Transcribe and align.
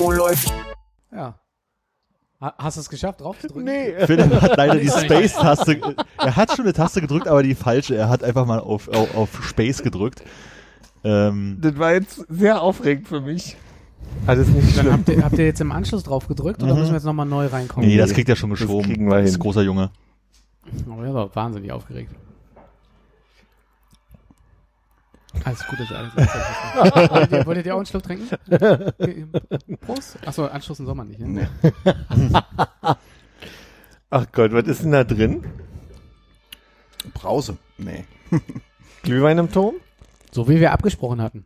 Oh, 0.00 0.10
läuft. 0.12 0.52
Ja. 1.12 1.34
Ha- 2.40 2.54
Hast 2.58 2.76
du 2.76 2.80
es 2.82 2.88
geschafft, 2.88 3.20
drauf 3.20 3.38
zu 3.40 3.48
drücken? 3.48 3.64
Nee. 3.64 3.94
Philipp 4.06 4.40
hat 4.40 4.56
leider 4.56 4.76
die 4.76 4.88
Space-Taste. 5.04 5.80
Er 6.18 6.36
hat 6.36 6.52
schon 6.52 6.64
eine 6.64 6.72
Taste 6.72 7.00
gedrückt, 7.00 7.26
aber 7.26 7.42
die 7.42 7.54
falsche. 7.54 7.96
Er 7.96 8.08
hat 8.08 8.22
einfach 8.22 8.46
mal 8.46 8.60
auf, 8.60 8.88
auf, 8.88 9.16
auf 9.16 9.44
Space 9.44 9.82
gedrückt. 9.82 10.22
Ähm, 11.04 11.58
Das 11.60 11.78
war 11.78 11.92
jetzt 11.92 12.24
sehr 12.28 12.62
aufregend 12.62 13.08
für 13.08 13.20
mich. 13.20 13.56
Alles 14.26 14.46
nicht 14.48 14.76
Dann 14.76 14.84
schlimm. 14.84 14.92
habt 14.92 15.08
ihr, 15.08 15.24
habt 15.24 15.38
ihr 15.38 15.44
jetzt 15.46 15.60
im 15.60 15.72
Anschluss 15.72 16.04
drauf 16.04 16.28
gedrückt 16.28 16.62
oder 16.62 16.72
Mhm. 16.74 16.78
müssen 16.80 16.92
wir 16.92 16.96
jetzt 16.98 17.04
nochmal 17.04 17.26
neu 17.26 17.46
reinkommen? 17.46 17.88
nee, 17.88 17.96
das 17.96 18.12
kriegt 18.12 18.28
er 18.28 18.36
schon 18.36 18.50
geschoben. 18.50 18.84
kriegen 18.86 19.06
wir 19.08 19.16
Das 19.16 19.24
ist 19.26 19.32
hin. 19.32 19.40
ein 19.40 19.42
großer 19.42 19.62
Junge. 19.62 19.90
Oh, 20.88 21.02
der 21.02 21.14
war 21.14 21.34
wahnsinnig 21.34 21.72
aufgeregt. 21.72 22.12
Alles 25.44 25.66
gut, 25.66 25.80
dass 25.80 25.90
ihr 25.90 25.98
alles 25.98 26.14
wolltet, 27.10 27.32
ihr, 27.32 27.46
wolltet 27.46 27.66
ihr 27.66 27.74
auch 27.74 27.78
einen 27.78 27.86
Schluck 27.86 28.02
trinken? 28.02 28.28
Prost. 29.80 30.18
Achso, 30.26 30.46
Anschluss 30.46 30.78
im 30.80 30.86
Sommer 30.86 31.04
nicht. 31.04 31.20
Ne? 31.20 31.48
Ach 34.10 34.26
Gott, 34.32 34.52
was 34.52 34.66
ist 34.66 34.82
denn 34.82 34.92
da 34.92 35.04
drin? 35.04 35.44
Brause. 37.14 37.58
Nee. 37.76 38.04
Glühwein 39.02 39.38
im 39.38 39.50
Turm? 39.50 39.76
So 40.30 40.48
wie 40.48 40.60
wir 40.60 40.72
abgesprochen 40.72 41.22
hatten. 41.22 41.44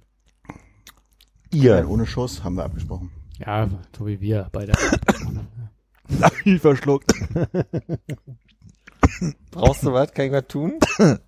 Nein, 0.49 1.63
Ihr. 1.63 1.89
ohne 1.89 2.07
Schuss 2.07 2.43
haben 2.43 2.57
wir 2.57 2.65
abgesprochen. 2.65 3.11
Ja, 3.39 3.69
so 3.97 4.07
wie 4.07 4.21
wir 4.21 4.49
beide. 4.53 4.73
Viel 6.43 6.59
verschluckt. 6.59 7.13
Brauchst 9.51 9.83
du 9.85 9.93
was? 9.93 10.13
Kann 10.13 10.27
ich 10.27 10.33
was 10.33 10.47
tun? 10.47 10.79
Er 10.99 11.19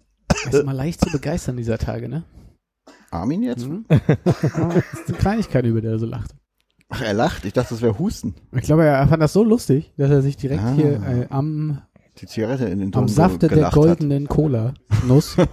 ist 0.47 0.55
immer 0.55 0.73
leicht 0.75 1.01
zu 1.01 1.11
begeistern 1.11 1.57
dieser 1.57 1.79
Tage, 1.79 2.09
ne? 2.09 2.25
Armin 3.15 3.43
jetzt? 3.43 3.69
Mhm. 3.69 3.85
Das 3.89 4.77
ist 4.93 5.09
eine 5.09 5.19
Kleinigkeit, 5.19 5.65
über 5.65 5.81
der 5.81 5.93
er 5.93 5.99
so 5.99 6.07
lacht. 6.07 6.35
Ach, 6.89 7.01
er 7.03 7.15
lacht. 7.15 7.45
Ich 7.45 7.53
dachte, 7.53 7.71
das 7.71 7.83
wäre 7.83 7.99
Husten. 7.99 8.35
Ich 8.53 8.63
glaube, 8.63 8.85
er 8.85 9.07
fand 9.09 9.23
das 9.23 9.33
so 9.33 9.43
lustig, 9.43 9.93
dass 9.97 10.11
er 10.11 10.23
sich 10.23 10.37
direkt 10.37 10.63
Ah. 10.63 10.73
hier 10.75 10.93
äh, 11.03 11.27
am, 11.31 11.81
Die 12.19 12.27
Zigarette 12.27 12.67
in 12.67 12.79
den 12.81 12.95
am 12.95 13.09
Safte 13.09 13.49
der 13.49 13.71
goldenen 13.71 14.29
Cola-Nuss 14.29 15.39
äh, 15.39 15.47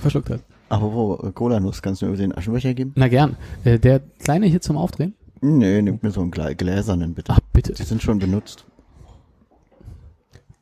verschluckt 0.00 0.30
hat. 0.30 0.40
Apropos 0.68 1.28
äh, 1.28 1.32
Cola-Nuss, 1.32 1.82
kannst 1.82 2.02
du 2.02 2.06
mir 2.06 2.16
den 2.16 2.36
Aschenbecher 2.36 2.72
geben? 2.74 2.92
Na 2.96 3.08
gern. 3.08 3.36
Äh, 3.64 3.78
der 3.78 4.00
kleine 4.00 4.46
hier 4.46 4.60
zum 4.60 4.76
Aufdrehen? 4.76 5.14
Nee, 5.40 5.82
nimm 5.82 5.98
mir 6.00 6.10
so 6.10 6.22
einen 6.22 6.30
gläsernen 6.30 7.14
bitte. 7.14 7.32
Ach, 7.32 7.40
bitte. 7.52 7.74
Die 7.74 7.82
sind 7.82 8.02
schon 8.02 8.18
benutzt. 8.18 8.64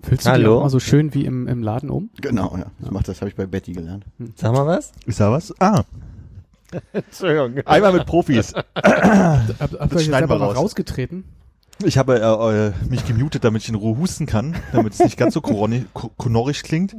Füllst 0.03 0.27
du 0.27 0.31
die 0.31 0.33
Hallo? 0.34 0.58
auch 0.58 0.62
mal 0.64 0.69
so 0.70 0.81
schön 0.81 1.14
wie 1.14 1.25
im, 1.25 1.47
im 1.47 1.62
Laden 1.62 1.89
um? 1.91 2.11
Genau, 2.20 2.56
ja. 2.56 2.67
Ich 2.83 2.91
mach 2.91 3.03
das 3.05 3.20
habe 3.20 3.28
ich 3.31 3.36
bei 3.36 3.47
Betty 3.47 3.72
gelernt. 3.72 4.05
Sag 4.36 4.53
mal 4.53 4.67
was? 4.67 4.92
Ist 5.06 5.20
da 5.20 5.31
was? 5.31 5.55
Ah, 5.61 5.84
Entschuldigung. 6.92 7.64
einmal 7.67 7.92
mit 7.92 8.06
Profis. 8.06 8.53
Hab, 8.75 8.75
habt 8.75 9.72
ihr 9.72 9.81
euch 9.81 9.91
jetzt 9.92 10.05
schneiden 10.06 10.28
wir 10.28 10.36
raus. 10.36 10.56
rausgetreten? 10.56 11.25
Ich 11.84 11.98
habe 11.98 12.20
äh, 12.20 12.67
äh, 12.69 12.72
mich 12.89 13.05
gemutet, 13.06 13.44
damit 13.44 13.62
ich 13.62 13.69
in 13.69 13.75
Ruhe 13.75 13.97
husten 13.98 14.27
kann, 14.27 14.55
damit 14.72 14.93
es 14.94 14.99
nicht 15.00 15.16
ganz 15.16 15.34
so 15.34 15.41
koroni- 15.41 15.84
ko- 15.94 16.10
konorrisch 16.16 16.62
klingt. 16.62 16.94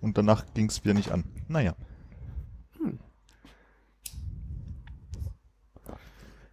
Und 0.00 0.18
danach 0.18 0.44
ging 0.54 0.66
es 0.68 0.84
wieder 0.84 0.94
nicht 0.94 1.10
an. 1.10 1.24
Naja. 1.48 1.74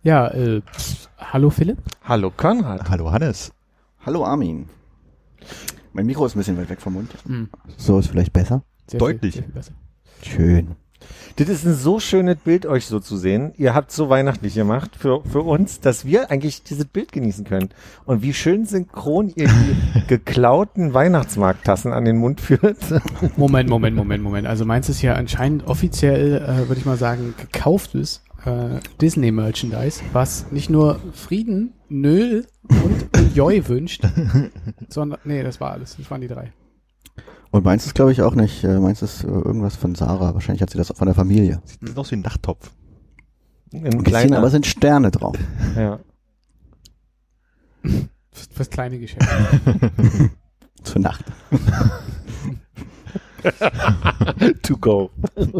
Ja, 0.04 0.28
äh, 0.28 0.62
pff, 0.62 1.10
hallo 1.18 1.50
Philipp. 1.50 1.78
Hallo 2.04 2.32
Konrad. 2.36 2.90
Hallo 2.90 3.12
Hannes. 3.12 3.52
Hallo 4.06 4.24
Armin. 4.24 4.70
Mein 5.96 6.08
Mikro 6.08 6.26
ist 6.26 6.36
ein 6.36 6.40
bisschen 6.40 6.58
weit 6.58 6.70
weg 6.70 6.82
vom 6.82 6.94
Mund. 6.94 7.10
Mhm. 7.26 7.48
So 7.78 7.98
ist 8.00 8.10
vielleicht 8.10 8.34
besser. 8.34 8.64
Sehr 8.86 9.00
Deutlich. 9.00 9.36
Viel, 9.36 9.44
sehr 9.44 9.44
viel 9.44 9.54
besser. 9.54 9.74
Schön. 10.22 10.76
Das 11.38 11.48
ist 11.48 11.66
ein 11.66 11.74
so 11.74 12.02
schönes 12.02 12.36
Bild, 12.36 12.66
euch 12.66 12.86
so 12.86 13.00
zu 13.00 13.16
sehen. 13.16 13.54
Ihr 13.56 13.74
habt 13.74 13.94
so 13.94 14.10
weihnachtlich 14.10 14.56
gemacht 14.56 14.92
für, 14.98 15.24
für 15.24 15.40
uns, 15.40 15.80
dass 15.80 16.04
wir 16.04 16.32
eigentlich 16.32 16.64
dieses 16.64 16.84
Bild 16.84 17.14
genießen 17.14 17.46
können. 17.46 17.70
Und 18.04 18.24
wie 18.24 18.34
schön 18.34 18.66
synchron 18.66 19.32
ihr 19.36 19.48
die 19.48 20.02
geklauten 20.08 20.94
Weihnachtsmarkttassen 20.94 21.94
an 21.94 22.04
den 22.04 22.18
Mund 22.18 22.42
führt. 22.42 22.78
Moment, 23.38 23.70
Moment, 23.70 23.96
Moment, 23.96 24.22
Moment. 24.22 24.48
Also 24.48 24.66
meins 24.66 24.90
ist 24.90 25.02
ja 25.02 25.14
anscheinend 25.14 25.66
offiziell, 25.66 26.42
äh, 26.42 26.68
würde 26.68 26.80
ich 26.80 26.86
mal 26.86 26.98
sagen, 26.98 27.36
gekauftes 27.38 28.22
äh, 28.44 28.82
Disney-Merchandise, 29.00 30.02
was 30.12 30.52
nicht 30.52 30.70
nur 30.70 31.00
Frieden, 31.14 31.72
Nöl 31.90 32.46
und 32.68 33.08
Joy 33.36 33.68
wünscht, 33.68 34.04
sondern, 34.90 35.20
nee, 35.24 35.44
das 35.44 35.60
war 35.60 35.72
alles. 35.72 35.98
Das 35.98 36.10
waren 36.10 36.22
die 36.22 36.28
drei. 36.28 36.52
Und 37.52 37.64
meins 37.64 37.86
ist, 37.86 37.96
glaube 37.96 38.12
ich, 38.12 38.22
auch 38.22 38.36
nicht. 38.36 38.64
Äh, 38.64 38.80
meins 38.80 39.02
ist 39.02 39.24
äh, 39.24 39.28
irgendwas 39.28 39.76
von 39.76 39.96
Sarah. 39.96 40.34
Wahrscheinlich 40.34 40.62
hat 40.62 40.70
sie 40.72 40.78
das 40.78 40.92
auch 40.92 40.98
von 40.98 41.06
der 41.06 41.16
Familie. 41.16 41.62
Sieht 41.64 41.98
aus 41.98 42.12
wie 42.12 42.16
ein 42.16 42.22
Nachttopf. 42.22 42.72
Ein 43.72 43.78
Ein 43.78 43.84
bisschen, 43.84 44.04
kleiner. 44.04 44.38
aber 44.40 44.50
sind 44.50 44.66
Sterne 44.66 45.12
drauf. 45.12 45.38
ja. 45.76 46.00
Fürs, 47.84 48.50
fürs 48.52 48.70
kleine 48.70 49.00
Geschäft. 49.00 49.26
Zur 50.84 51.02
Nacht. 51.02 51.24
To 54.64 54.78
go. 54.78 55.12
Und 55.36 55.54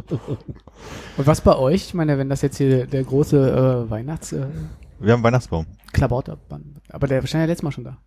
was 1.18 1.42
bei 1.42 1.56
euch? 1.56 1.86
Ich 1.88 1.94
meine, 1.94 2.18
wenn 2.18 2.30
das 2.30 2.42
jetzt 2.42 2.58
hier 2.58 2.88
der 2.88 3.04
große 3.04 3.86
äh, 3.88 3.90
Weihnachts 3.90 4.34
äh, 4.34 4.48
Wir 5.00 5.12
haben 5.12 5.20
einen 5.20 5.24
Weihnachtsbaum. 5.24 5.66
Klabauterband, 5.94 6.82
aber 6.90 7.08
der 7.08 7.22
wahrscheinlich 7.22 7.48
ja 7.48 7.52
letztes 7.52 7.64
Mal 7.64 7.72
schon 7.72 7.84
da. 7.84 7.98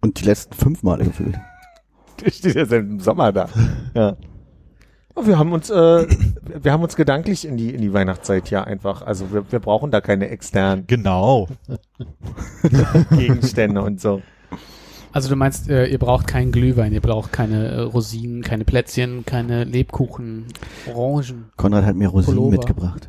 Und 0.00 0.20
die 0.20 0.24
letzten 0.24 0.54
fünf 0.54 0.82
Male 0.82 1.04
gefühlt. 1.04 1.38
Der 2.24 2.30
steht 2.32 2.54
ja 2.56 2.66
seit 2.66 2.80
dem 2.82 3.00
Sommer 3.00 3.32
da. 3.32 3.48
Ja. 3.94 4.16
Aber 5.14 5.26
Wir 5.26 5.38
haben 5.38 5.52
uns, 5.52 5.68
äh, 5.70 6.06
wir 6.62 6.72
haben 6.72 6.82
uns 6.82 6.94
gedanklich 6.94 7.44
in 7.46 7.56
die 7.56 7.74
in 7.74 7.80
die 7.80 7.92
Weihnachtszeit 7.92 8.50
ja 8.50 8.62
einfach. 8.64 9.02
Also 9.02 9.32
wir, 9.32 9.50
wir 9.50 9.58
brauchen 9.58 9.90
da 9.90 10.00
keine 10.00 10.28
externen 10.28 10.86
Genau. 10.86 11.48
Gegenstände 13.10 13.82
und 13.82 14.00
so. 14.00 14.22
Also 15.10 15.28
du 15.28 15.36
meinst, 15.36 15.68
äh, 15.68 15.86
ihr 15.86 15.98
braucht 15.98 16.26
keinen 16.26 16.52
Glühwein, 16.52 16.92
ihr 16.92 17.00
braucht 17.00 17.32
keine 17.32 17.68
äh, 17.68 17.80
Rosinen, 17.80 18.42
keine 18.42 18.64
Plätzchen, 18.64 19.24
keine 19.24 19.64
Lebkuchen, 19.64 20.46
Orangen. 20.94 21.50
Konrad 21.56 21.84
hat 21.84 21.96
mir 21.96 22.08
Rosinen 22.08 22.36
Pullover. 22.36 22.56
mitgebracht. 22.56 23.08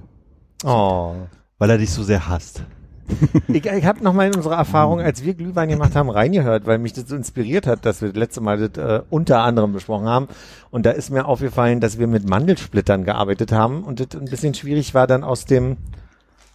Oh. 0.64 1.14
Weil 1.58 1.70
er 1.70 1.78
dich 1.78 1.92
so 1.92 2.04
sehr 2.04 2.28
hasst. 2.28 2.64
Ich, 3.48 3.66
ich 3.66 3.86
habe 3.86 4.04
nochmal 4.04 4.28
in 4.28 4.36
unserer 4.36 4.56
Erfahrung, 4.56 5.02
als 5.02 5.24
wir 5.24 5.34
Glühwein 5.34 5.70
gemacht 5.70 5.96
haben, 5.96 6.10
reingehört, 6.10 6.66
weil 6.68 6.78
mich 6.78 6.94
das 6.94 7.08
so 7.08 7.16
inspiriert 7.16 7.66
hat, 7.68 7.86
dass 7.86 8.02
wir 8.02 8.10
das 8.10 8.18
letzte 8.18 8.42
Mal 8.42 8.70
das 8.70 8.84
äh, 8.84 9.04
unter 9.10 9.42
anderem 9.42 9.74
besprochen 9.74 10.08
haben. 10.08 10.28
Und 10.70 10.86
da 10.86 10.92
ist 10.92 11.10
mir 11.10 11.26
aufgefallen, 11.26 11.80
dass 11.80 11.98
wir 11.98 12.08
mit 12.08 12.30
Mandelsplittern 12.30 13.04
gearbeitet 13.04 13.52
haben 13.52 13.84
und 13.84 14.00
das 14.00 14.20
ein 14.20 14.30
bisschen 14.30 14.54
schwierig 14.54 14.94
war 14.94 15.08
dann 15.08 15.24
aus 15.24 15.46
dem, 15.46 15.78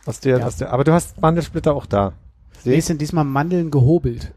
aus 0.07 0.21
der, 0.21 0.39
Ja. 0.39 0.47
aus 0.47 0.57
der 0.57 0.73
aber 0.73 0.85
du 0.85 0.93
hast 0.93 1.21
Mandelsplitter 1.21 1.75
auch 1.75 1.87
da. 1.87 2.13
Nee, 2.65 2.81
sind 2.81 3.01
diesmal 3.01 3.25
Mandeln 3.25 3.71
gehobelt. 3.71 4.33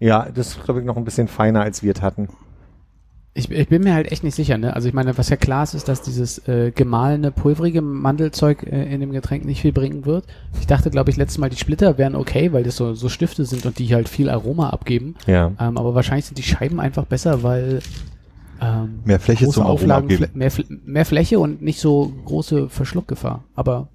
Ja, 0.00 0.26
das 0.34 0.56
ist, 0.56 0.64
glaube 0.64 0.80
ich, 0.80 0.86
noch 0.86 0.96
ein 0.96 1.04
bisschen 1.04 1.28
feiner, 1.28 1.62
als 1.62 1.82
wir 1.82 1.94
es 1.94 2.02
hatten. 2.02 2.28
Ich, 3.34 3.50
ich 3.50 3.68
bin 3.68 3.82
mir 3.82 3.94
halt 3.94 4.12
echt 4.12 4.24
nicht 4.24 4.34
sicher, 4.34 4.58
ne? 4.58 4.74
Also 4.76 4.88
ich 4.88 4.94
meine, 4.94 5.16
was 5.16 5.30
ja 5.30 5.36
klar 5.36 5.64
ist, 5.64 5.72
ist, 5.72 5.88
dass 5.88 6.02
dieses 6.02 6.46
äh, 6.48 6.70
gemahlene, 6.70 7.30
pulverige 7.30 7.80
Mandelzeug 7.80 8.62
äh, 8.64 8.92
in 8.92 9.00
dem 9.00 9.10
Getränk 9.10 9.46
nicht 9.46 9.62
viel 9.62 9.72
bringen 9.72 10.04
wird. 10.04 10.26
Ich 10.60 10.66
dachte, 10.66 10.90
glaube 10.90 11.10
ich, 11.10 11.16
letztes 11.16 11.38
Mal 11.38 11.48
die 11.48 11.56
Splitter 11.56 11.96
wären 11.96 12.14
okay, 12.14 12.52
weil 12.52 12.62
das 12.62 12.76
so, 12.76 12.92
so 12.92 13.08
Stifte 13.08 13.46
sind 13.46 13.64
und 13.64 13.78
die 13.78 13.94
halt 13.94 14.10
viel 14.10 14.28
Aroma 14.28 14.68
abgeben. 14.68 15.14
Ja. 15.26 15.46
Ähm, 15.58 15.78
aber 15.78 15.94
wahrscheinlich 15.94 16.26
sind 16.26 16.36
die 16.36 16.42
Scheiben 16.42 16.78
einfach 16.78 17.06
besser, 17.06 17.42
weil 17.42 17.78
ähm, 18.60 19.00
Mehr 19.06 19.18
Fläche 19.18 19.44
große 19.46 19.54
zum 19.54 19.62
Aroma 19.62 19.74
Auflagen, 19.74 20.04
abgeben. 20.12 20.24
Flä- 20.24 20.36
mehr, 20.36 20.52
Fl- 20.52 20.78
mehr 20.84 21.06
Fläche 21.06 21.40
und 21.40 21.62
nicht 21.62 21.80
so 21.80 22.12
große 22.26 22.68
Verschluckgefahr. 22.68 23.44
Aber 23.54 23.88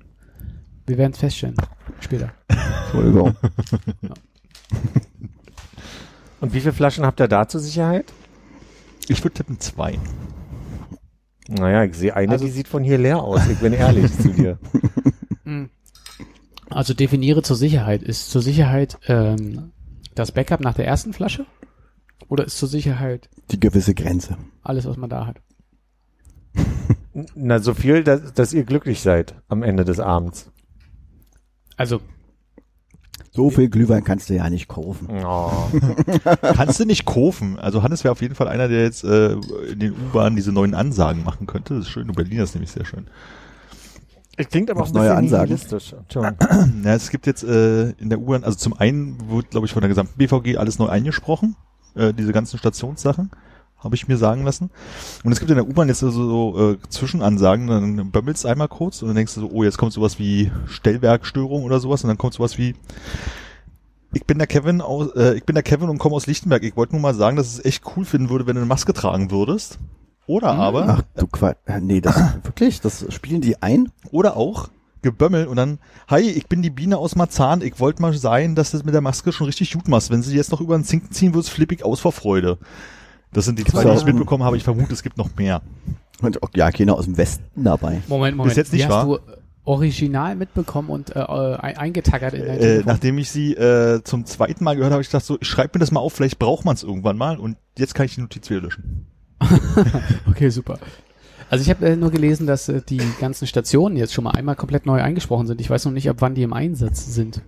wir 0.88 0.98
werden 0.98 1.12
es 1.12 1.20
feststellen 1.20 1.56
später. 2.00 2.32
Entschuldigung. 2.86 3.36
Und 6.42 6.54
wie 6.54 6.60
viele 6.60 6.74
Flaschen 6.74 7.06
habt 7.06 7.20
ihr 7.20 7.28
da 7.28 7.48
zur 7.48 7.62
Sicherheit? 7.62 8.06
Ich 9.08 9.24
würde 9.24 9.36
tippen 9.36 9.60
zwei. 9.60 9.98
Naja, 11.48 11.84
ich 11.86 11.96
sehe 11.96 12.16
eine, 12.16 12.34
Also- 12.34 12.46
die 12.46 12.52
sieht 12.52 12.68
von 12.68 12.84
hier 12.84 12.98
leer 12.98 13.22
aus. 13.24 13.48
Ich 13.48 13.58
bin 13.60 13.74
ehrlich 13.74 14.12
zu 14.18 14.30
dir. 14.30 14.60
Also 16.70 16.94
definiere 16.94 17.44
zur 17.44 17.56
Sicherheit. 17.56 18.04
Ist 18.04 18.30
zur 18.30 18.42
Sicherheit 18.42 19.00
ähm, 19.08 19.72
das 20.16 20.34
Backup 20.34 20.60
nach 20.60 20.74
der 20.74 20.86
ersten 20.86 21.14
Flasche? 21.14 21.46
Oder 22.28 22.44
ist 22.46 22.58
zur 22.58 22.68
Sicherheit 22.68 23.30
Die 23.52 23.60
gewisse 23.60 23.94
Grenze. 23.96 24.38
alles, 24.64 24.86
was 24.86 24.98
man 24.98 25.10
da 25.10 25.26
hat? 25.28 25.38
Na, 27.36 27.60
so 27.60 27.74
viel, 27.74 28.04
dass, 28.04 28.34
dass 28.34 28.52
ihr 28.52 28.66
glücklich 28.66 29.00
seid 29.02 29.36
am 29.48 29.64
Ende 29.64 29.86
des 29.86 30.02
Abends. 30.02 30.52
Also, 31.78 32.02
So 33.38 33.52
viel 33.52 33.70
Glühwein 33.70 34.04
kannst 34.04 34.32
du 34.32 34.34
ja 34.34 34.50
nicht 34.50 34.68
kaufen. 34.68 35.10
Oh. 35.24 35.52
Kannst 36.42 36.80
du 36.80 36.86
nicht 36.86 37.06
kaufen. 37.06 37.60
Also 37.60 37.84
Hannes 37.84 38.04
wäre 38.04 38.12
auf 38.12 38.22
jeden 38.24 38.34
Fall 38.34 38.48
einer, 38.48 38.68
der 38.68 38.82
jetzt 38.82 39.04
äh, 39.04 39.34
in 39.34 39.78
den 39.78 39.92
U-Bahnen 39.94 40.36
diese 40.36 40.52
neuen 40.52 40.74
Ansagen 40.74 41.24
machen 41.24 41.46
könnte. 41.46 41.76
Das 41.76 41.86
ist 41.86 41.92
schön. 41.92 42.10
Und 42.10 42.16
Berliner 42.16 42.46
ist 42.46 42.56
nämlich 42.56 42.72
sehr 42.72 42.84
schön. 42.84 43.06
Es 44.38 44.50
klingt 44.50 44.72
aber 44.72 44.82
auch 44.82 44.88
ein 44.88 44.94
neue 44.94 45.04
bisschen 45.04 45.18
Ansagen? 45.18 45.54
nihilistisch. 45.54 45.96
Ja, 46.16 46.34
es 46.96 47.12
gibt 47.12 47.28
jetzt 47.28 47.44
äh, 47.44 47.92
in 47.92 48.10
der 48.10 48.20
U-Bahn, 48.20 48.44
also 48.44 48.58
zum 48.58 48.74
einen 48.74 49.30
wird, 49.30 49.52
glaube 49.52 49.68
ich, 49.68 49.72
von 49.72 49.82
der 49.82 49.90
gesamten 49.90 50.18
BVG 50.18 50.58
alles 50.58 50.80
neu 50.80 50.88
eingesprochen. 50.88 51.56
Äh, 51.94 52.16
diese 52.16 52.34
ganzen 52.34 52.58
Stationssachen. 52.58 53.30
Habe 53.80 53.96
ich 53.96 54.08
mir 54.08 54.18
sagen 54.18 54.44
lassen. 54.44 54.72
Und 55.24 55.32
es 55.32 55.40
gibt 55.40 55.52
in 55.52 55.58
der 55.58 55.68
U-Bahn 55.68 55.88
jetzt 55.88 56.00
so, 56.00 56.10
so 56.10 56.72
äh, 56.72 56.78
Zwischenansagen, 56.90 57.68
dann 57.68 58.12
bömmelst 58.12 58.44
du 58.44 58.48
einmal 58.48 58.68
kurz 58.68 59.02
und 59.02 59.10
dann 59.10 59.16
denkst 59.16 59.36
du 59.36 59.42
so, 59.42 59.50
oh, 59.52 59.64
jetzt 59.64 59.78
kommt 59.78 59.94
sowas 59.94 60.18
wie 60.18 60.52
Stellwerkstörung 60.68 61.64
oder 61.64 61.80
sowas 61.80 62.04
und 62.04 62.08
dann 62.08 62.18
kommt 62.18 62.34
sowas 62.34 62.58
wie 62.58 62.76
ich 64.14 64.26
bin 64.26 64.38
der 64.38 64.48
Kevin 64.48 64.82
aus, 64.82 65.16
äh, 65.16 65.36
ich 65.36 65.44
bin 65.44 65.54
der 65.54 65.64
Kevin 65.64 65.90
und 65.90 65.98
komme 65.98 66.16
aus 66.16 66.28
Lichtenberg. 66.28 66.64
Ich 66.64 66.76
wollte 66.76 66.94
nur 66.94 67.02
mal 67.02 67.14
sagen, 67.14 67.38
dass 67.38 67.48
es 67.48 67.64
echt 67.64 67.84
cool 67.96 68.06
finden 68.06 68.30
würde, 68.30 68.48
wenn 68.48 68.56
du 68.56 68.62
eine 68.62 68.68
Maske 68.68 68.94
tragen 68.94 69.32
würdest. 69.32 69.78
Oder 70.26 70.54
aber, 70.54 70.86
Ach 70.88 71.02
du 71.16 71.28
Quatsch. 71.28 71.58
Nee, 71.82 72.02
das 72.02 72.16
wirklich? 72.44 72.82
Das 72.82 73.06
spielen 73.14 73.42
die 73.42 73.62
ein? 73.62 73.92
oder 74.12 74.38
auch 74.38 74.70
gebömmel 75.02 75.48
und 75.48 75.58
dann, 75.58 75.80
hi, 76.08 76.22
ich 76.22 76.48
bin 76.48 76.62
die 76.62 76.70
Biene 76.70 76.98
aus 76.98 77.16
Marzahn, 77.16 77.62
ich 77.62 77.80
wollte 77.80 78.02
mal 78.02 78.14
sein, 78.14 78.56
dass 78.56 78.72
du 78.72 78.78
das 78.78 78.86
mit 78.86 78.94
der 78.94 79.02
Maske 79.02 79.32
schon 79.32 79.46
richtig 79.46 79.72
gut 79.74 79.88
machst. 79.88 80.10
Wenn 80.10 80.24
sie 80.24 80.36
jetzt 80.36 80.52
noch 80.52 80.60
über 80.60 80.78
den 80.78 80.84
Zinken 80.84 81.12
ziehen 81.12 81.34
würdest, 81.34 81.52
flipp 81.52 81.72
ich 81.72 81.86
aus 81.86 82.00
vor 82.00 82.12
Freude. 82.12 82.58
Das 83.34 83.46
sind 83.46 83.60
die 83.60 83.64
zwei, 83.66 83.84
die 83.84 83.92
ich 83.98 84.06
mitbekommen 84.06 84.44
habe. 84.44 84.58
Ich 84.58 84.64
vermute, 84.64 84.94
es 84.94 85.04
gibt 85.04 85.18
noch 85.18 85.30
mehr. 85.36 85.62
Und 86.22 86.42
auch, 86.42 86.50
ja, 86.56 86.72
keiner 86.72 86.96
aus 86.96 87.06
dem 87.06 87.18
Westen 87.18 87.64
dabei. 87.64 88.02
Moment, 88.08 88.36
Moment. 88.38 88.44
Bis 88.52 88.56
jetzt 88.58 88.74
nicht 88.74 88.86
Die 88.86 88.90
wahr? 88.90 89.08
hast 89.08 89.08
du 89.08 89.20
original 89.66 90.36
mitbekommen 90.36 90.90
und 90.90 91.16
äh, 91.16 91.20
ein- 91.20 91.78
eingetackert 91.78 92.34
in 92.34 92.46
dein 92.46 92.60
Äh, 92.60 92.84
nachdem 92.86 93.18
ich 93.18 93.30
sie 93.30 93.54
äh, 93.54 94.02
zum 94.04 94.26
zweiten 94.26 94.64
Mal 94.64 94.76
gehört 94.76 94.88
habe, 94.92 94.96
habe 94.96 95.02
ich 95.02 95.10
gedacht 95.10 95.26
so, 95.26 95.38
ich 95.42 95.48
schreib 95.48 95.74
mir 95.76 95.80
das 95.80 95.92
mal 95.92 96.00
auf, 96.00 96.14
vielleicht 96.14 96.40
braucht 96.40 96.64
man 96.66 96.74
es 96.76 96.84
irgendwann 96.84 97.18
mal 97.18 97.38
und 97.38 97.58
jetzt 97.78 97.94
kann 97.94 98.06
ich 98.06 98.16
die 98.16 98.22
Notiz 98.22 98.50
wieder 98.50 98.62
löschen. 98.62 99.06
Okay, 100.30 100.50
super. 100.50 100.80
Also 101.50 101.62
ich 101.64 101.70
habe 101.70 101.86
äh, 101.86 101.96
nur 101.96 102.12
gelesen, 102.12 102.48
dass 102.48 102.68
äh, 102.70 102.82
die 102.82 103.02
ganzen 103.20 103.46
Stationen 103.48 103.96
jetzt 103.98 104.14
schon 104.14 104.24
mal 104.24 104.32
einmal 104.32 104.56
komplett 104.56 104.86
neu 104.86 105.02
eingesprochen 105.02 105.48
sind. 105.48 105.62
Ich 105.62 105.70
weiß 105.70 105.86
noch 105.86 105.92
nicht, 105.92 106.10
ab 106.10 106.18
wann 106.20 106.34
die 106.36 106.44
im 106.44 106.54
Einsatz 106.54 107.14
sind. 107.14 107.42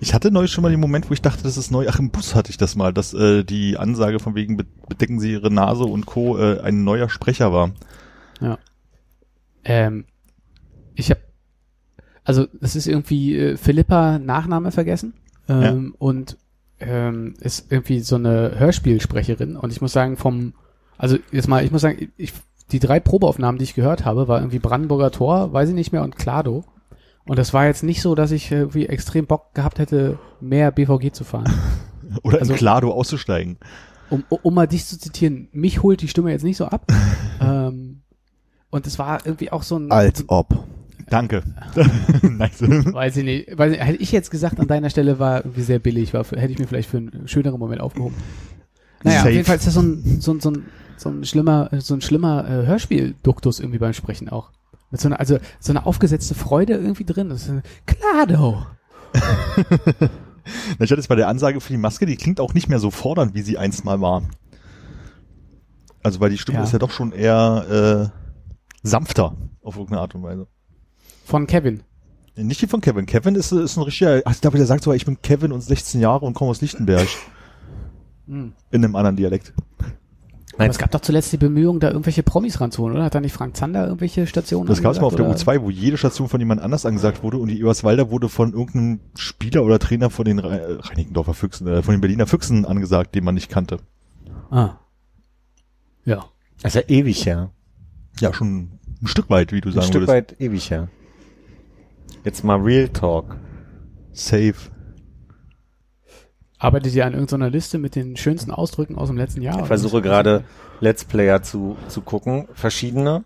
Ich 0.00 0.14
hatte 0.14 0.30
neulich 0.30 0.52
schon 0.52 0.62
mal 0.62 0.70
den 0.70 0.80
Moment, 0.80 1.10
wo 1.10 1.14
ich 1.14 1.22
dachte, 1.22 1.42
das 1.42 1.56
ist 1.56 1.70
neu. 1.70 1.86
Ach, 1.88 1.98
im 1.98 2.10
Bus 2.10 2.34
hatte 2.34 2.50
ich 2.50 2.56
das 2.56 2.76
mal, 2.76 2.92
dass 2.92 3.14
äh, 3.14 3.42
die 3.44 3.76
Ansage 3.76 4.20
von 4.20 4.34
wegen 4.34 4.56
be- 4.56 4.66
bedecken 4.88 5.18
Sie 5.18 5.32
Ihre 5.32 5.50
Nase 5.50 5.84
und 5.84 6.06
Co. 6.06 6.38
Äh, 6.38 6.60
ein 6.60 6.84
neuer 6.84 7.08
Sprecher 7.08 7.52
war. 7.52 7.72
Ähm, 9.64 10.04
ich 10.94 11.10
habe, 11.10 11.20
also 12.24 12.46
es 12.60 12.76
ist 12.76 12.86
irgendwie 12.86 13.36
äh, 13.36 13.56
Philippa 13.56 14.18
Nachname 14.18 14.70
vergessen 14.70 15.14
ähm, 15.48 15.94
und 15.98 16.36
ähm, 16.78 17.34
ist 17.40 17.72
irgendwie 17.72 18.00
so 18.00 18.14
eine 18.16 18.52
Hörspielsprecherin 18.58 19.56
und 19.56 19.72
ich 19.72 19.80
muss 19.80 19.92
sagen 19.92 20.16
vom, 20.16 20.54
also 20.96 21.18
jetzt 21.32 21.48
mal, 21.48 21.64
ich 21.64 21.72
muss 21.72 21.82
sagen, 21.82 22.12
ich, 22.16 22.32
die 22.70 22.78
drei 22.78 23.00
Probeaufnahmen, 23.00 23.58
die 23.58 23.64
ich 23.64 23.74
gehört 23.74 24.04
habe, 24.04 24.28
war 24.28 24.38
irgendwie 24.38 24.60
Brandenburger 24.60 25.10
Tor, 25.10 25.52
weiß 25.52 25.70
ich 25.70 25.74
nicht 25.74 25.90
mehr 25.92 26.02
und 26.04 26.16
Klado. 26.16 26.64
Und 27.28 27.38
das 27.38 27.52
war 27.52 27.66
jetzt 27.66 27.82
nicht 27.84 28.00
so, 28.02 28.14
dass 28.14 28.30
ich 28.30 28.50
irgendwie 28.50 28.86
extrem 28.86 29.26
Bock 29.26 29.54
gehabt 29.54 29.78
hätte, 29.78 30.18
mehr 30.40 30.70
BVG 30.72 31.12
zu 31.12 31.24
fahren. 31.24 31.52
Oder 32.22 32.40
Also- 32.40 32.52
in 32.52 32.58
Klado 32.58 32.90
auszusteigen. 32.92 33.58
um, 34.10 34.24
um 34.28 34.54
mal 34.54 34.66
dich 34.66 34.86
zu 34.86 34.98
zitieren, 34.98 35.48
mich 35.52 35.82
holt 35.82 36.00
die 36.00 36.08
Stimme 36.08 36.30
jetzt 36.30 36.42
nicht 36.44 36.56
so 36.56 36.64
ab. 36.66 36.86
ähm, 37.40 38.00
und 38.70 38.86
es 38.86 38.98
war 38.98 39.24
irgendwie 39.26 39.52
auch 39.52 39.62
so 39.62 39.78
ein, 39.78 39.90
Als 39.92 40.24
ob. 40.28 40.64
Danke. 41.10 41.42
nice. 42.22 42.60
weiß 42.62 43.16
ich 43.18 43.24
nicht, 43.24 43.56
weiß 43.58 43.72
ich, 43.72 43.80
hätte 43.80 44.02
ich 44.02 44.12
jetzt 44.12 44.30
gesagt, 44.30 44.60
an 44.60 44.66
deiner 44.66 44.90
Stelle 44.90 45.18
war 45.18 45.38
irgendwie 45.44 45.62
sehr 45.62 45.78
billig, 45.78 46.12
war, 46.12 46.24
hätte 46.24 46.52
ich 46.52 46.58
mir 46.58 46.66
vielleicht 46.66 46.90
für 46.90 46.98
einen 46.98 47.28
schöneren 47.28 47.58
Moment 47.58 47.80
aufgehoben. 47.80 48.14
Naja, 49.04 49.18
Safe. 49.18 49.28
auf 49.28 49.34
jeden 49.34 49.44
Fall 49.46 49.56
ist 49.56 49.66
das 49.66 49.74
so 49.74 49.80
ein, 49.82 50.20
so 50.20 50.32
ein, 50.32 50.40
so 50.40 50.50
ein, 50.50 50.64
so 50.96 51.08
ein 51.08 51.24
schlimmer, 51.24 51.70
so 51.78 51.94
ein 51.94 52.00
schlimmer 52.02 52.44
äh, 52.46 52.66
Hörspielduktus 52.66 53.60
irgendwie 53.60 53.78
beim 53.78 53.92
Sprechen 53.94 54.28
auch. 54.28 54.50
Mit 54.90 55.00
so 55.00 55.08
einer, 55.08 55.20
also 55.20 55.38
so 55.60 55.72
eine 55.72 55.84
aufgesetzte 55.86 56.34
Freude 56.34 56.74
irgendwie 56.74 57.04
drin. 57.04 57.28
Das 57.28 57.42
ist, 57.42 57.48
äh, 57.50 57.62
Klado. 57.86 58.64
Na, 59.14 59.20
Ich 60.80 60.90
hatte 60.90 60.94
jetzt 60.96 61.08
bei 61.08 61.14
der 61.16 61.28
Ansage 61.28 61.60
für 61.60 61.72
die 61.72 61.78
Maske, 61.78 62.06
die 62.06 62.16
klingt 62.16 62.40
auch 62.40 62.54
nicht 62.54 62.68
mehr 62.68 62.78
so 62.78 62.90
fordernd, 62.90 63.34
wie 63.34 63.42
sie 63.42 63.58
einst 63.58 63.84
mal 63.84 64.00
war. 64.00 64.22
Also 66.02 66.20
weil 66.20 66.30
die 66.30 66.38
Stimme 66.38 66.58
Ja. 66.58 66.64
ist 66.64 66.72
ja 66.72 66.78
doch 66.78 66.90
schon 66.90 67.12
eher 67.12 68.10
äh, 68.12 68.86
sanfter 68.86 69.36
auf 69.62 69.76
irgendeine 69.76 70.00
Art 70.00 70.14
und 70.14 70.22
Weise. 70.22 70.46
Von 71.24 71.46
Kevin. 71.46 71.82
Nicht 72.36 72.62
die 72.62 72.66
von 72.68 72.80
Kevin. 72.80 73.04
Kevin 73.04 73.34
ist, 73.34 73.50
ist 73.52 73.76
ein 73.76 73.82
richtiger, 73.82 74.22
ach, 74.24 74.32
ich 74.32 74.40
glaube, 74.40 74.56
der 74.56 74.66
sagt 74.66 74.84
sogar, 74.84 74.94
ich 74.96 75.04
bin 75.04 75.20
Kevin 75.20 75.50
und 75.52 75.60
16 75.60 76.00
Jahre 76.00 76.24
und 76.24 76.34
komme 76.34 76.50
aus 76.52 76.60
Lichtenberg. 76.60 77.08
Hm. 78.26 78.52
In 78.70 78.84
einem 78.84 78.94
anderen 78.94 79.16
Dialekt. 79.16 79.52
Aber 80.58 80.70
es 80.70 80.78
gab 80.78 80.90
doch 80.90 81.00
zuletzt 81.00 81.32
die 81.32 81.36
Bemühungen, 81.36 81.78
da 81.80 81.88
irgendwelche 81.90 82.22
Promis 82.22 82.60
ranzuholen, 82.60 82.96
oder? 82.96 83.04
Hat 83.04 83.14
da 83.14 83.20
nicht 83.20 83.32
Frank 83.32 83.56
Zander 83.56 83.84
irgendwelche 83.84 84.26
Stationen 84.26 84.66
Das 84.66 84.82
gab 84.82 84.92
es 84.92 85.00
mal 85.00 85.06
auf 85.06 85.14
der 85.14 85.26
oder? 85.26 85.36
U2, 85.36 85.62
wo 85.62 85.70
jede 85.70 85.96
Station 85.96 86.28
von 86.28 86.40
jemand 86.40 86.60
anders 86.60 86.84
angesagt 86.84 87.22
wurde 87.22 87.38
und 87.38 87.48
die 87.48 87.60
Eberswalder 87.60 88.10
wurde 88.10 88.28
von 88.28 88.52
irgendeinem 88.52 89.00
Spieler 89.14 89.62
oder 89.64 89.78
Trainer 89.78 90.10
von 90.10 90.24
den 90.24 90.40
Re 90.40 90.80
Reinickendorfer 90.82 91.34
Füchsen, 91.34 91.68
äh, 91.68 91.82
von 91.82 91.94
den 91.94 92.00
Berliner 92.00 92.26
Füchsen 92.26 92.64
angesagt, 92.64 93.14
den 93.14 93.24
man 93.24 93.34
nicht 93.34 93.48
kannte. 93.48 93.78
Ah. 94.50 94.78
Ja. 96.04 96.24
Ja 96.64 96.80
ewig 96.88 97.24
her. 97.24 97.50
Ja, 98.20 98.34
schon 98.34 98.78
ein 99.00 99.06
Stück 99.06 99.30
weit, 99.30 99.52
wie 99.52 99.60
du 99.60 99.68
Ein 99.68 99.74
sagen 99.74 99.86
Stück 99.86 100.08
würdest. 100.08 100.32
weit 100.32 100.40
ewig 100.40 100.70
her. 100.70 100.88
Jetzt 102.24 102.42
mal 102.42 102.58
Real 102.60 102.88
Talk. 102.88 103.36
Safe. 104.12 104.54
Arbeitet 106.58 106.94
ihr 106.94 107.06
an 107.06 107.12
irgendeiner 107.12 107.50
Liste 107.50 107.78
mit 107.78 107.94
den 107.94 108.16
schönsten 108.16 108.50
Ausdrücken 108.50 108.96
aus 108.96 109.08
dem 109.08 109.16
letzten 109.16 109.42
Jahr? 109.42 109.60
Ich 109.60 109.66
versuche 109.66 110.02
gerade 110.02 110.44
Let's 110.80 111.04
Player 111.04 111.42
zu, 111.42 111.76
zu 111.88 112.00
gucken, 112.00 112.48
verschiedene, 112.54 113.24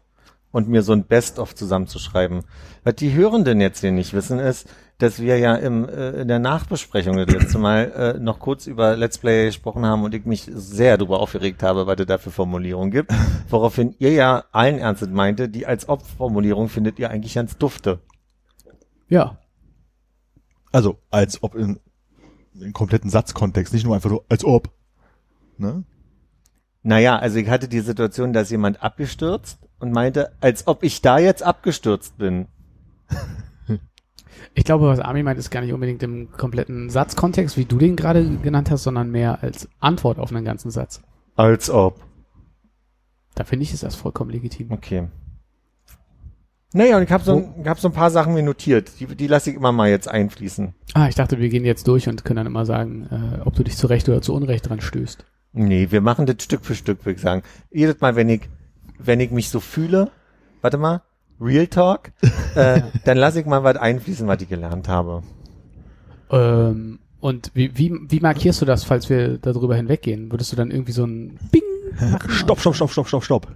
und 0.52 0.68
mir 0.68 0.82
so 0.82 0.92
ein 0.92 1.04
Best-of 1.04 1.54
zusammenzuschreiben. 1.54 2.42
Was 2.84 2.94
die 2.96 3.14
Hörenden 3.14 3.60
jetzt 3.60 3.80
hier 3.80 3.90
nicht 3.90 4.12
wissen, 4.12 4.38
ist, 4.38 4.68
dass 4.98 5.18
wir 5.18 5.38
ja 5.38 5.54
im, 5.56 5.88
äh, 5.88 6.10
in 6.20 6.28
der 6.28 6.38
Nachbesprechung 6.38 7.16
das 7.16 7.26
letzte 7.26 7.58
Mal 7.58 8.14
äh, 8.16 8.20
noch 8.20 8.38
kurz 8.38 8.66
über 8.66 8.96
Let's 8.96 9.18
Play 9.18 9.46
gesprochen 9.46 9.84
haben 9.84 10.04
und 10.04 10.14
ich 10.14 10.26
mich 10.26 10.48
sehr 10.52 10.98
darüber 10.98 11.20
aufgeregt 11.20 11.62
habe, 11.62 11.86
was 11.86 11.98
es 11.98 12.06
da 12.06 12.18
für 12.18 12.30
Formulierungen 12.30 12.90
gibt. 12.90 13.12
Woraufhin 13.48 13.96
ihr 13.98 14.12
ja 14.12 14.44
allen 14.52 14.78
Ernstes 14.78 15.08
meinte, 15.08 15.48
die 15.48 15.66
als 15.66 15.88
Ob-Formulierung 15.88 16.68
findet 16.68 16.98
ihr 16.98 17.10
eigentlich 17.10 17.34
ganz 17.34 17.56
dufte. 17.56 18.00
Ja. 19.08 19.38
Also, 20.70 20.98
als 21.10 21.42
ob 21.42 21.54
in, 21.54 21.80
in 22.60 22.72
kompletten 22.72 23.10
Satzkontext, 23.10 23.72
nicht 23.72 23.84
nur 23.84 23.94
einfach 23.94 24.10
so, 24.10 24.24
als 24.28 24.44
ob. 24.44 24.70
Ne? 25.58 25.84
Naja, 26.82 27.18
also 27.18 27.38
ich 27.38 27.48
hatte 27.48 27.68
die 27.68 27.80
Situation, 27.80 28.32
dass 28.32 28.50
jemand 28.50 28.82
abgestürzt 28.82 29.58
und 29.78 29.92
meinte, 29.92 30.32
als 30.40 30.66
ob 30.66 30.82
ich 30.82 31.00
da 31.00 31.18
jetzt 31.18 31.42
abgestürzt 31.42 32.18
bin. 32.18 32.48
Ich 34.54 34.64
glaube, 34.64 34.86
was 34.86 35.00
Armin 35.00 35.24
meint, 35.24 35.38
ist 35.38 35.50
gar 35.50 35.62
nicht 35.62 35.72
unbedingt 35.72 36.02
im 36.02 36.30
kompletten 36.32 36.90
Satzkontext, 36.90 37.56
wie 37.56 37.64
du 37.64 37.78
den 37.78 37.96
gerade 37.96 38.36
genannt 38.38 38.70
hast, 38.70 38.82
sondern 38.82 39.10
mehr 39.10 39.42
als 39.42 39.68
Antwort 39.80 40.18
auf 40.18 40.30
einen 40.30 40.44
ganzen 40.44 40.70
Satz. 40.70 41.00
Als 41.36 41.70
ob. 41.70 42.04
Da 43.34 43.44
finde 43.44 43.62
ich, 43.62 43.72
ist 43.72 43.82
das 43.82 43.94
vollkommen 43.94 44.30
legitim. 44.30 44.70
Okay. 44.70 45.08
Naja, 46.74 46.96
und 46.96 47.02
ich 47.02 47.10
habe 47.10 47.22
so, 47.22 47.54
ich 47.60 47.68
hab 47.68 47.78
so 47.78 47.88
ein 47.88 47.94
paar 47.94 48.10
Sachen 48.10 48.34
mir 48.34 48.42
notiert. 48.42 48.92
Die, 48.98 49.06
die 49.06 49.26
lasse 49.26 49.50
ich 49.50 49.56
immer 49.56 49.72
mal 49.72 49.90
jetzt 49.90 50.08
einfließen. 50.08 50.74
Ah, 50.94 51.08
ich 51.08 51.14
dachte, 51.14 51.38
wir 51.38 51.48
gehen 51.48 51.64
jetzt 51.64 51.86
durch 51.86 52.08
und 52.08 52.24
können 52.24 52.38
dann 52.38 52.46
immer 52.46 52.64
sagen, 52.64 53.08
äh, 53.10 53.40
ob 53.44 53.54
du 53.54 53.62
dich 53.62 53.76
zu 53.76 53.86
Recht 53.86 54.08
oder 54.08 54.22
zu 54.22 54.34
Unrecht 54.34 54.68
dran 54.68 54.80
stößt. 54.80 55.24
Nee, 55.52 55.88
wir 55.90 56.00
machen 56.00 56.24
das 56.26 56.42
Stück 56.42 56.64
für 56.64 56.74
Stück, 56.74 57.04
würde 57.04 57.16
ich 57.16 57.20
sagen. 57.20 57.42
Jedes 57.70 58.00
Mal, 58.00 58.16
wenn 58.16 58.28
ich, 58.28 58.48
wenn 58.98 59.20
ich 59.20 59.30
mich 59.30 59.50
so 59.50 59.60
fühle, 59.60 60.10
warte 60.62 60.78
mal, 60.78 61.02
Real 61.40 61.66
Talk, 61.66 62.12
äh, 62.54 62.82
dann 63.04 63.18
lasse 63.18 63.40
ich 63.40 63.46
mal 63.46 63.64
was 63.64 63.76
einfließen, 63.76 64.26
was 64.26 64.40
ich 64.40 64.48
gelernt 64.48 64.88
habe. 64.88 65.22
Ähm, 66.30 67.00
und 67.20 67.50
wie, 67.54 67.76
wie, 67.76 67.92
wie 68.08 68.20
markierst 68.20 68.62
du 68.62 68.64
das, 68.64 68.84
falls 68.84 69.10
wir 69.10 69.38
darüber 69.38 69.76
hinweggehen? 69.76 70.32
Würdest 70.32 70.52
du 70.52 70.56
dann 70.56 70.70
irgendwie 70.70 70.92
so 70.92 71.04
ein 71.04 71.38
Bing 71.50 71.62
machen? 72.00 72.30
Stopp, 72.30 72.60
stopp, 72.60 72.74
stopp, 72.74 72.90
stopp, 72.90 73.06
stopp, 73.06 73.24
stopp. 73.24 73.48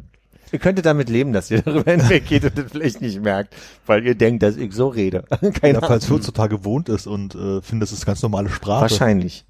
Ihr 0.53 0.59
könntet 0.59 0.87
damit 0.87 1.09
leben, 1.09 1.33
dass 1.33 1.51
ihr 1.51 1.63
darüber 1.63 1.91
hinweggeht 1.91 2.45
und 2.45 2.57
das 2.57 2.71
vielleicht 2.71 3.01
nicht 3.01 3.21
merkt, 3.21 3.55
weil 3.87 4.05
ihr 4.07 4.15
denkt, 4.15 4.43
dass 4.43 4.57
ich 4.57 4.73
so 4.73 4.89
rede. 4.89 5.25
Keine 5.61 5.81
Ja, 5.81 5.81
falls 5.81 6.07
Ahnung. 6.07 6.19
heutzutage 6.19 6.57
gewohnt 6.59 6.89
ist 6.89 7.07
und 7.07 7.35
äh, 7.35 7.61
findet, 7.63 7.89
das 7.89 7.93
ist 7.93 8.07
ganz 8.07 8.23
normale 8.23 8.49
Sprache. 8.49 8.83
Wahrscheinlich. 8.83 9.45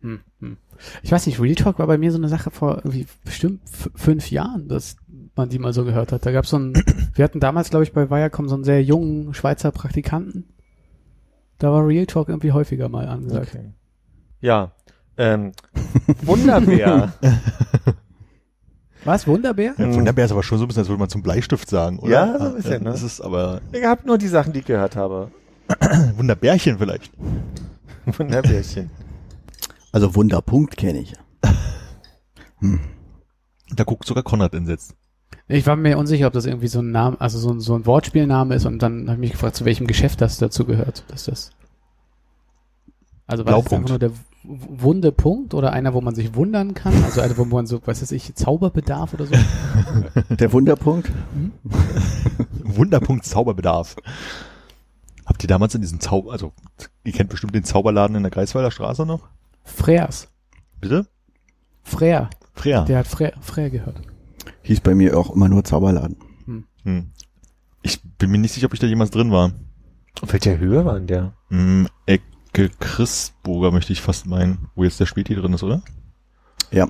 Hm, 0.00 0.20
hm. 0.40 0.56
Ich 1.02 1.10
weiß 1.12 1.26
nicht, 1.26 1.40
Real 1.40 1.54
Talk 1.54 1.78
war 1.78 1.86
bei 1.86 1.98
mir 1.98 2.12
so 2.12 2.18
eine 2.18 2.28
Sache 2.28 2.50
vor 2.50 2.76
irgendwie 2.78 3.06
bestimmt 3.24 3.60
fünf 3.94 4.30
Jahren, 4.30 4.68
dass 4.68 4.96
man 5.36 5.48
die 5.48 5.58
mal 5.58 5.72
so 5.72 5.84
gehört 5.84 6.12
hat. 6.12 6.26
Da 6.26 6.32
gab 6.32 6.44
es 6.44 6.50
so 6.50 6.56
einen, 6.56 6.74
wir 7.14 7.24
hatten 7.24 7.40
damals, 7.40 7.70
glaube 7.70 7.84
ich, 7.84 7.92
bei 7.92 8.10
Viacom 8.10 8.48
so 8.48 8.54
einen 8.54 8.64
sehr 8.64 8.82
jungen 8.82 9.34
Schweizer 9.34 9.72
Praktikanten. 9.72 10.44
Da 11.58 11.72
war 11.72 11.86
Real 11.86 12.06
Talk 12.06 12.28
irgendwie 12.28 12.52
häufiger 12.52 12.88
mal 12.88 13.08
angesagt. 13.08 13.48
Okay. 13.54 13.72
Ja. 14.40 14.72
Ähm, 15.16 15.52
Wunderbär. 16.22 17.12
Was? 19.04 19.26
Wunderbär? 19.26 19.74
Ja, 19.76 19.92
Wunderbär 19.94 20.24
ist 20.24 20.32
aber 20.32 20.42
schon 20.42 20.58
so 20.58 20.64
ein 20.64 20.68
bisschen, 20.68 20.80
als 20.80 20.88
würde 20.88 21.00
man 21.00 21.08
zum 21.08 21.22
Bleistift 21.22 21.68
sagen, 21.68 21.98
oder? 21.98 22.10
Ja, 22.10 22.38
so 22.38 22.44
ein 22.46 22.54
bisschen, 22.56 22.82
ne? 22.84 22.90
Das 22.90 23.02
ist 23.02 23.20
aber, 23.20 23.60
Ich 23.72 23.84
habe 23.84 24.06
nur 24.06 24.18
die 24.18 24.28
Sachen, 24.28 24.52
die 24.52 24.60
ich 24.60 24.64
gehört 24.64 24.96
habe. 24.96 25.30
Wunderbärchen 26.16 26.78
vielleicht. 26.78 27.12
Wunderbärchen. 28.06 28.90
Also 29.92 30.14
Wunderpunkt 30.14 30.76
kenne 30.76 31.00
ich. 31.00 31.14
Da 33.70 33.84
guckt 33.84 34.06
sogar 34.06 34.22
Konrad 34.22 34.54
entsetzt. 34.54 34.94
Ich 35.48 35.66
war 35.66 35.76
mir 35.76 35.98
unsicher, 35.98 36.26
ob 36.26 36.32
das 36.32 36.46
irgendwie 36.46 36.68
so 36.68 36.80
ein 36.80 36.90
Name, 36.90 37.20
also 37.20 37.38
so 37.38 37.50
ein, 37.50 37.60
so 37.60 37.74
ein 37.74 37.84
Wortspielname 37.84 38.54
ist 38.54 38.64
und 38.64 38.78
dann 38.80 39.02
habe 39.02 39.14
ich 39.14 39.18
mich 39.18 39.32
gefragt, 39.32 39.56
zu 39.56 39.64
welchem 39.66 39.86
Geschäft 39.86 40.20
das 40.20 40.38
dazu 40.38 40.64
gehört. 40.64 41.04
Dass 41.08 41.24
das 41.26 41.50
also 43.26 43.44
war 43.44 43.52
das 43.52 43.60
jetzt 43.62 43.68
Blaupunkt. 43.68 43.72
einfach 43.72 43.88
nur 43.90 43.98
der 43.98 44.10
W- 44.44 44.82
Wundepunkt 44.82 45.54
oder 45.54 45.72
einer, 45.72 45.94
wo 45.94 46.00
man 46.00 46.14
sich 46.14 46.34
wundern 46.34 46.74
kann? 46.74 46.92
Also 47.04 47.20
einer, 47.20 47.36
wo 47.38 47.44
man 47.44 47.66
so, 47.66 47.80
was 47.86 48.02
weiß 48.02 48.12
ich, 48.12 48.34
Zauberbedarf 48.34 49.14
oder 49.14 49.26
so? 49.26 49.34
Der 50.34 50.52
Wunderpunkt? 50.52 51.10
Wunderpunkt 52.62 53.24
Zauberbedarf. 53.24 53.96
Habt 55.26 55.42
ihr 55.42 55.48
damals 55.48 55.74
in 55.74 55.80
diesem 55.80 56.00
Zauber, 56.00 56.32
also 56.32 56.52
ihr 57.04 57.12
kennt 57.12 57.30
bestimmt 57.30 57.54
den 57.54 57.64
Zauberladen 57.64 58.16
in 58.16 58.22
der 58.22 58.30
Greifswalder 58.30 58.70
Straße 58.70 59.06
noch? 59.06 59.28
Freers. 59.64 60.28
Bitte? 60.80 61.06
Freer. 61.82 62.28
Freya. 62.52 62.84
Der 62.84 62.98
hat 62.98 63.06
Freer, 63.06 63.32
Freer 63.40 63.70
gehört. 63.70 64.00
Hieß 64.62 64.80
bei 64.80 64.94
mir 64.94 65.18
auch 65.18 65.30
immer 65.34 65.48
nur 65.48 65.64
Zauberladen. 65.64 66.16
Hm. 66.84 67.10
Ich 67.82 68.02
bin 68.18 68.30
mir 68.30 68.38
nicht 68.38 68.52
sicher, 68.52 68.66
ob 68.66 68.74
ich 68.74 68.80
da 68.80 68.86
jemals 68.86 69.10
drin 69.10 69.30
war. 69.30 69.52
Auf 70.20 70.32
welcher 70.32 70.58
Höhe 70.58 70.84
war 70.84 70.94
denn 70.94 71.06
der? 71.06 71.32
Hm, 71.48 71.88
Ecke 72.06 72.24
Christburger 72.54 73.70
möchte 73.70 73.92
ich 73.92 74.00
fast 74.00 74.26
meinen, 74.26 74.68
wo 74.74 74.84
jetzt 74.84 75.00
der 75.00 75.06
Späti 75.06 75.34
drin 75.34 75.52
ist, 75.52 75.62
oder? 75.62 75.82
Ja. 76.70 76.88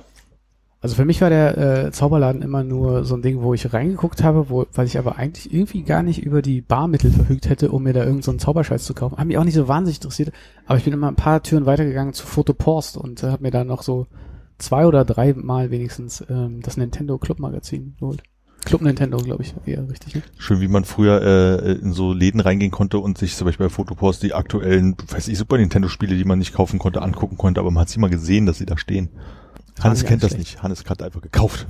Also 0.81 0.95
für 0.95 1.05
mich 1.05 1.19
war 1.21 1.31
der 1.31 1.57
äh, 1.57 1.91
Zauberladen 1.91 2.43
immer 2.43 2.63
nur 2.63 3.05
so 3.05 3.15
ein 3.15 3.23
Ding, 3.23 3.41
wo 3.41 3.55
ich 3.55 3.73
reingeguckt 3.73 4.23
habe, 4.23 4.51
wo, 4.51 4.67
weil 4.73 4.85
ich 4.85 4.99
aber 4.99 5.15
eigentlich 5.15 5.51
irgendwie 5.51 5.81
gar 5.81 6.03
nicht 6.03 6.21
über 6.23 6.43
die 6.43 6.61
Barmittel 6.61 7.09
verfügt 7.11 7.49
hätte, 7.49 7.71
um 7.71 7.83
mir 7.83 7.93
da 7.93 8.01
irgendeinen 8.01 8.21
so 8.21 8.31
einen 8.31 8.39
Zauberscheiß 8.39 8.85
zu 8.85 8.93
kaufen. 8.93 9.17
Hat 9.17 9.25
mich 9.25 9.37
auch 9.39 9.43
nicht 9.43 9.55
so 9.55 9.67
wahnsinnig 9.67 9.97
interessiert, 9.97 10.31
aber 10.67 10.77
ich 10.77 10.83
bin 10.83 10.93
immer 10.93 11.07
ein 11.07 11.15
paar 11.15 11.41
Türen 11.41 11.65
weitergegangen 11.65 12.13
zu 12.13 12.27
Fotopost 12.27 12.97
und 12.97 13.23
äh, 13.23 13.31
habe 13.31 13.41
mir 13.41 13.51
dann 13.51 13.65
noch 13.65 13.81
so 13.81 14.05
zwei 14.59 14.85
oder 14.85 15.05
drei 15.05 15.33
Mal 15.33 15.71
wenigstens 15.71 16.23
ähm, 16.29 16.61
das 16.61 16.77
Nintendo 16.77 17.17
Club 17.17 17.39
Magazin 17.39 17.95
geholt. 17.99 18.21
Club 18.65 18.81
Nintendo, 18.81 19.17
glaube 19.17 19.43
ich, 19.43 19.53
eher 19.65 19.87
richtig. 19.89 20.15
Ne? 20.15 20.23
Schön, 20.37 20.59
wie 20.59 20.67
man 20.67 20.83
früher 20.83 21.21
äh, 21.21 21.71
in 21.73 21.93
so 21.93 22.13
Läden 22.13 22.39
reingehen 22.39 22.71
konnte 22.71 22.99
und 22.99 23.17
sich 23.17 23.35
zum 23.35 23.45
Beispiel 23.45 23.67
bei 23.67 23.69
Fotopost 23.69 24.23
die 24.23 24.33
aktuellen, 24.33 24.95
weiß 25.07 25.27
ich, 25.27 25.37
Super 25.37 25.57
Nintendo-Spiele, 25.57 26.15
die 26.15 26.25
man 26.25 26.39
nicht 26.39 26.53
kaufen 26.53 26.79
konnte, 26.79 27.01
angucken 27.01 27.37
konnte, 27.37 27.59
aber 27.61 27.71
man 27.71 27.81
hat 27.81 27.89
sie 27.89 27.99
mal 27.99 28.09
gesehen, 28.09 28.45
dass 28.45 28.57
sie 28.57 28.65
da 28.65 28.77
stehen. 28.77 29.09
Hannes 29.79 29.99
die 29.99 30.05
kennt 30.05 30.23
das 30.23 30.33
eigentlich 30.33 30.53
nicht. 30.53 30.63
Hannes 30.63 30.83
hat 30.85 31.01
einfach 31.01 31.21
gekauft. 31.21 31.67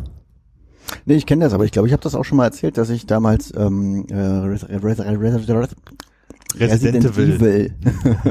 Nee, 1.05 1.15
ich 1.15 1.25
kenne 1.25 1.43
das, 1.43 1.53
aber 1.53 1.65
ich 1.65 1.71
glaube, 1.71 1.87
ich 1.87 1.93
habe 1.93 2.03
das 2.03 2.15
auch 2.15 2.23
schon 2.23 2.37
mal 2.37 2.45
erzählt, 2.45 2.77
dass 2.77 2.89
ich 2.89 3.05
damals 3.05 3.53
ähm, 3.55 4.05
äh, 4.09 4.15
Res 4.15 4.67
Res 4.69 4.99
Resident 6.59 7.05
Evil. 7.05 7.73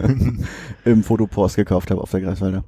im 0.85 1.03
Fotopost 1.03 1.57
gekauft 1.57 1.91
habe 1.91 2.01
auf 2.01 2.11
der 2.11 2.21
Greifswalder. 2.21 2.65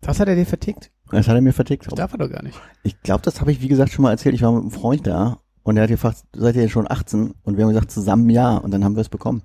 Das 0.00 0.20
hat 0.20 0.28
er 0.28 0.36
dir 0.36 0.46
vertickt? 0.46 0.90
Das 1.10 1.26
hat 1.28 1.34
er 1.34 1.40
mir 1.40 1.52
vertickt. 1.52 1.86
Das 1.86 1.94
darf 1.94 2.12
er 2.12 2.18
doch 2.18 2.30
gar 2.30 2.42
nicht. 2.42 2.58
Ich 2.82 3.00
glaube, 3.02 3.22
das 3.22 3.40
habe 3.40 3.50
ich, 3.52 3.60
wie 3.60 3.68
gesagt, 3.68 3.90
schon 3.92 4.02
mal 4.04 4.10
erzählt. 4.10 4.34
Ich 4.34 4.42
war 4.42 4.52
mit 4.52 4.62
einem 4.62 4.70
Freund 4.70 5.06
da 5.06 5.38
und 5.62 5.76
er 5.76 5.82
hat 5.84 5.90
gefragt, 5.90 6.18
seid 6.34 6.54
ihr 6.54 6.62
denn 6.62 6.70
schon 6.70 6.90
18? 6.90 7.34
Und 7.42 7.56
wir 7.56 7.64
haben 7.64 7.72
gesagt, 7.72 7.90
zusammen 7.90 8.30
ja. 8.30 8.56
Und 8.56 8.70
dann 8.70 8.84
haben 8.84 8.94
wir 8.94 9.00
es 9.00 9.08
bekommen. 9.08 9.42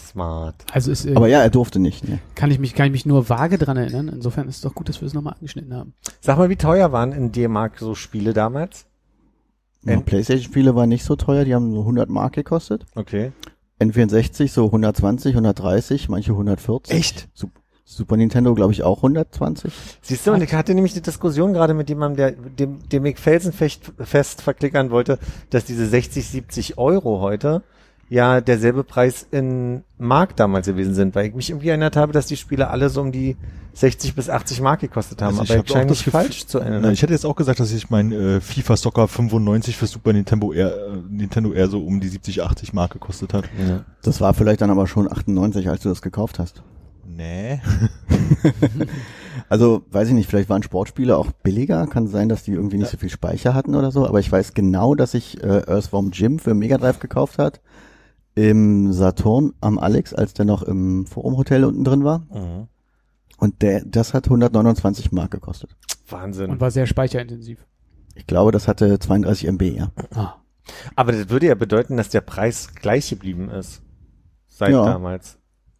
Smart. 0.00 0.64
Also 0.72 0.90
ist, 0.90 1.04
äh, 1.06 1.14
Aber 1.14 1.28
ja, 1.28 1.40
er 1.42 1.50
durfte 1.50 1.78
nicht. 1.78 2.08
Ne? 2.08 2.18
kann 2.34 2.50
ich 2.50 2.58
mich 2.58 2.74
kann 2.74 2.86
ich 2.86 2.92
mich 2.92 3.06
nur 3.06 3.28
vage 3.28 3.58
dran 3.58 3.76
erinnern. 3.76 4.08
Insofern 4.08 4.48
ist 4.48 4.56
es 4.56 4.60
doch 4.62 4.74
gut, 4.74 4.88
dass 4.88 5.00
wir 5.00 5.06
es 5.06 5.12
nochmal 5.14 5.34
angeschnitten 5.34 5.74
haben. 5.74 5.92
Sag 6.20 6.38
mal, 6.38 6.48
wie 6.48 6.56
teuer 6.56 6.92
waren 6.92 7.12
in 7.12 7.32
D-Mark 7.32 7.78
so 7.78 7.94
Spiele 7.94 8.32
damals? 8.32 8.86
Ja. 9.84 10.00
Playstation-Spiele 10.00 10.74
waren 10.74 10.88
nicht 10.88 11.04
so 11.04 11.14
teuer, 11.16 11.44
die 11.44 11.54
haben 11.54 11.72
so 11.72 11.80
100 11.80 12.08
Mark 12.08 12.34
gekostet. 12.34 12.86
Okay. 12.94 13.32
N64 13.80 14.48
so 14.48 14.66
120, 14.66 15.34
130, 15.34 16.08
manche 16.08 16.32
140. 16.32 16.94
Echt? 16.96 17.28
Sup- 17.34 17.50
Super 17.90 18.18
Nintendo, 18.18 18.54
glaube 18.54 18.72
ich, 18.72 18.82
auch 18.82 18.98
120. 18.98 19.72
Siehst 20.02 20.26
du, 20.26 20.32
und 20.32 20.42
ich 20.42 20.52
hatte 20.52 20.74
nämlich 20.74 20.92
die 20.92 21.00
Diskussion 21.00 21.54
gerade 21.54 21.72
mit 21.72 21.88
jemandem, 21.88 22.16
der 22.18 22.32
dem, 22.32 22.86
dem 22.86 23.06
ich 23.06 23.18
felsenfest 23.18 23.92
fest 23.98 24.42
verklickern 24.42 24.90
wollte, 24.90 25.18
dass 25.48 25.64
diese 25.64 25.86
60, 25.86 26.28
70 26.28 26.76
Euro 26.76 27.20
heute 27.20 27.62
ja 28.10 28.42
derselbe 28.42 28.84
Preis 28.84 29.26
in 29.30 29.84
Mark 29.96 30.36
damals 30.36 30.66
gewesen 30.66 30.94
sind, 30.94 31.14
weil 31.14 31.28
ich 31.28 31.34
mich 31.34 31.48
irgendwie 31.48 31.68
erinnert 31.68 31.96
habe, 31.96 32.12
dass 32.12 32.26
die 32.26 32.36
Spiele 32.36 32.68
alle 32.68 32.90
so 32.90 33.00
um 33.00 33.10
die 33.10 33.36
60 33.72 34.14
bis 34.14 34.28
80 34.28 34.60
Mark 34.60 34.80
gekostet 34.80 35.22
haben. 35.22 35.38
Also 35.38 35.44
ich 35.44 35.50
aber 35.52 35.58
hab 35.60 35.66
ich 35.66 35.72
scheine 35.72 35.90
mich 35.90 36.04
falsch 36.04 36.46
zu 36.46 36.58
erinnern. 36.58 36.82
Na, 36.82 36.92
ich 36.92 37.00
hätte 37.00 37.14
jetzt 37.14 37.24
auch 37.24 37.36
gesagt, 37.36 37.58
dass 37.58 37.72
ich 37.72 37.88
mein 37.88 38.12
äh, 38.12 38.42
FIFA 38.42 38.76
Soccer 38.76 39.08
95 39.08 39.78
für 39.78 39.86
Super 39.86 40.12
Nintendo 40.12 40.52
eher, 40.52 40.74
äh, 40.74 40.90
Nintendo 41.08 41.52
eher 41.52 41.68
so 41.68 41.82
um 41.82 42.00
die 42.00 42.08
70, 42.08 42.42
80 42.42 42.74
Mark 42.74 42.92
gekostet 42.92 43.32
hat. 43.32 43.44
ja. 43.66 43.86
Das 44.02 44.20
war 44.20 44.34
vielleicht 44.34 44.60
dann 44.60 44.70
aber 44.70 44.86
schon 44.86 45.10
98, 45.10 45.70
als 45.70 45.82
du 45.82 45.88
das 45.88 46.02
gekauft 46.02 46.38
hast. 46.38 46.62
Nee. 47.18 47.60
Also, 49.50 49.82
weiß 49.90 50.08
ich 50.08 50.14
nicht, 50.14 50.28
vielleicht 50.28 50.50
waren 50.50 50.62
Sportspiele 50.62 51.16
auch 51.16 51.30
billiger. 51.30 51.86
Kann 51.86 52.06
sein, 52.06 52.28
dass 52.28 52.42
die 52.42 52.52
irgendwie 52.52 52.76
nicht 52.76 52.90
so 52.90 52.98
viel 52.98 53.08
Speicher 53.08 53.54
hatten 53.54 53.74
oder 53.74 53.90
so. 53.90 54.06
Aber 54.06 54.20
ich 54.20 54.30
weiß 54.30 54.52
genau, 54.52 54.94
dass 54.94 55.14
ich 55.14 55.42
äh, 55.42 55.62
Earthworm 55.66 56.10
Jim 56.10 56.38
für 56.38 56.52
Mega 56.52 56.76
Drive 56.76 56.98
gekauft 56.98 57.38
hat. 57.38 57.62
Im 58.34 58.92
Saturn 58.92 59.54
am 59.62 59.78
Alex, 59.78 60.12
als 60.12 60.34
der 60.34 60.44
noch 60.44 60.62
im 60.62 61.06
Forum 61.06 61.38
Hotel 61.38 61.64
unten 61.64 61.82
drin 61.82 62.04
war. 62.04 62.18
Mhm. 62.30 62.68
Und 63.38 63.62
der, 63.62 63.84
das 63.86 64.12
hat 64.12 64.26
129 64.26 65.12
Mark 65.12 65.30
gekostet. 65.30 65.70
Wahnsinn. 66.10 66.50
Und 66.50 66.60
war 66.60 66.70
sehr 66.70 66.86
speicherintensiv. 66.86 67.64
Ich 68.16 68.26
glaube, 68.26 68.52
das 68.52 68.68
hatte 68.68 68.98
32 68.98 69.46
MB, 69.48 69.62
ja. 69.62 69.92
Ah. 70.14 70.34
Aber 70.94 71.12
das 71.12 71.30
würde 71.30 71.46
ja 71.46 71.54
bedeuten, 71.54 71.96
dass 71.96 72.10
der 72.10 72.20
Preis 72.20 72.74
gleich 72.74 73.08
geblieben 73.08 73.48
ist. 73.48 73.80
Seit 74.46 74.72
Ja. 74.72 74.84
damals. 74.84 75.37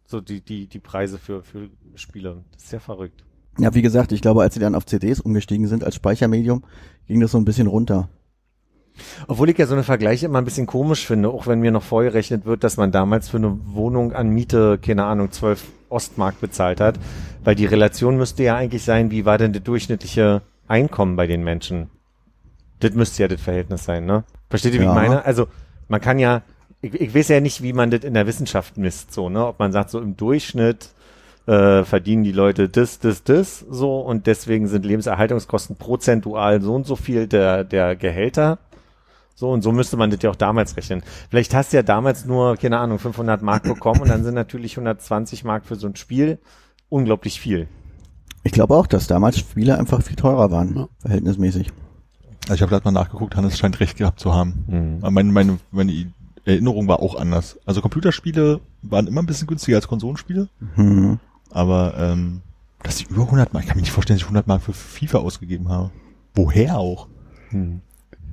So 0.09 0.21
die, 0.21 0.41
die, 0.41 0.65
die 0.65 0.79
Preise 0.79 1.19
für, 1.19 1.43
für 1.43 1.69
Spiele. 1.93 2.43
Das 2.53 2.63
ist 2.63 2.73
ja 2.73 2.79
verrückt. 2.79 3.23
Ja, 3.59 3.75
wie 3.75 3.83
gesagt, 3.83 4.11
ich 4.11 4.21
glaube, 4.21 4.41
als 4.41 4.55
sie 4.55 4.59
dann 4.59 4.73
auf 4.73 4.87
CDs 4.87 5.19
umgestiegen 5.19 5.67
sind 5.67 5.83
als 5.83 5.93
Speichermedium, 5.93 6.63
ging 7.07 7.19
das 7.19 7.29
so 7.31 7.37
ein 7.37 7.45
bisschen 7.45 7.67
runter. 7.67 8.09
Obwohl 9.27 9.51
ich 9.51 9.57
ja 9.59 9.67
so 9.67 9.75
eine 9.75 9.83
Vergleiche 9.83 10.25
immer 10.25 10.39
ein 10.39 10.45
bisschen 10.45 10.65
komisch 10.65 11.05
finde, 11.05 11.29
auch 11.29 11.45
wenn 11.45 11.59
mir 11.59 11.69
noch 11.71 11.83
vorgerechnet 11.83 12.45
wird, 12.45 12.63
dass 12.63 12.77
man 12.77 12.91
damals 12.91 13.29
für 13.29 13.37
eine 13.37 13.59
Wohnung 13.65 14.13
an 14.13 14.29
Miete, 14.29 14.79
keine 14.81 15.05
Ahnung, 15.05 15.31
12 15.31 15.63
Ostmark 15.89 16.41
bezahlt 16.41 16.81
hat. 16.81 16.99
Weil 17.43 17.53
die 17.53 17.67
Relation 17.67 18.17
müsste 18.17 18.41
ja 18.43 18.55
eigentlich 18.55 18.83
sein, 18.83 19.11
wie 19.11 19.25
war 19.25 19.37
denn 19.37 19.53
das 19.53 19.61
durchschnittliche 19.61 20.41
Einkommen 20.67 21.15
bei 21.17 21.27
den 21.27 21.43
Menschen? 21.43 21.91
Das 22.79 22.93
müsste 22.93 23.21
ja 23.21 23.27
das 23.27 23.41
Verhältnis 23.41 23.83
sein, 23.83 24.05
ne? 24.07 24.23
Versteht 24.49 24.73
ihr, 24.73 24.79
wie 24.79 24.85
Ja. 24.85 24.91
ich 24.91 24.95
meine? 24.95 25.23
Also, 25.23 25.47
man 25.87 26.01
kann 26.01 26.17
ja, 26.17 26.41
ich, 26.81 26.93
ich 26.93 27.15
weiß 27.15 27.27
ja 27.29 27.39
nicht, 27.41 27.61
wie 27.63 27.73
man 27.73 27.91
das 27.91 28.03
in 28.03 28.13
der 28.13 28.27
Wissenschaft 28.27 28.77
misst, 28.77 29.13
so, 29.13 29.29
ne? 29.29 29.45
Ob 29.45 29.59
man 29.59 29.71
sagt, 29.71 29.89
so 29.89 29.99
im 29.99 30.15
Durchschnitt 30.17 30.89
äh, 31.45 31.83
verdienen 31.83 32.23
die 32.23 32.31
Leute 32.31 32.69
das, 32.69 32.99
das, 32.99 33.23
das, 33.23 33.59
so, 33.69 33.99
und 33.99 34.27
deswegen 34.27 34.67
sind 34.67 34.85
Lebenserhaltungskosten 34.85 35.77
prozentual 35.77 36.61
so 36.61 36.75
und 36.75 36.85
so 36.85 36.95
viel 36.95 37.27
der, 37.27 37.63
der 37.63 37.95
Gehälter. 37.95 38.59
So, 39.35 39.49
und 39.51 39.61
so 39.61 39.71
müsste 39.71 39.95
man 39.95 40.09
das 40.11 40.19
ja 40.21 40.29
auch 40.31 40.35
damals 40.35 40.75
rechnen. 40.75 41.01
Vielleicht 41.29 41.53
hast 41.53 41.71
du 41.71 41.77
ja 41.77 41.83
damals 41.83 42.25
nur, 42.25 42.57
keine 42.57 42.77
Ahnung, 42.77 42.99
500 42.99 43.41
Mark 43.41 43.63
bekommen 43.63 44.01
und 44.01 44.09
dann 44.09 44.25
sind 44.25 44.33
natürlich 44.33 44.73
120 44.73 45.45
Mark 45.45 45.65
für 45.65 45.77
so 45.77 45.87
ein 45.87 45.95
Spiel 45.95 46.39
unglaublich 46.89 47.39
viel. 47.39 47.67
Ich 48.43 48.51
glaube 48.51 48.75
auch, 48.75 48.85
dass 48.85 49.07
damals 49.07 49.39
Spiele 49.39 49.77
einfach 49.77 50.01
viel 50.01 50.17
teurer 50.17 50.51
waren, 50.51 50.75
Ja. 50.75 50.87
verhältnismäßig. 50.99 51.71
Also 52.43 52.55
ich 52.55 52.61
habe 52.61 52.69
gerade 52.69 52.83
mal 52.85 52.91
nachgeguckt, 52.91 53.35
Hannes 53.37 53.57
scheint 53.57 53.79
recht 53.79 53.97
gehabt 53.97 54.19
zu 54.19 54.33
haben. 54.33 54.99
Aber 55.01 55.11
meine, 55.11 55.31
meine, 55.31 55.59
meine 55.71 56.11
Erinnerung 56.45 56.87
war 56.87 56.99
auch 57.01 57.15
anders. 57.15 57.59
Also 57.65 57.81
Computerspiele 57.81 58.59
waren 58.81 59.07
immer 59.07 59.21
ein 59.21 59.25
bisschen 59.25 59.47
günstiger 59.47 59.77
als 59.77 59.87
Konsolenspiele, 59.87 60.49
Hm. 60.75 61.19
aber 61.51 61.93
ähm, 61.97 62.41
dass 62.83 62.97
die 62.97 63.05
über 63.05 63.23
100 63.23 63.53
Mark, 63.53 63.63
ich 63.63 63.67
kann 63.69 63.77
mir 63.77 63.81
nicht 63.81 63.91
vorstellen, 63.91 64.15
dass 64.17 64.21
ich 64.21 64.27
100 64.27 64.47
Mark 64.47 64.61
für 64.61 64.73
FIFA 64.73 65.19
ausgegeben 65.19 65.67
habe. 65.69 65.91
Woher 66.33 66.77
auch? 66.77 67.07
Hm. 67.49 67.81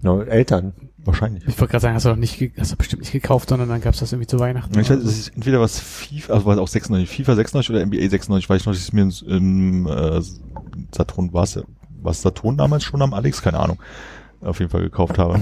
No, 0.02 0.22
Eltern. 0.22 0.72
Wahrscheinlich. 1.04 1.44
Ich 1.46 1.58
wollte 1.60 1.70
gerade 1.70 1.82
sagen, 1.82 1.94
hast 1.94 2.04
du 2.04 2.08
doch 2.10 2.16
nicht, 2.16 2.52
hast 2.58 2.72
du 2.72 2.76
bestimmt 2.76 3.02
nicht 3.02 3.12
gekauft, 3.12 3.48
sondern 3.48 3.68
dann 3.68 3.80
gab's 3.80 4.00
das 4.00 4.12
irgendwie 4.12 4.26
zu 4.26 4.40
Weihnachten. 4.40 4.76
Ich 4.78 4.90
weiß, 4.90 4.98
es 4.98 5.18
ist 5.18 5.28
entweder 5.36 5.60
was 5.60 5.78
FIFA, 5.78 6.32
also 6.32 6.46
war 6.46 6.58
auch 6.58 6.66
96, 6.66 7.08
FIFA 7.08 7.36
96 7.36 7.70
oder 7.70 7.86
NBA 7.86 8.08
96, 8.08 8.50
weiß 8.50 8.60
ich 8.60 8.66
noch, 8.66 8.72
dass 8.72 8.82
ich 8.82 8.88
es 8.88 8.92
mir 8.92 9.08
im 9.36 9.86
äh, 9.86 10.20
Saturn 10.92 11.32
war 11.32 11.44
es 11.44 11.62
war 12.02 12.10
es 12.12 12.22
Saturn 12.22 12.56
damals 12.56 12.84
schon 12.84 13.02
am 13.02 13.14
Alex, 13.14 13.40
keine 13.42 13.58
Ahnung, 13.58 13.78
auf 14.40 14.58
jeden 14.58 14.70
Fall 14.70 14.82
gekauft 14.82 15.18
habe. 15.18 15.40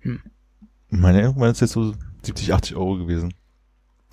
Hm. 0.00 0.20
Meine 0.90 1.18
Erinnerung 1.18 1.40
waren 1.42 1.50
es 1.50 1.60
jetzt 1.60 1.72
so 1.72 1.92
70, 2.22 2.52
80 2.52 2.76
Euro 2.76 2.96
gewesen. 2.96 3.32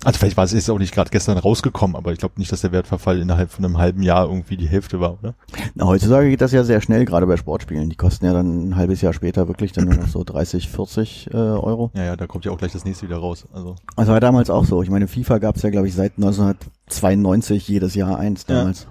Also 0.04 0.20
vielleicht 0.20 0.36
war 0.36 0.44
es 0.44 0.52
jetzt 0.52 0.70
auch 0.70 0.78
nicht 0.78 0.94
gerade 0.94 1.10
gestern 1.10 1.38
rausgekommen, 1.38 1.96
aber 1.96 2.12
ich 2.12 2.18
glaube 2.20 2.34
nicht, 2.38 2.52
dass 2.52 2.60
der 2.60 2.70
Wertverfall 2.70 3.18
innerhalb 3.20 3.50
von 3.50 3.64
einem 3.64 3.78
halben 3.78 4.00
Jahr 4.04 4.26
irgendwie 4.28 4.56
die 4.56 4.68
Hälfte 4.68 5.00
war, 5.00 5.18
oder? 5.18 5.34
Na, 5.74 5.86
heutzutage 5.86 6.30
geht 6.30 6.40
das 6.40 6.52
ja 6.52 6.62
sehr 6.62 6.80
schnell, 6.80 7.04
gerade 7.04 7.26
bei 7.26 7.36
Sportspielen. 7.36 7.90
Die 7.90 7.96
kosten 7.96 8.24
ja 8.24 8.32
dann 8.32 8.68
ein 8.68 8.76
halbes 8.76 9.00
Jahr 9.00 9.12
später 9.12 9.48
wirklich 9.48 9.72
dann 9.72 9.86
nur 9.86 9.94
noch 9.96 10.06
so 10.06 10.22
30, 10.22 10.68
40 10.68 11.30
äh, 11.32 11.36
Euro. 11.36 11.90
Ja, 11.94 12.04
ja, 12.04 12.16
da 12.16 12.28
kommt 12.28 12.44
ja 12.44 12.52
auch 12.52 12.58
gleich 12.58 12.70
das 12.70 12.84
nächste 12.84 13.08
wieder 13.08 13.18
raus. 13.18 13.44
Also 13.52 13.74
Also 13.96 14.12
war 14.12 14.20
damals 14.20 14.50
auch 14.50 14.64
so. 14.64 14.84
Ich 14.84 14.88
meine, 14.90 15.08
FIFA 15.08 15.38
gab's 15.38 15.62
ja, 15.62 15.70
glaube 15.70 15.88
ich, 15.88 15.94
seit 15.94 16.12
1992 16.16 17.66
jedes 17.66 17.96
Jahr 17.96 18.18
eins 18.18 18.44
Ja. 18.48 18.58
damals. 18.58 18.86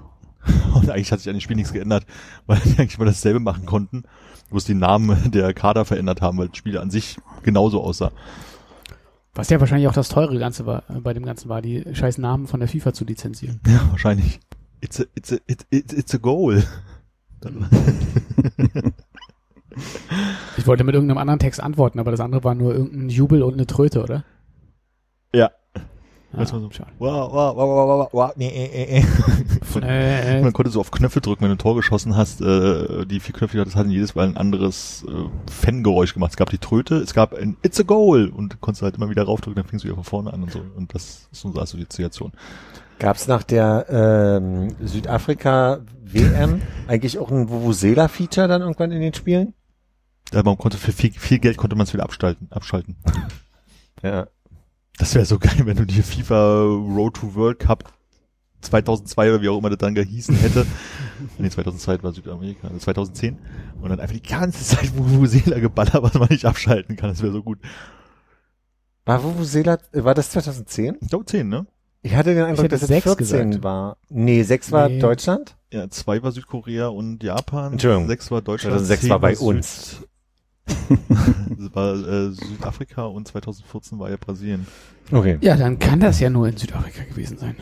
Und 0.76 0.90
eigentlich 0.90 1.12
hat 1.14 1.20
sich 1.20 1.30
an 1.30 1.36
dem 1.36 1.42
Spiel 1.42 1.56
nichts 1.56 1.72
geändert, 1.72 2.06
weil 2.48 2.60
die 2.66 2.78
eigentlich 2.80 2.98
mal 3.00 3.06
dasselbe 3.06 3.40
machen 3.40 3.66
konnten, 3.66 4.04
bloß 4.50 4.66
die 4.66 4.74
Namen 4.74 5.32
der 5.32 5.54
Kader 5.54 5.86
verändert 5.86 6.22
haben, 6.22 6.38
weil 6.38 6.50
das 6.50 6.58
Spiel 6.58 6.78
an 6.78 6.90
sich 6.90 7.18
genauso 7.44 7.82
aussah. 7.82 8.12
Was 9.34 9.50
ja 9.50 9.60
wahrscheinlich 9.60 9.88
auch 9.88 9.94
das 9.94 10.10
teure 10.10 10.40
Ganze 10.40 10.66
war, 10.66 10.84
äh, 10.90 11.00
bei 11.00 11.14
dem 11.14 11.26
Ganzen 11.26 11.48
war, 11.50 11.62
die 11.62 11.84
scheiß 11.94 12.18
Namen 12.18 12.48
von 12.48 12.60
der 12.60 12.70
FIFA 12.70 12.94
zu 12.94 13.06
lizenzieren. 13.06 13.60
Ja, 13.68 13.82
wahrscheinlich. 13.92 14.40
It's 14.82 15.00
a, 15.00 15.06
it's 15.16 15.34
a, 15.34 15.38
it's, 15.48 15.66
it's, 15.70 15.94
it's 15.94 16.16
a 16.16 16.18
goal. 16.18 16.64
Ich 20.58 20.66
wollte 20.66 20.84
mit 20.84 20.96
irgendeinem 20.96 21.20
anderen 21.20 21.40
Text 21.40 21.62
antworten, 21.62 22.00
aber 22.00 22.12
das 22.12 22.20
andere 22.20 22.44
war 22.44 22.56
nur 22.56 22.74
irgendein 22.74 23.10
Jubel 23.10 23.44
und 23.44 23.54
eine 23.54 23.68
Tröte, 23.68 24.02
oder? 24.02 24.24
ja. 25.34 25.52
Das 26.34 26.52
war 26.52 26.60
so-. 26.60 26.70
Wow, 27.00 27.32
wow, 27.32 27.56
wow, 27.56 27.56
wow, 27.56 28.00
wow, 28.00 28.10
wow, 28.12 28.32
nee, 28.36 28.48
äh, 28.50 29.00
äh, 29.00 30.38
äh. 30.40 30.42
Man 30.42 30.54
konnte 30.54 30.72
so 30.72 30.82
auf 30.82 30.92
Knöpfe 30.92 31.22
drücken, 31.22 31.42
wenn 31.42 31.50
du 31.50 31.56
ein 31.56 31.60
Tor 31.60 31.76
geschossen 31.76 32.18
hast. 32.18 32.42
Äh, 32.42 33.06
die 33.06 33.20
vier 33.20 33.34
Knöpfe, 33.34 33.64
das 33.64 33.76
hatten 33.76 33.90
jedes 33.90 34.14
Mal 34.16 34.28
ein 34.28 34.38
anderes 34.38 35.06
äh, 35.08 35.52
Fangeräusch 35.52 36.14
gemacht. 36.14 36.32
Es 36.32 36.38
gab 36.38 36.50
die 36.50 36.58
Tröte, 36.58 36.96
es 36.96 37.14
gab 37.14 37.34
ein 37.34 37.56
It's 37.64 37.80
a 37.80 37.84
Goal 37.84 38.28
und 38.28 38.54
du 38.54 38.58
konntest 38.58 38.84
halt 38.84 38.98
immer 38.98 39.10
wieder 39.10 39.24
raufdrücken, 39.24 39.56
dann 39.56 39.70
fingst 39.70 39.86
du 39.86 39.88
wieder 39.88 39.96
von 39.96 40.04
vorne 40.04 40.34
an 40.34 40.44
und 40.44 40.52
so. 40.52 40.62
Und 40.76 40.94
das 40.94 41.30
ist 41.32 41.46
unsere 41.46 41.64
Assoziation. 41.64 42.34
Gab's 43.00 43.28
nach 43.28 43.44
der 43.44 43.86
ähm, 43.90 44.76
Südafrika-WM 44.82 46.62
eigentlich 46.88 47.20
auch 47.20 47.32
ein 47.32 47.50
Vuvuzela-Feature 47.50 48.48
dann 48.48 48.62
irgendwann 48.62 48.92
in 48.92 49.02
den 49.02 49.14
Spielen? 49.14 49.54
Da 50.32 50.44
man 50.44 50.58
konnte 50.58 50.78
für 50.78 50.92
viel, 50.92 51.12
viel 51.12 51.40
Geld 51.40 51.56
konnte 51.58 51.76
man 51.76 51.86
es 51.86 51.94
wieder 51.94 52.04
abschalten, 52.04 52.48
abschalten. 52.52 52.98
Ja. 54.04 54.28
Das 54.98 55.14
wäre 55.16 55.26
so 55.26 55.38
geil, 55.40 55.62
wenn 55.66 55.78
du 55.78 55.86
die 55.86 56.02
FIFA 56.02 56.62
Road 56.64 57.16
to 57.18 57.36
World 57.36 57.60
Cup 57.60 57.94
2002 58.62 59.30
oder 59.30 59.42
wie 59.42 59.50
auch 59.50 59.58
immer 59.60 59.70
das 59.70 59.78
dann 59.78 59.94
gehießen 59.96 60.36
hätte. 60.36 60.66
nee, 61.38 61.50
2002 61.50 62.02
war 62.04 62.12
Südamerika, 62.14 62.68
also 62.68 62.80
2010. 62.80 63.38
Und 63.82 63.90
dann 63.90 64.00
einfach 64.00 64.16
die 64.16 64.24
ganze 64.24 64.64
Zeit 64.64 64.96
Vuvuzela 64.98 65.60
geballert, 65.60 66.02
was 66.02 66.14
man 66.16 66.28
nicht 66.30 66.46
abschalten 66.46 66.96
kann. 66.96 67.10
Das 67.12 67.22
wäre 67.22 67.32
so 67.32 67.44
gut. 67.44 67.60
War 69.06 69.24
Vuvuzela, 69.24 69.78
äh, 69.94 70.04
war 70.04 70.16
das 70.16 70.32
2010? 70.32 70.98
Ich 71.02 71.10
glaube 71.10 71.26
10, 71.26 71.48
ne? 71.48 71.68
Ich 72.02 72.16
hatte 72.16 72.34
den 72.34 72.44
Eindruck, 72.44 72.70
dass 72.70 72.82
es 72.82 72.88
sechs 72.88 73.04
14 73.04 73.50
gesagt. 73.52 73.64
war. 73.64 73.98
Nee, 74.10 74.44
6 74.44 74.72
war 74.72 74.90
Nee. 74.90 75.00
Deutschland? 75.00 75.56
Ja, 75.72 75.90
zwei 75.90 76.22
war 76.24 76.32
Südkorea 76.32 76.88
und 76.88 77.22
Japan. 77.24 77.74
Entschuldigung. 77.74 78.08
Sechs 78.08 78.32
war 78.32 78.42
Deutschland. 78.42 78.74
2006 78.78 79.02
zehn 79.02 79.10
war 79.10 79.20
bei 79.20 79.36
Süd- 79.36 79.42
uns. 79.48 80.02
Das 80.68 81.76
war 81.76 81.94
äh, 81.96 82.32
Südafrika 82.32 83.04
und 83.04 83.28
2014 83.28 84.00
war 84.00 84.10
ja 84.10 84.18
Brasilien. 84.18 84.68
Okay. 85.12 85.38
ja, 85.42 85.56
dann 85.56 85.80
kann 85.80 86.00
das 86.00 86.20
ja 86.20 86.30
nur 86.30 86.48
in 86.48 86.58
Südafrika 86.58 87.04
gewesen 87.04 87.38
sein. 87.38 87.56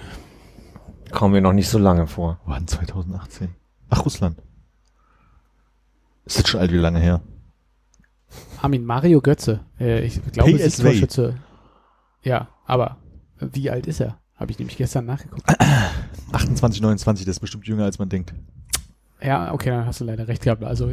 Kommen 1.12 1.34
wir 1.34 1.42
noch 1.42 1.54
nicht 1.54 1.70
so 1.70 1.78
lange 1.78 2.08
vor. 2.08 2.40
Wann 2.46 2.68
2018? 2.68 3.50
Ach, 3.90 4.06
Russland. 4.06 4.38
Ist 6.26 6.38
jetzt 6.38 6.50
schon 6.50 6.60
alt 6.60 6.72
wie 6.72 6.78
lange 6.78 7.00
her. 7.00 7.22
Armin 8.62 8.84
Mario 8.84 9.22
Götze. 9.22 9.62
Äh, 9.80 10.06
ich 10.06 10.20
glaube, 10.32 10.52
PSV. 10.52 10.76
Siegtorschütze. 10.78 11.36
Ja, 12.24 12.50
aber 12.66 12.98
wie 13.40 13.70
alt 13.70 13.86
ist 13.86 14.02
er? 14.02 14.18
Habe 14.36 14.52
ich 14.52 14.60
nämlich 14.60 14.78
gestern 14.78 15.06
nachgeguckt. 15.06 15.44
28, 16.32 16.82
29, 16.82 17.26
das 17.26 17.38
ist 17.38 17.40
bestimmt 17.40 17.68
jünger 17.68 17.86
als 17.86 18.00
man 18.00 18.10
denkt. 18.10 18.34
Ja, 19.22 19.54
okay, 19.54 19.70
dann 19.70 19.86
hast 19.86 20.02
du 20.02 20.06
leider 20.06 20.28
recht 20.28 20.44
gehabt. 20.44 20.64
Also, 20.64 20.92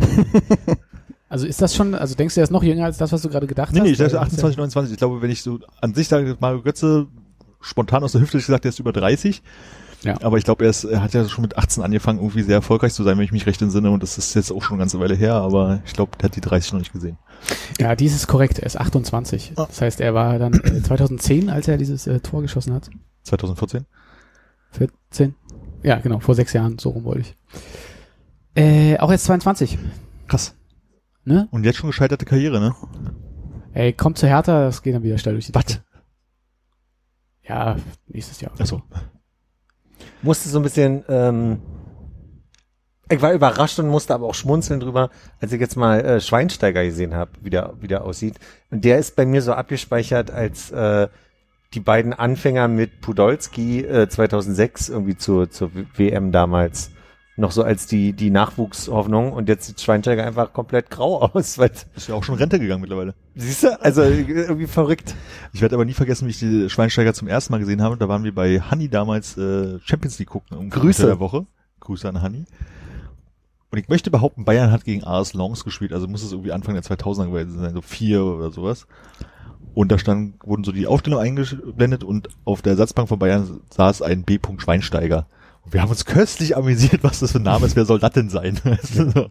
also 1.33 1.47
ist 1.47 1.63
das 1.63 1.75
schon, 1.75 1.95
also 1.95 2.15
denkst 2.15 2.35
du, 2.35 2.41
er 2.41 2.45
ist 2.45 2.51
noch 2.51 2.63
jünger 2.63 2.85
als 2.85 2.99
das, 2.99 3.11
was 3.11 3.23
du 3.23 3.31
gerade 3.31 3.47
gedacht 3.47 3.73
Nee, 3.73 3.79
hast? 3.81 3.85
nee, 3.87 3.93
ich 3.93 3.99
dachte 3.99 4.13
Weil 4.17 4.21
das 4.21 4.33
ist 4.35 4.39
28, 4.39 4.57
29. 4.59 4.93
Ich 4.93 4.99
glaube, 4.99 5.23
wenn 5.23 5.31
ich 5.31 5.43
so 5.43 5.61
an 5.81 5.95
sich 5.95 6.07
sage, 6.09 6.37
Mario 6.41 6.61
Götze, 6.61 7.07
spontan 7.63 8.05
aus 8.05 8.13
der 8.13 8.21
Hüfte 8.21 8.37
gesagt, 8.37 8.65
der 8.65 8.69
ist 8.69 8.79
über 8.79 8.93
30. 8.93 9.43
Ja. 10.03 10.21
Aber 10.21 10.37
ich 10.37 10.45
glaube, 10.45 10.65
er, 10.65 10.71
ist, 10.71 10.85
er 10.85 11.01
hat 11.03 11.15
ja 11.15 11.27
schon 11.27 11.41
mit 11.43 11.57
18 11.57 11.83
angefangen, 11.83 12.19
irgendwie 12.19 12.43
sehr 12.43 12.57
erfolgreich 12.57 12.93
zu 12.93 13.03
sein, 13.03 13.17
wenn 13.17 13.25
ich 13.25 13.33
mich 13.33 13.47
recht 13.47 13.63
entsinne. 13.63 13.91
Und 13.91 14.03
das 14.03 14.19
ist 14.19 14.35
jetzt 14.35 14.53
auch 14.53 14.63
schon 14.63 14.75
eine 14.75 14.83
ganze 14.83 15.01
Weile 15.01 15.15
her, 15.15 15.35
aber 15.35 15.81
ich 15.87 15.95
glaube, 15.95 16.19
der 16.19 16.25
hat 16.29 16.37
die 16.37 16.43
30 16.43 16.75
noch 16.75 16.81
nicht 16.81 16.93
gesehen. 16.93 17.17
Ja, 17.81 17.97
dies 17.97 18.15
ist 18.15 18.27
korrekt. 18.27 18.59
Er 18.59 18.67
ist 18.67 18.79
28. 18.79 19.53
Ah. 19.57 19.65
Das 19.67 19.81
heißt, 19.81 20.01
er 20.03 20.13
war 20.13 20.39
dann 20.39 20.53
äh, 20.53 20.83
2010, 20.83 21.49
als 21.49 21.67
er 21.67 21.79
dieses 21.79 22.07
äh, 22.07 22.21
Tor 22.21 22.43
geschossen 22.43 22.75
hat. 22.75 22.91
2014? 23.23 23.87
14? 24.73 25.35
Ja, 25.83 25.99
genau, 25.99 26.19
vor 26.19 26.35
sechs 26.35 26.53
Jahren, 26.53 26.79
so 26.79 26.91
rum 26.91 27.05
wollte 27.05 27.21
ich. 27.21 27.37
Äh, 28.55 28.99
auch 28.99 29.11
jetzt 29.11 29.25
22, 29.25 29.79
Krass. 30.29 30.55
Ne? 31.25 31.49
Und 31.51 31.65
jetzt 31.65 31.79
schon 31.79 31.91
gescheiterte 31.91 32.25
Karriere, 32.25 32.61
ne? 32.61 32.75
Ey, 33.75 33.93
kommt 33.93 34.19
zu 34.19 34.27
Hertha, 34.27 34.65
das 34.65 34.83
geht 34.83 34.95
dann 34.95 35.03
wieder 35.03 35.19
steil 35.19 35.35
durch 35.35 35.47
die 35.47 35.55
Was? 35.55 35.81
Ja, 37.43 37.77
nächstes 38.07 38.41
Jahr. 38.41 38.53
Achso. 38.59 38.83
Musste 40.23 40.49
so 40.49 40.59
ein 40.59 40.63
bisschen, 40.63 41.05
ähm, 41.09 41.61
ich 43.11 43.21
war 43.21 43.33
überrascht 43.33 43.79
und 43.79 43.89
musste 43.89 44.15
aber 44.15 44.27
auch 44.27 44.35
schmunzeln 44.35 44.81
drüber, 44.81 45.11
als 45.41 45.53
ich 45.53 45.61
jetzt 45.61 45.77
mal 45.77 46.01
äh, 46.01 46.21
Schweinsteiger 46.21 46.85
gesehen 46.85 47.15
habe, 47.15 47.33
wie 47.41 47.51
der, 47.51 47.75
wie 47.81 47.89
der 47.89 48.05
aussieht. 48.05 48.39
Und 48.71 48.85
der 48.85 48.99
ist 48.99 49.17
bei 49.17 49.27
mir 49.27 49.43
so 49.43 49.53
abgespeichert 49.53 50.31
als 50.31 50.71
äh, 50.71 51.09
die 51.75 51.81
beiden 51.81 52.13
Anfänger 52.13 52.69
mit 52.69 53.01
Podolski 53.01 53.81
äh, 53.81 54.09
2006 54.09 54.91
irgendwie 54.91 55.17
zur, 55.17 55.51
zur 55.51 55.71
WM 55.97 56.31
damals. 56.31 56.92
Noch 57.37 57.51
so 57.51 57.63
als 57.63 57.87
die, 57.87 58.13
die 58.13 58.31
Nachwuchshoffnung 58.31 59.33
und 59.33 59.49
jetzt 59.49 59.67
sieht 59.67 59.81
Schweinsteiger 59.81 60.27
einfach 60.27 60.53
komplett 60.53 60.91
grau 60.91 61.23
aus. 61.23 61.57
Weil, 61.59 61.71
Ist 61.97 62.09
ja 62.09 62.15
auch 62.15 62.25
schon 62.25 62.35
Rente 62.35 62.59
gegangen 62.59 62.83
mittlerweile. 62.83 63.15
siehst 63.35 63.63
du? 63.65 63.81
Also 63.81 64.03
irgendwie 64.03 64.67
verrückt. 64.67 65.15
Ich 65.55 65.63
werde 65.63 65.75
aber 65.77 65.87
nie 65.87 65.95
vergessen, 65.95 66.27
wie 66.27 66.31
ich 66.33 66.39
die 66.41 66.69
Schweinsteiger 66.69 67.15
zum 67.15 67.29
ersten 67.29 67.53
Mal 67.53 67.59
gesehen 67.59 67.81
habe. 67.81 67.97
Da 67.97 68.09
waren 68.09 68.25
wir 68.25 68.35
bei 68.35 68.61
Hanni 68.61 68.89
damals 68.91 69.39
äh, 69.39 69.79
Champions 69.85 70.19
League 70.19 70.29
gucken. 70.29 70.59
Um 70.59 70.69
Grüße. 70.69 71.07
der 71.07 71.21
Woche. 71.21 71.47
Grüße 71.81 72.07
an 72.09 72.21
Hanni. 72.21 72.45
Und 73.71 73.79
ich 73.79 73.89
möchte 73.89 74.11
behaupten, 74.11 74.45
Bayern 74.45 74.71
hat 74.71 74.85
gegen 74.85 75.03
AS 75.03 75.33
Longs 75.33 75.65
gespielt. 75.65 75.95
Also 75.95 76.07
muss 76.07 76.23
es 76.23 76.33
irgendwie 76.33 76.53
Anfang 76.53 76.75
der 76.75 76.83
2000er 76.85 77.31
gewesen 77.31 77.59
sein, 77.59 77.73
so 77.73 77.81
vier 77.81 78.23
oder 78.23 78.51
sowas. 78.51 78.87
Und 79.73 79.91
da 79.91 79.99
stand, 79.99 80.35
wurden 80.45 80.65
so 80.65 80.73
die 80.73 80.87
Aufstellung 80.87 81.19
eingeblendet 81.19 82.05
und 82.05 82.29
auf 82.45 82.61
der 82.61 82.73
Ersatzbank 82.73 83.09
von 83.09 83.19
Bayern 83.19 83.61
saß 83.71 84.03
ein 84.03 84.25
B. 84.25 84.39
Schweinsteiger. 84.59 85.27
Und 85.65 85.73
wir 85.75 85.83
haben 85.83 85.91
uns 85.91 86.05
köstlich 86.05 86.57
amüsiert, 86.57 87.03
was 87.05 87.21
das 87.21 87.33
für 87.33 87.39
ein 87.39 87.45
Name 87.45 87.67
ist. 87.67 87.77
Wer 87.77 87.85
soll 87.85 87.99
das 87.99 88.13
denn 88.13 88.29
sein? 88.31 88.59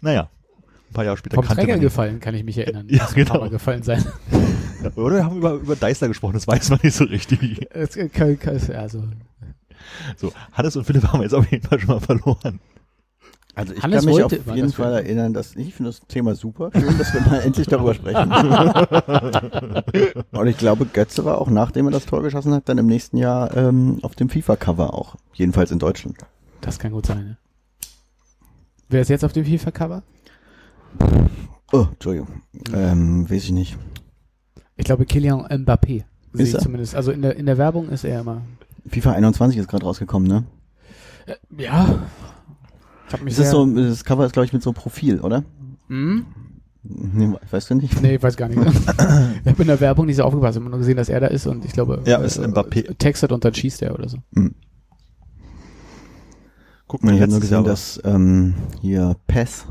Naja, 0.00 0.28
ein 0.90 0.92
paar 0.94 1.04
Jahre 1.04 1.16
später 1.16 1.34
Vom 1.34 1.44
kannte 1.44 1.62
Träger 1.62 1.72
man 1.74 1.80
ihn. 1.80 1.82
gefallen, 1.82 2.20
kann 2.20 2.34
ich 2.34 2.44
mich 2.44 2.56
erinnern. 2.56 2.86
Ja, 2.88 3.08
genau. 3.14 3.48
Gefallen 3.50 3.82
sein. 3.82 4.04
Ja, 4.82 4.90
Oder 4.96 5.16
wir 5.16 5.24
haben 5.24 5.38
über, 5.38 5.54
über 5.54 5.74
Deißler 5.74 6.06
gesprochen, 6.08 6.34
das 6.34 6.46
weiß 6.46 6.70
man 6.70 6.78
nicht 6.82 6.94
so 6.94 7.04
richtig. 7.04 7.66
Kann- 8.12 8.38
Also, 8.76 9.02
So, 10.16 10.32
Hannes 10.52 10.76
und 10.76 10.84
Philipp 10.84 11.02
haben 11.12 11.22
jetzt 11.22 11.34
auf 11.34 11.50
jeden 11.50 11.66
Fall 11.66 11.80
schon 11.80 11.88
mal 11.90 12.00
verloren. 12.00 12.60
Also 13.58 13.74
ich 13.74 13.82
Hannes 13.82 14.06
kann 14.06 14.14
mich 14.14 14.22
auf 14.22 14.54
jeden 14.54 14.72
Fall 14.72 14.92
erinnern, 14.92 15.34
dass 15.34 15.56
ich 15.56 15.74
finde 15.74 15.90
das 15.90 15.98
Thema 16.06 16.36
super. 16.36 16.70
Schön, 16.72 16.96
dass 16.96 17.12
wir 17.12 17.22
mal 17.22 17.40
endlich 17.44 17.66
darüber 17.66 17.92
sprechen. 17.92 18.30
Und 20.30 20.46
ich 20.46 20.56
glaube, 20.56 20.86
Götze 20.86 21.24
war 21.24 21.40
auch 21.40 21.50
nachdem 21.50 21.86
er 21.86 21.90
das 21.90 22.06
Tor 22.06 22.22
geschossen 22.22 22.54
hat, 22.54 22.68
dann 22.68 22.78
im 22.78 22.86
nächsten 22.86 23.16
Jahr 23.16 23.56
ähm, 23.56 23.98
auf 24.02 24.14
dem 24.14 24.28
FIFA-Cover 24.28 24.94
auch. 24.94 25.16
Jedenfalls 25.34 25.72
in 25.72 25.80
Deutschland. 25.80 26.18
das 26.60 26.78
kann 26.78 26.92
gut 26.92 27.06
sein, 27.06 27.24
ne? 27.24 27.36
Wer 28.90 29.00
ist 29.00 29.08
jetzt 29.08 29.24
auf 29.24 29.32
dem 29.32 29.44
FIFA-Cover? 29.44 30.04
Oh, 31.72 31.86
Entschuldigung. 31.90 32.28
Ähm, 32.72 33.28
weiß 33.28 33.42
ich 33.42 33.50
nicht. 33.50 33.76
Ich 34.76 34.84
glaube, 34.84 35.04
Kylian 35.04 35.44
Mbappé. 35.48 36.04
Ist 36.34 36.54
er? 36.54 36.60
zumindest. 36.60 36.94
Also 36.94 37.10
in 37.10 37.22
der, 37.22 37.34
in 37.34 37.46
der 37.46 37.58
Werbung 37.58 37.88
ist 37.88 38.04
er 38.04 38.20
immer. 38.20 38.42
FIFA 38.88 39.14
21 39.14 39.58
ist 39.58 39.66
gerade 39.66 39.84
rausgekommen, 39.84 40.28
ne? 40.28 40.44
Ja. 41.58 41.98
Ich 43.08 43.12
hab 43.14 43.22
mich 43.22 43.32
Ist 43.32 43.40
das 43.40 43.50
sehr- 43.50 43.52
so, 43.52 43.66
das 43.66 44.04
Cover 44.04 44.24
ist 44.26 44.32
glaube 44.32 44.46
ich 44.46 44.52
mit 44.52 44.62
so 44.62 44.70
einem 44.70 44.74
Profil, 44.76 45.20
oder? 45.20 45.44
Hm? 45.88 46.26
Nee, 46.82 47.30
weißt 47.50 47.70
du 47.70 47.74
nicht? 47.74 48.00
Nee, 48.00 48.14
ich 48.16 48.22
weiß 48.22 48.36
gar 48.36 48.48
nicht. 48.48 48.58
ich 48.66 48.88
habe 48.88 49.62
in 49.62 49.66
der 49.66 49.80
Werbung 49.80 50.06
nicht 50.06 50.16
so 50.16 50.22
aufgepasst. 50.22 50.56
Ich 50.56 50.60
habe 50.62 50.70
nur 50.70 50.78
gesehen, 50.78 50.96
dass 50.96 51.08
er 51.08 51.20
da 51.20 51.26
ist 51.26 51.46
und 51.46 51.64
ich 51.64 51.72
glaube, 51.72 52.02
Ja, 52.06 52.18
ist 52.18 52.38
Mbappé. 52.38 52.96
textet 52.98 53.32
und 53.32 53.44
dann 53.44 53.52
schießt 53.54 53.82
er 53.82 53.94
oder 53.94 54.08
so. 54.08 54.18
Guck 56.86 57.02
mal, 57.02 57.14
Ich 57.14 57.20
habe 57.20 57.30
nur 57.30 57.40
gesehen, 57.40 57.64
dass 57.64 58.00
ähm, 58.04 58.54
hier 58.80 59.16
PES, 59.26 59.66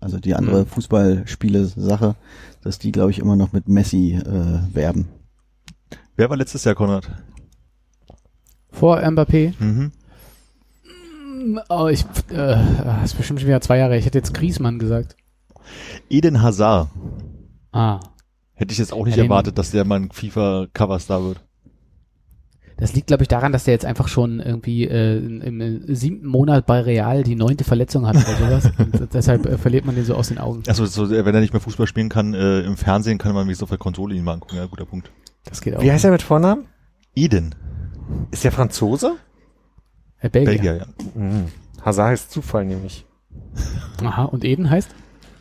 also 0.00 0.18
die 0.18 0.34
andere 0.34 0.62
Mhm. 0.62 0.66
Fußballspiele-Sache, 0.66 2.16
dass 2.62 2.78
die 2.78 2.90
glaube 2.92 3.10
ich 3.12 3.18
immer 3.20 3.36
noch 3.36 3.52
mit 3.52 3.68
Messi 3.68 4.14
äh, 4.14 4.74
werben. 4.74 5.08
Wer 6.16 6.28
war 6.30 6.36
letztes 6.36 6.64
Jahr, 6.64 6.74
Konrad? 6.74 7.08
Vor 8.72 8.98
Mbappé. 8.98 9.52
Mhm. 9.60 9.92
Oh, 11.68 11.88
ich, 11.88 12.04
äh, 12.30 12.56
das 12.84 13.04
ist 13.04 13.14
bestimmt 13.14 13.40
schon 13.40 13.48
wieder 13.48 13.60
zwei 13.60 13.78
Jahre. 13.78 13.96
Ich 13.96 14.06
hätte 14.06 14.18
jetzt 14.18 14.34
Griesmann 14.34 14.78
gesagt. 14.78 15.16
Eden 16.08 16.42
Hazard. 16.42 16.88
Ah. 17.72 18.00
Hätte 18.54 18.72
ich 18.72 18.78
jetzt 18.78 18.92
auch 18.92 19.04
nicht 19.04 19.16
Ja, 19.16 19.24
erwartet, 19.24 19.58
dass 19.58 19.70
der 19.70 19.84
mal 19.84 20.00
ein 20.00 20.10
FIFA-Coverstar 20.10 21.22
wird. 21.22 21.40
Das 22.78 22.94
liegt, 22.94 23.08
glaube 23.08 23.24
ich, 23.24 23.28
daran, 23.28 23.50
dass 23.50 23.64
der 23.64 23.74
jetzt 23.74 23.84
einfach 23.84 24.06
schon 24.06 24.38
irgendwie 24.38 24.84
äh, 24.84 25.18
im, 25.18 25.94
siebten 25.94 26.26
Monat 26.26 26.64
bei 26.64 26.80
Real 26.80 27.24
die 27.24 27.34
neunte 27.34 27.64
Verletzung 27.64 28.06
hat 28.06 28.16
oder 28.16 28.36
sowas. 28.36 28.72
Und 28.78 29.14
deshalb 29.14 29.46
äh, 29.46 29.58
verliert 29.58 29.84
man 29.84 29.96
den 29.96 30.04
so 30.04 30.14
aus 30.14 30.28
den 30.28 30.38
Augen. 30.38 30.62
Achso, 30.68 30.86
so, 30.86 31.10
wenn 31.10 31.34
er 31.34 31.40
nicht 31.40 31.52
mehr 31.52 31.60
Fußball 31.60 31.88
spielen 31.88 32.08
kann, 32.08 32.34
äh, 32.34 32.60
im 32.60 32.76
Fernsehen 32.76 33.18
kann 33.18 33.34
man 33.34 33.48
mich 33.48 33.58
so 33.58 33.64
auf 33.64 33.70
der 33.70 33.78
Konsole 33.78 34.14
ihn 34.14 34.22
mal 34.22 34.34
angucken. 34.34 34.56
Ja, 34.56 34.66
guter 34.66 34.86
Punkt. 34.86 35.10
Das 35.44 35.60
geht 35.60 35.74
auch. 35.74 35.82
Wie 35.82 35.90
heißt 35.90 36.04
er 36.04 36.12
mit 36.12 36.22
Vornamen? 36.22 36.66
Eden. 37.16 37.54
Ist 38.30 38.44
der 38.44 38.52
Franzose? 38.52 39.16
Äh, 40.20 40.28
Belgier. 40.28 40.52
Belgier, 40.52 40.76
ja. 40.76 40.86
Mhm. 41.14 41.46
Hazard 41.82 42.08
heißt 42.08 42.30
Zufall 42.30 42.64
nämlich. 42.64 43.06
Aha. 44.02 44.24
Und 44.24 44.44
Eden 44.44 44.68
heißt? 44.68 44.90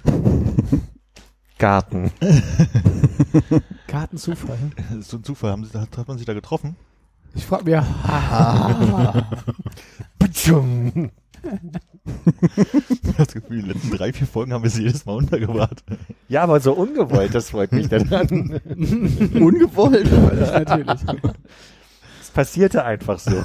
Garten. 1.57 2.11
Gartenzufall. 3.87 4.57
Das 4.75 4.97
ist 4.97 5.09
so 5.09 5.17
ein 5.17 5.23
Zufall. 5.23 5.51
Haben 5.51 5.65
Sie, 5.65 5.79
hat, 5.79 5.97
hat 5.97 6.07
man 6.07 6.17
sich 6.17 6.27
da 6.27 6.33
getroffen? 6.33 6.75
Ich 7.33 7.45
frage 7.45 7.65
mir, 7.65 7.85
Putschum. 10.19 11.11
Ich 11.43 13.09
hab 13.09 13.17
das 13.17 13.33
Gefühl, 13.33 13.61
die 13.61 13.69
letzten 13.69 13.91
drei, 13.91 14.13
vier 14.13 14.27
Folgen 14.27 14.53
haben 14.53 14.63
wir 14.63 14.69
sie 14.69 14.83
jedes 14.83 15.05
Mal 15.05 15.15
untergebracht. 15.17 15.83
Ja, 16.29 16.43
aber 16.43 16.59
so 16.59 16.73
ungewollt, 16.73 17.33
das 17.35 17.51
freut 17.51 17.71
mich 17.73 17.89
daran. 17.89 18.59
Ungewollt. 19.35 20.11
natürlich. 20.11 21.01
Es 22.37 22.49
passierte 22.49 22.85
einfach 22.85 23.17
so. 23.17 23.43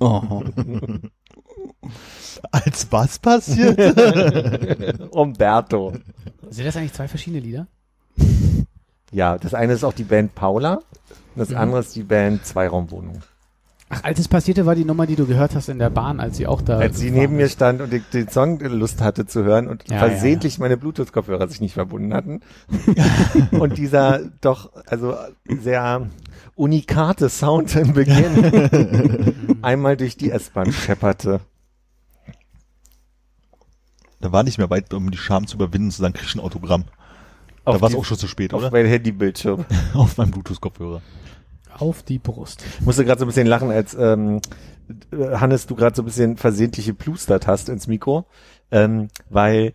Oh. 0.00 0.42
Als 2.52 2.90
was 2.90 3.18
passiert? 3.18 3.78
Umberto. 5.10 5.92
Sind 6.48 6.64
das 6.64 6.74
eigentlich 6.78 6.94
zwei 6.94 7.06
verschiedene 7.06 7.42
Lieder? 7.42 7.66
Ja, 9.12 9.36
das 9.36 9.52
eine 9.52 9.74
ist 9.74 9.84
auch 9.84 9.92
die 9.92 10.04
Band 10.04 10.34
Paula, 10.34 10.80
das 11.36 11.50
Mhm. 11.50 11.56
andere 11.58 11.80
ist 11.80 11.94
die 11.96 12.02
Band 12.02 12.46
Zweiraumwohnung. 12.46 13.20
Ach, 13.90 14.02
als 14.02 14.18
es 14.18 14.28
passierte, 14.28 14.64
war 14.66 14.74
die 14.74 14.84
Nummer, 14.84 15.06
die 15.06 15.14
du 15.14 15.26
gehört 15.26 15.54
hast 15.54 15.68
in 15.68 15.78
der 15.78 15.90
Bahn, 15.90 16.18
als 16.18 16.36
sie 16.36 16.46
auch 16.46 16.62
da. 16.62 16.78
Als 16.78 16.98
sie 16.98 17.10
neben 17.10 17.36
mir 17.36 17.48
stand 17.48 17.80
und 17.82 17.92
ich 17.92 18.02
den 18.12 18.28
Song 18.28 18.58
Lust 18.60 19.02
hatte 19.02 19.26
zu 19.26 19.44
hören 19.44 19.68
und 19.68 19.88
Ja, 19.88 19.98
versehentlich 19.98 20.58
meine 20.58 20.76
Bluetooth-Kopfhörer 20.76 21.46
sich 21.48 21.60
nicht 21.60 21.74
verbunden 21.74 22.14
hatten. 22.14 22.40
und 23.50 23.76
dieser 23.76 24.20
doch, 24.40 24.72
also 24.86 25.14
sehr 25.46 26.08
unikate 26.54 27.28
Sound 27.28 27.76
im 27.76 27.92
Beginn 27.92 29.58
einmal 29.62 29.96
durch 29.96 30.16
die 30.16 30.30
S-Bahn 30.30 30.72
schepperte. 30.72 31.40
da 34.20 34.32
war 34.32 34.42
nicht 34.42 34.56
mehr 34.56 34.70
weit, 34.70 34.94
um 34.94 35.10
die 35.10 35.18
Scham 35.18 35.46
zu 35.46 35.56
überwinden, 35.56 35.90
zu 35.90 36.00
sagen, 36.00 36.14
krieg 36.14 36.26
ich 36.26 36.34
ein 36.34 36.40
Autogramm. 36.40 36.84
Auf 37.64 37.76
da 37.76 37.80
war 37.82 37.90
es 37.90 37.94
auch 37.94 38.04
schon 38.04 38.18
zu 38.18 38.28
spät, 38.28 38.54
Auf 38.54 38.60
oder? 38.60 38.70
mein 38.70 38.86
Handybildschirm. 38.86 39.64
Auf 39.94 40.16
meinem 40.16 40.30
Bluetooth-Kopfhörer. 40.30 41.02
Auf 41.78 42.02
die 42.02 42.18
Brust. 42.18 42.64
Ich 42.80 42.84
musste 42.86 43.04
gerade 43.04 43.18
so 43.20 43.24
ein 43.24 43.28
bisschen 43.28 43.46
lachen, 43.46 43.70
als 43.70 43.94
ähm, 43.94 44.40
äh, 45.12 45.36
Hannes, 45.36 45.66
du 45.66 45.74
gerade 45.74 45.94
so 45.96 46.02
ein 46.02 46.06
bisschen 46.06 46.36
versehentlich 46.36 46.86
geplustert 46.86 47.46
hast 47.46 47.68
ins 47.68 47.86
Mikro, 47.86 48.26
ähm, 48.70 49.08
weil 49.30 49.74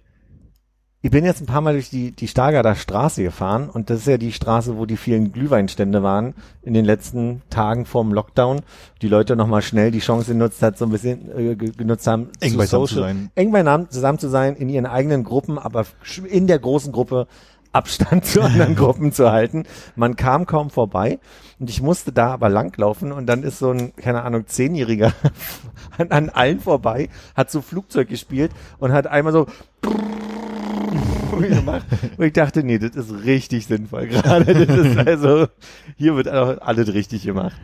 ich 1.01 1.12
bin 1.12 1.23
jetzt 1.23 1.39
ein 1.41 1.45
paar 1.45 1.62
Mal 1.62 1.73
durch 1.75 1.89
die, 1.89 2.12
die 2.12 2.27
Stargarder 2.27 2.75
Straße 2.75 3.23
gefahren 3.23 3.69
und 3.69 3.89
das 3.89 3.99
ist 3.99 4.07
ja 4.07 4.17
die 4.17 4.33
Straße, 4.33 4.77
wo 4.77 4.85
die 4.85 4.97
vielen 4.97 5.31
Glühweinstände 5.31 6.03
waren 6.03 6.33
in 6.62 6.73
den 6.73 6.83
letzten 6.83 7.41
Tagen 7.49 7.85
vorm 7.85 8.12
Lockdown. 8.13 8.59
Die 9.01 9.07
Leute 9.07 9.38
nochmal 9.38 9.62
schnell 9.62 9.91
die 9.91 9.99
Chance 9.99 10.33
genutzt 10.33 10.62
hat, 10.62 10.77
so 10.77 10.83
ein 10.83 10.91
bisschen 10.91 11.31
äh, 11.38 11.55
ge- 11.55 11.71
genutzt 11.71 12.05
haben, 12.05 12.27
Eng 12.41 12.51
zu 12.51 12.57
beisammen 12.57 12.88
zu 12.88 12.95
social- 12.95 13.07
sein. 13.13 13.31
eng 13.35 13.51
beieinander 13.53 13.89
zusammen 13.89 14.19
zu 14.19 14.27
sein, 14.27 14.57
in 14.57 14.67
ihren 14.67 14.85
eigenen 14.85 15.23
Gruppen, 15.23 15.57
aber 15.57 15.85
in 16.29 16.47
der 16.47 16.59
großen 16.59 16.91
Gruppe 16.91 17.27
Abstand 17.71 18.25
zu 18.25 18.41
anderen 18.41 18.75
Gruppen 18.77 19.12
zu 19.12 19.32
halten. 19.32 19.63
Man 19.95 20.15
kam 20.15 20.45
kaum 20.45 20.69
vorbei 20.69 21.19
und 21.60 21.69
ich 21.69 21.82
musste 21.82 22.12
da 22.12 22.32
aber 22.32 22.49
langlaufen 22.49 23.12
und 23.12 23.27
dann 23.27 23.43
ist 23.43 23.60
so 23.60 23.71
ein, 23.71 23.95
keine 23.95 24.23
Ahnung, 24.23 24.47
Zehnjähriger 24.47 25.13
an, 25.97 26.12
an 26.12 26.29
allen 26.29 26.60
vorbei, 26.60 27.10
hat 27.36 27.51
so 27.51 27.62
Flugzeug 27.62 28.10
gespielt 28.10 28.51
und 28.79 28.91
hat 28.91 29.08
einmal 29.08 29.34
so 29.34 29.47
gemacht. 31.39 31.86
Und 32.17 32.25
ich 32.25 32.34
dachte, 32.34 32.63
nee, 32.63 32.79
das 32.79 32.95
ist 32.95 33.23
richtig 33.23 33.67
sinnvoll 33.67 34.08
gerade. 34.08 34.65
Das 34.65 34.77
ist 34.77 34.97
also, 34.97 35.47
hier 35.95 36.15
wird 36.15 36.27
auch 36.27 36.60
alles 36.62 36.93
richtig 36.93 37.23
gemacht. 37.23 37.60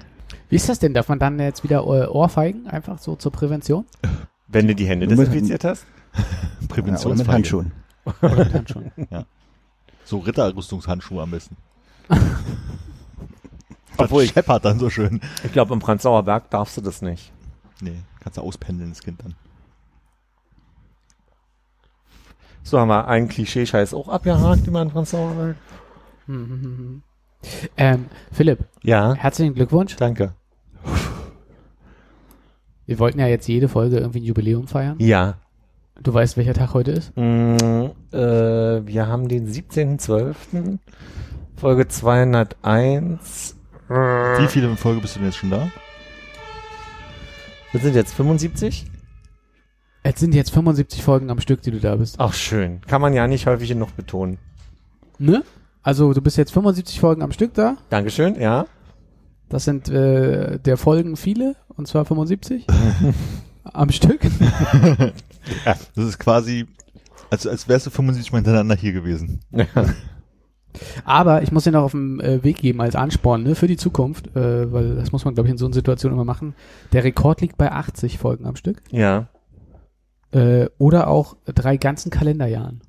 Wie 0.50 0.56
ist 0.56 0.70
das 0.70 0.80
denn? 0.80 0.94
Darf 0.94 1.10
man 1.10 1.20
dann 1.20 1.40
jetzt 1.40 1.64
wieder 1.64 1.80
äh, 1.80 2.08
Ohrfeigen? 2.08 2.68
Einfach 2.68 3.00
so 3.00 3.16
zur 3.16 3.32
Prävention? 3.32 3.86
Wenn 4.48 4.68
du 4.68 4.76
die 4.76 4.86
Hände 4.86 5.08
desinfiziert 5.08 5.64
hast. 5.64 5.86
Ja, 6.76 6.84
oder 7.06 7.16
mit. 7.16 7.28
Handschuhen. 7.28 7.72
Oder 8.22 8.36
mit 8.36 8.54
Handschuhen? 8.54 8.92
So 10.06 10.20
Ritterrüstungshandschuhe 10.20 11.22
am 11.24 11.32
besten. 11.32 11.58
Obwohl 13.98 14.24
ich- 14.24 14.32
scheppert 14.32 14.64
dann 14.66 14.80
so 14.80 14.90
schön. 14.90 15.20
Ich 15.44 15.52
glaube, 15.52 15.74
im 15.74 15.80
Prenzlauer 15.80 16.24
Berg 16.24 16.50
darfst 16.52 16.78
du 16.78 16.82
das 16.82 17.02
nicht. 17.02 17.32
Nee, 17.82 18.02
kannst 18.22 18.38
du 18.38 18.42
auspendeln, 18.42 18.92
das 18.92 19.02
Kind 19.02 19.22
dann. 19.24 19.36
So 22.64 22.80
haben 22.80 22.88
wir 22.88 23.08
einen 23.08 23.28
Klischee-Scheiß 23.28 23.94
auch 23.94 24.08
abgehakt 24.10 24.66
über 24.68 24.84
den 24.84 24.92
Prenzlauer 24.92 25.34
Berg. 25.34 25.56
Hm, 26.26 26.36
hm, 26.50 26.50
hm, 26.62 26.78
hm. 26.78 27.04
ähm, 27.78 28.06
Philipp, 28.32 28.66
Ja, 28.84 29.14
herzlichen 29.14 29.54
Glückwunsch. 29.54 29.96
danke. 29.98 30.34
Wir 32.88 33.00
wollten 33.00 33.20
ja 33.20 33.28
jetzt 33.28 33.48
jede 33.48 33.68
Folge 33.68 33.98
irgendwie 33.98 34.20
ein 34.20 34.24
Jubiläum 34.26 34.68
feiern. 34.68 34.98
Ja. 35.00 35.40
Du 36.02 36.14
weißt, 36.14 36.38
welcher 36.38 36.54
Tag 36.54 36.74
heute 36.74 36.92
ist? 36.92 37.16
Mm, 37.16 37.56
äh, 38.12 38.86
wir 38.86 39.08
haben 39.08 39.28
den 39.28 39.48
17.12. 39.48 40.78
Folge 41.56 41.88
201. 41.88 43.56
Wie 43.88 44.48
viele 44.48 44.76
Folge 44.76 45.02
bist 45.02 45.16
du 45.16 45.20
denn 45.20 45.30
jetzt 45.30 45.38
schon 45.38 45.52
da? 45.52 45.72
Wir 47.72 47.80
sind 47.80 47.96
jetzt 47.96 48.14
75? 48.14 48.86
Es 50.04 50.20
sind 50.20 50.36
jetzt 50.36 50.52
75 50.52 51.02
Folgen 51.02 51.30
am 51.30 51.40
Stück, 51.40 51.62
die 51.62 51.72
du 51.72 51.80
da 51.80 51.96
bist. 51.96 52.16
Ach, 52.20 52.34
schön. 52.34 52.82
Kann 52.82 53.02
man 53.02 53.14
ja 53.14 53.28
nicht 53.28 53.48
häufig 53.48 53.70
genug 53.70 53.96
betonen. 53.96 54.38
Ne? 55.18 55.44
Also 55.82 56.14
du 56.14 56.22
bist 56.22 56.38
jetzt 56.38 56.52
75 56.52 57.00
Folgen 57.00 57.22
am 57.22 57.32
Stück 57.32 57.54
da. 57.54 57.78
Dankeschön, 57.90 58.40
ja. 58.40 58.66
Das 59.50 59.64
sind 59.64 59.88
äh, 59.90 60.60
der 60.60 60.78
Folgen 60.78 61.16
viele, 61.16 61.56
und 61.70 61.88
zwar 61.88 62.06
75 62.06 62.68
am 63.64 63.92
Stück. 63.92 64.22
Das 65.66 66.06
ist 66.06 66.20
quasi, 66.20 66.66
als, 67.30 67.46
als 67.46 67.68
wärst 67.68 67.86
du 67.86 67.90
75 67.90 68.32
Mal 68.32 68.40
hintereinander 68.40 68.76
hier 68.76 68.94
gewesen. 68.94 69.42
Aber 71.06 71.42
ich 71.42 71.52
muss 71.52 71.64
dir 71.64 71.72
noch 71.72 71.84
auf 71.84 71.92
den 71.92 72.20
äh, 72.20 72.44
Weg 72.44 72.58
geben 72.58 72.82
als 72.82 72.96
Ansporn 72.96 73.44
ne, 73.44 73.56
für 73.56 73.68
die 73.68 73.78
Zukunft, 73.78 74.36
äh, 74.36 74.72
weil 74.72 74.96
das 74.96 75.12
muss 75.12 75.26
man, 75.26 75.34
glaube 75.34 75.48
ich, 75.48 75.52
in 75.52 75.58
so 75.58 75.66
einer 75.66 75.74
Situation 75.74 76.12
immer 76.12 76.26
machen. 76.26 76.56
Der 76.92 77.04
Rekord 77.04 77.42
liegt 77.42 77.58
bei 77.58 77.72
80 77.72 78.18
Folgen 78.18 78.46
am 78.46 78.56
Stück. 78.56 78.82
Ja. 78.92 79.30
Äh, 80.32 80.68
oder 80.78 81.08
auch 81.08 81.38
drei 81.46 81.78
ganzen 81.78 82.10
Kalenderjahren. 82.10 82.82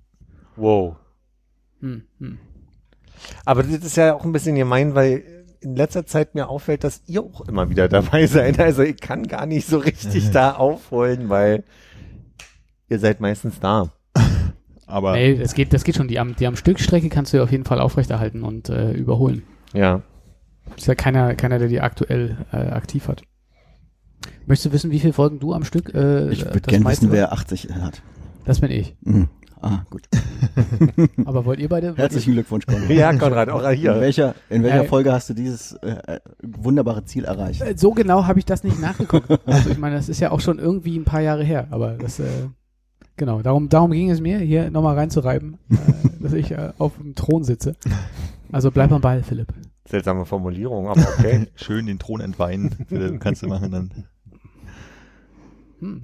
Wow. 0.56 0.96
Hm, 1.80 2.02
hm. 2.18 2.38
Aber 3.44 3.62
das 3.62 3.72
ist 3.72 3.96
ja 3.96 4.14
auch 4.14 4.24
ein 4.24 4.32
bisschen 4.32 4.56
gemein, 4.56 4.94
weil 4.94 5.22
in 5.60 5.76
letzter 5.76 6.06
Zeit 6.06 6.34
mir 6.34 6.48
auffällt, 6.48 6.84
dass 6.84 7.02
ihr 7.06 7.22
auch 7.22 7.42
immer 7.48 7.70
wieder 7.70 7.88
dabei 7.88 8.26
seid. 8.26 8.58
Also 8.60 8.82
ich 8.82 9.00
kann 9.00 9.26
gar 9.26 9.46
nicht 9.46 9.66
so 9.66 9.78
richtig 9.78 10.30
da 10.30 10.52
aufholen, 10.52 11.28
weil 11.28 11.64
ihr 12.88 12.99
seid 12.99 13.20
meistens 13.20 13.61
da. 13.61 13.92
Aber 14.87 15.12
Nee, 15.14 15.35
das 15.37 15.55
geht, 15.55 15.72
das 15.72 15.83
geht 15.85 15.96
schon. 15.96 16.09
Die 16.09 16.18
am, 16.18 16.37
die 16.37 16.46
am 16.46 16.57
Stückstrecke 16.57 17.09
kannst 17.09 17.33
du 17.33 17.38
ja 17.38 17.42
auf 17.42 17.51
jeden 17.51 17.64
Fall 17.64 17.81
aufrechterhalten 17.81 18.42
und 18.42 18.68
äh, 18.68 18.92
überholen. 18.92 19.42
Ja. 19.72 20.03
Ist 20.77 20.87
ja 20.87 20.94
keiner, 20.94 21.35
keiner, 21.35 21.59
der 21.59 21.68
die 21.68 21.81
aktuell 21.81 22.38
äh, 22.53 22.57
aktiv 22.57 23.09
hat. 23.09 23.22
Möchtest 24.46 24.66
du 24.66 24.72
wissen, 24.72 24.90
wie 24.90 25.01
viele 25.01 25.12
Folgen 25.12 25.38
du 25.40 25.53
am 25.53 25.64
Stück? 25.64 25.92
Äh, 25.94 26.31
Ich 26.31 26.44
würde 26.44 26.61
gerne 26.61 26.85
wissen, 26.85 27.11
wer 27.12 27.33
80 27.33 27.68
hat. 27.81 28.03
Das 28.44 28.61
bin 28.61 28.70
ich. 28.70 28.96
Mhm. 29.03 29.29
Ah, 29.61 29.85
gut. 29.90 30.07
Aber 31.25 31.44
wollt 31.46 31.59
ihr 31.59 31.68
beide? 31.68 31.96
Herzlichen 31.96 32.35
Glückwunsch, 32.35 32.66
Konrad. 32.66 32.88
Ja, 32.90 33.12
Konrad, 33.16 33.49
auch 33.49 33.68
In 33.68 33.77
hier. 33.77 34.01
welcher, 34.01 34.35
in 34.51 34.62
welcher 34.62 34.85
Äh, 34.85 34.88
Folge 34.88 35.12
hast 35.12 35.31
du 35.31 35.35
dieses 35.35 35.72
äh, 35.83 35.96
äh, 36.07 36.20
wunderbare 36.42 37.05
Ziel 37.05 37.25
erreicht? 37.25 37.62
äh, 37.62 37.75
so 37.77 37.92
genau 37.92 38.27
habe 38.27 38.38
ich 38.38 38.44
das 38.44 38.62
nicht 38.64 38.81
nachgeguckt. 38.81 39.29
Also 39.46 39.70
ich 39.70 39.79
meine, 39.79 39.96
das 39.96 40.09
ist 40.09 40.20
ja 40.20 40.31
auch 40.31 40.40
schon 40.40 40.59
irgendwie 40.59 40.96
ein 40.96 41.05
paar 41.05 41.22
Jahre 41.22 41.42
her. 41.42 41.66
Aber 41.70 41.92
das, 41.94 42.20
äh, 42.20 42.25
genau, 43.16 43.42
darum, 43.42 43.68
darum 43.68 43.90
ging 43.90 44.11
es 44.11 44.20
mir, 44.20 44.38
hier 44.38 44.70
nochmal 44.70 44.96
reinzureiben, 44.96 45.59
äh, 45.70 45.76
dass 46.20 46.33
ich 46.33 46.50
äh, 46.52 46.72
auf 46.79 46.96
dem 46.96 47.14
Thron 47.14 47.44
sitze. 47.44 47.76
Also 48.52 48.70
bleib 48.70 48.92
am 48.92 49.00
Ball, 49.00 49.22
Philipp. 49.22 49.52
Seltsame 49.87 50.24
Formulierung, 50.24 50.88
aber 50.88 51.00
okay. 51.00 51.46
schön 51.57 51.87
den 51.87 51.98
Thron 51.98 52.20
entweihen, 52.20 52.74
Philipp, 52.88 53.20
kannst 53.20 53.42
du 53.42 53.48
machen 53.48 53.70
dann. 53.70 53.90
Hm. 55.81 56.00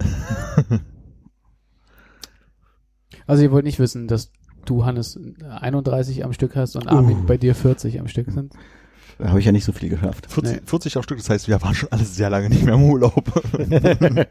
Also 3.25 3.43
ihr 3.43 3.51
wollt 3.51 3.65
nicht 3.65 3.79
wissen, 3.79 4.07
dass 4.07 4.31
du, 4.65 4.85
Hannes, 4.85 5.19
31 5.43 6.23
am 6.23 6.33
Stück 6.33 6.55
hast 6.55 6.75
und 6.75 6.87
Armin 6.87 7.25
bei 7.25 7.37
dir 7.37 7.55
40 7.55 7.99
am 7.99 8.07
Stück 8.07 8.31
sind. 8.31 8.53
Da 9.19 9.29
habe 9.29 9.39
ich 9.39 9.45
ja 9.45 9.51
nicht 9.51 9.63
so 9.65 9.71
viel 9.71 9.89
geschafft. 9.89 10.31
40, 10.31 10.55
Nee. 10.55 10.61
40 10.65 10.97
am 10.97 11.03
Stück, 11.03 11.17
das 11.17 11.29
heißt, 11.29 11.47
wir 11.47 11.61
waren 11.61 11.75
schon 11.75 11.91
alles 11.91 12.15
sehr 12.15 12.29
lange 12.29 12.49
nicht 12.49 12.63
mehr 12.63 12.73
im 12.75 12.83
Urlaub. 12.83 13.23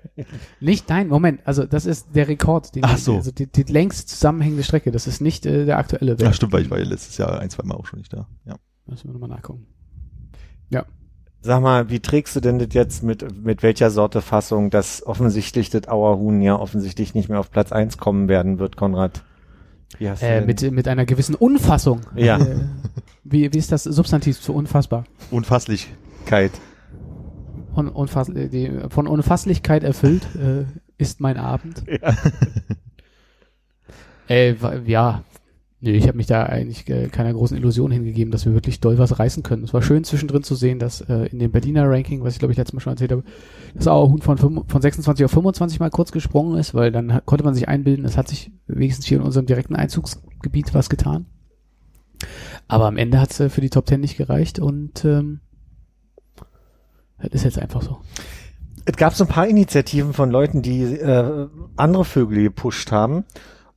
Nicht, 0.60 0.88
nein, 0.88 1.08
Moment, 1.08 1.40
also 1.44 1.64
das 1.64 1.86
ist 1.86 2.08
der 2.14 2.28
Rekord, 2.28 2.74
den 2.74 2.84
Ach 2.84 2.98
so. 2.98 3.16
also 3.16 3.30
die, 3.30 3.46
die 3.46 3.62
längst 3.64 4.08
zusammenhängende 4.08 4.62
Strecke, 4.64 4.90
das 4.90 5.06
ist 5.06 5.20
nicht 5.20 5.46
äh, 5.46 5.64
der 5.64 5.78
aktuelle 5.78 6.16
Ja, 6.18 6.32
stimmt, 6.32 6.52
weil 6.52 6.62
ich 6.62 6.70
war 6.70 6.78
ja 6.78 6.84
letztes 6.84 7.16
Jahr 7.16 7.38
ein, 7.40 7.50
zwei 7.50 7.64
Mal 7.64 7.74
auch 7.74 7.86
schon 7.86 7.98
nicht 8.00 8.12
da. 8.12 8.26
Ja. 8.44 8.56
Müssen 8.86 9.08
wir 9.08 9.12
nochmal 9.12 9.30
nachgucken. 9.30 9.66
Sag 11.44 11.60
mal, 11.60 11.90
wie 11.90 11.98
trägst 11.98 12.36
du 12.36 12.40
denn 12.40 12.60
das 12.60 12.68
jetzt 12.70 13.02
mit, 13.02 13.44
mit 13.44 13.64
welcher 13.64 13.90
Sorte 13.90 14.22
Fassung, 14.22 14.70
dass 14.70 15.04
offensichtlich 15.04 15.70
das 15.70 15.88
Auerhuhn 15.88 16.40
ja 16.40 16.56
offensichtlich 16.56 17.14
nicht 17.14 17.28
mehr 17.28 17.40
auf 17.40 17.50
Platz 17.50 17.72
eins 17.72 17.98
kommen 17.98 18.28
werden 18.28 18.60
wird, 18.60 18.76
Konrad? 18.76 19.24
Äh, 20.00 20.40
mit, 20.42 20.62
mit 20.72 20.88
einer 20.88 21.04
gewissen 21.04 21.34
Unfassung. 21.34 22.00
Ja. 22.16 22.38
Äh, 22.38 22.56
wie, 23.24 23.52
wie 23.52 23.58
ist 23.58 23.72
das 23.72 23.84
Substantiv 23.84 24.40
zu 24.40 24.54
unfassbar? 24.54 25.04
Unfasslichkeit. 25.30 26.52
Un, 27.74 27.88
unfass, 27.88 28.28
äh, 28.28 28.48
die, 28.48 28.70
von 28.88 29.06
Unfasslichkeit 29.06 29.84
erfüllt 29.84 30.26
äh, 30.36 30.64
ist 30.98 31.20
mein 31.20 31.36
Abend. 31.36 31.84
Ja. 31.88 32.16
Äh, 34.28 34.54
ja, 34.86 35.24
Nee, 35.84 35.96
ich 35.96 36.06
habe 36.06 36.16
mich 36.16 36.28
da 36.28 36.44
eigentlich 36.44 36.88
äh, 36.88 37.08
keiner 37.08 37.32
großen 37.32 37.56
Illusion 37.56 37.90
hingegeben, 37.90 38.30
dass 38.30 38.46
wir 38.46 38.54
wirklich 38.54 38.78
doll 38.78 38.98
was 38.98 39.18
reißen 39.18 39.42
können. 39.42 39.64
Es 39.64 39.74
war 39.74 39.82
schön 39.82 40.04
zwischendrin 40.04 40.44
zu 40.44 40.54
sehen, 40.54 40.78
dass 40.78 41.00
äh, 41.00 41.24
in 41.26 41.40
dem 41.40 41.50
Berliner 41.50 41.90
Ranking, 41.90 42.22
was 42.22 42.34
ich 42.34 42.38
glaube 42.38 42.52
ich 42.52 42.58
letztes 42.58 42.72
Mal 42.74 42.80
schon 42.80 42.92
erzählt 42.92 43.10
habe, 43.10 43.24
das 43.74 43.88
Auerhuhn 43.88 44.22
von, 44.22 44.38
fünf- 44.38 44.70
von 44.70 44.80
26 44.80 45.24
auf 45.24 45.32
25 45.32 45.80
mal 45.80 45.90
kurz 45.90 46.12
gesprungen 46.12 46.56
ist, 46.56 46.72
weil 46.72 46.92
dann 46.92 47.20
konnte 47.24 47.42
man 47.44 47.54
sich 47.54 47.66
einbilden, 47.68 48.04
es 48.04 48.16
hat 48.16 48.28
sich 48.28 48.52
wenigstens 48.68 49.06
hier 49.06 49.18
in 49.18 49.24
unserem 49.24 49.46
direkten 49.46 49.74
Einzugsgebiet 49.74 50.72
was 50.72 50.88
getan. 50.88 51.26
Aber 52.68 52.86
am 52.86 52.96
Ende 52.96 53.20
hat 53.20 53.32
es 53.32 53.40
äh, 53.40 53.48
für 53.48 53.60
die 53.60 53.70
Top 53.70 53.88
10 53.88 54.00
nicht 54.00 54.16
gereicht 54.16 54.60
und 54.60 55.04
ähm, 55.04 55.40
das 57.18 57.32
ist 57.32 57.42
jetzt 57.44 57.58
einfach 57.58 57.82
so. 57.82 57.98
Es 58.84 58.96
gab 58.96 59.14
so 59.14 59.24
ein 59.24 59.28
paar 59.28 59.48
Initiativen 59.48 60.12
von 60.12 60.30
Leuten, 60.30 60.62
die 60.62 60.82
äh, 60.82 61.48
andere 61.76 62.04
Vögel 62.04 62.40
gepusht 62.44 62.92
haben. 62.92 63.24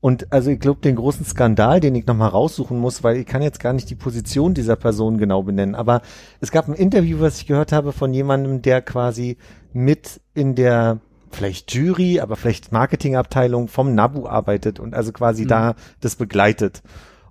Und 0.05 0.31
also 0.31 0.51
ich 0.51 0.59
glaube, 0.59 0.81
den 0.81 0.97
großen 0.97 1.25
Skandal, 1.25 1.79
den 1.79 1.95
ich 1.95 2.05
nochmal 2.05 2.29
raussuchen 2.29 2.77
muss, 2.77 3.03
weil 3.03 3.17
ich 3.17 3.25
kann 3.25 3.41
jetzt 3.41 3.59
gar 3.59 3.73
nicht 3.73 3.89
die 3.89 3.95
Position 3.95 4.53
dieser 4.53 4.75
Person 4.75 5.17
genau 5.17 5.41
benennen, 5.41 5.73
aber 5.73 6.03
es 6.39 6.51
gab 6.51 6.67
ein 6.67 6.75
Interview, 6.75 7.21
was 7.21 7.39
ich 7.39 7.47
gehört 7.47 7.71
habe 7.71 7.91
von 7.91 8.13
jemandem, 8.13 8.61
der 8.61 8.83
quasi 8.83 9.37
mit 9.73 10.21
in 10.35 10.53
der 10.53 10.99
vielleicht 11.31 11.73
Jury, 11.73 12.19
aber 12.19 12.35
vielleicht 12.35 12.71
Marketingabteilung 12.71 13.67
vom 13.67 13.95
NABU 13.95 14.27
arbeitet 14.27 14.79
und 14.79 14.93
also 14.93 15.11
quasi 15.11 15.47
da 15.47 15.73
das 16.01 16.17
begleitet. 16.17 16.83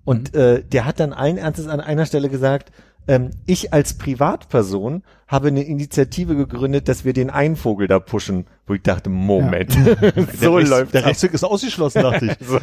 Und 0.04 0.34
äh, 0.34 0.64
der 0.64 0.84
hat 0.84 0.98
dann 0.98 1.12
allen 1.12 1.38
Ernstes 1.38 1.68
an 1.68 1.78
einer 1.78 2.06
Stelle 2.06 2.28
gesagt, 2.28 2.72
ähm, 3.08 3.30
ich 3.46 3.72
als 3.72 3.94
Privatperson 3.94 5.02
habe 5.28 5.48
eine 5.48 5.62
Initiative 5.64 6.36
gegründet, 6.36 6.88
dass 6.88 7.04
wir 7.04 7.12
den 7.12 7.30
einen 7.30 7.56
Vogel 7.56 7.86
da 7.88 7.98
pushen, 7.98 8.46
wo 8.66 8.74
ich 8.74 8.82
dachte, 8.82 9.10
Moment, 9.10 9.72
so 10.40 10.58
der 10.58 10.68
läuft 10.68 10.94
Der 10.94 11.02
das. 11.02 11.10
Rechtsweg 11.10 11.34
ist 11.34 11.44
ausgeschlossen, 11.44 12.02
dachte 12.02 12.26
ich. 12.26 12.36
So. 12.46 12.60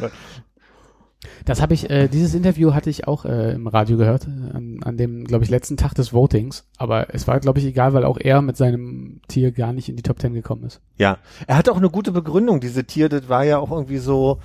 Das 1.44 1.60
habe 1.62 1.74
ich, 1.74 1.88
äh, 1.90 2.08
dieses 2.08 2.34
Interview 2.34 2.74
hatte 2.74 2.90
ich 2.90 3.06
auch 3.06 3.24
äh, 3.24 3.52
im 3.52 3.66
Radio 3.66 3.96
gehört, 3.96 4.26
äh, 4.26 4.56
an, 4.56 4.80
an 4.82 4.96
dem, 4.96 5.24
glaube 5.24 5.44
ich, 5.44 5.50
letzten 5.50 5.76
Tag 5.76 5.94
des 5.94 6.12
Votings. 6.12 6.66
Aber 6.78 7.14
es 7.14 7.28
war, 7.28 7.38
glaube 7.40 7.58
ich, 7.58 7.64
egal, 7.64 7.92
weil 7.94 8.04
auch 8.04 8.18
er 8.18 8.42
mit 8.42 8.56
seinem 8.56 9.20
Tier 9.28 9.52
gar 9.52 9.72
nicht 9.72 9.88
in 9.88 9.96
die 9.96 10.02
Top 10.02 10.18
Ten 10.18 10.34
gekommen 10.34 10.64
ist. 10.64 10.80
Ja, 10.98 11.18
er 11.46 11.56
hatte 11.56 11.72
auch 11.72 11.76
eine 11.76 11.90
gute 11.90 12.12
Begründung, 12.12 12.60
diese 12.60 12.84
Tier, 12.84 13.08
das 13.08 13.28
war 13.28 13.44
ja 13.44 13.58
auch 13.58 13.70
irgendwie 13.70 13.98
so, 13.98 14.40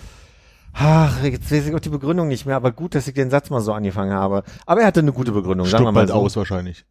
ach, 0.77 1.23
jetzt 1.23 1.51
weiß 1.51 1.67
ich 1.67 1.75
auch 1.75 1.79
die 1.79 1.89
Begründung 1.89 2.27
nicht 2.27 2.45
mehr, 2.45 2.55
aber 2.55 2.71
gut, 2.71 2.95
dass 2.95 3.07
ich 3.07 3.13
den 3.13 3.29
Satz 3.29 3.49
mal 3.49 3.61
so 3.61 3.73
angefangen 3.73 4.13
habe. 4.13 4.43
Aber 4.65 4.81
er 4.81 4.87
hatte 4.87 4.99
eine 4.99 5.13
gute 5.13 5.31
Begründung, 5.31 5.65
sagen 5.67 5.83
wir 5.83 5.91
Stirbt 5.91 5.95
mal 5.95 6.07
so. 6.07 6.13
aus 6.13 6.35
wahrscheinlich. 6.35 6.85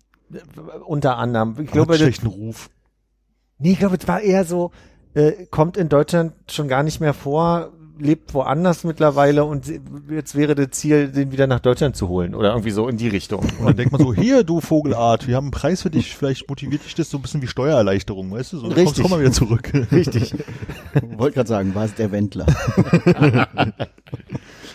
Unter 0.84 1.18
anderem. 1.18 1.52
Ich 1.52 1.66
Hat 1.68 1.72
glaube, 1.72 1.92
das, 1.92 2.00
schlechten 2.00 2.26
Ruf. 2.26 2.68
nee, 3.58 3.72
ich 3.72 3.78
glaube, 3.78 3.96
es 3.96 4.08
war 4.08 4.20
eher 4.20 4.44
so, 4.44 4.72
äh, 5.14 5.46
kommt 5.50 5.76
in 5.76 5.88
Deutschland 5.88 6.32
schon 6.50 6.68
gar 6.68 6.82
nicht 6.82 7.00
mehr 7.00 7.14
vor, 7.14 7.72
lebt 7.98 8.34
woanders 8.34 8.84
mittlerweile 8.84 9.44
und 9.44 9.66
jetzt 10.10 10.34
wäre 10.34 10.54
das 10.54 10.70
Ziel, 10.72 11.08
den 11.08 11.32
wieder 11.32 11.46
nach 11.46 11.60
Deutschland 11.60 11.96
zu 11.96 12.08
holen 12.08 12.34
oder 12.34 12.50
irgendwie 12.50 12.70
so 12.70 12.88
in 12.88 12.96
die 12.96 13.08
Richtung. 13.08 13.40
Und 13.58 13.66
dann 13.66 13.76
denkt 13.76 13.92
man 13.92 14.00
so, 14.00 14.12
hier, 14.14 14.44
du 14.44 14.60
Vogelart, 14.60 15.26
wir 15.26 15.36
haben 15.36 15.46
einen 15.46 15.50
Preis 15.52 15.82
für 15.82 15.90
dich, 15.90 16.14
vielleicht 16.14 16.48
motiviert 16.48 16.84
dich 16.84 16.94
das 16.94 17.08
so 17.10 17.18
ein 17.18 17.22
bisschen 17.22 17.40
wie 17.42 17.46
Steuererleichterung, 17.46 18.30
weißt 18.32 18.52
du? 18.52 18.58
So, 18.58 18.62
dann 18.68 18.72
Richtig. 18.72 18.86
kommst- 18.96 19.02
komm 19.02 19.10
mal 19.12 19.20
wieder 19.20 19.32
zurück. 19.32 19.72
Richtig. 19.92 20.34
Wollte 21.16 21.34
gerade 21.34 21.48
sagen, 21.48 21.74
war 21.74 21.84
es 21.86 21.94
der 21.94 22.12
Wendler. 22.12 22.46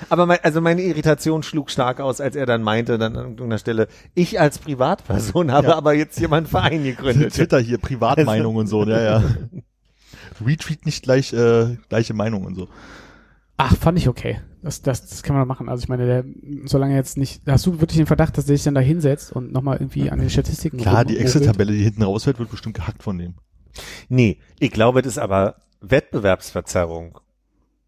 Aber 0.10 0.26
mein, 0.26 0.40
also 0.44 0.60
meine 0.62 0.82
Irritation 0.82 1.44
schlug 1.44 1.70
stark 1.72 2.00
aus, 2.02 2.20
als 2.20 2.36
er 2.36 2.46
dann 2.46 2.64
meinte, 2.64 2.98
dann 2.98 3.16
an 3.16 3.24
irgendeiner 3.24 3.58
Stelle, 3.60 3.88
ich 4.14 4.40
als 4.40 4.58
Privatperson 4.60 5.52
habe 5.52 5.68
Ja. 5.68 5.76
aber 5.78 5.94
jetzt 5.94 6.18
hier 6.18 6.28
mal 6.28 6.38
einen 6.38 6.48
Verein 6.48 6.84
gegründet. 6.84 7.34
Twitter 7.36 7.60
hier, 7.60 7.78
Privatmeinung 7.78 8.56
und 8.56 8.68
so, 8.68 8.84
ja, 8.84 9.02
ja. 9.02 9.24
Retweet 10.46 10.86
nicht 10.86 11.04
gleich 11.04 11.34
äh, 11.34 11.78
gleiche 11.88 12.14
Meinung 12.14 12.46
und 12.46 12.56
so. 12.56 12.68
Ach, 13.63 13.78
fand 13.78 14.00
ich 14.00 14.08
okay. 14.08 14.39
Das, 14.63 14.82
das, 14.82 15.08
das 15.08 15.21
kann 15.21 15.36
man 15.36 15.47
machen. 15.47 15.69
Also 15.69 15.84
ich 15.84 15.88
meine, 15.88 16.08
der, 16.08 16.26
solange 16.65 16.95
jetzt 16.95 17.15
nicht, 17.15 17.43
hast 17.45 17.67
du 17.67 17.80
wirklich 17.80 17.97
den 17.97 18.08
Verdacht, 18.08 18.36
dass 18.36 18.47
der 18.47 18.56
sich 18.56 18.63
dann 18.63 18.74
da 18.74 18.82
hinsetzt 18.82 19.32
und 19.32 19.52
nochmal 19.52 19.78
irgendwie 19.78 20.10
an 20.10 20.17
den 20.17 20.32
Statistiken 20.32 20.78
Klar, 20.78 21.06
die? 21.06 21.19
Excel-Tabelle, 21.19 21.71
die 21.71 21.84
hinten 21.84 22.02
rausfällt, 22.02 22.39
wird 22.39 22.50
bestimmt 22.50 22.76
gehackt 22.76 23.04
von 23.04 23.19
dem. 23.19 23.36
Nee, 24.10 24.39
ich 24.58 24.71
glaube, 24.71 25.04
das 25.04 25.13
ist 25.13 25.17
aber 25.19 25.58
Wettbewerbsverzerrung. 25.82 27.19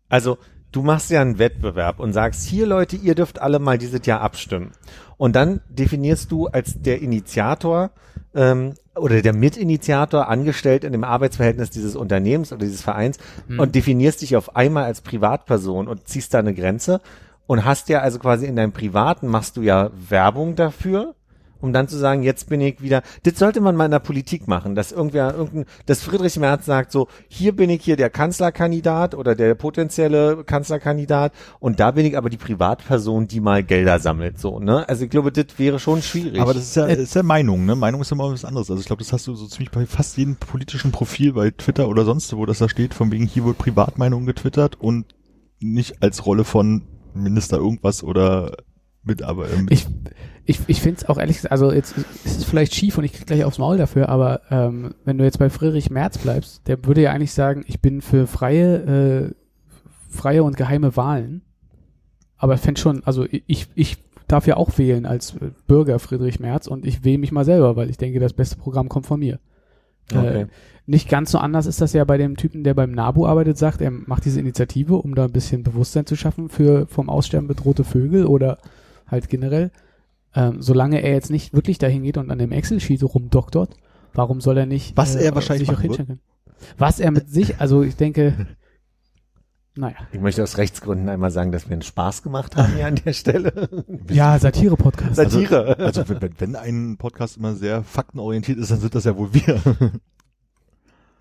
Also, 0.10 0.38
du 0.74 0.82
machst 0.82 1.10
ja 1.10 1.22
einen 1.22 1.40
Wettbewerb 1.40 2.00
und 2.00 2.12
sagst, 2.12 2.46
hier 2.46 2.68
Leute, 2.68 2.98
ihr 2.98 3.16
dürft 3.16 3.42
alle 3.42 3.60
mal 3.60 3.78
dieses 3.78 4.06
Jahr 4.06 4.22
abstimmen. 4.22 4.72
Und 5.18 5.36
dann 5.36 5.62
definierst 5.70 6.32
du 6.32 6.48
als 6.48 6.82
der 6.82 7.02
Initiator 7.02 7.92
ähm, 8.36 8.74
oder 8.96 9.22
der 9.22 9.34
Mitinitiator 9.34 10.28
angestellt 10.28 10.84
in 10.84 10.92
dem 10.92 11.04
Arbeitsverhältnis 11.04 11.70
dieses 11.70 11.96
Unternehmens 11.96 12.52
oder 12.52 12.66
dieses 12.66 12.82
Vereins 12.82 13.18
und 13.58 13.76
definierst 13.76 14.22
dich 14.22 14.36
auf 14.36 14.56
einmal 14.56 14.84
als 14.84 15.02
Privatperson 15.02 15.88
und 15.88 16.08
ziehst 16.08 16.34
da 16.34 16.40
eine 16.40 16.54
Grenze 16.54 17.00
und 17.48 17.66
hast 17.66 17.90
ja 17.90 18.00
also 18.00 18.20
quasi 18.20 18.46
in 18.46 18.56
deinem 18.56 18.72
Privaten 18.72 19.28
machst 19.28 19.58
du 19.58 19.62
ja 19.62 19.92
Werbung 20.10 20.56
dafür 20.56 21.16
um 21.64 21.72
dann 21.72 21.88
zu 21.88 21.98
sagen, 21.98 22.24
jetzt 22.24 22.50
bin 22.50 22.60
ich 22.60 22.82
wieder, 22.82 23.04
das 23.24 23.40
sollte 23.40 23.62
man 23.62 23.78
mal 23.78 23.86
in 23.86 23.92
der 23.92 24.00
Politik 24.00 24.50
machen, 24.50 24.76
dass 24.76 24.92
irgendwer, 24.92 25.34
irgendein, 25.34 25.66
dass 25.86 26.04
Friedrich 26.04 26.38
Merz 26.38 26.66
sagt 26.66 26.92
so, 26.92 27.08
hier 27.30 27.56
bin 27.56 27.70
ich 27.70 27.82
hier 27.82 27.96
der 27.96 28.10
Kanzlerkandidat 28.10 29.16
oder 29.16 29.34
der 29.34 29.56
potenzielle 29.56 30.44
Kanzlerkandidat 30.44 31.32
und 31.62 31.80
da 31.80 31.92
bin 31.92 32.06
ich 32.06 32.18
aber 32.18 32.30
die 32.30 32.38
Privatperson, 32.38 33.30
die 33.30 33.40
mal 33.40 33.64
Gelder 33.64 34.00
sammelt, 34.00 34.40
so, 34.40 34.60
ne? 34.60 34.88
Also 34.90 35.06
ich 35.06 35.10
glaube, 35.10 35.32
das 35.32 35.58
wäre 35.58 35.80
schon 35.80 36.02
schwierig. 36.02 36.42
Aber 36.42 36.54
das 36.54 36.64
ist 36.64 36.76
ja, 36.76 36.86
ist 36.86 37.16
ja 37.16 37.24
Meinung, 37.24 37.66
ne? 37.66 37.78
Meinung 37.78 38.02
ist 38.02 38.12
immer 38.12 38.30
was 38.30 38.44
anderes. 38.44 38.70
Also 38.70 38.82
ich 38.82 38.88
glaube, 38.88 39.02
das 39.02 39.14
hast 39.14 39.26
du 39.28 39.34
so 39.34 39.48
ziemlich 39.48 39.72
bei 39.72 39.86
fast 39.86 40.18
jedem 40.18 40.36
politischen 40.36 40.92
Profil 40.92 41.32
bei 41.32 41.50
Twitter 41.52 41.88
oder 41.88 42.04
sonst 42.04 42.36
wo, 42.36 42.46
das 42.46 42.60
da 42.60 42.68
steht, 42.68 42.94
von 42.94 43.10
wegen 43.10 43.26
hier 43.26 43.46
wird 43.46 43.58
Privatmeinung 43.58 44.26
getwittert 44.26 44.76
und 44.82 45.16
nicht 45.62 46.04
als 46.04 46.26
Rolle 46.26 46.44
von 46.44 46.82
Minister 47.14 47.56
irgendwas 47.56 48.04
oder 48.04 48.58
mit, 49.04 49.22
aber 49.22 49.50
äh, 49.50 49.62
mit, 49.62 49.72
Ich, 49.72 49.88
ich, 50.46 50.60
ich 50.68 50.82
finde 50.82 51.02
es 51.02 51.10
auch 51.10 51.18
ehrlich 51.18 51.38
gesagt, 51.38 51.52
also 51.52 51.72
jetzt 51.72 51.98
ist 51.98 52.38
es 52.40 52.44
vielleicht 52.44 52.76
schief 52.76 52.98
und 52.98 53.06
ich 53.06 53.14
krieg 53.14 53.26
gleich 53.26 53.46
aufs 53.46 53.60
Maul 53.60 53.78
dafür, 53.78 54.10
aber 54.10 54.42
ähm, 54.50 54.94
wenn 55.06 55.18
du 55.18 55.24
jetzt 55.24 55.40
bei 55.40 55.50
Friedrich 55.50 55.90
Merz 55.90 56.18
bleibst, 56.18 56.68
der 56.68 56.84
würde 56.86 57.02
ja 57.02 57.12
eigentlich 57.12 57.34
sagen, 57.34 57.64
ich 57.68 57.80
bin 57.80 58.02
für 58.02 58.28
freie, 58.28 58.76
äh, 58.76 59.32
freie 60.10 60.44
und 60.44 60.58
geheime 60.58 60.96
Wahlen. 60.98 61.42
Aber 62.38 62.56
ich 62.56 62.60
fände 62.60 62.82
schon, 62.82 63.04
also 63.06 63.26
ich, 63.30 63.68
ich 63.74 63.98
darf 64.28 64.48
ja 64.48 64.58
auch 64.58 64.78
wählen 64.78 65.06
als 65.06 65.36
äh, 65.36 65.52
Bürger 65.68 65.98
Friedrich 66.00 66.42
Merz 66.42 66.68
und 66.68 66.86
ich 66.86 67.06
wähle 67.06 67.20
mich 67.20 67.32
mal 67.32 67.46
selber, 67.46 67.78
weil 67.78 67.90
ich 67.90 67.98
denke, 67.98 68.20
das 68.20 68.34
beste 68.34 68.58
Programm 68.58 68.90
kommt 68.90 69.06
von 69.06 69.20
mir. 69.20 69.40
Okay. 70.12 70.42
Äh, 70.42 70.48
nicht 70.86 71.08
ganz 71.08 71.32
so 71.32 71.38
anders 71.38 71.66
ist 71.66 71.80
das 71.80 71.94
ja 71.94 72.04
bei 72.04 72.18
dem 72.18 72.36
Typen, 72.36 72.66
der 72.66 72.74
beim 72.74 72.92
NABU 72.92 73.26
arbeitet, 73.26 73.58
sagt, 73.58 73.80
er 73.80 73.92
macht 73.92 74.26
diese 74.26 74.42
Initiative, 74.42 74.96
um 74.96 75.16
da 75.16 75.24
ein 75.24 75.32
bisschen 75.32 75.64
Bewusstsein 75.64 76.06
zu 76.06 76.18
schaffen 76.18 76.50
für 76.50 76.88
vom 76.88 77.10
Aussterben 77.10 77.48
bedrohte 77.48 77.86
Vögel 77.86 78.26
oder 78.26 78.58
halt 79.08 79.30
generell. 79.30 79.72
Ähm, 80.36 80.62
solange 80.62 81.02
er 81.02 81.12
jetzt 81.12 81.30
nicht 81.30 81.54
wirklich 81.54 81.78
dahin 81.78 82.04
geht 82.04 82.18
und 82.18 82.32
an 82.32 82.40
dem 82.40 82.52
Excel-Sheet 82.52 83.04
rumdoktort, 83.04 83.76
warum 84.14 84.42
soll 84.42 84.58
er 84.58 84.66
nicht 84.66 84.98
Was 84.98 85.16
er 85.16 85.36
wahrscheinlich 85.36 85.68
sich 85.70 85.78
auch 85.78 85.82
hinstellen 85.82 86.08
können? 86.08 86.20
Was 86.78 87.00
er 87.00 87.12
mit 87.12 87.30
sich, 87.30 87.60
also 87.60 87.84
ich 87.84 87.96
denke, 87.96 88.48
naja, 89.76 89.96
ich 90.12 90.20
möchte 90.20 90.42
aus 90.44 90.58
Rechtsgründen 90.58 91.10
einmal 91.10 91.30
sagen, 91.32 91.52
dass 91.52 91.68
wir 91.68 91.74
einen 91.74 91.82
Spaß 91.82 92.24
gemacht 92.24 92.56
haben 92.56 92.74
hier 92.76 92.88
an 92.88 92.96
der 92.96 93.14
Stelle. 93.14 93.70
ja, 94.10 94.38
Satire-Podcast. 94.40 95.16
Satire. 95.16 95.78
also 95.80 96.08
wenn, 96.10 96.22
wenn- 96.22 96.34
wenn 96.40 96.56
ein 96.56 96.98
Podcast 96.98 97.38
immer 97.38 97.54
sehr 97.56 97.84
faktenorientiert 97.84 98.58
ist, 98.58 98.72
dann 98.72 98.80
sind 98.80 98.96
das 98.96 99.04
ja 99.04 99.16
wohl 99.18 99.34
wir. 99.34 99.60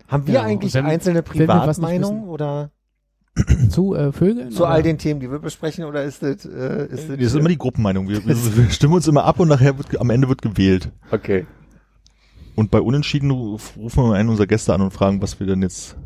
haben 0.07 0.27
wir 0.27 0.33
Ja, 0.35 0.41
eigentlich 0.43 0.73
wenn- 0.73 0.85
einzelne 0.85 1.23
Privatmeinungen 1.23 2.23
oder 2.27 2.71
zu 3.69 3.95
äh, 3.95 4.11
Vögeln? 4.11 4.51
zu 4.51 4.63
oder? 4.63 4.71
all 4.71 4.83
den 4.83 4.97
Themen, 4.97 5.19
die 5.19 5.29
wir 5.31 5.39
besprechen 5.39 5.85
oder 5.85 6.03
ist 6.03 6.21
das, 6.21 6.45
äh, 6.45 6.85
ist 6.87 7.09
das, 7.09 7.17
Das 7.17 7.25
ist 7.27 7.35
immer 7.35 7.49
die 7.49 7.57
Gruppenmeinung. 7.57 8.07
Wir, 8.07 8.23
wir, 8.25 8.35
wir 8.57 8.69
stimmen 8.69 8.93
uns 8.93 9.07
immer 9.07 9.23
ab 9.25 9.39
und 9.39 9.47
nachher 9.47 9.77
wird, 9.77 9.99
am 9.99 10.09
Ende 10.09 10.29
wird 10.29 10.41
gewählt. 10.41 10.91
okay. 11.11 11.45
Und 12.55 12.69
bei 12.69 12.79
Unentschieden 12.79 13.31
ruf- 13.31 13.75
rufen 13.77 14.03
wir 14.03 14.13
einen 14.13 14.29
unserer 14.29 14.45
Gäste 14.45 14.75
an 14.75 14.81
und 14.81 14.91
fragen, 14.91 15.19
was 15.23 15.39
wir 15.39 15.47
denn 15.47 15.63
jetzt. 15.63 15.97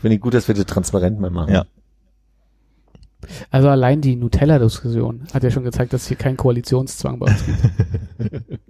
Finde 0.00 0.14
ich 0.14 0.20
gut, 0.20 0.34
dass 0.34 0.46
wir 0.46 0.54
das 0.54 0.66
transparent 0.66 1.18
mal 1.18 1.30
machen. 1.30 1.52
Ja. 1.52 1.64
Also 3.50 3.68
allein 3.68 4.02
die 4.02 4.14
Nutella-Diskussion 4.14 5.24
hat 5.34 5.42
ja 5.42 5.50
schon 5.50 5.64
gezeigt, 5.64 5.92
dass 5.92 6.02
es 6.02 6.06
hier 6.08 6.16
keinen 6.16 6.36
Koalitionszwang 6.36 7.18
bei 7.18 7.26
uns 7.26 7.44
gibt. 7.44 7.58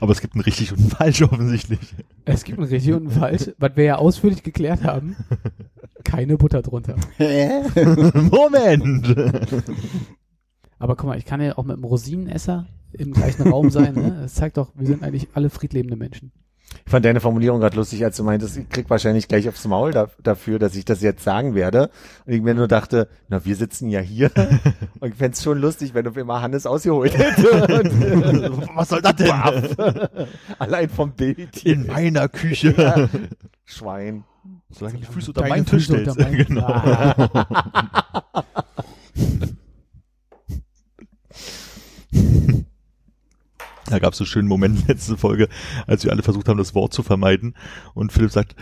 Aber 0.00 0.12
es 0.12 0.20
gibt 0.20 0.34
ein 0.34 0.40
richtig 0.40 0.72
und 0.72 0.80
ein 0.80 0.90
falsch 0.90 1.22
offensichtlich. 1.22 1.80
Es 2.24 2.44
gibt 2.44 2.58
ein 2.58 2.64
richtig 2.64 2.94
und 2.94 3.06
ein 3.08 3.10
falsch, 3.10 3.50
was 3.58 3.76
wir 3.76 3.84
ja 3.84 3.96
ausführlich 3.96 4.42
geklärt 4.42 4.84
haben. 4.84 5.16
Keine 6.04 6.36
Butter 6.36 6.62
drunter. 6.62 6.96
Moment! 7.18 9.14
Aber 10.78 10.96
guck 10.96 11.06
mal, 11.06 11.18
ich 11.18 11.26
kann 11.26 11.42
ja 11.42 11.58
auch 11.58 11.64
mit 11.64 11.74
einem 11.74 11.84
Rosinenesser 11.84 12.66
im 12.92 13.12
gleichen 13.12 13.48
Raum 13.48 13.70
sein. 13.70 13.94
Ne? 13.94 14.18
Das 14.22 14.34
zeigt 14.34 14.56
doch, 14.56 14.72
wir 14.74 14.86
sind 14.86 15.02
eigentlich 15.02 15.28
alle 15.34 15.50
friedlebende 15.50 15.96
Menschen. 15.96 16.32
Ich 16.86 16.90
fand 16.90 17.04
deine 17.04 17.20
Formulierung 17.20 17.60
gerade 17.60 17.76
lustig, 17.76 18.04
als 18.04 18.16
du 18.16 18.24
meintest, 18.24 18.56
ich 18.56 18.68
krieg 18.68 18.90
wahrscheinlich 18.90 19.28
gleich 19.28 19.48
aufs 19.48 19.64
Maul 19.66 19.92
da, 19.92 20.08
dafür, 20.22 20.58
dass 20.58 20.74
ich 20.74 20.84
das 20.84 21.02
jetzt 21.02 21.22
sagen 21.22 21.54
werde. 21.54 21.90
Und 22.26 22.32
ich 22.32 22.42
mir 22.42 22.54
nur 22.54 22.66
dachte, 22.68 23.08
na, 23.28 23.44
wir 23.44 23.54
sitzen 23.56 23.88
ja 23.90 24.00
hier. 24.00 24.30
Und 25.00 25.10
ich 25.10 25.14
fänd's 25.14 25.42
schon 25.42 25.60
lustig, 25.60 25.94
wenn 25.94 26.04
du 26.04 26.10
immer 26.18 26.42
Hannes 26.42 26.66
ausgeholt 26.66 27.16
hätte. 27.18 27.82
Und, 27.82 28.68
Was 28.76 28.88
soll 28.88 29.02
das 29.02 29.16
denn? 29.16 29.30
allein 30.58 30.88
vom 30.88 31.12
Bild 31.12 31.54
hier. 31.56 31.74
In 31.74 31.86
meiner 31.86 32.28
Küche. 32.28 32.74
Ja. 32.76 33.08
Schwein. 33.64 34.24
Solange 34.70 34.98
die 34.98 35.04
Füße 35.04 35.30
unter 35.30 35.46
meinen 35.48 35.66
Tisch 35.66 35.84
stellst. 35.84 36.16
unter 36.16 36.22
meinen- 36.30 36.44
genau. 36.46 36.66
Ah. 36.66 37.30
Da 43.90 43.98
gab 43.98 44.12
es 44.12 44.18
so 44.18 44.24
einen 44.24 44.28
schönen 44.28 44.48
Moment 44.48 44.88
letzte 44.88 45.16
Folge, 45.16 45.48
als 45.86 46.04
wir 46.04 46.12
alle 46.12 46.22
versucht 46.22 46.48
haben, 46.48 46.58
das 46.58 46.74
Wort 46.74 46.92
zu 46.92 47.02
vermeiden. 47.02 47.54
Und 47.94 48.12
Philipp 48.12 48.30
sagt, 48.30 48.56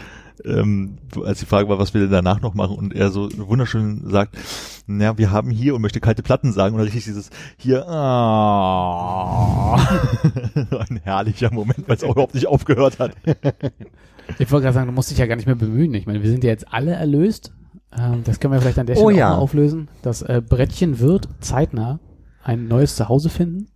ähm, 0.44 0.98
als 1.24 1.40
die 1.40 1.46
Frage 1.46 1.68
war, 1.68 1.78
was 1.78 1.94
wir 1.94 2.00
denn 2.00 2.10
danach 2.10 2.40
noch 2.40 2.54
machen, 2.54 2.76
und 2.76 2.94
er 2.94 3.10
so 3.10 3.28
wunderschön 3.36 4.08
sagt, 4.08 4.36
naja, 4.86 5.18
wir 5.18 5.30
haben 5.30 5.50
hier 5.50 5.74
und 5.74 5.82
möchte 5.82 6.00
kalte 6.00 6.22
Platten 6.22 6.52
sagen, 6.52 6.74
und 6.74 6.78
dann 6.78 6.86
richtig 6.86 7.04
dieses 7.04 7.30
hier, 7.56 7.88
ah, 7.88 9.76
ein 10.88 11.00
herrlicher 11.02 11.52
Moment, 11.52 11.88
weil 11.88 11.96
es 11.96 12.04
auch 12.04 12.12
überhaupt 12.12 12.34
nicht 12.34 12.46
aufgehört 12.46 12.98
hat. 12.98 13.12
Ich 14.38 14.50
wollte 14.52 14.64
gerade 14.64 14.74
sagen, 14.74 14.86
du 14.86 14.92
musst 14.92 15.10
dich 15.10 15.18
ja 15.18 15.26
gar 15.26 15.36
nicht 15.36 15.46
mehr 15.46 15.54
bemühen. 15.54 15.94
Ich 15.94 16.06
meine, 16.06 16.22
wir 16.22 16.30
sind 16.30 16.44
ja 16.44 16.50
jetzt 16.50 16.72
alle 16.72 16.92
erlöst. 16.92 17.52
Ähm, 17.96 18.22
das 18.24 18.40
können 18.40 18.52
wir 18.52 18.60
vielleicht 18.60 18.78
an 18.78 18.86
der 18.86 18.96
Oh 18.98 19.08
Stelle 19.08 19.18
ja. 19.18 19.30
auch 19.30 19.36
mal 19.36 19.42
auflösen. 19.42 19.88
Das 20.02 20.22
äh, 20.22 20.42
Brettchen 20.46 21.00
wird 21.00 21.28
zeitnah 21.40 21.98
ein 22.42 22.68
neues 22.68 22.96
Zuhause 22.96 23.30
finden. 23.30 23.68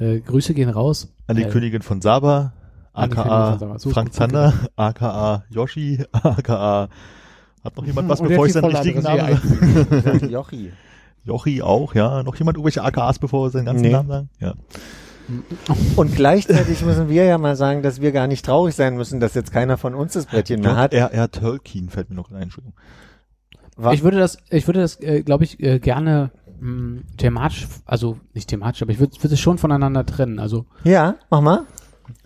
Äh, 0.00 0.20
Grüße 0.20 0.54
gehen 0.54 0.68
raus. 0.70 1.12
An 1.26 1.36
die 1.36 1.42
Äh, 1.44 1.48
Königin 1.50 1.82
von 1.82 2.00
Saba, 2.00 2.52
aka 2.92 3.50
von 3.52 3.58
Saba. 3.58 3.78
So, 3.78 3.90
Frank 3.90 4.08
gut, 4.08 4.14
Zander, 4.14 4.52
aka 4.76 5.44
Yoshi, 5.50 6.04
aka 6.12 6.88
hat 7.64 7.76
noch 7.76 7.86
jemand 7.86 8.08
was, 8.08 8.20
Und 8.20 8.28
bevor 8.28 8.46
ich 8.46 8.52
seinen 8.52 8.64
richtigen 8.64 9.02
Namen 9.02 9.38
sage? 9.38 10.26
Jochi. 10.26 10.72
Jochi 11.24 11.62
auch, 11.62 11.94
ja. 11.94 12.24
Noch 12.24 12.34
jemand 12.34 12.56
irgendwelche 12.56 12.82
AKAs, 12.82 13.20
bevor 13.20 13.46
wir 13.46 13.50
seinen 13.50 13.66
ganzen 13.66 13.82
Nee. 13.82 13.92
Namen 13.92 14.08
sagen? 14.08 14.28
Ja. 14.40 14.54
Und 15.94 16.16
gleichzeitig 16.16 16.82
müssen 16.84 17.08
wir 17.08 17.24
ja 17.24 17.38
mal 17.38 17.54
sagen, 17.54 17.82
dass 17.84 18.00
wir 18.00 18.10
gar 18.10 18.26
nicht 18.26 18.44
traurig 18.44 18.74
sein 18.74 18.96
müssen, 18.96 19.20
dass 19.20 19.34
jetzt 19.34 19.52
keiner 19.52 19.78
von 19.78 19.94
uns 19.94 20.14
das 20.14 20.26
Brettchen 20.26 20.60
mehr 20.62 20.76
hat. 20.76 20.92
Er, 20.92 21.12
er 21.12 21.30
Tolkien 21.30 21.88
fällt 21.90 22.10
mir 22.10 22.16
noch 22.16 22.32
ein, 22.32 22.42
Entschuldigung. 22.42 22.74
Wa- 23.76 23.92
Ich 23.92 24.02
würde 24.02 24.18
das, 24.18 24.38
ich 24.50 24.66
würde 24.66 24.80
das, 24.80 25.00
äh, 25.00 25.22
glaube 25.22 25.44
ich, 25.44 25.60
äh, 25.62 25.78
gerne 25.78 26.32
mh, 26.62 27.00
thematisch, 27.16 27.66
also 27.84 28.18
nicht 28.34 28.48
thematisch, 28.48 28.82
aber 28.82 28.92
ich 28.92 28.98
würde 29.00 29.16
würde 29.22 29.34
es 29.34 29.40
schon 29.40 29.58
voneinander 29.58 30.06
trennen. 30.06 30.38
Also 30.38 30.64
Ja, 30.84 31.16
mach 31.30 31.40
mal. 31.40 31.66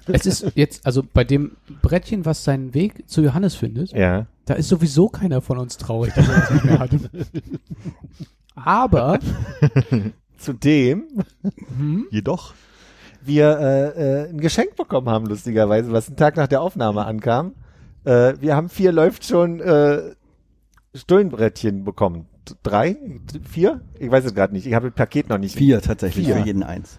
es 0.06 0.26
ist 0.26 0.52
jetzt, 0.54 0.84
also 0.86 1.02
bei 1.02 1.24
dem 1.24 1.56
Brettchen, 1.82 2.24
was 2.24 2.44
seinen 2.44 2.74
Weg 2.74 3.08
zu 3.08 3.22
Johannes 3.22 3.54
findet, 3.54 3.92
Ja. 3.92 4.26
da 4.44 4.54
ist 4.54 4.68
sowieso 4.68 5.08
keiner 5.08 5.40
von 5.40 5.58
uns 5.58 5.76
traurig, 5.76 6.14
dass 6.14 6.28
er 6.28 6.34
das 6.40 6.50
nicht 6.50 6.64
mehr 6.64 6.78
hat. 6.78 6.90
Aber 8.54 9.18
Zudem 10.38 11.04
hm, 11.76 12.06
Jedoch, 12.10 12.52
wir 13.22 13.58
äh, 13.58 14.24
äh, 14.24 14.28
ein 14.30 14.40
Geschenk 14.40 14.76
bekommen 14.76 15.08
haben, 15.08 15.26
lustigerweise, 15.26 15.90
was 15.92 16.08
einen 16.08 16.16
Tag 16.16 16.36
nach 16.36 16.46
der 16.46 16.60
Aufnahme 16.60 17.04
ankam. 17.06 17.54
Äh, 18.04 18.34
wir 18.40 18.54
haben 18.54 18.68
vier 18.68 18.92
läuft 18.92 19.24
schon 19.24 19.60
äh, 19.60 20.14
Stullenbrettchen 20.94 21.84
bekommen. 21.84 22.26
Drei? 22.62 22.96
Vier? 23.48 23.80
Ich 23.98 24.10
weiß 24.10 24.24
es 24.24 24.34
gerade 24.34 24.52
nicht. 24.52 24.66
Ich 24.66 24.74
habe 24.74 24.86
das 24.86 24.94
Paket 24.94 25.28
noch 25.28 25.38
nicht. 25.38 25.56
Vier 25.56 25.80
tatsächlich, 25.80 26.26
Vier. 26.26 26.36
für 26.36 26.46
jeden 26.46 26.62
eins. 26.62 26.98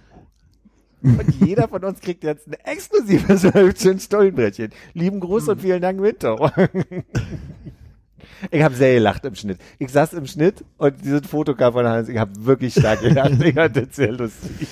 Und 1.02 1.30
jeder 1.46 1.68
von 1.68 1.84
uns 1.84 2.02
kriegt 2.02 2.24
jetzt 2.24 2.48
ein 2.48 2.54
exklusives 2.54 3.44
läuft 3.54 3.82
schon 3.82 4.00
Stullenbrettchen. 4.00 4.72
Lieben 4.94 5.20
Gruß 5.20 5.48
und 5.50 5.62
vielen 5.62 5.82
Dank, 5.82 6.02
Winter. 6.02 6.52
Ich 8.52 8.62
habe 8.62 8.76
sehr 8.76 8.94
gelacht 8.94 9.26
im 9.26 9.34
Schnitt. 9.34 9.58
Ich 9.80 9.90
saß 9.90 10.14
im 10.14 10.28
Schnitt 10.28 10.64
und 10.78 11.04
dieses 11.04 11.26
Foto 11.26 11.56
kam 11.56 11.74
von 11.74 11.88
Hans. 11.88 12.08
Ich 12.08 12.18
habe 12.18 12.32
wirklich 12.46 12.74
stark 12.74 13.02
gelacht. 13.02 13.42
Ich 13.42 13.56
das 13.56 13.96
sehr 13.96 14.12
lustig. 14.12 14.68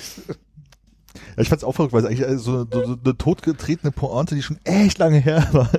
Ja, 1.36 1.42
ich 1.42 1.48
fand's 1.50 1.64
auch 1.64 1.72
verrückt, 1.72 1.92
weil 1.92 2.02
es 2.02 2.06
eigentlich 2.06 2.40
so, 2.40 2.66
so, 2.70 2.84
so 2.86 2.96
eine 3.04 3.18
totgetretene 3.18 3.92
Pointe, 3.92 4.34
die 4.34 4.42
schon 4.42 4.58
echt 4.64 4.98
lange 4.98 5.18
her 5.18 5.46
war. 5.52 5.70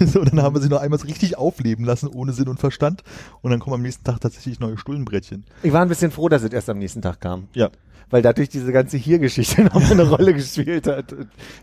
so, 0.06 0.22
dann 0.22 0.40
haben 0.42 0.54
wir 0.54 0.62
sie 0.62 0.68
noch 0.68 0.80
einmal 0.80 1.00
richtig 1.00 1.36
aufleben 1.36 1.84
lassen, 1.84 2.08
ohne 2.08 2.32
Sinn 2.32 2.48
und 2.48 2.60
Verstand. 2.60 3.02
Und 3.42 3.50
dann 3.50 3.58
kommen 3.58 3.74
am 3.74 3.82
nächsten 3.82 4.04
Tag 4.04 4.20
tatsächlich 4.20 4.60
neue 4.60 4.78
Stullenbrettchen. 4.78 5.44
Ich 5.64 5.72
war 5.72 5.82
ein 5.82 5.88
bisschen 5.88 6.12
froh, 6.12 6.28
dass 6.28 6.44
es 6.44 6.52
erst 6.52 6.70
am 6.70 6.78
nächsten 6.78 7.02
Tag 7.02 7.20
kam. 7.20 7.48
Ja. 7.52 7.70
Weil 8.10 8.22
dadurch 8.22 8.48
diese 8.48 8.70
ganze 8.70 8.96
Hier-Geschichte 8.96 9.64
noch 9.74 9.90
eine 9.90 10.08
Rolle 10.08 10.32
gespielt 10.32 10.86
hat. 10.86 11.14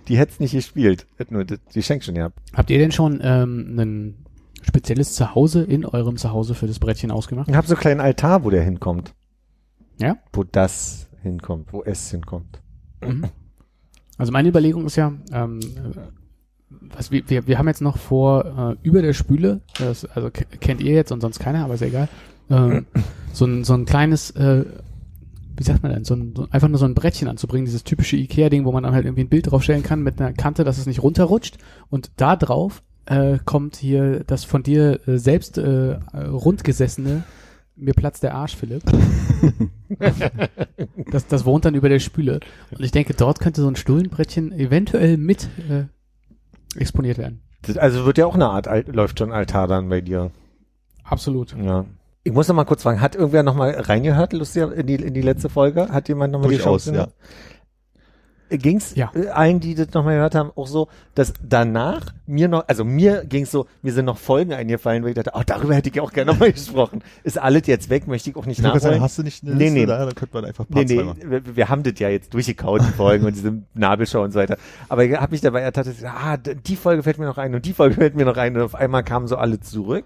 Die 0.10 0.18
hätte 0.18 0.34
es 0.34 0.40
nicht 0.42 0.52
gespielt. 0.52 1.08
Hätte 1.16 1.34
nur 1.34 1.46
das 1.46 1.60
Geschenk 1.74 2.04
schon 2.04 2.16
gehabt. 2.16 2.38
habt 2.54 2.70
ihr 2.70 2.78
denn 2.78 2.92
schon 2.92 3.22
ähm, 3.24 3.80
ein 3.80 4.26
spezielles 4.64 5.14
Zuhause 5.14 5.64
in 5.64 5.86
eurem 5.86 6.18
Zuhause 6.18 6.56
für 6.56 6.68
das 6.68 6.80
Brettchen 6.80 7.12
ausgemacht? 7.12 7.48
Ich 7.48 7.56
habe 7.56 7.68
so 7.68 7.76
einen 7.76 7.82
kleinen 7.82 8.02
Altar, 8.02 8.44
wo 8.44 8.50
der 8.50 8.64
hinkommt. 8.64 9.14
Ja? 9.98 10.18
Wo 10.34 10.44
das 10.44 11.08
hinkommt, 11.22 11.72
wo 11.72 11.84
es 11.84 12.12
hinkommt. 12.12 12.62
Mhm. 13.02 13.26
Also 14.18 14.32
meine 14.32 14.48
Überlegung 14.50 14.86
ist 14.86 14.96
ja, 14.96 15.12
ähm, 15.32 15.60
äh, 15.60 16.00
was 16.96 17.12
wir, 17.12 17.30
wir, 17.30 17.48
wir 17.48 17.58
haben 17.58 17.68
jetzt 17.68 17.82
noch 17.82 17.98
vor 17.98 18.78
äh, 18.82 18.88
über 18.88 19.02
der 19.02 19.14
Spüle, 19.14 19.62
das, 19.78 20.06
also 20.06 20.30
ke- 20.30 20.46
kennt 20.60 20.82
ihr 20.82 20.94
jetzt 20.94 21.12
und 21.12 21.22
sonst 21.22 21.40
keiner, 21.40 21.64
aber 21.66 21.74
ist 21.74 21.82
egal, 21.82 22.08
ähm, 22.50 22.86
so 23.34 23.46
ein 23.46 23.64
so 23.64 23.74
ein 23.74 23.86
kleines, 23.86 24.32
äh, 24.32 24.66
wie 25.58 25.64
sagt 25.64 25.84
man 25.84 25.92
denn, 25.94 26.06
so 26.06 26.16
ein, 26.16 26.34
so 26.36 26.48
einfach 26.52 26.68
nur 26.68 26.78
so 26.78 26.86
ein 26.86 26.96
Brettchen 26.96 27.28
anzubringen, 27.28 27.66
dieses 27.66 27.84
typische 27.84 28.16
Ikea-Ding, 28.18 28.66
wo 28.66 28.72
man 28.72 28.84
dann 28.84 28.94
halt 28.94 29.06
irgendwie 29.06 29.24
ein 29.24 29.30
Bild 29.30 29.52
draufstellen 29.52 29.84
kann 29.84 30.02
mit 30.04 30.20
einer 30.22 30.34
Kante, 30.34 30.64
dass 30.64 30.78
es 30.78 30.86
nicht 30.86 31.02
runterrutscht 31.04 31.58
und 31.90 32.12
da 32.18 32.36
drauf 32.36 32.84
äh, 33.06 33.38
kommt 33.46 33.76
hier 33.76 34.24
das 34.26 34.44
von 34.44 34.64
dir 34.64 35.00
äh, 35.08 35.18
selbst 35.18 35.58
äh, 35.58 35.98
rundgesessene 36.14 37.24
mir 37.76 37.94
platzt 37.94 38.24
der 38.24 38.36
Arsch, 38.36 38.56
Philipp. 38.56 38.84
das, 41.12 41.28
das 41.28 41.46
wohnt 41.46 41.66
dann 41.66 41.76
über 41.76 41.90
der 41.90 42.00
Spüle. 42.00 42.40
Und 42.72 42.84
ich 42.84 42.92
denke, 42.92 43.14
dort 43.14 43.40
könnte 43.40 43.62
so 43.62 43.68
ein 43.68 43.76
Stullenbrettchen 43.76 44.52
eventuell 44.52 45.18
mit 45.18 45.50
äh, 45.70 45.86
exponiert 46.80 47.18
werden. 47.18 47.42
Das, 47.64 47.78
also 47.78 48.06
wird 48.06 48.18
ja 48.18 48.26
auch 48.26 48.36
eine 48.36 48.50
Art, 48.50 48.68
läuft 48.88 49.20
schon 49.20 49.32
Altar 49.32 49.68
dann 49.68 49.90
bei 49.90 50.02
dir. 50.02 50.32
Absolut. 51.04 51.56
Ja. 51.58 51.86
Ich 52.24 52.34
muss 52.34 52.48
noch 52.48 52.56
mal 52.56 52.66
kurz 52.66 52.84
fragen, 52.84 53.02
hat 53.02 53.16
irgendwer 53.16 53.44
noch 53.44 53.56
mal 53.56 53.70
reingehört, 53.72 54.34
lustiger, 54.34 54.74
in 54.74 54.88
die, 54.88 54.96
in 54.96 55.14
die 55.14 55.22
letzte 55.22 55.50
Folge? 55.50 55.90
Hat 55.90 56.08
jemand 56.08 56.34
noch 56.34 56.40
mal 56.40 56.48
die 56.50 56.56
Durchaus, 56.56 56.86
Chance? 56.86 56.98
ja. 56.98 57.08
Ging's 58.58 58.96
Ja. 58.96 59.12
äh, 59.16 59.28
allen, 59.30 59.60
die 59.60 59.76
das 59.76 59.94
noch 59.94 60.04
mal 60.04 60.14
gehört 60.16 60.36
haben, 60.36 60.52
auch 60.56 60.68
so, 60.68 60.88
dass 61.14 61.34
danach 61.42 62.14
mir 62.26 62.48
noch, 62.48 62.68
also 62.68 62.84
mir 62.86 63.26
ging's 63.26 63.52
so, 63.52 63.68
mir 63.82 63.94
sind 63.94 64.06
noch 64.06 64.18
Folgen 64.18 64.54
eingefallen, 64.54 65.04
wo 65.04 65.08
ich 65.08 65.14
dachte, 65.16 65.32
oh, 65.34 65.42
darüber 65.46 65.76
hätte 65.76 65.90
ich 65.90 65.96
ja 65.96 66.02
auch 66.04 66.12
gerne 66.12 66.32
noch 66.34 66.40
mal 66.40 66.52
gesprochen. 66.54 67.04
Ist 67.24 67.38
alles 67.38 67.68
jetzt 67.68 67.90
weg, 67.90 68.08
möchte 68.08 68.30
ich 68.30 68.36
auch 68.36 68.46
nicht 68.46 68.60
Ich 68.60 68.64
gerade 68.64 68.80
sagen, 68.80 68.92
nachholen. 68.96 69.04
hast 69.04 69.18
du 69.18 69.24
nicht 69.24 69.44
eine 69.44 69.56
Nee, 69.56 69.64
Liste 69.66 69.80
nee. 69.80 69.86
da? 69.86 70.06
Dann 70.06 70.16
könnte 70.16 70.34
man 70.36 70.46
einfach 70.46 70.66
Nee, 70.70 70.76
Part 70.76 70.88
nee, 70.90 71.04
machen. 71.04 71.32
wir, 71.46 71.56
wir 71.56 71.70
haben 71.70 71.84
das 71.84 71.94
ja 72.00 72.10
jetzt 72.10 72.34
durchgekaut, 72.34 72.82
die 72.82 72.92
Folgen 72.94 73.26
und 73.26 73.36
diese 73.36 73.62
Nabelschau 73.74 74.24
und 74.24 74.32
so 74.32 74.40
weiter. 74.40 74.58
Aber 74.90 75.04
ich 75.06 75.14
habe 75.16 75.32
mich 75.32 75.42
dabei 75.42 75.62
ertappt, 75.62 75.88
dass 75.88 76.00
ich, 76.00 76.08
ah, 76.08 76.38
die 76.38 76.76
Folge 76.76 77.04
fällt 77.04 77.18
mir 77.18 77.26
noch 77.26 77.38
ein 77.38 77.54
und 77.56 77.66
die 77.66 77.74
Folge 77.74 77.96
fällt 78.02 78.16
mir 78.16 78.26
noch 78.26 78.38
ein 78.38 78.56
und 78.56 78.62
auf 78.62 78.76
einmal 78.76 79.04
kamen 79.04 79.28
so 79.28 79.38
alle 79.38 79.60
zurück. 79.60 80.06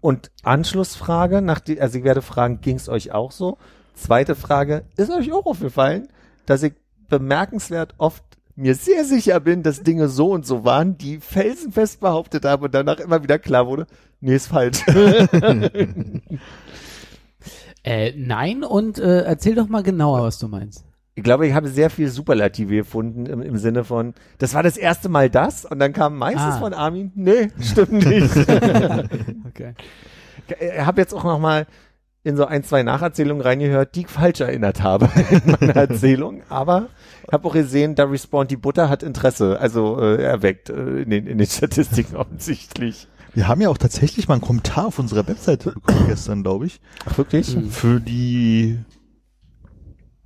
Und 0.00 0.30
Anschlussfrage, 0.42 1.42
nach 1.42 1.60
die, 1.60 1.80
also 1.80 1.98
ich 1.98 2.04
werde 2.04 2.22
fragen, 2.22 2.60
ging's 2.62 2.88
euch 2.88 3.12
auch 3.12 3.32
so? 3.32 3.58
Zweite 3.94 4.34
Frage, 4.34 4.84
ist 4.96 5.10
euch 5.10 5.30
auch 5.32 5.44
aufgefallen, 5.44 6.08
dass 6.46 6.62
ich 6.62 6.74
bemerkenswert 7.08 7.94
oft 7.98 8.22
mir 8.56 8.74
sehr 8.74 9.04
sicher 9.04 9.40
bin, 9.40 9.62
dass 9.62 9.82
Dinge 9.82 10.08
so 10.08 10.32
und 10.32 10.44
so 10.46 10.64
waren, 10.64 10.98
die 10.98 11.18
felsenfest 11.18 12.00
behauptet 12.00 12.44
habe 12.44 12.66
und 12.66 12.74
danach 12.74 12.98
immer 13.00 13.22
wieder 13.22 13.38
klar 13.38 13.66
wurde, 13.66 13.86
nee, 14.20 14.34
ist 14.34 14.48
falsch. 14.48 14.80
Äh, 17.82 18.12
nein, 18.14 18.62
und 18.62 18.98
äh, 18.98 19.22
erzähl 19.22 19.54
doch 19.54 19.68
mal 19.68 19.82
genauer, 19.82 20.22
was 20.22 20.38
du 20.38 20.48
meinst. 20.48 20.84
Ich 21.14 21.24
glaube, 21.24 21.46
ich 21.46 21.54
habe 21.54 21.68
sehr 21.68 21.88
viel 21.88 22.08
Superlative 22.08 22.74
gefunden 22.76 23.24
im, 23.24 23.40
im 23.40 23.56
Sinne 23.56 23.84
von, 23.84 24.12
das 24.38 24.52
war 24.52 24.62
das 24.62 24.76
erste 24.76 25.08
Mal 25.08 25.30
das 25.30 25.64
und 25.64 25.78
dann 25.78 25.92
kam 25.94 26.18
meistens 26.18 26.56
Ah. 26.56 26.58
von 26.58 26.74
Armin, 26.74 27.10
nee, 27.14 27.48
stimmt 27.60 27.92
nicht. 27.92 28.36
Okay. 29.48 29.74
ich 30.60 30.80
habe 30.80 31.00
jetzt 31.00 31.14
auch 31.14 31.24
noch 31.24 31.38
mal 31.38 31.66
in 32.22 32.36
so 32.36 32.44
ein, 32.44 32.62
zwei 32.64 32.82
Nacherzählungen 32.82 33.42
reingehört, 33.42 33.94
die 33.94 34.02
ich 34.02 34.08
falsch 34.08 34.40
erinnert 34.40 34.82
habe 34.82 35.08
in 35.30 35.56
meiner 35.58 35.76
Erzählung, 35.76 36.42
aber 36.48 36.88
ich 37.26 37.32
habe 37.32 37.48
auch 37.48 37.52
gesehen, 37.52 37.94
da 37.94 38.04
respawnt 38.04 38.50
die 38.50 38.56
Butter 38.56 38.88
hat 38.88 39.02
Interesse, 39.02 39.58
also 39.60 39.98
äh, 40.00 40.22
erweckt 40.22 40.68
äh, 40.68 41.02
in, 41.02 41.10
den, 41.10 41.26
in 41.26 41.38
den 41.38 41.46
Statistiken 41.46 42.16
offensichtlich. 42.16 43.08
Wir 43.32 43.46
haben 43.46 43.60
ja 43.60 43.68
auch 43.68 43.78
tatsächlich 43.78 44.26
mal 44.28 44.34
einen 44.34 44.42
Kommentar 44.42 44.86
auf 44.86 44.98
unserer 44.98 45.26
Webseite 45.28 45.72
bekommen 45.72 46.08
gestern, 46.08 46.42
glaube 46.42 46.66
ich, 46.66 46.80
Ach 47.06 47.16
wirklich? 47.16 47.56
Mhm. 47.56 47.70
für 47.70 48.00
die 48.00 48.78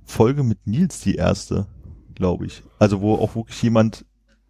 Folge 0.03 0.43
mit 0.43 0.65
Nils, 0.65 1.01
die 1.01 1.15
erste, 1.15 1.67
glaube 2.15 2.47
ich. 2.47 2.63
Also 2.79 3.01
wo 3.01 3.15
auch 3.15 3.35
wirklich 3.35 3.61
jemand 3.61 4.05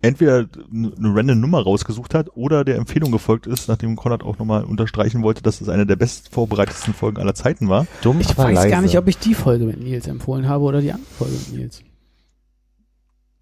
entweder 0.05 0.47
eine 0.71 1.15
random 1.15 1.39
Nummer 1.39 1.61
rausgesucht 1.61 2.13
hat 2.13 2.29
oder 2.35 2.63
der 2.63 2.77
Empfehlung 2.77 3.11
gefolgt 3.11 3.47
ist, 3.47 3.67
nachdem 3.67 3.95
Konrad 3.95 4.23
auch 4.23 4.37
nochmal 4.39 4.63
unterstreichen 4.63 5.23
wollte, 5.23 5.41
dass 5.43 5.61
es 5.61 5.69
eine 5.69 5.85
der 5.85 5.95
best 5.95 6.33
vorbereitetsten 6.33 6.93
Folgen 6.93 7.17
aller 7.17 7.35
Zeiten 7.35 7.69
war. 7.69 7.87
Dumm, 8.01 8.19
Ich 8.19 8.37
weiß 8.37 8.69
gar 8.69 8.81
nicht, 8.81 8.97
ob 8.97 9.07
ich 9.07 9.17
die 9.17 9.33
Folge 9.33 9.65
mit 9.65 9.79
Nils 9.79 10.07
empfohlen 10.07 10.47
habe 10.47 10.63
oder 10.63 10.81
die 10.81 10.91
andere 10.91 11.11
Folge 11.11 11.33
mit 11.33 11.53
Nils. 11.53 11.81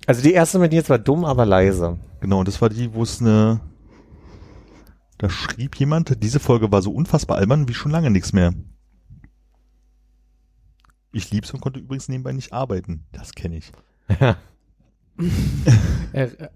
Also 0.05 0.21
die 0.21 0.33
erste 0.33 0.59
mit 0.59 0.73
jetzt 0.73 0.89
war 0.89 0.99
dumm, 0.99 1.23
aber 1.23 1.45
leise. 1.45 1.97
Genau, 2.19 2.39
und 2.39 2.47
das 2.47 2.61
war 2.61 2.69
die, 2.69 2.93
wo 2.93 3.03
es 3.03 3.21
eine, 3.21 3.61
da 5.17 5.29
schrieb 5.29 5.75
jemand, 5.77 6.21
diese 6.23 6.39
Folge 6.39 6.71
war 6.71 6.81
so 6.81 6.91
unfassbar 6.91 7.37
albern 7.37 7.67
wie 7.67 7.73
schon 7.73 7.91
lange 7.91 8.09
nichts 8.09 8.33
mehr. 8.33 8.53
Ich 11.13 11.31
lieb's 11.31 11.53
und 11.53 11.61
konnte 11.61 11.79
übrigens 11.79 12.09
nebenbei 12.09 12.33
nicht 12.33 12.53
arbeiten. 12.53 13.05
Das 13.11 13.33
kenne 13.33 13.57
ich. 13.57 13.71
Äh, 16.13 16.23
äh, 16.23 16.47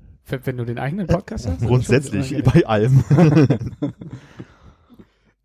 wenn 0.44 0.58
du 0.58 0.66
den 0.66 0.78
eigenen 0.80 1.08
Podcast 1.08 1.48
hast? 1.48 1.62
Grundsätzlich, 1.62 2.36
Okay. 2.36 2.42
bei 2.44 2.66
allem. 2.68 3.04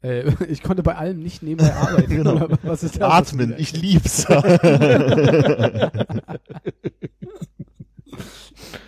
Äh, 0.05 0.33
ich 0.49 0.65
konnte 0.65 0.83
bei 0.83 0.97
allem 0.97 1.21
nicht 1.21 1.45
nebenbei 1.45 1.73
arbeiten. 1.73 2.11
Genau. 2.11 2.49
Was 2.65 2.83
ist 2.83 3.01
das? 3.01 3.09
Atmen, 3.09 3.55
ich 3.57 3.81
lieb's. 3.81 4.27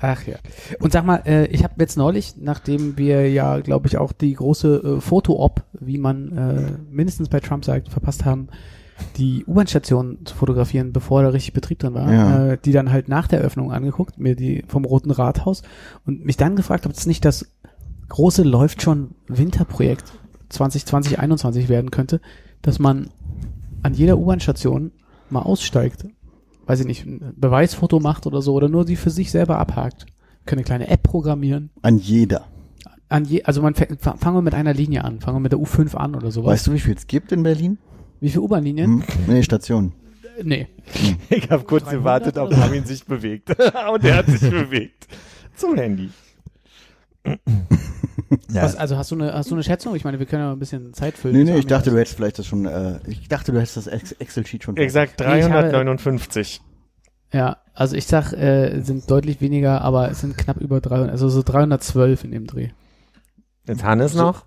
Ach 0.01 0.27
ja. 0.27 0.37
Und 0.81 0.93
sag 0.93 1.05
mal, 1.05 1.22
äh, 1.25 1.47
ich 1.47 1.62
habe 1.64 1.75
jetzt 1.79 1.97
neulich, 1.97 2.35
nachdem 2.37 2.99
wir 2.99 3.31
ja, 3.31 3.61
glaube 3.61 3.87
ich, 3.87 3.97
auch 3.97 4.12
die 4.12 4.35
große 4.35 4.97
äh, 4.99 5.01
Foto-Op, 5.01 5.62
wie 5.72 5.99
man 5.99 6.37
äh, 6.37 6.72
mindestens 6.91 7.29
bei 7.29 7.39
Trump 7.41 7.64
sagt, 7.64 7.89
verpasst 7.91 8.25
haben, 8.25 8.49
die 9.16 9.45
U-Bahn-Station 9.47 10.18
zu 10.24 10.34
fotografieren, 10.34 10.92
bevor 10.92 11.22
da 11.22 11.28
richtig 11.30 11.53
Betrieb 11.53 11.78
drin 11.80 11.95
war, 11.95 12.12
Ja. 12.12 12.47
äh, 12.53 12.59
die 12.64 12.72
dann 12.72 12.92
halt 12.92 13.09
nach 13.09 13.26
der 13.26 13.40
Eröffnung 13.40 13.72
angeguckt, 13.72 14.18
mir 14.18 14.36
die 14.36 14.64
vom 14.68 14.84
Roten 14.84 15.11
Rathaus 15.11 15.62
und 16.07 16.24
mich 16.24 16.36
dann 16.36 16.57
gefragt, 16.57 16.86
ob 16.86 16.92
das 16.92 17.07
nicht 17.07 17.24
das 17.24 17.47
große 18.09 18.42
läuft 18.42 18.82
schon 18.82 19.12
Winterprojekt 19.28 20.12
2020 20.49 21.18
21 21.18 21.68
werden 21.68 21.90
könnte, 21.90 22.20
dass 22.62 22.78
man 22.78 23.09
an 23.82 23.95
jeder 23.95 24.18
U-Bahn-Station 24.18 24.92
mal 25.30 25.42
aussteigt, 25.42 26.07
weiß 26.66 26.80
ich 26.80 26.86
nicht, 26.86 27.05
ein 27.07 27.34
Beweisfoto 27.36 27.99
macht 28.01 28.26
oder 28.26 28.42
so 28.42 28.55
oder 28.55 28.68
nur 28.68 28.84
die 28.84 28.97
für 28.97 29.11
sich 29.11 29.30
selber 29.30 29.59
abhakt. 29.59 30.07
Können 30.47 30.59
eine 30.61 30.64
kleine 30.64 30.88
App 30.88 31.03
programmieren. 31.03 31.70
An 31.82 31.99
jeder. 31.99 32.45
An 33.09 33.24
je, 33.24 33.42
also 33.45 33.61
man 33.62 33.74
fangen 33.74 34.36
wir 34.36 34.42
mit 34.42 34.55
einer 34.55 34.74
Linie 34.74 35.05
an, 35.05 35.20
fangen 35.20 35.36
wir 35.36 35.40
mit 35.40 35.53
der 35.53 35.59
U5 35.59 35.95
an 35.95 36.14
oder 36.14 36.30
sowas. 36.30 36.53
Weißt 36.53 36.66
du, 36.68 36.72
wie 36.72 36.80
viel 36.80 36.95
es 36.95 37.07
gibt 37.07 37.32
in 37.32 37.42
Berlin? 37.42 37.78
Wie 38.25 38.31
viele 38.31 38.41
U-Bahn-Linien? 38.41 39.03
Hm? 39.03 39.05
Nee, 39.27 39.43
Stationen. 39.43 39.93
Äh, 40.39 40.43
Nee. 40.45 40.66
Ich 41.29 41.51
habe 41.51 41.62
kurz 41.64 41.85
300 41.85 42.01
gewartet, 42.01 42.39
ob 42.39 42.55
so? 42.55 42.61
Armin 42.61 42.85
sich 42.87 43.05
bewegt. 43.05 43.51
Und 43.93 44.03
er 44.05 44.16
hat 44.16 44.27
sich 44.27 44.41
bewegt. 44.51 45.07
Zum 45.55 45.77
Handy. 45.77 46.09
ja, 47.27 47.37
Was, 48.62 48.77
also 48.77 48.97
hast 48.97 49.11
du 49.11 49.14
eine, 49.16 49.33
hast 49.35 49.51
du 49.51 49.55
eine 49.55 49.62
Schätzung? 49.62 49.95
Ich 49.95 50.05
meine, 50.05 50.18
wir 50.18 50.27
können 50.27 50.41
ja 50.43 50.47
mal 50.49 50.53
ein 50.55 50.59
bisschen 50.59 50.93
Zeit 50.95 51.16
füllen. 51.18 51.37
Nee, 51.37 51.45
nee, 51.45 51.59
ich 51.59 51.66
dachte, 51.66 51.91
du 51.91 51.99
hättest 51.99 52.16
vielleicht 52.16 52.39
das 52.39 52.47
schon, 52.47 52.64
äh, 52.66 52.99
ich 53.09 53.29
dachte, 53.29 53.53
du 53.53 53.59
hättest 53.59 53.77
das 53.77 53.87
Ex- 53.87 54.12
Excel-Sheet 54.12 54.64
schon. 54.64 54.77
Exakt 54.79 55.20
Nee, 55.20 55.41
ich 55.41 55.45
habe- 55.51 55.68
359. 55.68 56.61
Ja, 57.33 57.59
also 57.75 57.95
ich 57.97 58.07
sag, 58.07 58.33
äh, 58.33 58.81
sind 58.81 59.11
deutlich 59.11 59.41
weniger, 59.41 59.81
aber 59.83 60.11
es 60.11 60.20
sind 60.20 60.39
knapp 60.39 60.59
über 60.59 60.81
300, 60.81 61.11
also 61.11 61.29
so 61.29 61.43
312 61.43 62.25
in 62.25 62.31
dem 62.33 62.47
Dreh. 62.47 62.68
Jetzt 63.66 63.85
Hannes 63.85 64.14
noch? 64.14 64.45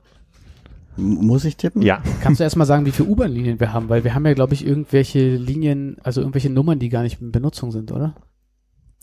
Muss 0.97 1.45
ich 1.45 1.57
tippen? 1.57 1.81
Ja. 1.81 2.01
Kannst 2.21 2.39
du 2.39 2.43
erstmal 2.43 2.67
sagen, 2.67 2.85
wie 2.85 2.91
viele 2.91 3.09
U-Bahn-Linien 3.09 3.59
wir 3.59 3.71
haben? 3.73 3.87
Weil 3.89 4.03
wir 4.03 4.13
haben 4.15 4.25
ja, 4.25 4.33
glaube 4.33 4.53
ich, 4.53 4.65
irgendwelche 4.65 5.35
Linien, 5.35 5.97
also 6.03 6.21
irgendwelche 6.21 6.49
Nummern, 6.49 6.79
die 6.79 6.89
gar 6.89 7.03
nicht 7.03 7.21
in 7.21 7.31
Benutzung 7.31 7.71
sind, 7.71 7.91
oder? 7.91 8.15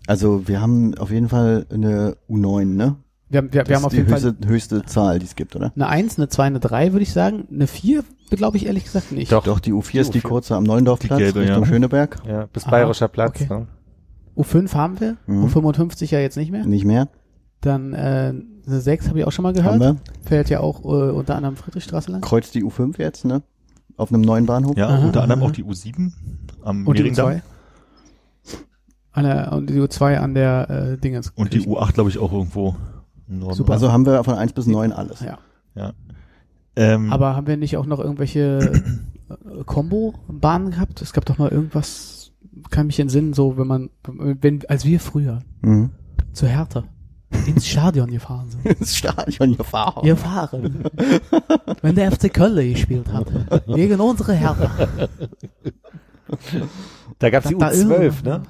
Also, 0.07 0.47
wir 0.49 0.61
haben 0.61 0.97
auf 0.99 1.11
jeden 1.11 1.29
Fall 1.29 1.67
eine 1.73 2.17
U9, 2.29 2.65
ne? 2.67 2.97
Wir 3.31 3.39
haben, 3.39 3.53
wir, 3.53 3.63
Das 3.63 3.69
wir 3.69 3.77
haben 3.77 3.81
ist 3.83 3.87
auf 3.87 3.91
die 3.93 3.97
jeden 3.99 4.13
höchste, 4.13 4.35
Fall 4.35 4.49
höchste 4.51 4.85
Zahl, 4.85 5.19
die 5.19 5.25
es 5.25 5.35
gibt, 5.35 5.57
oder? 5.57 5.73
eine 5.75 5.89
1, 5.89 6.19
eine 6.19 6.29
2, 6.29 6.45
eine 6.45 6.61
3, 6.61 6.93
würde 6.93 7.03
ich 7.03 7.13
sagen. 7.13 7.49
Eine 7.51 7.67
4, 7.67 8.05
glaube 8.31 8.57
ich 8.59 8.67
ehrlich 8.67 8.85
gesagt 8.85 9.13
nicht. 9.13 9.33
Doch. 9.33 9.45
Doch, 9.45 9.61
die 9.61 9.73
U4 9.73 10.01
ist 10.01 10.15
die 10.15 10.21
U4. 10.21 10.29
kurze 10.29 10.57
am 10.57 10.65
Neulendorfplatz, 10.65 11.19
Die 11.19 11.25
gelbe, 11.25 11.41
Richtung 11.41 11.63
ja. 11.63 11.67
Schöneberg. 11.67 12.19
Ja, 12.29 12.47
bis 12.53 12.65
Aha, 12.65 12.71
Bayerischer 12.73 13.09
Platz. 13.09 13.41
okay. 13.41 13.49
Ne? 13.49 13.67
U5 14.37 14.75
haben 14.75 15.01
wir, 15.01 15.17
Mhm. 15.27 15.45
U55 15.47 16.11
ja 16.11 16.19
jetzt 16.21 16.37
nicht 16.37 16.51
mehr. 16.51 16.67
Nicht 16.67 16.85
mehr. 16.85 17.09
Dann 17.63 17.95
äh, 17.95 18.35
eine 18.67 18.81
6 18.81 19.09
habe 19.09 19.19
ich 19.19 19.25
auch 19.27 19.33
schon 19.33 19.43
mal 19.43 19.55
Haben 19.63 19.79
gehört. 19.79 19.81
wir. 19.81 19.97
Fährt 20.29 20.51
ja 20.51 20.61
auch 20.61 20.81
äh, 20.85 21.11
unter 21.11 21.37
anderem 21.37 21.57
Friedrichstraße 21.57 22.11
lang. 22.13 22.21
Kreuzt 22.21 22.55
die 22.55 22.65
U5 22.65 22.99
jetzt, 22.99 23.25
ne? 23.25 23.43
Auf 23.97 24.13
einem 24.13 24.23
neuen 24.23 24.47
Bahnhof. 24.47 24.77
ja 24.77 24.89
Aha, 24.89 25.07
unter 25.07 25.23
anderem 25.23 25.43
aha. 25.43 25.49
auch 25.49 25.53
die 25.53 25.65
U7 25.65 26.13
am 26.63 26.87
Und 26.87 26.99
die 26.99 27.03
Mehringdamm. 27.03 27.29
U2. 27.31 27.41
An 29.13 29.25
der, 29.25 29.53
und 29.53 29.71
die 29.71 29.75
U2 29.81 30.17
an 30.17 30.35
der 30.35 30.71
äh, 30.71 30.99
Dingens. 30.99 31.33
Und 31.37 31.53
die 31.53 31.61
U8, 31.61 31.93
glaube 31.93 32.11
ich, 32.11 32.19
auch 32.19 32.33
irgendwo 32.33 32.75
im 33.29 33.39
Norden. 33.39 33.55
Super. 33.55 33.75
Also 33.75 33.93
haben 33.93 34.05
wir 34.07 34.25
von 34.25 34.35
1 34.35 34.53
bis 34.55 34.67
9 34.67 34.93
alles. 34.93 35.21
Ja. 35.21 35.93
Ähm, 36.77 37.13
Aber 37.13 37.37
haben 37.37 37.47
wir 37.47 37.57
nicht 37.57 37.77
auch 37.77 37.87
noch 37.87 38.01
irgendwelche 38.01 38.83
äh, 39.29 39.65
Combo-Bahnen 39.65 40.73
gehabt? 40.73 41.01
Es 41.03 41.13
gab 41.13 41.25
doch 41.27 41.39
mal 41.39 41.51
irgendwas, 41.51 42.33
kann 42.71 42.89
mich 42.89 42.99
entsinnen, 42.99 43.33
so 43.33 43.57
wenn 43.57 43.69
man, 43.69 43.91
wenn, 44.09 44.67
als 44.69 44.85
wir 44.85 44.99
früher 44.99 45.39
Mhm. 45.63 45.91
zu 46.33 46.47
Hertha 46.49 46.83
ins 47.47 47.67
Stadion 47.67 48.11
gefahren 48.11 48.49
sind. 48.51 48.65
Das 48.81 48.97
Stadion 48.97 49.57
gefahren. 49.57 50.05
Wir 50.05 50.17
fahren. 50.17 50.85
wenn 51.83 51.95
der 51.95 52.11
FC 52.13 52.33
Köln 52.33 52.73
gespielt 52.73 53.13
hat. 53.13 53.27
Gegen 53.67 54.01
unsere 54.01 54.33
Hertha. 54.35 54.71
Da 57.19 57.31
gab's 57.31 57.49
die 57.49 57.57
Da 57.57 57.69
U12, 57.69 57.91
irgendwo- 58.01 58.29
ne? 58.29 58.43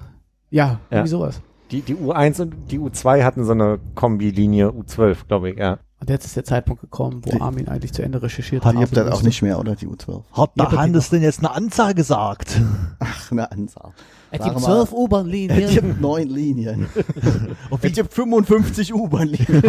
Ja, 0.50 0.66
Ja. 0.66 0.80
irgendwie 0.90 1.08
sowas. 1.10 1.40
Die, 1.70 1.80
die 1.82 1.96
U1 1.96 2.40
und 2.42 2.54
die 2.70 2.78
U2 2.78 3.24
hatten 3.24 3.44
so 3.44 3.52
eine 3.52 3.78
Kombi-Linie 3.94 4.68
U12, 4.70 5.26
glaube 5.26 5.50
ich, 5.50 5.58
ja. 5.58 5.78
Und 6.00 6.10
jetzt 6.10 6.26
ist 6.26 6.36
der 6.36 6.44
Zeitpunkt 6.44 6.82
gekommen, 6.82 7.22
wo 7.24 7.30
Die- 7.30 7.40
Armin 7.40 7.66
eigentlich 7.68 7.92
zu 7.92 8.02
Ende 8.02 8.22
recherchiert 8.22 8.64
Hat 8.64 8.74
hat. 8.74 8.80
ihr 8.80 8.86
habt 8.86 8.96
das 8.96 9.10
auch 9.10 9.22
nicht 9.22 9.40
mehr, 9.42 9.58
oder? 9.58 9.74
Die 9.74 9.88
U12. 9.88 10.22
hat 10.32 10.50
der 10.58 10.70
Hannes 10.72 11.08
denn 11.10 11.22
jetzt 11.22 11.38
eine 11.40 11.50
Anzahl 11.52 11.94
gesagt? 11.94 12.60
Ach, 13.00 13.32
eine 13.32 13.50
Ansage. 13.50 13.94
Es 14.38 14.44
gibt 14.44 14.60
zwölf 14.60 14.88
Es 14.88 14.92
U-Bahn-Linien. 14.92 15.68
gibt 15.70 16.00
neun 16.00 16.28
Linien. 16.28 16.88
es 17.82 17.92
gibt 17.92 18.12
55 18.12 18.92
U-Bahn-Linien. 18.92 19.62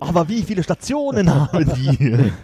Aber 0.00 0.28
wie 0.28 0.42
viele 0.42 0.62
Stationen 0.62 1.32
haben 1.32 1.70
die? 1.74 2.32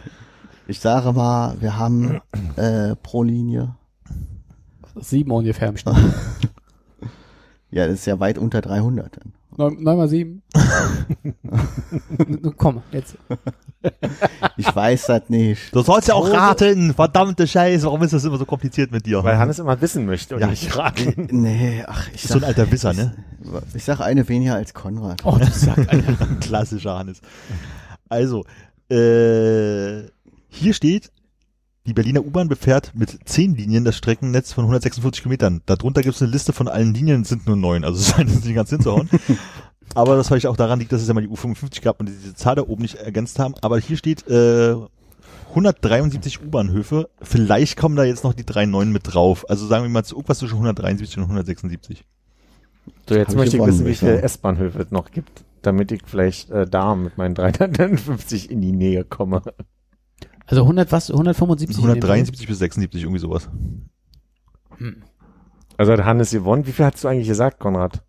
Ich 0.71 0.81
sage 0.81 1.15
mal, 1.15 1.57
wir 1.61 1.79
haben 1.79 2.21
äh, 2.57 2.95
pro 2.97 3.23
Linie. 3.23 3.75
Sieben 4.97 5.31
ungefähr 5.31 5.69
im 5.69 5.79
Schnitt. 5.79 5.97
Ja, 7.71 7.87
das 7.87 8.01
ist 8.01 8.07
ja 8.07 8.21
weit 8.21 8.37
unter 8.37 8.61
300. 8.61 9.17
Dann. 9.17 9.33
Neun, 9.59 9.83
neun 9.83 9.97
mal 9.99 10.09
sieben. 10.09 10.43
Komm, 12.57 12.83
jetzt. 12.93 13.17
Ich 14.57 14.75
weiß 14.75 15.07
das 15.07 15.29
nicht. 15.29 15.73
Du 15.75 15.83
sollst 15.83 16.09
ja 16.09 16.15
auch 16.15 16.29
raten, 16.29 16.93
verdammte 16.95 17.47
Scheiße, 17.47 17.87
warum 17.87 18.03
ist 18.03 18.13
das 18.13 18.25
immer 18.25 18.37
so 18.37 18.45
kompliziert 18.45 18.91
mit 18.91 19.07
dir? 19.07 19.23
Weil 19.23 19.39
Hannes 19.39 19.61
immer 19.61 19.81
wissen 19.81 20.05
möchte 20.05 20.35
und 20.35 20.41
Ja, 20.41 20.49
nicht 20.49 20.65
ich- 20.65 20.77
raten. 20.77 21.29
Nee, 21.31 21.85
ach, 21.87 22.09
ich 22.13 22.25
ist 22.25 22.33
so 22.33 22.39
ein 22.39 22.45
alter 22.45 22.71
Wisser, 22.73 22.93
ne? 22.93 23.15
Ich, 23.41 23.77
ich 23.77 23.85
sag 23.85 24.01
eine 24.01 24.29
weniger 24.29 24.57
als 24.57 24.75
Konrad. 24.75 25.25
Oh, 25.25 25.37
das 25.39 25.61
sagt 25.61 25.89
Alter. 25.89 26.27
Klassischer 26.41 26.99
Hannes. 26.99 27.21
Also, 28.09 28.45
äh, 28.91 30.03
hier 30.49 30.75
steht, 30.75 31.13
die 31.89 31.95
Berliner 31.95 32.25
U-Bahn 32.25 32.49
befährt 32.49 32.93
mit 32.95 33.19
zehn 33.25 33.55
Linien 33.57 33.85
das 33.85 33.97
Streckennetz 33.97 34.53
von 34.53 34.65
146 34.65 35.23
Kilometern. 35.23 35.63
Darunter 35.65 36.03
gibt 36.03 36.15
es 36.15 36.23
eine 36.23 36.31
Liste 36.31 36.53
von 36.53 36.69
allen 36.69 36.93
Linien, 36.93 37.23
es 37.23 37.31
sind 37.31 37.47
nur 37.47 37.57
neun, 37.57 37.83
also 37.83 37.99
es 38.01 38.09
scheint 38.09 38.31
jetzt 38.31 38.45
nicht 38.45 38.55
ganz 38.55 38.69
hinzuhauen. 38.69 39.09
Aber 39.95 40.17
das 40.17 40.29
vielleicht 40.29 40.47
auch 40.47 40.57
daran 40.57 40.79
liegt, 40.79 40.93
dass 40.93 41.01
es 41.01 41.09
ja 41.09 41.15
mal 41.15 41.23
die 41.23 41.31
U55 41.31 41.81
gab 41.81 41.99
und 41.99 42.11
die 42.11 42.13
diese 42.13 42.35
Zahl 42.35 42.57
da 42.57 42.63
oben 42.63 42.83
nicht 42.83 42.97
ergänzt 42.97 43.39
haben. 43.39 43.55
Aber 43.63 43.79
hier 43.79 43.97
steht 43.97 44.29
äh, 44.29 44.77
173 45.49 46.43
U-Bahnhöfe. 46.43 47.09
Vielleicht 47.23 47.79
kommen 47.79 47.97
da 47.97 48.05
jetzt 48.05 48.23
noch 48.23 48.35
die 48.35 48.45
drei 48.45 48.67
neuen 48.67 48.93
mit 48.93 49.15
drauf. 49.15 49.49
Also 49.49 49.67
sagen 49.67 49.85
wir 49.85 49.89
mal 49.89 50.05
zu 50.05 50.17
irgendwas 50.17 50.41
zwischen 50.41 50.57
173 50.57 51.17
und 51.17 51.23
176. 51.25 52.05
So, 53.09 53.15
jetzt 53.15 53.29
Hab 53.29 53.31
ich 53.31 53.37
möchte 53.37 53.57
ich 53.57 53.63
gewonnen, 53.63 53.73
wissen, 53.73 53.87
wie 53.87 53.91
ich 53.93 53.99
viele. 53.99 54.21
S-Bahnhöfe 54.21 54.79
es 54.83 54.91
noch 54.91 55.11
gibt, 55.11 55.43
damit 55.63 55.91
ich 55.91 56.03
vielleicht 56.05 56.51
äh, 56.51 56.67
da 56.67 56.95
mit 56.95 57.17
meinen 57.17 57.35
350 57.35 58.51
in 58.51 58.61
die 58.61 58.73
Nähe 58.73 59.05
komme. 59.05 59.41
Also 60.49 60.63
100 60.63 60.91
was? 60.93 61.11
175? 61.11 61.77
in 61.77 61.83
dem 61.83 61.89
173 61.89 62.47
bis 62.47 62.59
76, 62.59 63.03
irgendwie 63.03 63.21
sowas. 63.21 63.49
Also 65.77 65.93
hat 65.93 66.05
Hannes 66.05 66.31
gewonnen. 66.31 66.67
Wie 66.67 66.73
viel 66.73 66.87
hast 66.87 67.05
du 67.05 67.09
eigentlich 67.09 67.29
gesagt, 67.29 67.61
Konrad? 67.61 68.03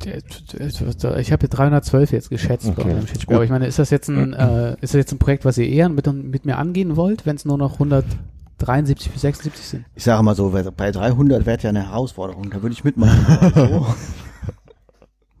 Ich 0.00 1.30
habe 1.30 1.40
hier 1.40 1.48
312 1.48 2.12
jetzt 2.12 2.30
geschätzt 2.30 2.74
bei 2.74 2.82
Okay. 2.82 3.06
Schätzspiel. 3.06 3.34
Aber 3.34 3.44
ich 3.44 3.50
meine, 3.50 3.66
ist 3.66 3.78
das 3.78 3.90
jetzt 3.90 4.08
ein, 4.08 4.32
äh, 4.32 4.72
ist 4.80 4.94
das 4.94 4.98
jetzt 4.98 5.12
ein 5.12 5.18
Projekt, 5.18 5.44
was 5.44 5.58
ihr 5.58 5.68
eher 5.68 5.90
mit, 5.90 6.10
mit 6.10 6.46
mir 6.46 6.56
angehen 6.56 6.96
wollt, 6.96 7.26
wenn 7.26 7.36
es 7.36 7.44
nur 7.44 7.58
noch 7.58 7.74
173 7.74 9.12
bis 9.12 9.20
76 9.20 9.66
sind? 9.66 9.84
Ich 9.94 10.04
sage 10.04 10.22
mal 10.22 10.34
so, 10.34 10.50
bei 10.74 10.90
300 10.90 11.44
wäre 11.44 11.60
ja 11.60 11.68
eine 11.68 11.86
Herausforderung. 11.88 12.48
Da 12.50 12.62
würde 12.62 12.72
ich 12.72 12.82
mitmachen. 12.82 13.26
Also, 13.52 13.86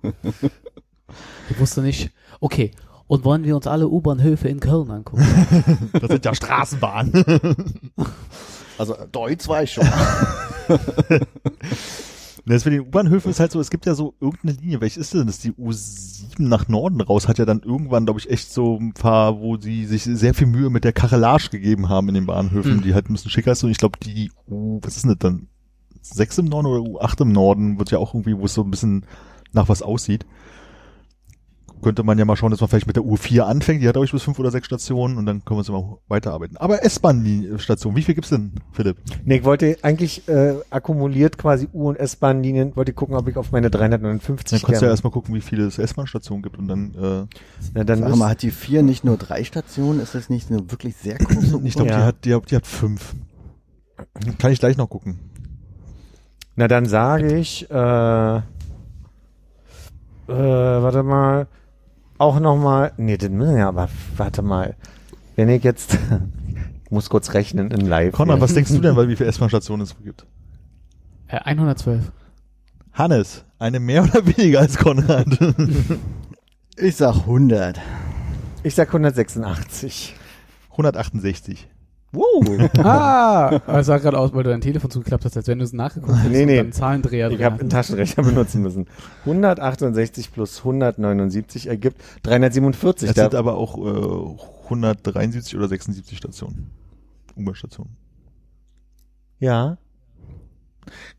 Ich 1.50 1.58
wusste 1.58 1.82
nicht. 1.82 2.10
Okay. 2.40 2.72
Und 3.06 3.24
wollen 3.24 3.44
wir 3.44 3.54
uns 3.56 3.66
alle 3.66 3.88
U-Bahnhöfe 3.88 4.48
in 4.48 4.60
Köln 4.60 4.90
angucken? 4.90 5.24
Das 5.92 6.10
sind 6.10 6.24
ja 6.24 6.34
Straßenbahnen. 6.34 7.12
also 8.78 8.96
Deutsch 9.12 9.46
war 9.48 9.62
ich 9.62 9.72
schon. 9.72 9.86
Das 12.46 12.66
mit 12.66 12.74
den 12.74 12.80
U-Bahnhöfen 12.82 13.30
ist 13.30 13.40
halt 13.40 13.52
so, 13.52 13.60
es 13.60 13.70
gibt 13.70 13.86
ja 13.86 13.94
so 13.94 14.12
irgendeine 14.20 14.52
Linie, 14.60 14.82
welche 14.82 15.00
ist 15.00 15.14
denn 15.14 15.26
das? 15.26 15.38
Die 15.38 15.52
U7 15.52 16.42
nach 16.46 16.68
Norden 16.68 17.00
raus 17.00 17.26
hat 17.26 17.38
ja 17.38 17.46
dann 17.46 17.60
irgendwann, 17.60 18.04
glaube 18.04 18.20
ich, 18.20 18.28
echt 18.28 18.52
so 18.52 18.76
ein 18.78 18.92
paar, 18.92 19.40
wo 19.40 19.56
sie 19.56 19.86
sich 19.86 20.02
sehr 20.02 20.34
viel 20.34 20.46
Mühe 20.46 20.68
mit 20.68 20.84
der 20.84 20.92
Carrelage 20.92 21.48
gegeben 21.48 21.88
haben 21.88 22.08
in 22.08 22.14
den 22.14 22.26
Bahnhöfen, 22.26 22.74
Hm. 22.74 22.82
die 22.82 22.92
halt 22.92 23.08
ein 23.08 23.14
bisschen 23.14 23.30
schicker 23.30 23.52
ist. 23.52 23.64
Und 23.64 23.70
ich 23.70 23.78
glaube, 23.78 23.98
die 23.98 24.30
U, 24.46 24.78
was 24.82 24.96
ist 24.96 25.04
denn 25.04 25.12
das 25.12 25.18
dann? 25.20 25.48
6 26.02 26.36
im 26.38 26.44
Norden 26.46 26.66
oder 26.66 26.80
U8 26.82 27.22
im 27.22 27.32
Norden 27.32 27.78
wird 27.78 27.90
ja 27.90 27.96
auch 27.98 28.12
irgendwie, 28.12 28.36
wo 28.36 28.44
es 28.44 28.52
so 28.52 28.60
ein 28.62 28.70
bisschen 28.70 29.06
nach 29.52 29.70
was 29.70 29.80
aussieht. 29.80 30.26
Könnte 31.84 32.02
man 32.02 32.18
ja 32.18 32.24
mal 32.24 32.34
schauen, 32.34 32.50
dass 32.50 32.60
man 32.60 32.68
vielleicht 32.68 32.86
mit 32.86 32.96
der 32.96 33.04
U4 33.04 33.42
anfängt. 33.42 33.82
Die 33.82 33.86
hat, 33.86 33.92
glaube 33.94 34.06
ich, 34.06 34.12
bis 34.12 34.22
fünf 34.22 34.38
oder 34.38 34.50
sechs 34.50 34.66
Stationen 34.66 35.18
und 35.18 35.26
dann 35.26 35.44
können 35.44 35.56
wir 35.56 35.58
uns 35.58 35.68
immer 35.68 35.98
weiterarbeiten. 36.08 36.56
Aber 36.56 36.82
S-Bahn-Station, 36.82 37.94
wie 37.94 38.02
viel 38.02 38.14
gibt's 38.14 38.30
denn, 38.30 38.52
Philipp? 38.72 38.96
Nee, 39.24 39.36
ich 39.36 39.44
wollte 39.44 39.76
eigentlich 39.82 40.26
äh, 40.26 40.54
akkumuliert 40.70 41.36
quasi 41.38 41.68
U- 41.72 41.88
und 41.90 41.96
S-Bahn-Linien, 41.96 42.74
wollte 42.74 42.94
gucken, 42.94 43.14
ob 43.14 43.28
ich 43.28 43.36
auf 43.36 43.52
meine 43.52 43.70
359 43.70 44.60
Dann 44.60 44.66
kannst 44.66 44.80
du 44.82 44.86
ja 44.86 44.90
erstmal 44.90 45.12
gucken, 45.12 45.34
wie 45.34 45.42
viele 45.42 45.66
es 45.66 45.78
S-Bahn-Stationen 45.78 46.42
gibt 46.42 46.58
und 46.58 46.66
dann, 46.66 46.94
äh, 46.94 47.26
Na, 47.74 47.84
dann 47.84 48.00
Sag 48.00 48.16
mal, 48.16 48.30
hat 48.30 48.42
die 48.42 48.50
vier 48.50 48.82
nicht 48.82 49.04
nur 49.04 49.18
drei 49.18 49.44
Stationen? 49.44 50.00
Ist 50.00 50.14
das 50.14 50.30
nicht 50.30 50.50
eine 50.50 50.70
wirklich 50.70 50.96
sehr 50.96 51.18
große 51.18 51.60
ich 51.64 51.74
glaube, 51.74 51.90
Ja. 51.90 51.98
die 51.98 52.02
hat, 52.04 52.24
die 52.24 52.34
hat, 52.34 52.50
die 52.50 52.56
hat 52.56 52.66
fünf. 52.66 53.14
Kann 54.38 54.50
ich 54.50 54.58
gleich 54.58 54.76
noch 54.76 54.88
gucken. 54.88 55.18
Na, 56.56 56.66
dann 56.66 56.86
sage 56.86 57.36
ich, 57.36 57.70
äh, 57.70 57.74
äh, 58.36 58.42
warte 60.28 61.02
mal, 61.02 61.46
auch 62.18 62.40
noch 62.40 62.56
mal, 62.56 62.92
nee, 62.96 63.16
das 63.16 63.30
müssen 63.30 63.56
wir 63.56 63.66
aber, 63.66 63.88
warte 64.16 64.42
mal, 64.42 64.76
wenn 65.36 65.48
ich 65.48 65.64
jetzt, 65.64 65.98
ich 66.84 66.90
muss 66.90 67.10
kurz 67.10 67.34
rechnen 67.34 67.70
in 67.70 67.86
live. 67.86 68.14
Konrad, 68.14 68.36
hier. 68.36 68.42
was 68.42 68.54
denkst 68.54 68.72
du 68.72 68.80
denn, 68.80 68.96
weil 68.96 69.08
wie 69.08 69.16
viele 69.16 69.28
S-Bahn-Stationen 69.28 69.82
es 69.82 69.96
gibt? 70.02 70.26
Äh, 71.28 71.38
112. 71.38 72.12
Hannes, 72.92 73.44
eine 73.58 73.80
mehr 73.80 74.04
oder 74.04 74.24
weniger 74.26 74.60
als 74.60 74.76
Konrad? 74.78 75.26
Ich 76.76 76.96
sag 76.96 77.16
100. 77.16 77.80
Ich 78.62 78.74
sag 78.74 78.88
186. 78.88 80.14
168. 80.70 81.68
Wow. 82.14 82.70
Ah, 82.78 83.60
es 83.78 83.86
sah 83.86 83.98
gerade 83.98 84.18
aus, 84.18 84.32
weil 84.32 84.42
du 84.44 84.50
dein 84.50 84.60
Telefon 84.60 84.90
zugeklappt 84.90 85.24
hast, 85.24 85.36
als 85.36 85.46
wenn 85.48 85.58
du 85.58 85.64
es 85.64 85.72
nachgeguckt 85.72 86.12
hättest 86.16 86.30
Nee, 86.32 86.42
und 86.42 86.46
nee. 86.46 86.56
dann 86.56 86.72
Zahlendreher 86.72 87.30
Ich 87.30 87.42
habe 87.42 87.60
einen. 87.60 87.70
Taschenrechner 87.70 88.22
benutzen 88.24 88.62
müssen. 88.62 88.86
168 89.26 90.32
plus 90.32 90.58
179 90.58 91.66
ergibt 91.68 92.00
347. 92.22 93.08
Es 93.08 93.14
Da- 93.14 93.22
sind 93.24 93.34
aber 93.34 93.56
auch 93.56 93.76
äh, 93.78 94.64
173 94.64 95.56
oder 95.56 95.68
76 95.68 96.16
Stationen. 96.18 96.70
U-Bahn-Stationen. 97.36 97.96
ja. 99.38 99.78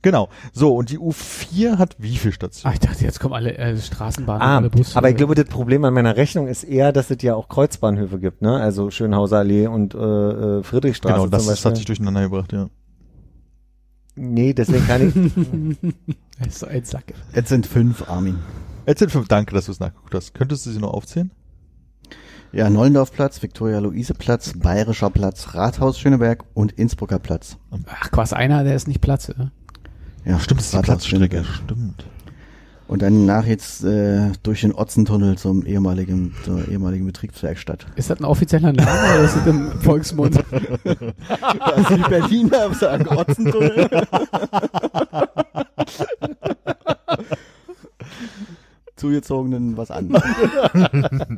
Genau. 0.01 0.29
So, 0.53 0.75
und 0.75 0.89
die 0.89 0.99
U4 0.99 1.77
hat 1.77 1.95
wie 1.99 2.15
viele 2.17 2.31
Ah, 2.31 2.35
Stationen? 2.35 2.73
ich 2.75 2.79
dachte, 2.79 3.03
jetzt 3.03 3.19
kommen 3.19 3.33
alle 3.33 3.57
äh, 3.57 3.77
Straßenbahnen 3.77 4.41
Ah, 4.41 4.57
und 4.57 4.63
alle 4.63 4.69
Busse. 4.69 4.97
aber 4.97 5.09
ich 5.09 5.15
glaube, 5.17 5.35
das 5.35 5.45
Problem 5.45 5.83
an 5.85 5.93
meiner 5.93 6.15
Rechnung 6.15 6.47
ist 6.47 6.63
eher, 6.63 6.91
dass 6.91 7.09
es 7.11 7.21
ja 7.21 7.35
auch 7.35 7.47
Kreuzbahnhöfe 7.49 8.19
gibt, 8.19 8.41
ne? 8.41 8.57
Also 8.59 8.91
Schönhauser 8.91 9.37
Allee 9.39 9.67
und 9.67 9.93
äh, 9.93 9.97
äh, 9.97 10.63
Friedrichstraße 10.63 11.13
genau, 11.15 11.27
das, 11.27 11.43
zum 11.43 11.49
das 11.49 11.55
Beispiel. 11.57 11.69
hat 11.71 11.77
sich 11.77 11.85
durcheinander 11.85 12.21
gebracht, 12.23 12.51
ja. 12.53 12.69
nee, 14.15 14.53
deswegen 14.53 14.85
kann 14.87 15.07
ich. 15.81 15.95
Das 16.37 16.47
ist 16.49 16.59
so 16.59 16.65
ein 16.67 16.83
Sack. 16.83 17.13
Jetzt 17.33 17.47
sind 17.47 17.65
fünf, 17.65 18.09
Armin. 18.09 18.37
Jetzt 18.85 18.99
sind 18.99 19.09
fünf. 19.09 19.29
Danke, 19.29 19.55
dass 19.55 19.67
du 19.67 19.71
es 19.71 19.79
nachgeguckt 19.79 20.13
hast. 20.13 20.33
Könntest 20.33 20.65
du 20.65 20.69
sie 20.71 20.79
noch 20.79 20.91
aufzählen? 20.93 21.31
Ja, 22.55 22.69
Nollendorfplatz, 22.69 23.43
Viktoria-Luise-Platz, 23.43 24.53
Bayerischer 24.57 25.09
Platz, 25.09 25.55
Rathaus 25.55 25.99
Schöneberg 25.99 26.45
und 26.53 26.71
Innsbrucker 26.71 27.19
Platz. 27.19 27.57
Ach, 27.87 28.11
quasi 28.11 28.33
einer, 28.35 28.63
der 28.63 28.75
ist 28.75 28.87
nicht 28.87 29.01
Platz. 29.01 29.27
Äh? 29.27 29.33
Ja, 30.23 30.39
Stimmt, 30.39 30.61
das 30.61 30.67
ist 30.67 30.71
die 30.71 30.77
Rathaus 30.77 31.05
Platzstrecke. 31.05 31.43
Schöneberg. 31.43 31.45
Stimmt. 31.65 32.05
Und 32.87 33.01
dann 33.01 33.25
nach 33.25 33.45
jetzt 33.45 33.83
äh, 33.83 34.31
durch 34.41 34.61
den 34.61 34.73
Otzentunnel 34.73 35.37
zum 35.37 35.65
ehemaligen, 35.65 36.33
zur 36.45 36.65
ehemaligen 36.69 37.05
Betriebswerkstatt. 37.05 37.87
Ist 37.97 38.09
das 38.09 38.21
ein 38.21 38.25
offizieller 38.25 38.71
Name 38.71 38.89
oder 38.89 39.23
ist 39.25 39.35
das 39.35 39.47
im 39.47 39.71
Volksmund? 39.81 40.41
Also 41.59 41.97
die 41.97 42.03
Berliner 42.03 42.73
sagen 42.73 43.05
Otzentunnel. 43.09 43.89
Zugezogenen 48.95 49.75
was 49.75 49.91
anderes. 49.91 50.23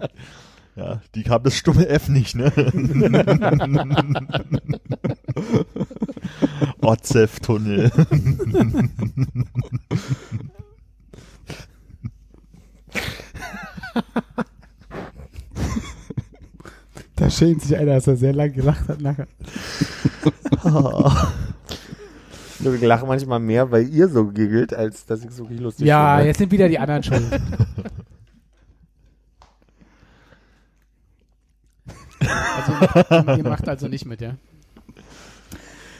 Ja, 0.78 1.02
die 1.16 1.24
haben 1.24 1.44
das 1.44 1.56
stumme 1.56 1.88
F 1.90 2.08
nicht, 2.08 2.36
ne? 2.36 2.52
Otzef-Tunnel. 6.82 7.92
da 17.16 17.30
schämt 17.30 17.62
sich 17.62 17.76
einer, 17.76 17.94
dass 17.96 18.08
er 18.08 18.18
sehr 18.18 18.34
lange 18.34 18.52
gelacht 18.52 18.88
hat 18.88 19.02
nachher. 19.02 19.28
Ich 22.60 22.82
lache 22.82 23.06
manchmal 23.06 23.40
mehr, 23.40 23.70
weil 23.72 23.88
ihr 23.88 24.10
so 24.10 24.26
giggelt, 24.28 24.74
als 24.74 25.06
dass 25.06 25.22
ich 25.22 25.28
es 25.30 25.38
wirklich 25.38 25.60
lustig 25.60 25.86
Ja, 25.86 26.16
finde. 26.16 26.28
jetzt 26.28 26.38
sind 26.40 26.52
wieder 26.52 26.68
die 26.68 26.80
anderen 26.80 27.04
schuld. 27.04 27.24
Also, 32.20 33.32
ihr 33.32 33.44
macht 33.44 33.68
also 33.68 33.88
nicht 33.88 34.06
mit, 34.06 34.22
ja? 34.22 34.36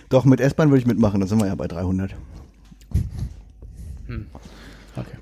Doch, 0.10 0.26
mit 0.26 0.40
S-Bahn 0.40 0.70
würde 0.70 0.80
ich 0.80 0.88
mitmachen, 0.88 1.20
dann 1.20 1.28
sind 1.28 1.40
wir 1.40 1.48
ja 1.48 1.56
bei 1.56 1.68
300. 1.68 2.16
Okay. 4.96 5.18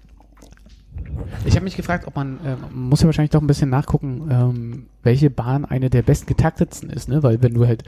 Ich 1.46 1.56
habe 1.56 1.64
mich 1.64 1.76
gefragt, 1.76 2.08
ob 2.08 2.16
man, 2.16 2.40
äh, 2.46 2.56
man 2.56 2.90
muss 2.90 3.02
ja 3.02 3.08
wahrscheinlich 3.08 3.32
doch 3.32 3.42
ein 3.42 3.48
bisschen 3.48 3.70
nachgucken, 3.70 4.28
ähm, 4.30 4.86
welche 5.04 5.30
Bahn 5.30 5.66
eine 5.66 5.90
der 5.90 6.02
best 6.02 6.28
getaktetsten 6.28 6.90
ist, 6.90 7.10
ne? 7.10 7.24
Weil 7.24 7.42
wenn 7.42 7.54
du 7.54 7.66
halt, 7.66 7.84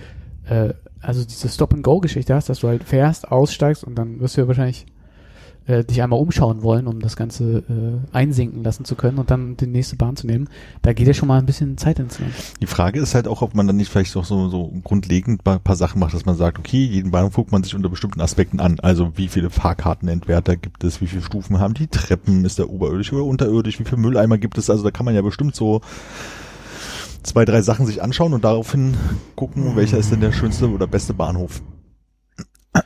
äh, 0.49 0.73
also 1.01 1.23
diese 1.23 1.49
Stop-and-Go-Geschichte 1.49 2.33
hast, 2.33 2.49
dass 2.49 2.59
du 2.59 2.67
halt 2.67 2.83
fährst, 2.83 3.31
aussteigst 3.31 3.83
und 3.83 3.95
dann 3.95 4.19
wirst 4.19 4.37
du 4.37 4.41
ja 4.41 4.47
wahrscheinlich 4.47 4.85
äh, 5.67 5.83
dich 5.83 6.01
einmal 6.01 6.19
umschauen 6.19 6.63
wollen, 6.63 6.87
um 6.87 6.99
das 6.99 7.15
Ganze 7.15 7.63
äh, 7.69 8.15
einsinken 8.15 8.63
lassen 8.63 8.85
zu 8.85 8.95
können 8.95 9.17
und 9.17 9.29
dann 9.29 9.57
die 9.57 9.67
nächste 9.67 9.95
Bahn 9.95 10.15
zu 10.15 10.25
nehmen. 10.25 10.49
Da 10.81 10.93
geht 10.93 11.07
ja 11.07 11.13
schon 11.13 11.27
mal 11.27 11.39
ein 11.39 11.45
bisschen 11.45 11.77
Zeit 11.77 11.99
ins 11.99 12.19
Land. 12.19 12.33
Die 12.61 12.67
Frage 12.67 12.99
ist 12.99 13.15
halt 13.15 13.27
auch, 13.27 13.41
ob 13.41 13.53
man 13.53 13.67
dann 13.67 13.75
nicht 13.75 13.91
vielleicht 13.91 14.15
auch 14.15 14.25
so, 14.25 14.49
so 14.49 14.71
grundlegend 14.83 15.41
ein 15.45 15.59
paar 15.59 15.75
Sachen 15.75 15.99
macht, 15.99 16.13
dass 16.13 16.25
man 16.25 16.35
sagt, 16.35 16.57
okay, 16.59 16.83
jeden 16.83 17.11
Bahnhof 17.11 17.33
guckt 17.35 17.51
man 17.51 17.63
sich 17.63 17.75
unter 17.75 17.89
bestimmten 17.89 18.21
Aspekten 18.21 18.59
an. 18.59 18.79
Also 18.79 19.11
wie 19.15 19.27
viele 19.27 19.49
Fahrkartenentwerter 19.49 20.55
gibt 20.55 20.83
es, 20.83 21.01
wie 21.01 21.07
viele 21.07 21.21
Stufen 21.21 21.59
haben 21.59 21.73
die 21.73 21.87
Treppen, 21.87 22.45
ist 22.45 22.59
der 22.59 22.69
oberirdisch 22.69 23.11
oder 23.13 23.25
unterirdisch, 23.25 23.79
wie 23.79 23.85
viele 23.85 24.01
Mülleimer 24.01 24.37
gibt 24.37 24.57
es. 24.57 24.69
Also 24.69 24.83
da 24.83 24.91
kann 24.91 25.05
man 25.05 25.15
ja 25.15 25.21
bestimmt 25.21 25.55
so 25.55 25.81
zwei, 27.23 27.45
drei 27.45 27.61
Sachen 27.61 27.85
sich 27.85 28.01
anschauen 28.01 28.33
und 28.33 28.43
daraufhin 28.43 28.95
gucken, 29.35 29.75
welcher 29.75 29.97
ist 29.97 30.11
denn 30.11 30.21
der 30.21 30.31
schönste 30.31 30.69
oder 30.69 30.87
beste 30.87 31.13
Bahnhof. 31.13 31.61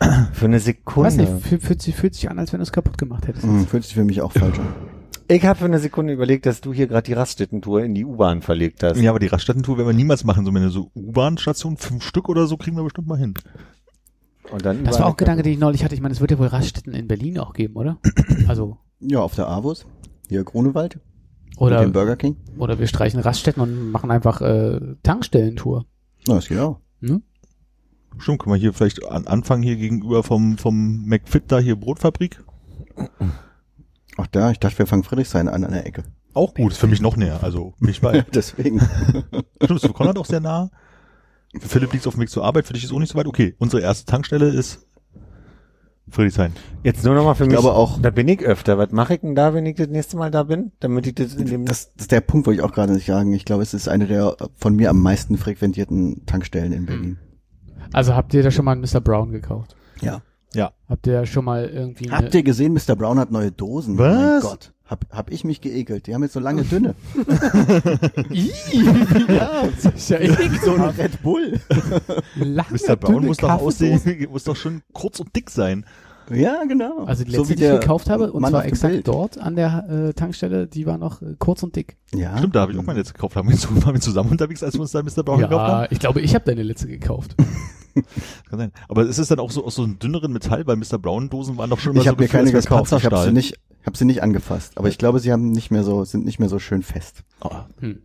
Für 0.33 0.45
eine 0.45 0.55
Weiß 0.57 0.63
Sekunde. 0.65 1.15
nicht, 1.17 1.45
fühlt, 1.45 1.61
fühlt, 1.63 1.81
sich- 1.81 1.95
fühlt 1.95 2.15
sich 2.15 2.29
an, 2.29 2.39
als 2.39 2.51
wenn 2.53 2.59
du 2.59 2.63
es 2.63 2.71
kaputt 2.71 2.97
gemacht 2.97 3.27
hättest. 3.27 3.43
Hm, 3.45 3.67
fühlt 3.67 3.83
sich 3.83 3.93
für 3.93 4.03
mich 4.03 4.21
auch 4.21 4.31
falsch 4.31 4.57
an. 4.59 4.67
Ich 5.27 5.45
habe 5.45 5.59
für 5.59 5.65
eine 5.65 5.79
Sekunde 5.79 6.11
überlegt, 6.13 6.45
dass 6.45 6.59
du 6.59 6.73
hier 6.73 6.87
gerade 6.87 7.03
die 7.05 7.13
Raststätten-Tour 7.13 7.83
in 7.83 7.93
die 7.93 8.03
U-Bahn 8.03 8.41
verlegt 8.41 8.83
hast. 8.83 8.99
Ja, 8.99 9.11
aber 9.11 9.19
die 9.19 9.27
Raststätten-Tour 9.27 9.77
werden 9.77 9.87
wir 9.87 9.93
niemals 9.95 10.23
machen. 10.25 10.43
So 10.45 10.51
eine 10.51 10.69
so 10.69 10.91
U-Bahn-Station, 10.95 11.77
fünf 11.77 12.03
Stück 12.03 12.27
oder 12.27 12.47
so, 12.47 12.57
kriegen 12.57 12.75
wir 12.75 12.83
bestimmt 12.83 13.07
mal 13.07 13.17
hin. 13.17 13.33
Und 14.51 14.65
dann 14.65 14.83
Das 14.83 14.99
war 14.99 15.05
auch 15.05 15.11
ein 15.11 15.17
Gedanke, 15.17 15.43
den 15.43 15.53
ich 15.53 15.59
neulich 15.59 15.83
hatte. 15.85 15.95
Ich 15.95 16.01
meine, 16.01 16.13
es 16.13 16.19
wird 16.19 16.31
ja 16.31 16.39
wohl 16.39 16.47
Raststätten 16.47 16.93
in 16.93 17.07
Berlin 17.07 17.37
auch 17.39 17.53
geben, 17.53 17.75
oder? 17.75 17.97
Also, 18.47 18.77
Ja, 18.99 19.19
auf 19.19 19.35
der 19.35 19.47
Avus, 19.47 19.85
hier 20.27 20.43
Grunewald, 20.43 20.95
mit 21.51 21.57
oder, 21.61 21.81
dem 21.81 21.93
Burger 21.93 22.17
King. 22.17 22.35
oder 22.57 22.79
wir 22.79 22.87
streichen 22.87 23.19
Raststätten 23.21 23.61
und 23.61 23.91
machen 23.91 24.11
einfach 24.11 24.41
äh, 24.41 24.79
Tankstellentour. 25.03 25.85
Na, 26.27 26.35
das 26.35 26.47
geht 26.49 26.59
auch. 26.59 26.79
Ne? 26.99 27.21
Stimmt, 28.17 28.39
können 28.39 28.53
wir 28.55 28.59
hier 28.59 28.73
vielleicht 28.73 29.03
an, 29.05 29.25
anfangen 29.27 29.63
hier 29.63 29.75
gegenüber 29.77 30.23
vom, 30.23 30.57
vom 30.57 31.05
McFit 31.05 31.43
da 31.51 31.59
hier 31.59 31.75
Brotfabrik? 31.75 32.43
Ach 34.17 34.27
da, 34.27 34.51
ich 34.51 34.59
dachte, 34.59 34.79
wir 34.79 34.87
fangen 34.87 35.03
Friedrichshain 35.03 35.47
an 35.47 35.63
an 35.63 35.71
der 35.71 35.85
Ecke. 35.87 36.03
Auch 36.33 36.53
gut, 36.53 36.71
ist 36.71 36.77
für 36.77 36.87
mich 36.87 37.01
noch 37.01 37.17
näher. 37.17 37.39
Also 37.43 37.73
bin 37.79 37.89
ich 37.89 38.01
bei. 38.01 38.21
Deswegen. 38.33 38.79
Stimmt, 39.63 39.71
ist 39.79 39.85
für 39.85 39.93
Konrad 39.93 40.17
auch 40.17 40.25
sehr 40.25 40.39
nah. 40.39 40.69
Für 41.59 41.67
Philipp 41.67 41.91
liegt 41.93 42.07
auf 42.07 42.13
dem 42.15 42.21
Weg 42.21 42.29
zur 42.29 42.45
Arbeit, 42.45 42.65
für 42.67 42.73
dich 42.73 42.83
ist 42.85 42.93
auch 42.93 42.99
nicht 42.99 43.11
so 43.11 43.17
weit. 43.17 43.25
Okay, 43.27 43.55
unsere 43.57 43.81
erste 43.81 44.05
Tankstelle 44.05 44.47
ist 44.49 44.85
Friedrichshain. 46.09 46.53
Jetzt 46.83 47.03
nur 47.03 47.15
noch 47.15 47.25
mal 47.25 47.33
für 47.33 47.43
mich. 47.45 47.53
glaube 47.53 47.73
auch- 47.73 47.99
Da 48.01 48.09
bin 48.09 48.27
ich 48.27 48.41
öfter. 48.41 48.77
Was 48.77 48.91
mache 48.91 49.15
ich 49.15 49.21
denn 49.21 49.35
da, 49.35 49.53
wenn 49.53 49.65
ich 49.65 49.75
das 49.75 49.87
nächste 49.87 50.15
Mal 50.17 50.31
da 50.31 50.43
bin? 50.43 50.71
Damit 50.79 51.07
ich 51.07 51.15
das 51.15 51.33
in 51.35 51.45
dem. 51.47 51.65
Das, 51.65 51.91
das 51.93 52.03
ist 52.03 52.11
der 52.11 52.21
Punkt, 52.21 52.47
wo 52.47 52.51
ich 52.51 52.61
auch 52.61 52.71
gerade 52.73 52.93
nicht 52.93 53.05
sagen. 53.07 53.33
Ich 53.33 53.45
glaube, 53.45 53.63
es 53.63 53.73
ist 53.73 53.87
eine 53.87 54.07
der 54.07 54.35
von 54.57 54.75
mir 54.75 54.89
am 54.89 55.01
meisten 55.01 55.37
frequentierten 55.37 56.25
Tankstellen 56.25 56.71
in 56.73 56.85
Berlin. 56.85 57.17
Also 57.93 58.15
habt 58.15 58.33
ihr 58.33 58.43
da 58.43 58.51
schon 58.51 58.65
mal 58.65 58.73
einen 58.73 58.81
Mr. 58.81 59.01
Brown 59.01 59.31
gekauft? 59.31 59.75
Ja. 60.01 60.21
Ja. 60.53 60.71
Habt 60.89 61.07
ihr 61.07 61.25
schon 61.25 61.45
mal 61.45 61.65
irgendwie 61.65 62.09
eine, 62.09 62.17
Habt 62.17 62.35
ihr 62.35 62.43
gesehen, 62.43 62.73
Mr. 62.73 62.95
Brown 62.95 63.19
hat 63.19 63.31
neue 63.31 63.51
Dosen? 63.51 63.97
Was? 63.97 64.43
Mein 64.43 64.51
Gott. 64.51 64.73
Hab, 64.85 65.05
hab 65.09 65.31
ich 65.31 65.45
mich 65.45 65.61
geekelt. 65.61 66.07
Die 66.07 66.13
haben 66.13 66.23
jetzt 66.23 66.33
so 66.33 66.41
lange 66.41 66.63
dünne. 66.63 66.95
ja, 68.29 69.61
Ist 69.95 70.09
ja 70.09 70.17
eklig. 70.19 70.61
so 70.61 70.73
ein 70.73 70.81
Red 70.81 71.21
Bull. 71.21 71.61
lange, 72.35 72.67
Mr. 72.71 72.97
Brown 72.97 73.15
dünne 73.15 73.27
muss 73.27 73.37
doch 73.37 73.51
aussehen, 73.51 74.27
muss 74.29 74.43
doch 74.43 74.57
schon 74.57 74.81
kurz 74.91 75.21
und 75.21 75.33
dick 75.33 75.49
sein. 75.49 75.85
Ja, 76.29 76.63
genau. 76.65 77.05
Also 77.05 77.23
die 77.23 77.31
So 77.31 77.39
letzte, 77.39 77.53
wie 77.53 77.55
die 77.57 77.65
ich 77.65 77.79
gekauft 77.79 78.09
habe, 78.09 78.31
und 78.31 78.41
Mann 78.41 78.51
zwar 78.51 78.65
exakt 78.65 78.93
Bild. 78.93 79.07
dort 79.07 79.37
an 79.37 79.55
der 79.55 79.87
äh, 79.89 80.13
Tankstelle, 80.13 80.67
die 80.67 80.85
war 80.85 80.97
noch 80.97 81.21
äh, 81.21 81.35
kurz 81.39 81.63
und 81.63 81.75
dick. 81.75 81.97
Ja. 82.13 82.37
Stimmt, 82.37 82.55
da 82.55 82.61
habe 82.61 82.71
ich 82.71 82.77
auch 82.77 82.83
meine 82.83 82.99
letzte 82.99 83.13
gekauft. 83.13 83.35
Haben 83.35 83.49
wir, 83.49 83.57
waren 83.85 83.93
wir 83.95 84.01
zusammen 84.01 84.31
unterwegs, 84.31 84.63
als 84.63 84.75
wir 84.75 84.81
uns 84.81 84.91
da 84.91 85.01
Mr. 85.03 85.23
Brown 85.23 85.39
gekauft 85.39 85.53
haben? 85.61 85.83
Ja, 85.83 85.87
ich 85.91 85.99
glaube, 85.99 86.21
ich 86.21 86.33
habe 86.35 86.45
deine 86.45 86.63
letzte 86.63 86.87
gekauft. 86.87 87.35
Kann 88.49 88.59
sein. 88.59 88.71
Aber 88.87 89.05
ist 89.05 89.17
es 89.17 89.27
dann 89.27 89.39
auch 89.39 89.51
so 89.51 89.65
aus 89.65 89.75
so 89.75 89.83
einem 89.83 89.99
dünneren 89.99 90.31
Metall, 90.31 90.65
weil 90.67 90.77
Mr. 90.77 90.97
Brown 90.97 91.29
Dosen 91.29 91.57
waren 91.57 91.69
doch 91.69 91.79
schon 91.79 91.91
immer 91.91 91.99
Ich 92.01 92.05
so 92.05 92.11
habe 92.11 92.23
mir 92.23 92.29
keine 92.29 92.51
gekauft. 92.51 92.93
Ich 92.93 93.05
habe 93.05 93.23
sie 93.23 93.31
nicht, 93.33 93.59
Ich 93.81 93.85
habe 93.85 93.97
sie 93.97 94.05
nicht 94.05 94.23
angefasst, 94.23 94.77
aber 94.77 94.87
ich 94.87 94.97
glaube, 94.97 95.19
sie 95.19 95.31
haben 95.31 95.51
nicht 95.51 95.71
mehr 95.71 95.83
so, 95.83 96.05
sind 96.05 96.23
nicht 96.25 96.39
mehr 96.39 96.49
so 96.49 96.59
schön 96.59 96.83
fest. 96.83 97.23
Hm. 97.79 97.99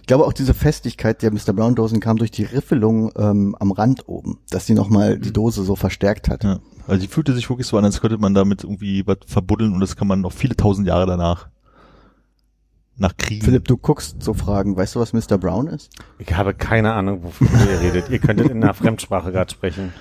Ich 0.00 0.06
glaube 0.06 0.26
auch 0.26 0.32
diese 0.32 0.54
Festigkeit 0.54 1.22
der 1.22 1.32
Mr. 1.32 1.52
Brown 1.52 1.74
Dosen 1.74 2.00
kam 2.00 2.16
durch 2.16 2.30
die 2.30 2.44
Riffelung 2.44 3.12
ähm, 3.16 3.56
am 3.58 3.72
Rand 3.72 4.08
oben, 4.08 4.38
dass 4.50 4.66
die 4.66 4.74
nochmal 4.74 5.18
die 5.18 5.32
Dose 5.32 5.64
so 5.64 5.76
verstärkt 5.76 6.28
hat. 6.28 6.44
Ja. 6.44 6.60
Also 6.86 7.00
die 7.00 7.08
fühlte 7.08 7.32
sich 7.32 7.48
wirklich 7.48 7.66
so 7.66 7.76
an, 7.78 7.84
als 7.84 8.00
könnte 8.00 8.18
man 8.18 8.34
damit 8.34 8.64
irgendwie 8.64 9.06
was 9.06 9.18
verbuddeln 9.26 9.72
und 9.72 9.80
das 9.80 9.96
kann 9.96 10.08
man 10.08 10.20
noch 10.20 10.32
viele 10.32 10.56
tausend 10.56 10.86
Jahre 10.86 11.06
danach 11.06 11.48
nach 12.96 13.16
Kriegen. 13.16 13.44
Philipp, 13.44 13.66
du 13.66 13.76
guckst 13.76 14.22
so 14.22 14.34
Fragen. 14.34 14.76
Weißt 14.76 14.94
du, 14.94 15.00
was 15.00 15.12
Mr. 15.12 15.38
Brown 15.38 15.66
ist? 15.66 15.90
Ich 16.18 16.34
habe 16.34 16.54
keine 16.54 16.92
Ahnung, 16.92 17.22
wovon 17.24 17.48
ihr 17.68 17.80
redet. 17.80 18.10
Ihr 18.10 18.18
könntet 18.18 18.50
in 18.50 18.62
einer 18.62 18.74
Fremdsprache 18.74 19.32
gerade 19.32 19.50
sprechen. 19.50 19.92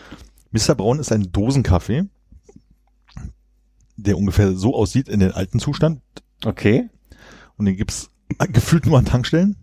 Mr. 0.52 0.76
Braun 0.76 1.00
ist 1.00 1.12
ein 1.12 1.32
Dosenkaffee, 1.32 2.04
der 3.96 4.18
ungefähr 4.18 4.54
so 4.54 4.76
aussieht 4.76 5.08
in 5.08 5.20
den 5.20 5.32
alten 5.32 5.60
Zustand. 5.60 6.02
Okay. 6.46 6.90
Und 7.58 7.66
den 7.66 7.78
gibt's 7.78 8.10
gefühlt 8.52 8.86
nur 8.86 8.98
an 8.98 9.06
Tankstellen. 9.06 9.56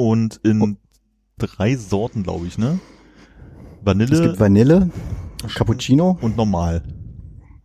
Und 0.00 0.40
in 0.44 0.78
drei 1.36 1.76
Sorten, 1.76 2.22
glaube 2.22 2.46
ich, 2.46 2.56
ne? 2.56 2.80
Es 3.80 3.86
Vanille 3.86 4.22
gibt 4.22 4.40
Vanille, 4.40 4.90
Cappuccino. 5.54 6.18
und 6.22 6.38
normal. 6.38 6.82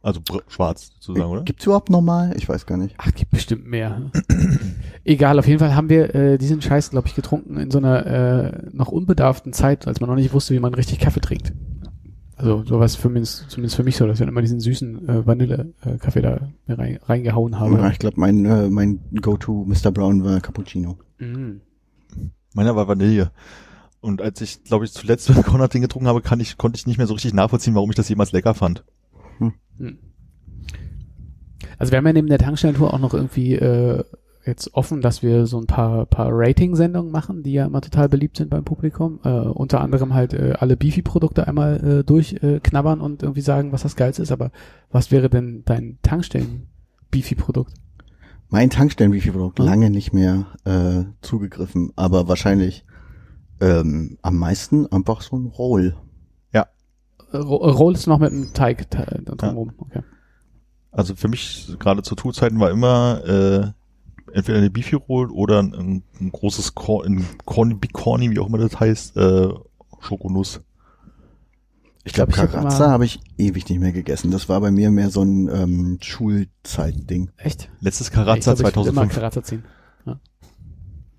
Also 0.01 0.19
schwarz 0.47 0.91
sozusagen, 0.99 1.31
oder? 1.31 1.43
Gibt's 1.43 1.65
überhaupt 1.65 1.89
normal? 1.89 2.33
Ich 2.37 2.47
weiß 2.47 2.65
gar 2.65 2.77
nicht. 2.77 2.93
Ach, 2.97 3.11
gibt 3.13 3.31
bestimmt 3.31 3.65
mehr. 3.65 4.11
Egal, 5.05 5.39
auf 5.39 5.47
jeden 5.47 5.59
Fall 5.59 5.75
haben 5.75 5.89
wir 5.89 6.13
äh, 6.13 6.37
diesen 6.37 6.61
Scheiß, 6.61 6.91
glaube 6.91 7.07
ich, 7.07 7.15
getrunken 7.15 7.57
in 7.57 7.71
so 7.71 7.77
einer 7.77 8.05
äh, 8.05 8.69
noch 8.73 8.89
unbedarften 8.89 9.53
Zeit, 9.53 9.87
als 9.87 10.01
man 10.01 10.09
noch 10.09 10.17
nicht 10.17 10.33
wusste, 10.33 10.53
wie 10.53 10.59
man 10.59 10.73
richtig 10.73 10.99
Kaffee 10.99 11.21
trinkt. 11.21 11.53
Also 12.35 12.63
sowas 12.65 12.97
für 12.97 13.09
mich, 13.09 13.29
zumindest 13.47 13.77
für 13.77 13.83
mich 13.83 13.95
so, 13.95 14.05
dass 14.05 14.15
ich 14.15 14.19
dann 14.19 14.27
immer 14.27 14.41
diesen 14.41 14.59
süßen 14.59 15.07
äh, 15.07 15.25
Vanille-Kaffee 15.25 16.21
da 16.21 16.49
mir 16.67 16.77
rein, 16.77 16.99
reingehauen 17.01 17.59
habe. 17.59 17.75
Ja, 17.77 17.89
ich 17.89 17.99
glaube, 17.99 18.19
mein, 18.19 18.45
äh, 18.45 18.69
mein 18.69 18.99
Go-To 19.21 19.65
Mr. 19.65 19.91
Brown 19.91 20.23
war 20.23 20.41
Cappuccino. 20.41 20.97
Mm. 21.17 21.61
Meiner 22.55 22.75
war 22.75 22.87
Vanille. 22.87 23.31
Und 23.99 24.21
als 24.21 24.39
ich, 24.41 24.63
glaube 24.63 24.85
ich, 24.85 24.93
zuletzt 24.93 25.29
mit 25.29 25.45
Konrad 25.45 25.73
den 25.73 25.81
getrunken 25.81 26.07
habe, 26.07 26.21
kann 26.21 26.39
ich, 26.39 26.57
konnte 26.57 26.77
ich 26.77 26.87
nicht 26.87 26.97
mehr 26.97 27.07
so 27.07 27.13
richtig 27.13 27.33
nachvollziehen, 27.33 27.75
warum 27.75 27.89
ich 27.89 27.95
das 27.95 28.09
jemals 28.09 28.31
lecker 28.31 28.53
fand. 28.53 28.83
Hm. 29.39 29.53
Also 31.77 31.91
wir 31.91 31.97
haben 31.97 32.07
ja 32.07 32.13
neben 32.13 32.29
der 32.29 32.37
Tankstellentour 32.37 32.93
auch 32.93 32.99
noch 32.99 33.13
irgendwie 33.13 33.55
äh, 33.55 34.03
jetzt 34.45 34.73
offen, 34.73 35.01
dass 35.01 35.21
wir 35.21 35.47
so 35.47 35.59
ein 35.59 35.65
paar, 35.67 36.05
paar 36.05 36.29
Rating-Sendungen 36.31 37.11
machen, 37.11 37.43
die 37.43 37.53
ja 37.53 37.65
immer 37.65 37.81
total 37.81 38.07
beliebt 38.07 38.37
sind 38.37 38.49
beim 38.49 38.63
Publikum. 38.63 39.19
Äh, 39.23 39.29
unter 39.29 39.81
anderem 39.81 40.13
halt 40.13 40.33
äh, 40.33 40.53
alle 40.57 40.77
Beefy-Produkte 40.77 41.47
einmal 41.47 41.83
äh, 41.83 42.03
durchknabbern 42.03 42.55
äh, 42.55 42.59
knabbern 42.61 43.01
und 43.01 43.23
irgendwie 43.23 43.41
sagen, 43.41 43.73
was 43.73 43.81
das 43.81 43.97
Geilste 43.97 44.21
ist. 44.21 44.31
Aber 44.31 44.51
was 44.91 45.11
wäre 45.11 45.29
denn 45.29 45.63
dein 45.65 45.97
Tankstellen-Beefy-Produkt? 46.03 47.73
Mein 48.49 48.69
Tankstellen-Wifi-Produkt 48.69 49.59
Hm. 49.59 49.65
lange 49.65 49.89
nicht 49.89 50.13
mehr 50.13 50.45
äh, 50.65 51.03
zugegriffen, 51.21 51.91
aber 51.95 52.27
wahrscheinlich 52.27 52.85
ähm, 53.61 54.17
am 54.21 54.37
meisten 54.37 54.85
einfach 54.91 55.21
so 55.21 55.35
ein 55.37 55.45
Roll. 55.47 55.95
Äh, 57.31 57.37
Ro- 57.37 57.69
Rollst 57.71 58.07
noch 58.07 58.19
mit 58.19 58.31
einem 58.31 58.53
Teig 58.53 58.87
äh, 58.95 59.21
drumherum. 59.23 59.73
Okay. 59.79 60.01
Also 60.91 61.15
für 61.15 61.27
mich, 61.27 61.75
gerade 61.79 62.03
zu 62.03 62.13
Tourzeiten, 62.15 62.59
war 62.59 62.69
immer 62.69 63.21
äh, 63.25 63.71
entweder 64.33 64.59
eine 64.59 64.69
Beefy 64.69 64.95
Roll 64.95 65.31
oder 65.31 65.59
ein, 65.61 66.03
ein 66.21 66.31
großes 66.31 66.75
Cor 66.75 67.03
ein 67.05 67.25
Corny, 67.45 67.73
Big 67.73 67.93
Corny, 67.93 68.29
wie 68.29 68.39
auch 68.39 68.47
immer 68.47 68.59
das 68.59 68.79
heißt, 68.79 69.17
äh, 69.17 69.49
Schokonuss. 69.99 70.61
Ich 72.07 72.13
glaube, 72.13 72.31
glaub, 72.31 72.51
Karazza 72.51 72.91
habe 72.91 73.03
ich 73.03 73.19
ewig 73.37 73.67
nicht 73.67 73.79
mehr 73.79 73.91
gegessen. 73.91 74.29
Das 74.29 74.47
war 74.47 74.61
bei 74.61 74.69
mir 74.69 74.91
mehr 74.91 75.09
so 75.09 75.23
ein 75.23 75.49
ähm, 75.49 75.97
Schulzeitding. 76.01 77.31
Echt? 77.35 77.71
Letztes 77.79 78.09
ich 78.09 78.13
Karazza 78.13 78.53
glaub, 78.53 78.69
ich 78.69 78.75
will 78.75 78.87
immer 78.87 79.09
2005. 79.09 79.15
Karazza 79.15 79.43
ziehen. 79.43 79.63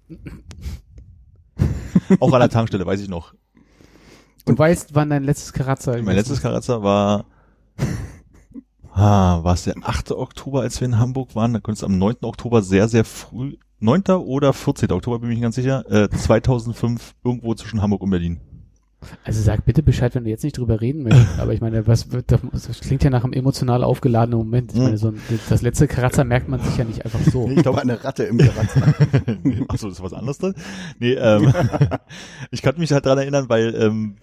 Auch 2.20 2.32
an 2.32 2.41
der 2.41 2.51
Tankstelle, 2.51 2.87
weiß 2.87 3.01
ich 3.01 3.09
noch. 3.09 3.34
Du 4.45 4.57
weißt, 4.57 4.95
wann 4.95 5.11
dein 5.11 5.24
letztes 5.24 5.53
Karazza 5.53 6.01
Mein 6.03 6.14
letztes 6.14 6.41
Karazza 6.41 6.80
war, 6.80 7.24
ah, 8.93 9.43
war 9.43 9.55
es 9.55 9.64
der 9.64 9.74
8. 9.82 10.12
Oktober, 10.12 10.61
als 10.61 10.80
wir 10.80 10.87
in 10.87 11.01
Hamburg 11.01 11.34
waren? 11.34 11.53
Da 11.53 11.59
könnte 11.59 11.78
es 11.78 11.84
am 11.84 11.99
9. 11.99 12.18
Oktober 12.22 12.62
sehr, 12.62 12.87
sehr 12.87 13.05
früh, 13.05 13.57
9. 13.80 14.03
oder 14.20 14.53
14. 14.53 14.93
Oktober, 14.93 15.18
bin 15.18 15.30
ich 15.30 15.32
mir 15.34 15.34
nicht 15.34 15.43
ganz 15.43 15.57
sicher, 15.57 15.84
äh, 15.91 16.09
2005, 16.09 17.16
irgendwo 17.24 17.55
zwischen 17.55 17.82
Hamburg 17.82 18.03
und 18.03 18.11
Berlin. 18.11 18.41
Also 19.25 19.41
sag 19.43 19.65
bitte 19.65 19.83
Bescheid, 19.83 20.15
wenn 20.15 20.25
du 20.25 20.31
jetzt 20.31 20.43
nicht 20.43 20.59
drüber 20.59 20.81
reden 20.81 21.03
möchtest. 21.03 21.27
Aber 21.39 21.53
ich 21.53 21.61
meine, 21.61 21.87
was 21.87 22.13
wird, 22.13 22.33
das 22.33 22.41
das 22.53 22.81
klingt 22.81 23.05
ja 23.05 23.11
nach 23.11 23.25
einem 23.25 23.33
emotional 23.35 23.85
aufgeladenen 23.85 24.39
Moment. 24.39 24.73
Ich 24.73 24.79
Hm. 24.79 24.85
meine, 24.85 24.99
so 24.99 25.09
ein, 25.09 25.21
das 25.49 25.63
letzte 25.63 25.87
Karazza 25.87 26.25
merkt 26.25 26.49
man 26.49 26.61
sich 26.61 26.77
ja 26.77 26.85
nicht 26.85 27.05
einfach 27.05 27.21
so. 27.21 27.49
Ich 27.51 27.63
glaube, 27.63 27.81
eine 27.83 28.03
Ratte 28.03 28.25
im 28.25 28.39
Karazza. 28.39 28.81
Achso, 29.69 29.89
ist 29.89 30.03
was 30.03 30.13
anderes 30.13 30.39
drin? 30.39 30.55
Nee, 30.99 31.13
ähm, 31.13 31.53
ich 32.51 32.63
kann 32.63 32.79
mich 32.79 32.93
halt 32.93 33.07
dran 33.07 33.19
erinnern, 33.19 33.49
weil 33.49 33.75
ähm, 33.75 34.17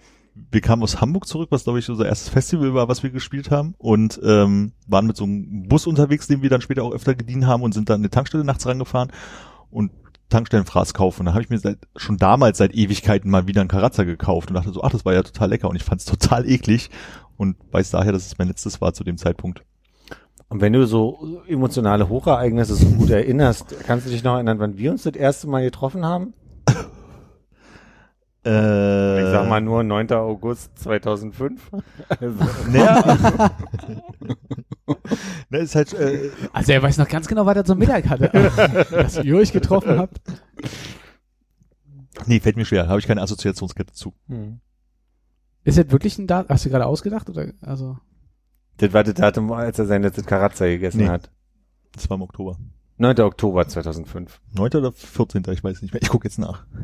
wir 0.50 0.60
kamen 0.60 0.82
aus 0.82 1.00
Hamburg 1.00 1.26
zurück, 1.28 1.48
was 1.52 1.64
glaube 1.64 1.78
ich 1.78 1.88
unser 1.88 2.06
erstes 2.06 2.28
Festival 2.28 2.74
war, 2.74 2.88
was 2.88 3.02
wir 3.04 3.10
gespielt 3.10 3.50
haben 3.52 3.74
und 3.78 4.20
ähm, 4.24 4.72
waren 4.88 5.06
mit 5.06 5.16
so 5.16 5.24
einem 5.24 5.68
Bus 5.68 5.86
unterwegs, 5.86 6.26
den 6.26 6.42
wir 6.42 6.50
dann 6.50 6.60
später 6.60 6.82
auch 6.82 6.92
öfter 6.92 7.14
gedient 7.14 7.46
haben 7.46 7.62
und 7.62 7.72
sind 7.72 7.88
dann 7.88 7.94
an 7.96 8.00
eine 8.00 8.10
Tankstelle 8.10 8.44
nachts 8.44 8.66
rangefahren 8.66 9.12
und 9.70 9.92
Tankstellenfraß 10.28 10.94
kaufen. 10.94 11.20
Und 11.20 11.26
da 11.26 11.32
habe 11.32 11.42
ich 11.42 11.50
mir 11.50 11.58
seit, 11.58 11.78
schon 11.96 12.16
damals 12.16 12.58
seit 12.58 12.74
Ewigkeiten 12.74 13.30
mal 13.30 13.46
wieder 13.46 13.60
einen 13.60 13.68
Karazza 13.68 14.04
gekauft 14.04 14.50
und 14.50 14.54
dachte 14.54 14.72
so, 14.72 14.82
ach, 14.82 14.90
das 14.90 15.04
war 15.04 15.12
ja 15.14 15.22
total 15.22 15.50
lecker 15.50 15.68
und 15.68 15.76
ich 15.76 15.84
fand 15.84 16.00
es 16.00 16.06
total 16.06 16.48
eklig 16.48 16.90
und 17.36 17.56
weiß 17.72 17.90
daher, 17.90 18.12
dass 18.12 18.26
es 18.26 18.38
mein 18.38 18.48
letztes 18.48 18.80
war 18.80 18.92
zu 18.94 19.04
dem 19.04 19.16
Zeitpunkt. 19.18 19.62
Und 20.48 20.60
wenn 20.60 20.72
du 20.72 20.86
so 20.86 21.40
emotionale 21.48 22.08
Hochereignisse 22.08 22.74
so 22.74 22.86
gut 22.86 23.10
erinnerst, 23.10 23.74
kannst 23.86 24.06
du 24.06 24.10
dich 24.10 24.22
noch 24.22 24.34
erinnern, 24.34 24.58
wann 24.60 24.76
wir 24.78 24.92
uns 24.92 25.02
das 25.02 25.14
erste 25.14 25.48
Mal 25.48 25.62
getroffen 25.64 26.04
haben? 26.04 26.34
Äh, 28.46 29.22
Ich 29.24 29.30
sag 29.30 29.48
mal 29.48 29.62
nur 29.62 29.82
9. 29.82 30.12
August 30.12 30.78
2005. 30.78 31.70
Also, 32.08 32.44
naja. 32.70 33.50
ne, 35.50 35.58
ist 35.58 35.74
halt, 35.74 35.92
äh, 35.94 36.30
Also 36.52 36.72
er 36.72 36.82
weiß 36.82 36.98
noch 36.98 37.08
ganz 37.08 37.26
genau, 37.28 37.44
was 37.46 37.56
er 37.56 37.64
zum 37.64 37.78
Mittag 37.78 38.08
hatte. 38.08 38.30
Dass 38.90 39.18
ihr 39.22 39.36
euch 39.36 39.52
getroffen 39.52 39.98
habt. 39.98 40.20
nee, 42.26 42.40
fällt 42.40 42.56
mir 42.56 42.64
schwer, 42.64 42.88
habe 42.88 42.98
ich 43.00 43.06
keine 43.06 43.22
Assoziationskette 43.22 43.92
zu. 43.92 44.14
hm. 44.28 44.60
Ist 45.66 45.78
das 45.78 45.90
wirklich 45.90 46.18
ein 46.18 46.26
Datum? 46.26 46.50
Hast 46.50 46.64
du 46.66 46.68
gerade 46.70 46.84
ausgedacht? 46.86 47.28
Oder? 47.30 47.52
Also, 47.62 47.96
Das 48.76 48.92
war 48.92 49.02
das 49.02 49.14
Datum, 49.14 49.50
als 49.52 49.78
er 49.78 49.86
sein 49.86 50.02
letztes 50.02 50.26
Karazza 50.26 50.66
gegessen 50.66 50.98
Nee. 50.98 51.08
hat. 51.08 51.30
Das 51.92 52.10
war 52.10 52.16
im 52.16 52.22
Oktober. 52.22 52.58
9. 52.98 53.18
Oktober 53.20 53.66
2005. 53.66 54.40
9. 54.52 54.70
oder 54.74 54.92
14. 54.92 55.42
Ich 55.52 55.64
weiß 55.64 55.80
nicht 55.82 55.94
mehr. 55.94 56.02
Ich 56.02 56.08
gucke 56.10 56.26
jetzt 56.28 56.38
nach. 56.38 56.66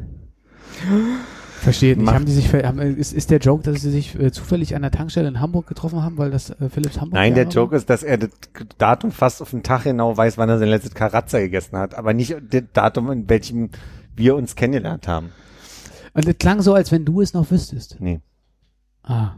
verstehe 1.61 1.97
nicht. 1.97 2.05
Macht- 2.05 2.15
Haben 2.15 2.27
die 2.27 2.33
sich, 2.33 2.53
haben, 2.53 2.79
ist, 2.79 3.13
ist 3.13 3.31
der 3.31 3.39
Joke, 3.39 3.63
dass 3.63 3.81
sie 3.83 3.91
sich 3.91 4.19
äh, 4.19 4.31
zufällig 4.33 4.75
an 4.77 4.83
der 4.83 4.91
Tankstelle 4.91 5.29
in 5.29 5.41
Hamburg 5.41 5.67
getroffen 5.67 6.03
haben, 6.03 6.19
weil 6.19 6.31
das 6.31 6.51
äh, 6.51 6.69
Philips 6.69 7.01
Hamburg 7.01 7.15
Nein, 7.15 7.35
der 7.35 7.49
Joke 7.49 7.75
ist, 7.77 7.89
dass 7.91 8.03
er 8.03 8.19
das 8.19 8.31
Datum 8.79 9.13
fast 9.13 9.41
auf 9.43 9.51
den 9.51 9.63
Tag 9.63 9.85
genau 9.85 10.17
weiß, 10.17 10.39
wann 10.39 10.49
er 10.49 10.59
sein 10.59 10.69
letztes 10.69 10.95
Karazza 10.95 11.39
gegessen 11.41 11.77
hat, 11.79 11.95
aber 11.95 12.15
nicht 12.15 12.37
das 12.51 12.63
Datum, 12.73 13.11
in 13.11 13.29
welchem 13.29 13.71
wir 14.17 14.35
uns 14.37 14.55
kennengelernt 14.57 15.07
haben. 15.09 15.31
Und 16.15 16.27
das 16.27 16.37
klang 16.39 16.61
so, 16.63 16.75
als 16.75 16.91
wenn 16.93 17.05
du 17.05 17.21
es 17.21 17.35
noch 17.35 17.51
wüsstest. 17.51 17.97
Nee. 18.01 18.21
Ah. 19.03 19.37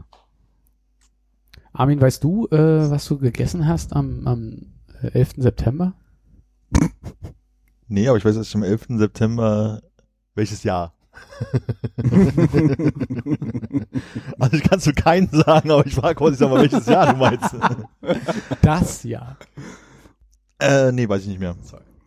Armin, 1.71 1.99
weißt 2.01 2.23
du, 2.23 2.47
äh, 2.51 2.89
was 2.91 3.05
du 3.07 3.17
gegessen 3.17 3.67
hast 3.67 3.95
am, 3.95 4.27
am 4.27 4.73
äh, 5.01 5.07
11. 5.19 5.33
September? 5.37 5.93
Nee, 7.87 8.07
aber 8.07 8.17
ich 8.17 8.25
weiß, 8.25 8.35
dass 8.35 8.47
ich 8.47 8.55
am 8.55 8.63
11. 8.63 8.85
September, 8.97 9.81
welches 10.35 10.63
Jahr? 10.63 10.93
also 14.39 14.57
ich 14.57 14.63
kann 14.63 14.79
zu 14.79 14.93
keinen 14.93 15.29
sagen, 15.29 15.71
aber 15.71 15.85
ich 15.85 15.95
frage 15.95 16.35
sag 16.35 16.49
mal, 16.49 16.61
welches 16.61 16.85
Jahr 16.85 17.13
du 17.13 17.19
meinst. 17.19 17.49
Das 18.61 19.03
ja. 19.03 19.37
äh, 20.59 20.91
nee, 20.91 21.07
weiß 21.07 21.23
ich 21.23 21.27
nicht 21.27 21.39
mehr. 21.39 21.55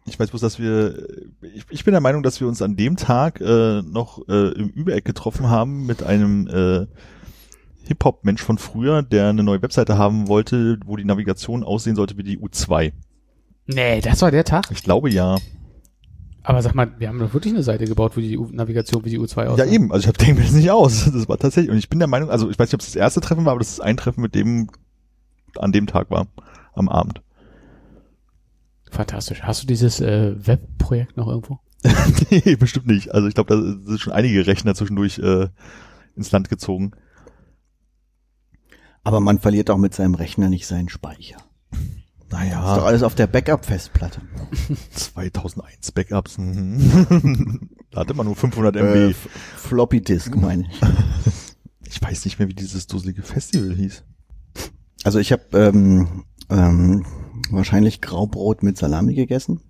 Ich 0.06 0.18
weiß 0.18 0.30
bloß, 0.30 0.40
dass 0.40 0.58
wir, 0.58 1.06
ich, 1.42 1.64
ich 1.68 1.84
bin 1.84 1.92
der 1.92 2.00
Meinung, 2.00 2.22
dass 2.22 2.40
wir 2.40 2.48
uns 2.48 2.62
an 2.62 2.76
dem 2.76 2.96
Tag 2.96 3.40
äh, 3.40 3.82
noch 3.82 4.26
äh, 4.28 4.52
im 4.52 4.68
Übereck 4.68 5.04
getroffen 5.04 5.50
haben 5.50 5.86
mit 5.86 6.02
einem 6.02 6.48
äh, 6.48 6.86
Hip-Hop-Mensch 7.86 8.42
von 8.42 8.58
früher, 8.58 9.02
der 9.02 9.28
eine 9.28 9.42
neue 9.42 9.62
Webseite 9.62 9.98
haben 9.98 10.28
wollte, 10.28 10.78
wo 10.84 10.96
die 10.96 11.04
Navigation 11.04 11.64
aussehen 11.64 11.96
sollte 11.96 12.16
wie 12.18 12.22
die 12.22 12.38
U2. 12.38 12.92
Nee, 13.66 14.00
das 14.00 14.22
war 14.22 14.30
der 14.30 14.44
Tag. 14.44 14.70
Ich 14.70 14.82
glaube 14.82 15.10
ja. 15.10 15.36
Aber 16.48 16.62
sag 16.62 16.76
mal, 16.76 16.92
wir 17.00 17.08
haben 17.08 17.18
doch 17.18 17.34
wirklich 17.34 17.52
eine 17.52 17.64
Seite 17.64 17.86
gebaut, 17.86 18.16
wo 18.16 18.20
die 18.20 18.38
U 18.38 18.48
Navigation 18.52 19.04
wie 19.04 19.10
die 19.10 19.18
U2 19.18 19.46
aussah. 19.46 19.64
Ja, 19.64 19.70
eben. 19.70 19.90
Also 19.90 20.04
ich 20.04 20.08
hab, 20.08 20.16
denke 20.16 20.36
mir 20.36 20.46
das 20.46 20.54
nicht 20.54 20.70
aus. 20.70 21.10
Das 21.12 21.28
war 21.28 21.38
tatsächlich. 21.38 21.72
Und 21.72 21.78
ich 21.78 21.88
bin 21.88 21.98
der 21.98 22.06
Meinung, 22.06 22.30
also 22.30 22.48
ich 22.48 22.56
weiß 22.56 22.68
nicht, 22.68 22.74
ob 22.74 22.80
es 22.82 22.86
das 22.86 22.94
erste 22.94 23.20
Treffen 23.20 23.44
war, 23.44 23.50
aber 23.50 23.58
das 23.58 23.72
ist 23.72 23.80
ein 23.80 23.96
Treffen, 23.96 24.20
mit 24.20 24.36
dem 24.36 24.70
an 25.56 25.72
dem 25.72 25.88
Tag 25.88 26.08
war. 26.08 26.28
Am 26.72 26.88
Abend. 26.88 27.20
Fantastisch. 28.92 29.42
Hast 29.42 29.64
du 29.64 29.66
dieses 29.66 30.00
äh, 30.00 30.34
Webprojekt 30.36 31.16
noch 31.16 31.26
irgendwo? 31.26 31.58
nee, 32.30 32.54
bestimmt 32.54 32.86
nicht. 32.86 33.12
Also 33.12 33.26
ich 33.26 33.34
glaube, 33.34 33.56
da 33.56 33.60
sind 33.84 34.00
schon 34.00 34.12
einige 34.12 34.46
Rechner 34.46 34.76
zwischendurch 34.76 35.18
äh, 35.18 35.48
ins 36.14 36.30
Land 36.30 36.48
gezogen. 36.48 36.92
Aber 39.02 39.18
man 39.18 39.40
verliert 39.40 39.68
auch 39.70 39.78
mit 39.78 39.94
seinem 39.94 40.14
Rechner 40.14 40.48
nicht 40.48 40.68
seinen 40.68 40.90
Speicher. 40.90 41.38
Ist 42.44 42.52
doch 42.52 42.60
Naja, 42.60 42.82
alles 42.82 43.02
auf 43.02 43.14
der 43.14 43.26
Backup-Festplatte. 43.26 44.20
2001 44.90 45.92
Backups. 45.92 46.38
mhm. 46.38 47.70
da 47.90 48.00
hatte 48.00 48.14
man 48.14 48.26
nur 48.26 48.36
500 48.36 48.76
MB. 48.76 48.94
Äh, 48.94 49.14
Floppy 49.56 50.00
Disk 50.00 50.36
meine 50.36 50.66
ich. 50.68 50.80
ich 51.88 52.02
weiß 52.02 52.24
nicht 52.24 52.38
mehr, 52.38 52.48
wie 52.48 52.54
dieses 52.54 52.86
dusselige 52.86 53.22
Festival 53.22 53.74
hieß. 53.74 54.04
Also 55.04 55.18
ich 55.18 55.32
habe 55.32 55.44
ähm, 55.54 56.24
ähm, 56.50 57.06
wahrscheinlich 57.50 58.00
Graubrot 58.00 58.62
mit 58.62 58.76
Salami 58.76 59.14
gegessen 59.14 59.60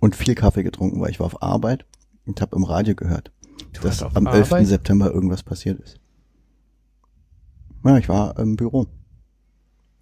und 0.00 0.16
viel 0.16 0.34
Kaffee 0.34 0.62
getrunken, 0.62 1.00
weil 1.00 1.10
ich 1.10 1.20
war 1.20 1.26
auf 1.26 1.42
Arbeit 1.42 1.86
und 2.26 2.40
habe 2.40 2.56
im 2.56 2.64
Radio 2.64 2.94
gehört, 2.94 3.32
dass 3.72 3.84
warst 3.84 4.02
auf 4.02 4.16
am 4.16 4.26
11. 4.26 4.52
Arbeit? 4.52 4.66
September 4.66 5.12
irgendwas 5.12 5.42
passiert 5.42 5.80
ist. 5.80 6.00
Ja, 7.84 7.98
ich 7.98 8.08
war 8.08 8.38
im 8.38 8.56
Büro. 8.56 8.86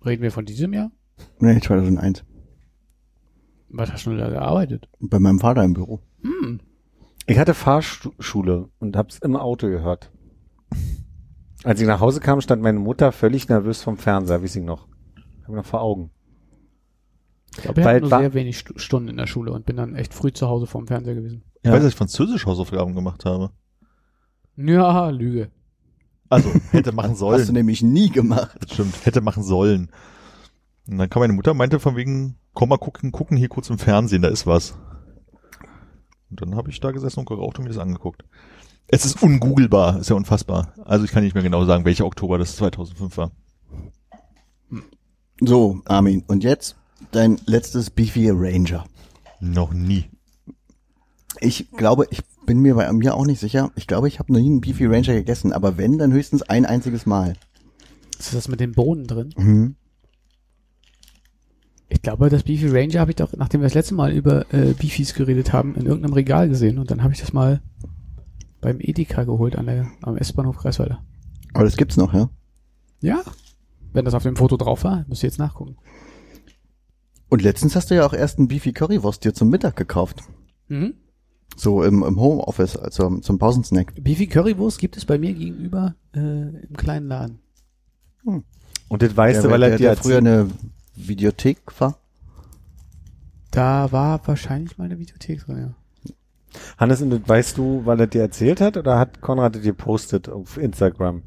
Reden 0.05 0.23
wir 0.23 0.33
von 0.33 0.45
diesem 0.45 0.73
Jahr? 0.73 0.91
Nee, 1.39 1.61
2001. 1.61 2.25
Was 3.71 3.93
hast 3.93 4.07
du 4.07 4.11
denn 4.11 4.19
da 4.19 4.29
gearbeitet? 4.31 4.89
Bei 5.01 5.19
meinem 5.19 5.39
Vater 5.39 5.63
im 5.65 5.75
Büro. 5.75 6.01
Hm. 6.23 6.61
Ich 7.27 7.39
hatte 7.39 7.55
Fahrschule 7.55 8.69
und 8.81 8.97
hab's 8.97 9.19
im 9.19 9.37
Auto 9.37 9.69
gehört. 9.69 10.11
Als 11.63 11.81
ich 11.81 11.87
nach 11.87 12.01
Hause 12.01 12.21
kam, 12.21 12.41
stand 12.41 12.63
meine 12.63 12.79
Mutter 12.79 13.13
völlig 13.13 13.49
nervös 13.49 13.83
vom 13.83 13.97
Fernseher, 13.97 14.43
weiß 14.43 14.57
ich 14.57 14.65
noch. 14.65 14.89
Hab 15.43 15.49
ich 15.51 15.55
noch 15.55 15.65
vor 15.67 15.83
Augen. 15.83 16.11
Ich 17.57 17.63
glaube, 17.63 17.81
ich 17.81 17.87
hatte 17.87 18.01
nur 18.01 18.09
sehr 18.09 18.35
wenig 18.35 18.59
Stu- 18.59 18.79
Stunden 18.79 19.09
in 19.09 19.17
der 19.17 19.27
Schule 19.27 19.53
und 19.53 19.67
bin 19.67 19.77
dann 19.77 19.95
echt 19.95 20.15
früh 20.15 20.33
zu 20.33 20.49
Hause 20.49 20.67
vorm 20.67 20.87
Fernseher 20.87 21.15
gewesen. 21.15 21.43
Ich 21.63 21.67
Ja. 21.67 21.73
weiß, 21.73 21.83
dass 21.83 21.93
ich 21.93 21.97
französisch 21.99 22.47
Hausaufgaben 22.47 22.95
gemacht 22.95 23.25
habe. 23.25 23.51
Ja, 24.57 25.11
Lüge. 25.11 25.51
Also, 26.29 26.49
hätte 26.71 26.93
machen 26.93 27.11
Hast 27.13 27.21
du 27.21 27.27
sollen. 27.27 27.53
nämlich 27.53 27.83
nie 27.83 28.09
gemacht. 28.11 28.57
Stimmt, 28.73 29.05
hätte 29.05 29.21
machen 29.21 29.43
sollen. 29.43 29.91
Und 30.91 30.99
dann 30.99 31.09
kam 31.09 31.21
meine 31.21 31.33
Mutter, 31.33 31.55
meinte 31.55 31.79
von 31.79 31.95
wegen, 31.95 32.37
komm 32.53 32.71
mal 32.71 32.77
gucken, 32.77 33.13
gucken 33.13 33.37
hier 33.37 33.49
kurz 33.49 33.71
im 33.71 33.79
Fernsehen, 33.79 34.23
da 34.23 34.29
ist 34.29 34.47
was. 34.47 34.75
Und 36.31 36.43
dann 36.43 36.57
habe 36.57 36.71
ich 36.71 36.81
da 36.81 36.91
gesessen 36.91 37.21
und 37.21 37.29
geraucht 37.29 37.59
und 37.59 37.65
mir 37.65 37.71
das 37.71 37.79
angeguckt. 37.79 38.25
Es 38.89 39.05
ist 39.05 39.23
ungoogelbar, 39.23 40.01
ist 40.01 40.11
ja 40.11 40.17
unfassbar. 40.17 40.75
Also 40.85 41.05
ich 41.05 41.13
kann 41.13 41.23
nicht 41.23 41.35
mehr 41.35 41.45
genau 41.45 41.65
sagen, 41.65 41.85
welcher 41.85 42.07
Oktober 42.07 42.39
das 42.39 42.57
2005 42.57 43.17
war. 43.17 43.31
So, 45.41 45.81
Armin, 45.85 46.25
und 46.27 46.43
jetzt 46.43 46.75
dein 47.13 47.41
letztes 47.47 47.91
Beefy 47.91 48.31
Ranger. 48.31 48.85
Noch 49.39 49.73
nie. 49.73 50.11
Ich 51.39 51.71
glaube, 51.71 52.09
ich 52.11 52.23
bin 52.47 52.59
mir 52.59 52.75
bei 52.75 52.93
mir 52.93 53.15
auch 53.15 53.27
nicht 53.27 53.39
sicher. 53.39 53.71
Ich 53.77 53.87
glaube, 53.87 54.09
ich 54.09 54.19
habe 54.19 54.33
noch 54.33 54.41
nie 54.41 54.47
einen 54.51 54.61
Beefy 54.61 54.87
Ranger 54.87 55.15
gegessen, 55.15 55.53
aber 55.53 55.79
wenn, 55.79 55.99
dann 55.99 56.13
höchstens 56.13 56.43
ein 56.43 56.67
einziges 56.67 57.07
Mal. 57.07 57.35
Ist 58.19 58.35
das 58.35 58.49
mit 58.49 58.59
den 58.59 58.73
Bohnen 58.73 59.07
drin? 59.07 59.33
Mhm. 59.37 59.77
Ich 62.01 62.05
glaube, 62.05 62.31
das 62.31 62.45
Beefy 62.45 62.69
Ranger 62.69 62.99
habe 62.99 63.11
ich 63.11 63.17
doch, 63.17 63.31
nachdem 63.37 63.61
wir 63.61 63.67
das 63.67 63.75
letzte 63.75 63.95
Mal 63.95 64.11
über 64.13 64.51
äh, 64.55 64.73
Beefies 64.73 65.13
geredet 65.13 65.53
haben, 65.53 65.75
in 65.75 65.85
irgendeinem 65.85 66.15
Regal 66.15 66.49
gesehen 66.49 66.79
und 66.79 66.91
dann 66.91 67.03
habe 67.03 67.13
ich 67.13 67.21
das 67.21 67.35
mal 67.35 67.61
beim 68.63 68.79
Edeka 68.81 69.25
geholt 69.25 69.55
an 69.55 69.67
der, 69.67 69.87
am 70.01 70.17
S-Bahnhof 70.17 70.57
Kreiswalder. 70.57 71.05
Aber 71.53 71.65
das 71.65 71.77
gibt's 71.77 71.99
noch, 71.99 72.15
ja? 72.15 72.31
Ja. 73.03 73.21
Wenn 73.93 74.07
das 74.07 74.15
auf 74.15 74.23
dem 74.23 74.35
Foto 74.35 74.57
drauf 74.57 74.83
war, 74.83 75.05
müsst 75.09 75.23
ihr 75.23 75.29
jetzt 75.29 75.39
nachgucken. 75.39 75.77
Und 77.29 77.43
letztens 77.43 77.77
hast 77.77 77.91
du 77.91 77.97
ja 77.97 78.07
auch 78.07 78.15
erst 78.15 78.39
einen 78.39 78.49
Beefy 78.49 78.73
Currywurst 78.73 79.23
dir 79.23 79.35
zum 79.35 79.51
Mittag 79.51 79.77
gekauft. 79.77 80.23
Mhm. 80.69 80.95
So 81.55 81.83
im, 81.83 82.03
im 82.03 82.19
Homeoffice, 82.19 82.79
also 82.79 83.19
zum 83.19 83.39
Pausensnack. 83.39 83.93
Beefy 84.03 84.27
Currywurst 84.27 84.79
gibt 84.79 84.97
es 84.97 85.05
bei 85.05 85.19
mir 85.19 85.35
gegenüber 85.35 85.97
äh, 86.15 86.21
im 86.21 86.77
kleinen 86.79 87.09
Laden. 87.09 87.41
Und 88.25 89.03
das 89.03 89.15
weißt 89.15 89.37
der, 89.37 89.43
du, 89.43 89.51
weil 89.51 89.61
der, 89.61 89.73
er 89.73 89.77
dir 89.77 89.97
früher 89.97 90.17
eine 90.17 90.49
Videothek 91.09 91.59
war. 91.81 91.99
Da 93.51 93.91
war 93.93 94.21
wahrscheinlich 94.27 94.79
mal 94.79 94.85
eine 94.85 94.99
Videothek 94.99 95.45
drin, 95.45 95.59
ja. 95.59 95.75
Hannes, 96.79 97.03
und 97.03 97.11
das 97.11 97.21
weißt 97.27 97.59
du, 97.59 97.83
weil 97.85 98.01
er 98.01 98.07
dir 98.07 98.23
erzählt 98.23 98.61
hat 98.61 98.77
oder 98.77 98.99
hat 98.99 99.21
Konrad 99.21 99.57
es 99.57 99.63
dir 99.63 99.73
postet 99.73 100.29
auf 100.29 100.57
Instagram? 100.57 101.23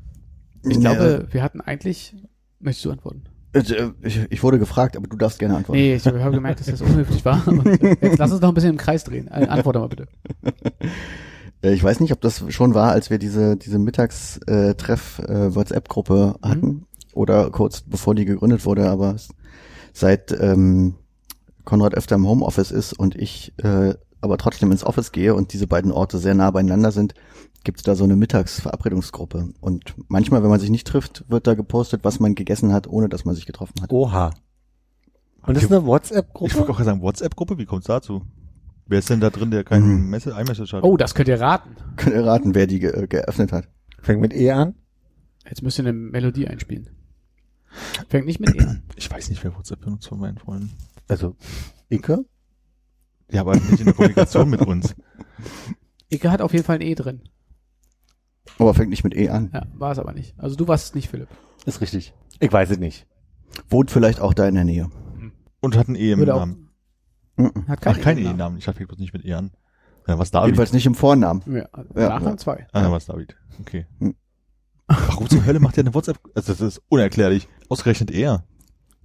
Ich 0.63 0.80
glaube, 0.80 1.28
wir 1.32 1.43
hatten 1.43 1.59
eigentlich. 1.61 2.15
Möchtest 2.59 2.86
du 2.86 2.91
antworten? 2.91 3.24
Äh, 3.53 3.59
äh, 3.59 3.91
ich, 4.01 4.19
ich 4.30 4.43
wurde 4.43 4.57
gefragt, 4.59 4.95
aber 4.97 5.07
du 5.07 5.15
darfst 5.17 5.39
gerne 5.39 5.55
antworten. 5.57 5.80
Nee, 5.80 5.95
ich 5.95 6.05
habe 6.07 6.17
gemerkt, 6.32 6.59
dass 6.61 6.67
das 6.67 6.82
unhöflich 6.82 7.24
war. 7.26 7.45
Und 7.47 7.65
äh, 7.65 7.97
jetzt 8.01 8.17
lass 8.17 8.32
uns 8.32 8.41
noch 8.41 8.49
ein 8.49 8.55
bisschen 8.55 8.71
im 8.71 8.78
Kreis 8.78 9.03
drehen. 9.03 9.28
Äh, 9.28 9.45
Antworte 9.47 9.80
mal 9.80 9.88
bitte. 9.89 10.07
Äh, 11.61 11.74
Ich 11.74 11.84
weiß 11.84 11.99
nicht, 12.01 12.11
ob 12.11 12.19
das 12.19 12.43
schon 12.53 12.74
war, 12.74 12.91
als 12.91 13.09
wir 13.09 13.17
diese, 13.19 13.55
diese 13.55 13.80
Mittagstreff-WhatsApp-Gruppe 13.80 16.36
hatten 16.41 16.86
oder 17.13 17.49
kurz 17.51 17.80
bevor 17.82 18.15
die 18.15 18.26
gegründet 18.26 18.65
wurde, 18.65 18.89
aber 18.89 19.15
s- 19.15 19.30
seit 19.94 20.32
ähm, 20.38 20.96
Konrad 21.64 21.94
öfter 21.96 22.16
im 22.16 22.28
Homeoffice 22.28 22.72
ist 22.72 22.94
und 22.94 23.16
ich 23.16 23.54
äh, 23.64 23.94
aber 24.20 24.38
trotzdem 24.38 24.72
ins 24.72 24.86
Office 24.86 25.12
gehe 25.12 25.36
und 25.36 25.52
diese 25.54 25.68
beiden 25.68 25.91
Orte 25.91 26.18
sehr 26.18 26.34
nah 26.34 26.50
beieinander 26.52 26.91
sind, 26.91 27.14
gibt's 27.66 27.84
da 27.84 27.94
so 27.96 28.06
eine 28.06 28.16
Mittagsverabredungsgruppe. 28.16 29.50
Und 29.60 29.96
manchmal, 30.08 30.44
wenn 30.44 30.50
man 30.50 30.62
sich 30.62 30.70
nicht 30.70 30.88
trifft, 30.88 31.26
wird 31.30 31.46
da 31.46 31.56
gepostet, 31.56 32.04
was 32.04 32.20
man 32.22 32.34
gegessen 32.34 32.72
hat, 32.72 32.88
ohne 32.88 33.10
dass 33.10 33.26
man 33.26 33.36
sich 33.36 33.46
getroffen 33.46 33.82
hat. 33.82 33.91
Oha. 33.91 34.32
Und 35.46 35.56
das 35.58 35.64
ist 35.66 35.72
eine 35.72 35.82
Ich 35.82 35.86
wollte 35.86 35.88
WhatsApp-Gruppe? 35.88 36.70
auch 36.70 36.82
sagen, 36.82 37.02
WhatsApp-Gruppe, 37.02 37.58
wie 37.58 37.66
kommt's 37.66 37.88
dazu? 37.88 38.22
Wer 38.88 39.00
ist 39.00 39.10
denn 39.10 39.20
da 39.20 39.30
drin, 39.30 39.52
der 39.52 39.66
keinen 39.66 40.04
Mhm. 40.06 40.10
Messe 40.10 40.32
iMessage 40.32 40.72
hat? 40.74 40.84
Oh, 40.84 40.96
das 40.96 41.16
könnt 41.16 41.28
ihr 41.28 41.39
raten. 41.41 41.76
Könnt 41.98 42.16
ihr 42.16 42.26
raten, 42.26 42.56
wer 42.56 42.66
die 42.68 42.80
ge 42.80 43.08
geöffnet 43.08 43.52
hat? 43.52 43.68
Fängt 44.02 44.22
mit 44.22 44.34
E 44.34 44.52
an? 44.52 44.76
Jetzt 45.46 45.62
müsst 45.64 45.80
ihr 45.80 45.84
eine 45.86 45.94
Melodie 45.94 46.48
einspielen. 46.48 46.89
Fängt 48.09 48.26
nicht 48.26 48.39
mit 48.39 48.55
E 48.55 48.59
an. 48.61 48.84
Ich 48.95 49.09
weiß 49.09 49.30
nicht, 49.30 49.43
wer 49.43 49.55
WhatsApp 49.55 49.82
benutzt 49.82 50.07
von 50.07 50.19
meinen 50.19 50.38
Freunden. 50.38 50.71
Also, 51.07 51.36
Ike? 51.91 52.26
Ja, 53.32 53.41
aber 53.41 53.55
nicht 53.55 53.80
in 53.80 53.86
der 53.86 53.93
Kommunikation 53.93 54.49
mit 54.49 54.61
uns. 54.61 54.95
Ike 56.11 56.32
hat 56.32 56.41
auf 56.41 56.53
jeden 56.53 56.63
Fall 56.65 56.76
ein 56.78 56.82
E 56.82 56.93
drin. 56.95 57.21
Aber 58.59 58.74
fängt 58.74 58.89
nicht 58.89 59.03
mit 59.03 59.15
E 59.15 59.30
an. 59.30 59.49
Ja, 59.53 59.65
war 59.74 59.91
es 59.91 59.99
aber 59.99 60.13
nicht. 60.13 60.38
Also 60.39 60.55
du 60.55 60.67
warst 60.67 60.86
es 60.89 60.95
nicht, 60.95 61.09
Philipp. 61.09 61.30
Ist 61.65 61.82
richtig. 61.82 62.13
Ich 62.39 62.51
weiß 62.51 62.69
es 62.69 62.78
nicht. 62.78 63.07
Wohnt 63.69 63.89
vielleicht 63.91 64.19
auch 64.19 64.34
da 64.34 64.47
in 64.47 64.55
der 64.55 64.63
Nähe. 64.63 64.89
Und 65.61 65.76
hat 65.78 65.88
einen 65.88 65.95
E 65.95 66.11
im 66.11 66.19
Würde 66.19 66.36
auch- 66.36 66.39
Namen. 66.39 66.69
Mhm. 67.38 67.67
Hat 67.67 67.82
keinen 67.82 67.95
Ach, 67.97 68.01
kein 68.01 68.17
E 68.17 68.21
im 68.21 68.26
Namen. 68.28 68.36
E-Namen. 68.36 68.57
Ich 68.57 68.67
hatte 68.67 68.86
bloß 68.86 68.99
nicht 68.99 69.13
mit 69.13 69.26
E 69.26 69.34
an. 69.34 69.51
Ja, 70.07 70.19
was 70.19 70.30
David? 70.32 70.47
Jedenfalls 70.49 70.74
nicht 70.74 70.86
im 70.86 70.93
Vornamen. 70.95 71.41
Ja, 71.47 71.67
Ja, 71.95 72.09
Nachnamen 72.09 72.28
ja. 72.34 72.38
zwei. 72.38 72.67
Ah, 72.74 72.82
ja, 72.82 72.91
was 72.91 73.05
David. 73.05 73.36
Okay. 73.61 73.88
Hm. 73.99 74.15
Warum 74.88 75.29
zur 75.29 75.45
Hölle 75.45 75.59
macht 75.59 75.77
er 75.77 75.84
eine 75.84 75.93
WhatsApp? 75.93 76.19
Also 76.36 76.51
das 76.53 76.61
ist 76.61 76.81
unerklärlich. 76.89 77.47
Ausgerechnet 77.69 78.11
er. 78.11 78.43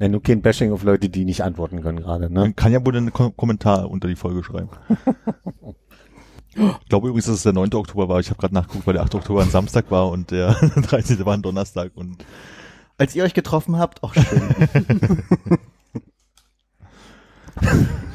Ja, 0.00 0.08
nur 0.08 0.22
kein 0.22 0.42
Bashing 0.42 0.72
auf 0.72 0.82
Leute, 0.84 1.08
die 1.08 1.24
nicht 1.24 1.42
antworten 1.42 1.82
können 1.82 1.98
gerade, 2.00 2.30
ne? 2.32 2.40
Man 2.40 2.56
kann 2.56 2.72
ja 2.72 2.84
wohl 2.84 2.96
einen 2.96 3.12
Ko 3.12 3.30
Kommentar 3.30 3.90
unter 3.90 4.06
die 4.08 4.16
Folge 4.16 4.42
schreiben. 4.44 4.70
Ich 6.50 6.88
glaube 6.88 7.06
übrigens, 7.08 7.26
dass 7.26 7.36
es 7.36 7.42
der 7.44 7.52
9. 7.52 7.72
Oktober 7.74 8.08
war. 8.08 8.18
Ich 8.18 8.30
habe 8.30 8.40
gerade 8.40 8.54
nachgeguckt, 8.54 8.84
weil 8.84 8.94
der 8.94 9.04
8. 9.04 9.14
Oktober 9.14 9.42
ein 9.42 9.50
Samstag 9.50 9.92
war 9.92 10.08
und 10.08 10.32
der 10.32 10.54
13. 10.76 11.24
war 11.24 11.34
ein 11.34 11.42
Donnerstag. 11.42 11.92
Und 11.94 12.24
Als 12.96 13.14
ihr 13.14 13.22
euch 13.22 13.34
getroffen 13.34 13.78
habt, 13.78 14.02
auch 14.02 14.12
schön. 14.14 15.22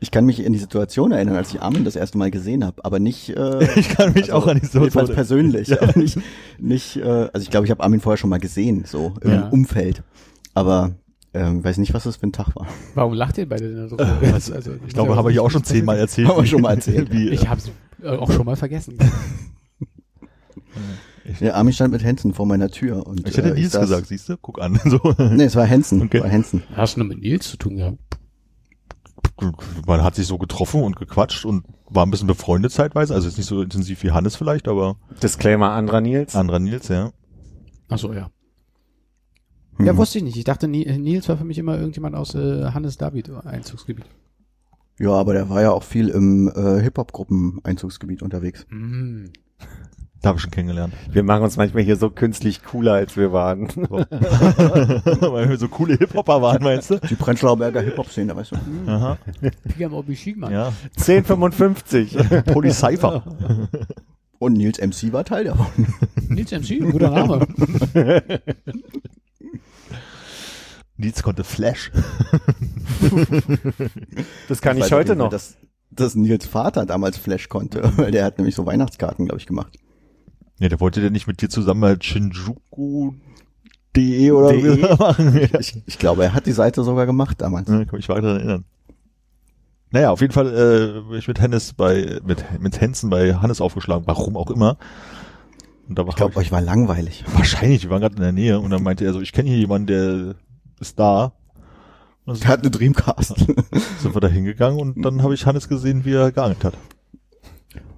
ich 0.00 0.10
kann 0.10 0.24
mich 0.26 0.44
in 0.44 0.52
die 0.52 0.58
Situation 0.58 1.12
erinnern, 1.12 1.36
als 1.36 1.52
ich 1.54 1.60
Armin 1.62 1.84
das 1.84 1.96
erste 1.96 2.18
Mal 2.18 2.30
gesehen 2.30 2.64
habe, 2.64 2.84
aber 2.84 2.98
nicht. 2.98 3.30
Äh, 3.30 3.64
ich 3.78 3.88
kann 3.90 4.12
mich 4.14 4.32
auch 4.32 4.46
an 4.46 4.56
die 4.60 4.66
jedenfalls 4.66 5.08
Situation. 5.08 5.14
persönlich, 5.14 5.80
aber 5.82 5.98
nicht, 5.98 6.18
nicht. 6.58 6.96
Äh, 6.96 7.02
also 7.32 7.42
ich 7.42 7.50
glaube, 7.50 7.66
ich 7.66 7.70
habe 7.70 7.82
Armin 7.82 8.00
vorher 8.00 8.16
schon 8.18 8.30
mal 8.30 8.38
gesehen, 8.40 8.84
so 8.86 9.14
im 9.20 9.30
Ja. 9.30 9.48
Umfeld, 9.48 10.02
aber 10.54 10.92
ähm, 11.34 11.64
weiß 11.64 11.78
nicht, 11.78 11.94
was 11.94 12.04
das 12.04 12.16
für 12.16 12.26
ein 12.26 12.32
Tag 12.32 12.54
war. 12.56 12.66
Warum 12.94 13.14
lacht 13.14 13.38
ihr 13.38 13.48
beide 13.48 13.72
denn 13.74 13.88
so? 13.88 13.96
Also, 14.32 14.54
Also, 14.54 14.72
Ich 14.86 14.92
glaube, 14.94 15.16
habe 15.16 15.32
ich 15.32 15.40
auch 15.40 15.50
schon 15.50 15.64
zehnmal 15.64 15.96
erzählt. 15.98 16.28
Haben 16.28 16.38
wir 16.42 16.46
schon 16.46 16.60
mal 16.62 16.74
erzählt, 16.74 17.10
Wie, 17.10 17.30
Ich 17.30 17.48
habe 17.48 17.60
es 17.60 17.70
auch 18.18 18.30
schon 18.30 18.44
mal 18.44 18.56
vergessen. 18.56 18.98
Ja, 21.40 21.54
Armin 21.54 21.72
stand 21.72 21.92
mit 21.92 22.04
Hansen 22.04 22.34
vor 22.34 22.46
meiner 22.46 22.68
Tür 22.68 23.06
und 23.06 23.26
ich 23.28 23.36
hätte 23.36 23.50
äh, 23.50 23.54
Nils 23.54 23.72
gesagt, 23.78 24.08
siehst 24.08 24.28
du? 24.28 24.36
Guck 24.36 24.60
an. 24.60 24.78
So. 24.84 25.00
Nee, 25.18 25.44
es 25.44 25.54
war 25.56 25.68
Hansen, 25.68 26.02
Okay. 26.02 26.20
war 26.20 26.30
Hansen. 26.30 26.62
Hast 26.76 26.96
du 26.96 27.00
nur 27.00 27.08
mit 27.08 27.20
Nils 27.20 27.48
zu 27.48 27.56
tun 27.56 27.76
gehabt? 27.76 27.98
Man 29.86 30.02
hat 30.02 30.14
sich 30.14 30.26
so 30.26 30.38
getroffen 30.38 30.82
und 30.82 30.96
gequatscht 30.96 31.44
und 31.44 31.64
war 31.88 32.04
ein 32.06 32.10
bisschen 32.10 32.26
befreundet 32.28 32.72
zeitweise. 32.72 33.14
Also 33.14 33.28
jetzt 33.28 33.36
nicht 33.36 33.46
so 33.46 33.62
intensiv 33.62 34.02
wie 34.02 34.10
Hannes 34.12 34.36
vielleicht, 34.36 34.68
aber 34.68 34.96
Disclaimer 35.22 35.70
anderer 35.72 36.00
Nils. 36.00 36.34
anderer 36.36 36.58
Nils, 36.58 36.88
ja. 36.88 37.12
Ach 37.88 37.98
so, 37.98 38.12
ja. 38.12 38.30
Hm. 39.76 39.86
Ja, 39.86 39.96
wusste 39.96 40.18
ich 40.18 40.24
nicht. 40.24 40.36
Ich 40.36 40.44
dachte, 40.44 40.68
Ni- 40.68 40.86
Nils 40.98 41.28
war 41.28 41.36
für 41.36 41.44
mich 41.44 41.58
immer 41.58 41.76
irgendjemand 41.76 42.14
aus 42.14 42.34
äh, 42.34 42.70
Hannes 42.72 42.96
David 42.98 43.30
Einzugsgebiet. 43.30 44.06
Ja, 44.98 45.10
aber 45.12 45.32
der 45.32 45.48
war 45.48 45.62
ja 45.62 45.70
auch 45.72 45.82
viel 45.82 46.08
im 46.08 46.48
äh, 46.54 46.80
Hip-Hop-Gruppen-Einzugsgebiet 46.82 48.22
unterwegs. 48.22 48.66
Mm. 48.70 49.26
Da 50.22 50.28
habe 50.28 50.36
ich 50.36 50.42
schon 50.42 50.52
kennengelernt. 50.52 50.94
Wir 51.10 51.24
machen 51.24 51.42
uns 51.42 51.56
manchmal 51.56 51.82
hier 51.82 51.96
so 51.96 52.08
künstlich 52.08 52.62
cooler, 52.62 52.92
als 52.92 53.16
wir 53.16 53.32
waren. 53.32 53.66
Weil 53.76 55.48
wir 55.48 55.56
so 55.58 55.66
coole 55.66 55.96
Hip-Hopper 55.96 56.40
waren, 56.40 56.62
meinst 56.62 56.90
du? 56.90 57.00
Die 57.00 57.16
Prenzlauer 57.16 57.56
Berger 57.56 57.80
Hip-Hop-Szene, 57.80 58.36
weißt 58.36 58.52
du? 58.52 58.56
Aha. 58.86 59.18
Pigam 59.68 59.92
Obishigman. 59.94 60.52
Ja. 60.52 60.72
1055. 60.96 62.16
Polycypher. 62.46 63.24
Und 64.38 64.52
Nils 64.52 64.78
MC 64.78 65.12
war 65.12 65.24
Teil 65.24 65.44
davon. 65.44 65.66
Nils 66.28 66.52
MC, 66.52 66.78
guter 66.88 67.10
Name. 67.10 67.46
Nils 70.96 71.22
konnte 71.24 71.42
Flash. 71.42 71.90
Das 74.48 74.60
kann 74.62 74.78
weiß 74.78 74.86
ich 74.86 74.92
heute 74.92 75.16
noch. 75.16 75.30
Dass, 75.30 75.56
dass 75.94 76.14
Nils 76.14 76.46
Vater 76.46 76.86
damals 76.86 77.16
Flash 77.18 77.48
konnte, 77.48 77.92
weil 77.96 78.10
der 78.10 78.24
hat 78.24 78.38
nämlich 78.38 78.54
so 78.54 78.66
Weihnachtskarten, 78.66 79.26
glaube 79.26 79.40
ich, 79.40 79.46
gemacht. 79.46 79.78
Ja, 80.58 80.68
der 80.68 80.80
wollte 80.80 81.00
der 81.00 81.10
nicht 81.10 81.26
mit 81.26 81.42
dir 81.42 81.48
zusammen 81.48 81.80
mal 81.80 82.00
Shinjuku.de 82.00 83.16
oder 84.30 84.52
De? 84.52 84.76
wie 84.76 84.82
machen. 84.96 85.36
Ich, 85.58 85.82
ich 85.86 85.98
glaube, 85.98 86.24
er 86.24 86.34
hat 86.34 86.46
die 86.46 86.52
Seite 86.52 86.84
sogar 86.84 87.06
gemacht 87.06 87.40
damals. 87.40 87.68
Ja, 87.68 87.84
kann 87.84 87.96
mich 87.96 88.06
daran 88.06 88.24
erinnern. 88.24 88.64
Naja, 89.90 90.10
auf 90.10 90.20
jeden 90.20 90.32
Fall 90.32 90.46
äh, 90.46 91.00
bin 91.08 91.18
ich 91.18 91.28
mit 91.28 91.40
Hennes 91.40 91.74
bei, 91.74 92.18
mit, 92.24 92.44
mit 92.60 92.80
Hensen 92.80 93.10
bei 93.10 93.34
Hannes 93.34 93.60
aufgeschlagen, 93.60 94.06
warum 94.06 94.36
auch 94.36 94.50
immer. 94.50 94.78
Und 95.88 95.98
da 95.98 96.02
war 96.04 96.10
Ich 96.10 96.16
glaube, 96.16 96.36
euch 96.36 96.50
war 96.50 96.62
langweilig. 96.62 97.24
wahrscheinlich, 97.34 97.82
wir 97.82 97.90
waren 97.90 98.00
gerade 98.00 98.16
in 98.16 98.22
der 98.22 98.32
Nähe 98.32 98.58
und 98.60 98.70
dann 98.70 98.82
meinte 98.82 99.04
er 99.04 99.12
so, 99.12 99.20
ich 99.20 99.32
kenne 99.32 99.50
hier 99.50 99.58
jemanden, 99.58 99.86
der 99.88 100.34
ist 100.80 100.98
da. 100.98 101.32
Und 102.24 102.42
Der 102.42 102.48
hat 102.48 102.60
eine 102.60 102.70
Dreamcast. 102.70 103.34
sind 104.00 104.14
wir 104.14 104.20
da 104.20 104.28
hingegangen 104.28 104.78
und 104.80 105.02
dann 105.02 105.22
habe 105.22 105.34
ich 105.34 105.44
Hannes 105.46 105.68
gesehen, 105.68 106.04
wie 106.04 106.12
er 106.14 106.30
geangelt 106.32 106.64
hat. 106.64 106.74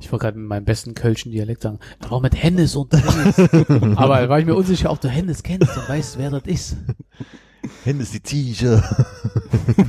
Ich 0.01 0.11
wollte 0.13 0.25
gerade 0.25 0.39
mit 0.39 0.49
meinem 0.49 0.65
besten 0.65 0.95
kölschen 0.95 1.33
Dialekt 1.33 1.63
sagen, 1.63 1.79
auch 2.09 2.21
mit 2.21 2.41
Hennes 2.41 2.77
und 2.77 2.93
Hennes. 2.93 3.39
Aber 3.97 4.21
da 4.21 4.29
war 4.29 4.39
ich 4.39 4.47
mir 4.47 4.55
unsicher, 4.55 4.91
ob 4.91 5.01
du 5.01 5.09
Hennes 5.09 5.43
kennst 5.43 5.77
und 5.77 5.89
weißt, 5.89 6.19
wer 6.19 6.31
das 6.31 6.43
ist. 6.45 6.77
Hennes 7.85 8.11
die 8.13 8.23
Ziege. 8.23 8.83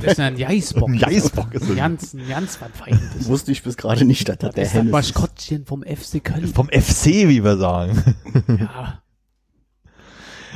Das 0.02 0.12
ist 0.12 0.18
ja 0.18 0.24
ein 0.26 0.36
Geisbock. 0.38 0.88
Ein 0.88 0.98
Geißbock 0.98 1.52
ist 1.54 1.62
Ein 1.64 1.68
das. 1.68 1.76
ganz, 1.76 2.14
ein 2.14 2.28
ganz 2.28 2.56
Feines. 2.56 3.28
Wusste 3.28 3.52
ich 3.52 3.62
bis 3.62 3.76
gerade 3.76 4.04
nicht, 4.06 4.26
dass 4.28 4.38
das 4.38 4.48
Das 4.48 4.54
der 4.54 4.62
ist 4.64 4.68
das 4.70 4.74
Hennes 4.74 4.86
ist. 4.88 4.92
Maskottchen 5.14 5.66
vom 5.66 5.82
FC 5.82 6.24
Köln. 6.24 6.46
Vom 6.48 6.68
FC, 6.68 7.06
wie 7.28 7.44
wir 7.44 7.56
sagen. 7.58 8.02
Ja. 8.48 9.02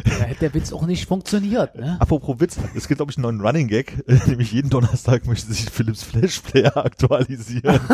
Da 0.04 0.24
hätte 0.24 0.40
der 0.40 0.54
Witz 0.54 0.72
auch 0.72 0.86
nicht 0.86 1.06
funktioniert, 1.06 1.76
ne? 1.76 1.96
Apropos 2.00 2.40
Witz, 2.40 2.58
es 2.74 2.88
gibt, 2.88 2.98
glaube 2.98 3.12
ich, 3.12 3.18
einen 3.18 3.22
neuen 3.22 3.40
Running 3.40 3.68
Gag, 3.68 4.02
nämlich 4.26 4.50
jeden 4.52 4.68
Donnerstag 4.70 5.26
möchte 5.26 5.52
sich 5.52 5.70
Philips 5.70 6.02
Flash 6.02 6.40
Player 6.40 6.76
aktualisieren. 6.76 7.78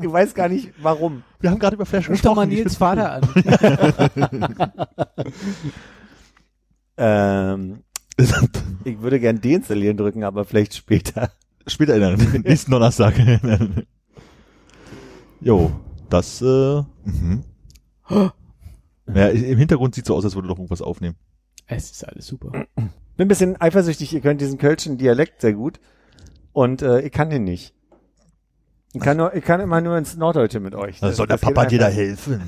Ich 0.00 0.12
weiß 0.12 0.34
gar 0.34 0.48
nicht, 0.50 0.68
warum. 0.82 1.22
Wir 1.40 1.50
haben 1.50 1.58
gerade 1.58 1.74
über 1.74 1.86
Flash 1.86 2.10
Ruf 2.10 2.20
doch 2.20 2.36
mal 2.36 2.46
gesprochen. 2.46 2.62
Nils 2.62 2.76
Vater 2.76 3.12
an. 3.12 3.22
Ähm, 7.00 7.84
ich 8.84 9.00
würde 9.00 9.20
gern 9.20 9.40
deinstallieren 9.40 9.96
drücken, 9.96 10.24
aber 10.24 10.44
vielleicht 10.44 10.74
später. 10.74 11.30
Später 11.66 11.94
erinnern, 11.94 12.42
nächsten 12.44 12.72
Donnerstag. 12.72 13.14
jo, 15.40 15.70
das, 16.10 16.42
äh, 16.42 16.82
mhm. 17.04 17.44
Ja, 19.14 19.28
im 19.28 19.58
Hintergrund 19.58 19.94
sieht 19.94 20.06
so 20.06 20.14
aus, 20.14 20.24
als 20.24 20.34
würde 20.34 20.48
doch 20.48 20.56
irgendwas 20.56 20.82
aufnehmen. 20.82 21.16
Es 21.66 21.90
ist 21.90 22.06
alles 22.06 22.26
super. 22.26 22.66
Bin 22.74 22.90
ein 23.18 23.28
bisschen 23.28 23.60
eifersüchtig, 23.60 24.12
ihr 24.12 24.20
könnt 24.20 24.40
diesen 24.40 24.58
kölschen 24.58 24.96
Dialekt 24.96 25.40
sehr 25.40 25.52
gut. 25.52 25.80
Und 26.52 26.82
äh, 26.82 27.00
ich 27.02 27.12
kann 27.12 27.30
den 27.30 27.44
nicht. 27.44 27.74
Ich 28.94 29.00
kann, 29.00 29.18
nur, 29.18 29.34
ich 29.34 29.44
kann 29.44 29.60
immer 29.60 29.80
nur 29.80 29.98
ins 29.98 30.16
Norddeutsche 30.16 30.60
mit 30.60 30.74
euch. 30.74 31.00
Da 31.00 31.12
soll 31.12 31.26
der 31.26 31.36
Das 31.36 31.42
Papa 31.42 31.66
dir 31.66 31.78
da 31.78 31.88
helfen. 31.88 32.40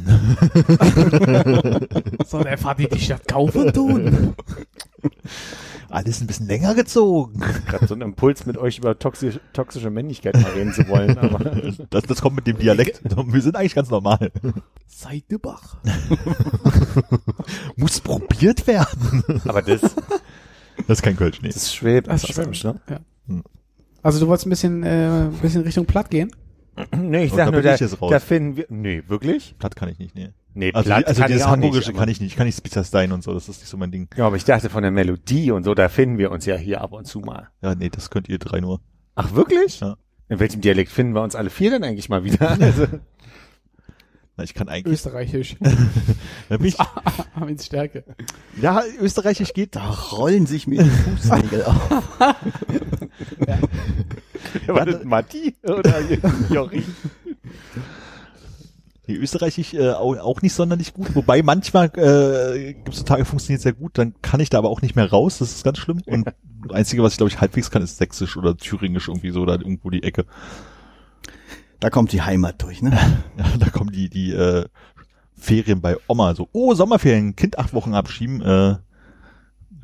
Soll 2.26 2.44
der 2.44 2.58
Vati 2.58 2.88
die 2.88 3.00
Stadt 3.00 3.28
kaufen 3.28 3.72
tun? 3.72 4.34
Alles 5.90 6.20
ein 6.20 6.28
bisschen 6.28 6.46
länger 6.46 6.74
gezogen. 6.76 7.40
Gerade 7.66 7.86
so 7.88 7.94
einen 7.94 8.02
Impuls 8.02 8.46
mit 8.46 8.56
euch 8.56 8.78
über 8.78 8.96
toxische, 8.96 9.40
toxische 9.52 9.90
Männlichkeit 9.90 10.34
mal 10.40 10.52
reden 10.52 10.72
zu 10.72 10.86
wollen. 10.88 11.18
Aber 11.18 11.38
Das, 11.90 12.04
das 12.04 12.22
kommt 12.22 12.36
mit 12.36 12.46
dem 12.46 12.58
Dialekt. 12.58 13.02
Wir 13.04 13.42
sind 13.42 13.56
eigentlich 13.56 13.74
ganz 13.74 13.90
normal. 13.90 14.30
Seidebach. 14.86 15.78
Muss 17.74 18.00
probiert 18.00 18.68
werden. 18.68 19.24
Aber 19.48 19.62
das, 19.62 19.80
Das 20.86 20.98
ist 20.98 21.02
kein 21.02 21.16
Kölsch, 21.16 21.42
nee. 21.42 21.48
das 21.48 21.56
ist 21.56 21.74
schwäb, 21.74 22.04
Das 22.04 22.22
das 22.22 22.30
ist 22.30 22.36
Schwäbisch, 22.36 22.62
ne? 22.64 22.80
Also 24.02 24.20
du 24.20 24.26
wolltest 24.28 24.46
ein 24.46 24.50
bisschen, 24.50 24.82
äh, 24.82 25.24
ein 25.24 25.32
bisschen 25.42 25.62
Richtung 25.62 25.86
Platt 25.86 26.10
gehen? 26.10 26.30
Nee, 26.96 27.24
ich 27.24 27.30
sag 27.32 27.46
da 27.46 27.50
nur, 27.52 27.62
da, 27.62 27.74
ich 27.74 27.80
jetzt 27.80 28.00
raus. 28.00 28.10
da 28.10 28.20
finden 28.20 28.56
wir, 28.56 28.66
nee, 28.70 29.02
wirklich? 29.06 29.54
Platt 29.58 29.76
kann 29.76 29.88
ich 29.88 29.98
nicht, 29.98 30.14
nee. 30.14 30.30
Nee, 30.54 30.72
Also, 30.72 30.86
Platt 30.88 31.06
also 31.06 31.20
kann 31.20 31.30
ich 31.30 31.34
dieses 31.36 31.46
auch 31.46 31.50
Hamburgische 31.52 31.88
nicht, 31.90 31.96
kann 31.96 32.02
aber- 32.04 32.10
ich 32.10 32.20
nicht. 32.20 32.30
Ich 32.32 32.36
kann 32.36 32.46
nicht 32.46 32.56
Spitzer 32.56 33.12
und 33.12 33.22
so, 33.22 33.34
das 33.34 33.48
ist 33.48 33.60
nicht 33.60 33.68
so 33.68 33.76
mein 33.76 33.90
Ding. 33.92 34.08
Ja, 34.16 34.26
aber 34.26 34.36
ich 34.36 34.44
dachte 34.44 34.70
von 34.70 34.82
der 34.82 34.90
Melodie 34.90 35.50
und 35.50 35.64
so, 35.64 35.74
da 35.74 35.88
finden 35.88 36.18
wir 36.18 36.30
uns 36.30 36.46
ja 36.46 36.56
hier 36.56 36.80
ab 36.80 36.92
und 36.92 37.06
zu 37.06 37.20
mal. 37.20 37.48
Ja, 37.62 37.74
nee, 37.74 37.88
das 37.90 38.10
könnt 38.10 38.28
ihr 38.28 38.38
drei 38.38 38.60
nur. 38.60 38.80
Ach, 39.14 39.34
wirklich? 39.34 39.80
Ja. 39.80 39.96
In 40.28 40.38
welchem 40.40 40.60
Dialekt 40.60 40.90
finden 40.90 41.14
wir 41.14 41.22
uns 41.22 41.34
alle 41.34 41.50
vier 41.50 41.70
denn 41.70 41.84
eigentlich 41.84 42.08
mal 42.08 42.24
wieder? 42.24 42.50
Also, 42.60 42.86
Na, 44.40 44.44
ich 44.44 44.54
kann 44.54 44.70
eigentlich. 44.70 44.94
Österreichisch. 44.94 45.56
Da 46.48 46.56
bin 46.56 46.66
ich, 46.66 46.76
Armin's 47.34 47.66
Stärke. 47.66 48.04
ja, 48.60 48.82
Österreichisch 48.98 49.52
geht. 49.52 49.76
Da 49.76 49.90
rollen 49.90 50.46
sich 50.46 50.66
mir 50.66 50.82
die 50.82 50.88
Fußnägel 50.90 51.64
auf. 51.64 52.20
war 54.66 54.86
das 54.86 55.04
Matti 55.04 55.54
oder 55.62 56.00
Jori? 56.48 56.82
Nee, 59.06 59.14
Österreichisch 59.16 59.74
äh, 59.74 59.90
auch, 59.90 60.16
auch 60.16 60.40
nicht 60.42 60.54
sonderlich 60.54 60.94
gut. 60.94 61.14
Wobei 61.14 61.42
manchmal 61.42 61.90
äh, 61.96 62.72
gibt 62.72 62.88
es 62.88 62.96
so 63.00 63.04
Tage, 63.04 63.24
funktioniert 63.26 63.60
sehr 63.60 63.74
gut, 63.74 63.98
dann 63.98 64.14
kann 64.22 64.40
ich 64.40 64.48
da 64.48 64.58
aber 64.58 64.70
auch 64.70 64.80
nicht 64.82 64.96
mehr 64.96 65.10
raus. 65.10 65.38
Das 65.38 65.52
ist 65.52 65.64
ganz 65.64 65.78
schlimm. 65.78 66.00
Und 66.06 66.26
das 66.26 66.72
Einzige, 66.72 67.02
was 67.02 67.12
ich 67.12 67.18
glaube 67.18 67.30
ich 67.30 67.40
halbwegs 67.40 67.70
kann, 67.70 67.82
ist 67.82 67.98
Sächsisch 67.98 68.36
oder 68.38 68.56
Thüringisch 68.56 69.08
irgendwie 69.08 69.30
so, 69.30 69.44
da 69.44 69.52
irgendwo 69.52 69.90
die 69.90 70.02
Ecke. 70.02 70.24
Da 71.80 71.90
kommt 71.90 72.12
die 72.12 72.22
Heimat 72.22 72.62
durch, 72.62 72.82
ne? 72.82 72.90
Ja, 73.38 73.44
da 73.58 73.70
kommen 73.70 73.90
die, 73.92 74.08
die 74.10 74.32
äh, 74.32 74.66
Ferien 75.36 75.80
bei 75.80 75.96
Oma 76.06 76.34
so, 76.34 76.48
oh, 76.52 76.74
Sommerferien, 76.74 77.34
Kind 77.36 77.58
acht 77.58 77.72
Wochen 77.72 77.94
abschieben. 77.94 78.40
Äh, 78.42 78.76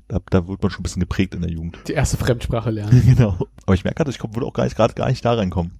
da, 0.08 0.20
da 0.30 0.46
wird 0.46 0.62
man 0.62 0.70
schon 0.70 0.80
ein 0.80 0.82
bisschen 0.84 1.00
geprägt 1.00 1.34
in 1.34 1.40
der 1.40 1.50
Jugend. 1.50 1.78
Die 1.88 1.92
erste 1.94 2.16
Fremdsprache 2.16 2.70
lernen. 2.70 3.02
genau. 3.16 3.36
Aber 3.64 3.74
ich 3.74 3.82
merke 3.82 3.96
gerade, 3.96 4.10
ich 4.10 4.18
komm, 4.18 4.34
würde 4.34 4.46
auch 4.46 4.52
gar 4.52 4.64
nicht, 4.64 4.76
gerade 4.76 4.94
gar 4.94 5.08
nicht 5.08 5.24
da 5.24 5.32
reinkommen. 5.34 5.72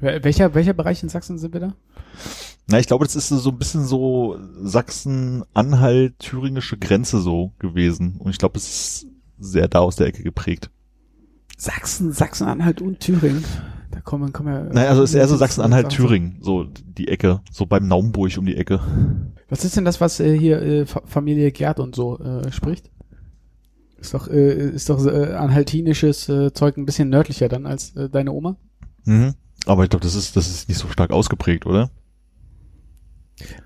Wel- 0.00 0.22
Welcher, 0.22 0.54
welcher 0.54 0.74
Bereich 0.74 1.02
in 1.02 1.08
Sachsen 1.08 1.38
sind 1.38 1.52
wir 1.54 1.60
da? 1.60 1.74
Na, 2.68 2.78
ich 2.78 2.86
glaube, 2.86 3.04
das 3.04 3.16
ist 3.16 3.28
so 3.28 3.50
ein 3.50 3.58
bisschen 3.58 3.84
so 3.84 4.38
Sachsen-Anhalt, 4.62 6.18
thüringische 6.20 6.76
Grenze 6.78 7.20
so 7.20 7.52
gewesen. 7.58 8.16
Und 8.18 8.30
ich 8.30 8.38
glaube, 8.38 8.58
es 8.58 8.68
ist 8.68 9.06
sehr 9.38 9.68
da 9.68 9.80
aus 9.80 9.96
der 9.96 10.06
Ecke 10.06 10.22
geprägt. 10.22 10.70
Sachsen, 11.56 12.12
Sachsen-Anhalt 12.12 12.80
und 12.82 13.00
Thüringen. 13.00 13.44
Da 13.92 14.00
kommen, 14.00 14.32
kommen 14.32 14.52
ja. 14.52 14.62
Naja, 14.64 14.90
also 14.90 15.02
es 15.02 15.10
ist 15.10 15.16
eher 15.16 15.28
so 15.28 15.36
Sachsen-Anhalt. 15.36 15.90
Thüringen, 15.90 16.38
so 16.40 16.64
die 16.64 17.08
Ecke, 17.08 17.40
so 17.52 17.66
beim 17.66 17.86
Naumburg 17.86 18.36
um 18.38 18.46
die 18.46 18.56
Ecke. 18.56 18.80
Was 19.48 19.64
ist 19.64 19.76
denn 19.76 19.84
das, 19.84 20.00
was 20.00 20.18
äh, 20.18 20.36
hier 20.36 20.60
äh, 20.62 20.86
Fa- 20.86 21.02
Familie 21.04 21.52
Gerd 21.52 21.78
und 21.78 21.94
so 21.94 22.18
äh, 22.18 22.50
spricht? 22.50 22.90
Ist 23.98 24.14
doch, 24.14 24.26
äh, 24.28 24.70
ist 24.70 24.88
doch 24.90 25.04
äh, 25.06 25.34
anhaltinisches 25.34 26.28
äh, 26.28 26.52
Zeug 26.52 26.76
ein 26.76 26.86
bisschen 26.86 27.08
nördlicher 27.10 27.48
dann 27.48 27.66
als 27.66 27.94
äh, 27.94 28.08
deine 28.08 28.32
Oma? 28.32 28.56
Mhm. 29.04 29.34
Aber 29.66 29.84
ich 29.84 29.90
glaube, 29.90 30.02
das 30.04 30.14
ist, 30.16 30.36
das 30.36 30.48
ist 30.48 30.68
nicht 30.68 30.78
so 30.78 30.88
stark 30.88 31.12
ausgeprägt, 31.12 31.66
oder? 31.66 31.90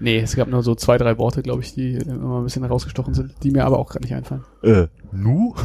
Nee, 0.01 0.19
es 0.19 0.37
gab 0.37 0.49
nur 0.49 0.63
so 0.63 0.75
zwei, 0.75 0.99
drei 0.99 1.19
Worte, 1.19 1.43
glaube 1.43 1.63
ich, 1.63 1.73
die 1.75 1.95
äh, 1.95 2.03
immer 2.03 2.39
ein 2.41 2.45
bisschen 2.45 2.63
herausgestochen 2.65 3.15
sind, 3.15 3.33
die 3.43 3.51
mir 3.51 3.65
aber 3.65 3.79
auch 3.79 3.89
gerade 3.91 4.05
nicht 4.05 4.15
einfallen. 4.15 4.45
Äh, 4.63 4.89
nu? 5.13 5.55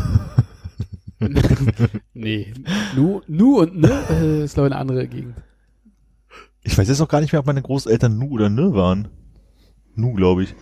nee, 2.14 2.54
nu, 2.96 3.22
nu 3.28 3.60
und 3.60 3.78
ne 3.80 3.92
äh, 4.10 4.44
ist 4.44 4.56
glaube 4.56 4.70
ich 4.70 4.74
eine 4.74 4.82
andere 4.82 5.08
Gegend. 5.08 5.36
Ich 6.64 6.78
weiß 6.78 6.88
jetzt 6.88 7.02
auch 7.02 7.08
gar 7.08 7.22
nicht 7.22 7.32
mehr, 7.32 7.40
ob 7.40 7.48
meine 7.48 7.62
Großeltern 7.62 8.18
Nu 8.18 8.30
oder 8.30 8.50
Ne 8.50 8.74
waren. 8.74 9.08
Nu, 9.96 10.14
glaube 10.14 10.44
ich. 10.44 10.56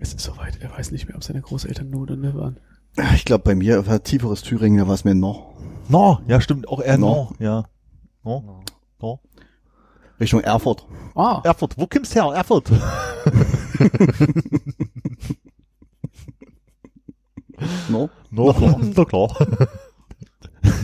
Es 0.00 0.12
ist 0.14 0.20
soweit, 0.20 0.60
er 0.60 0.70
weiß 0.70 0.90
nicht 0.90 1.06
mehr, 1.06 1.16
ob 1.16 1.24
seine 1.24 1.40
Großeltern 1.40 1.88
nu 1.88 2.02
oder 2.02 2.16
ne 2.16 2.34
waren. 2.34 2.58
Ich 3.14 3.24
glaube, 3.24 3.44
bei 3.44 3.54
mir 3.54 3.86
war 3.86 4.02
tieferes 4.02 4.42
Thüringen, 4.42 4.78
da 4.78 4.86
war 4.86 4.94
es 4.94 5.04
mir 5.04 5.14
noch. 5.14 5.54
No, 5.88 6.20
ja, 6.26 6.40
stimmt, 6.40 6.68
auch 6.68 6.80
eher 6.80 6.98
No. 6.98 7.32
No, 7.38 7.44
ja. 7.44 7.64
No, 8.24 8.64
no. 9.00 9.20
Richtung 10.20 10.40
Erfurt. 10.40 10.86
Ah, 11.14 11.40
Erfurt, 11.44 11.78
wo 11.78 11.86
kommst 11.86 12.14
her? 12.14 12.24
Erfurt. 12.34 12.70
No? 17.88 18.10
No, 18.30 18.52
klar. 18.54 18.80
No, 18.96 19.04
klar. 19.04 19.46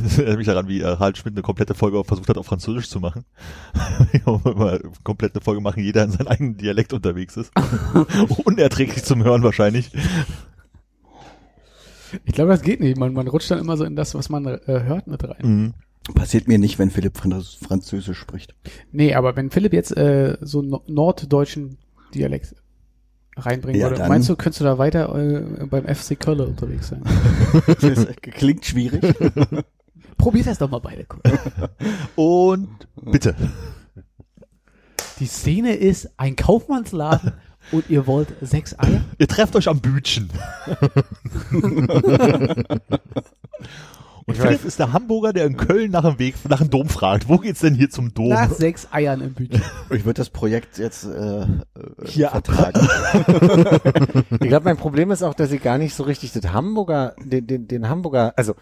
Das 0.02 0.18
erinnert 0.18 0.38
mich 0.38 0.46
daran, 0.46 0.68
wie 0.68 0.80
äh, 0.80 0.84
Harald 0.84 1.18
Schmidt 1.18 1.34
eine 1.34 1.42
komplette 1.42 1.74
Folge 1.74 2.02
versucht 2.04 2.28
hat, 2.28 2.38
auf 2.38 2.46
Französisch 2.46 2.88
zu 2.88 3.00
machen. 3.00 3.24
Immer 4.12 4.70
eine 4.72 4.80
komplette 5.04 5.40
Folge 5.40 5.60
machen, 5.60 5.82
jeder 5.82 6.04
in 6.04 6.10
seinem 6.10 6.28
eigenen 6.28 6.56
Dialekt 6.56 6.92
unterwegs 6.92 7.36
ist. 7.36 7.52
Unerträglich 8.44 9.04
zum 9.04 9.22
Hören 9.22 9.42
wahrscheinlich. 9.42 9.90
ich 12.24 12.32
glaube, 12.32 12.50
das 12.50 12.62
geht 12.62 12.80
nicht. 12.80 12.98
Man, 12.98 13.12
man 13.12 13.28
rutscht 13.28 13.50
dann 13.50 13.58
immer 13.58 13.76
so 13.76 13.84
in 13.84 13.96
das, 13.96 14.14
was 14.14 14.28
man 14.28 14.46
äh, 14.46 14.60
hört, 14.66 15.06
mit 15.06 15.22
rein. 15.22 15.36
Mhm. 15.42 15.74
Passiert 16.14 16.48
mir 16.48 16.58
nicht, 16.58 16.78
wenn 16.78 16.90
Philipp 16.90 17.18
Franz 17.18 17.58
Französisch 17.60 18.18
spricht. 18.18 18.54
Nee, 18.92 19.14
aber 19.14 19.36
wenn 19.36 19.50
Philipp 19.50 19.74
jetzt 19.74 19.96
äh, 19.96 20.38
so 20.40 20.62
no 20.62 20.82
norddeutschen 20.86 21.76
Dialekt 22.14 22.54
reinbringen 23.39 23.80
Ja, 23.80 23.86
würde, 23.89 24.01
dann- 24.01 24.09
meinst 24.09 24.28
du, 24.28 24.36
könntest 24.36 24.61
du 24.61 24.64
da 24.64 24.78
weiter 24.78 25.14
äh, 25.14 25.64
beim 25.66 25.84
FC 25.86 26.18
Köln 26.18 26.41
unterwegs 26.41 26.89
sein? 26.89 27.03
Das 27.80 28.07
klingt 28.22 28.64
schwierig. 28.64 29.03
Probier 30.18 30.45
das 30.45 30.59
doch 30.59 30.68
mal 30.70 30.80
beide. 30.80 31.07
Und 32.16 32.68
bitte. 33.01 33.34
Die 35.20 35.26
Szene 35.26 35.74
ist 35.74 36.11
ein 36.16 36.34
Kaufmannsladen 36.36 37.32
Und 37.72 37.89
ihr 37.89 38.07
wollt 38.07 38.28
sechs 38.41 38.78
Eier? 38.78 39.01
Ihr 39.18 39.28
trefft 39.28 39.55
euch 39.57 39.68
am 39.68 39.80
Bütchen. 39.80 40.28
Und 44.28 44.34
Ich 44.34 44.42
Philipp 44.42 44.58
weiß. 44.58 44.64
ist 44.66 44.78
der 44.78 44.92
Hamburger, 44.92 45.32
der 45.32 45.46
in 45.46 45.56
Köln 45.56 45.90
nach 45.90 46.04
dem 46.04 46.18
Weg, 46.18 46.34
nach 46.50 46.58
dem 46.58 46.68
Dom 46.68 46.90
fragt. 46.90 47.30
Wo 47.30 47.38
geht's 47.38 47.60
denn 47.60 47.74
hier 47.74 47.88
zum 47.88 48.12
Dom? 48.12 48.28
Nach 48.28 48.50
sechs 48.50 48.86
Eiern 48.92 49.22
im 49.22 49.32
Bütchen. 49.32 49.62
Ich 49.90 50.04
würde 50.04 50.18
das 50.18 50.28
Projekt 50.28 50.76
jetzt 50.76 51.04
äh, 51.06 51.40
äh, 51.40 51.46
Hier 52.04 52.28
vertragen. 52.28 52.78
Ich 54.38 54.48
glaube, 54.48 54.64
mein 54.64 54.76
Problem 54.76 55.10
ist 55.12 55.22
auch, 55.22 55.32
dass 55.32 55.50
ich 55.50 55.62
gar 55.62 55.78
nicht 55.78 55.94
so 55.94 56.02
richtig 56.02 56.32
das 56.32 56.52
Hamburger, 56.52 57.14
den, 57.24 57.46
den, 57.46 57.68
den 57.68 57.88
Hamburger, 57.88 58.34
also 58.36 58.54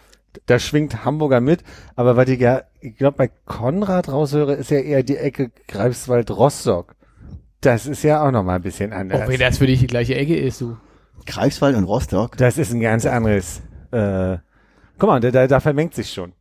da 0.47 0.61
schwingt 0.61 1.05
Hamburger 1.05 1.41
mit, 1.41 1.65
aber 1.97 2.17
was 2.17 2.29
ich 2.29 2.39
ja, 2.39 2.63
ich 2.81 2.97
glaube, 2.97 3.17
bei 3.17 3.31
Konrad 3.45 4.09
raushöre, 4.09 4.55
ist 4.55 4.71
ja 4.71 4.79
eher 4.79 5.03
die 5.03 5.17
Ecke 5.17 5.51
Greifswald-Rostock. 5.67 6.95
Das 7.61 7.87
ist 7.87 8.05
ja 8.05 8.25
auch 8.25 8.31
noch 8.31 8.45
mal 8.45 8.55
ein 8.55 8.63
bisschen 8.63 8.93
anders. 8.93 9.23
Auch 9.23 9.29
wenn 9.29 9.41
das 9.41 9.59
für 9.59 9.67
dich 9.67 9.81
die 9.81 9.89
gleiche 9.89 10.15
Ecke 10.15 10.37
ist, 10.37 10.61
du. 10.61 10.77
Greifswald 11.27 11.75
und 11.75 11.85
Rostock. 11.85 12.37
Das 12.37 12.57
ist 12.57 12.73
ein 12.73 12.81
ganz 12.81 13.05
anderes. 13.05 13.63
Äh, 13.91 14.37
guck 14.99 15.09
mal, 15.09 15.21
da, 15.21 15.31
da, 15.31 15.47
da 15.47 15.61
vermengt 15.61 15.95
sich 15.95 16.13
schon. 16.13 16.33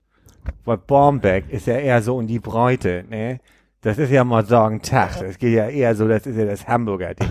Weil 0.64 0.78
Bornbeck 0.78 1.50
ist 1.50 1.68
ja 1.68 1.76
eher 1.78 2.02
so 2.02 2.20
in 2.20 2.28
die 2.28 2.40
Bräute, 2.40 3.04
ne? 3.10 3.40
Das 3.82 3.98
ist 3.98 4.10
ja 4.12 4.24
mal 4.24 4.46
sagen 4.46 4.82
Tag. 4.82 5.20
Das 5.20 5.38
geht 5.38 5.54
ja 5.54 5.68
eher 5.68 5.96
so, 5.96 6.08
das 6.08 6.26
ist 6.26 6.38
ja 6.38 6.46
das 6.46 6.68
Hamburger 6.68 7.14
Ding. 7.14 7.30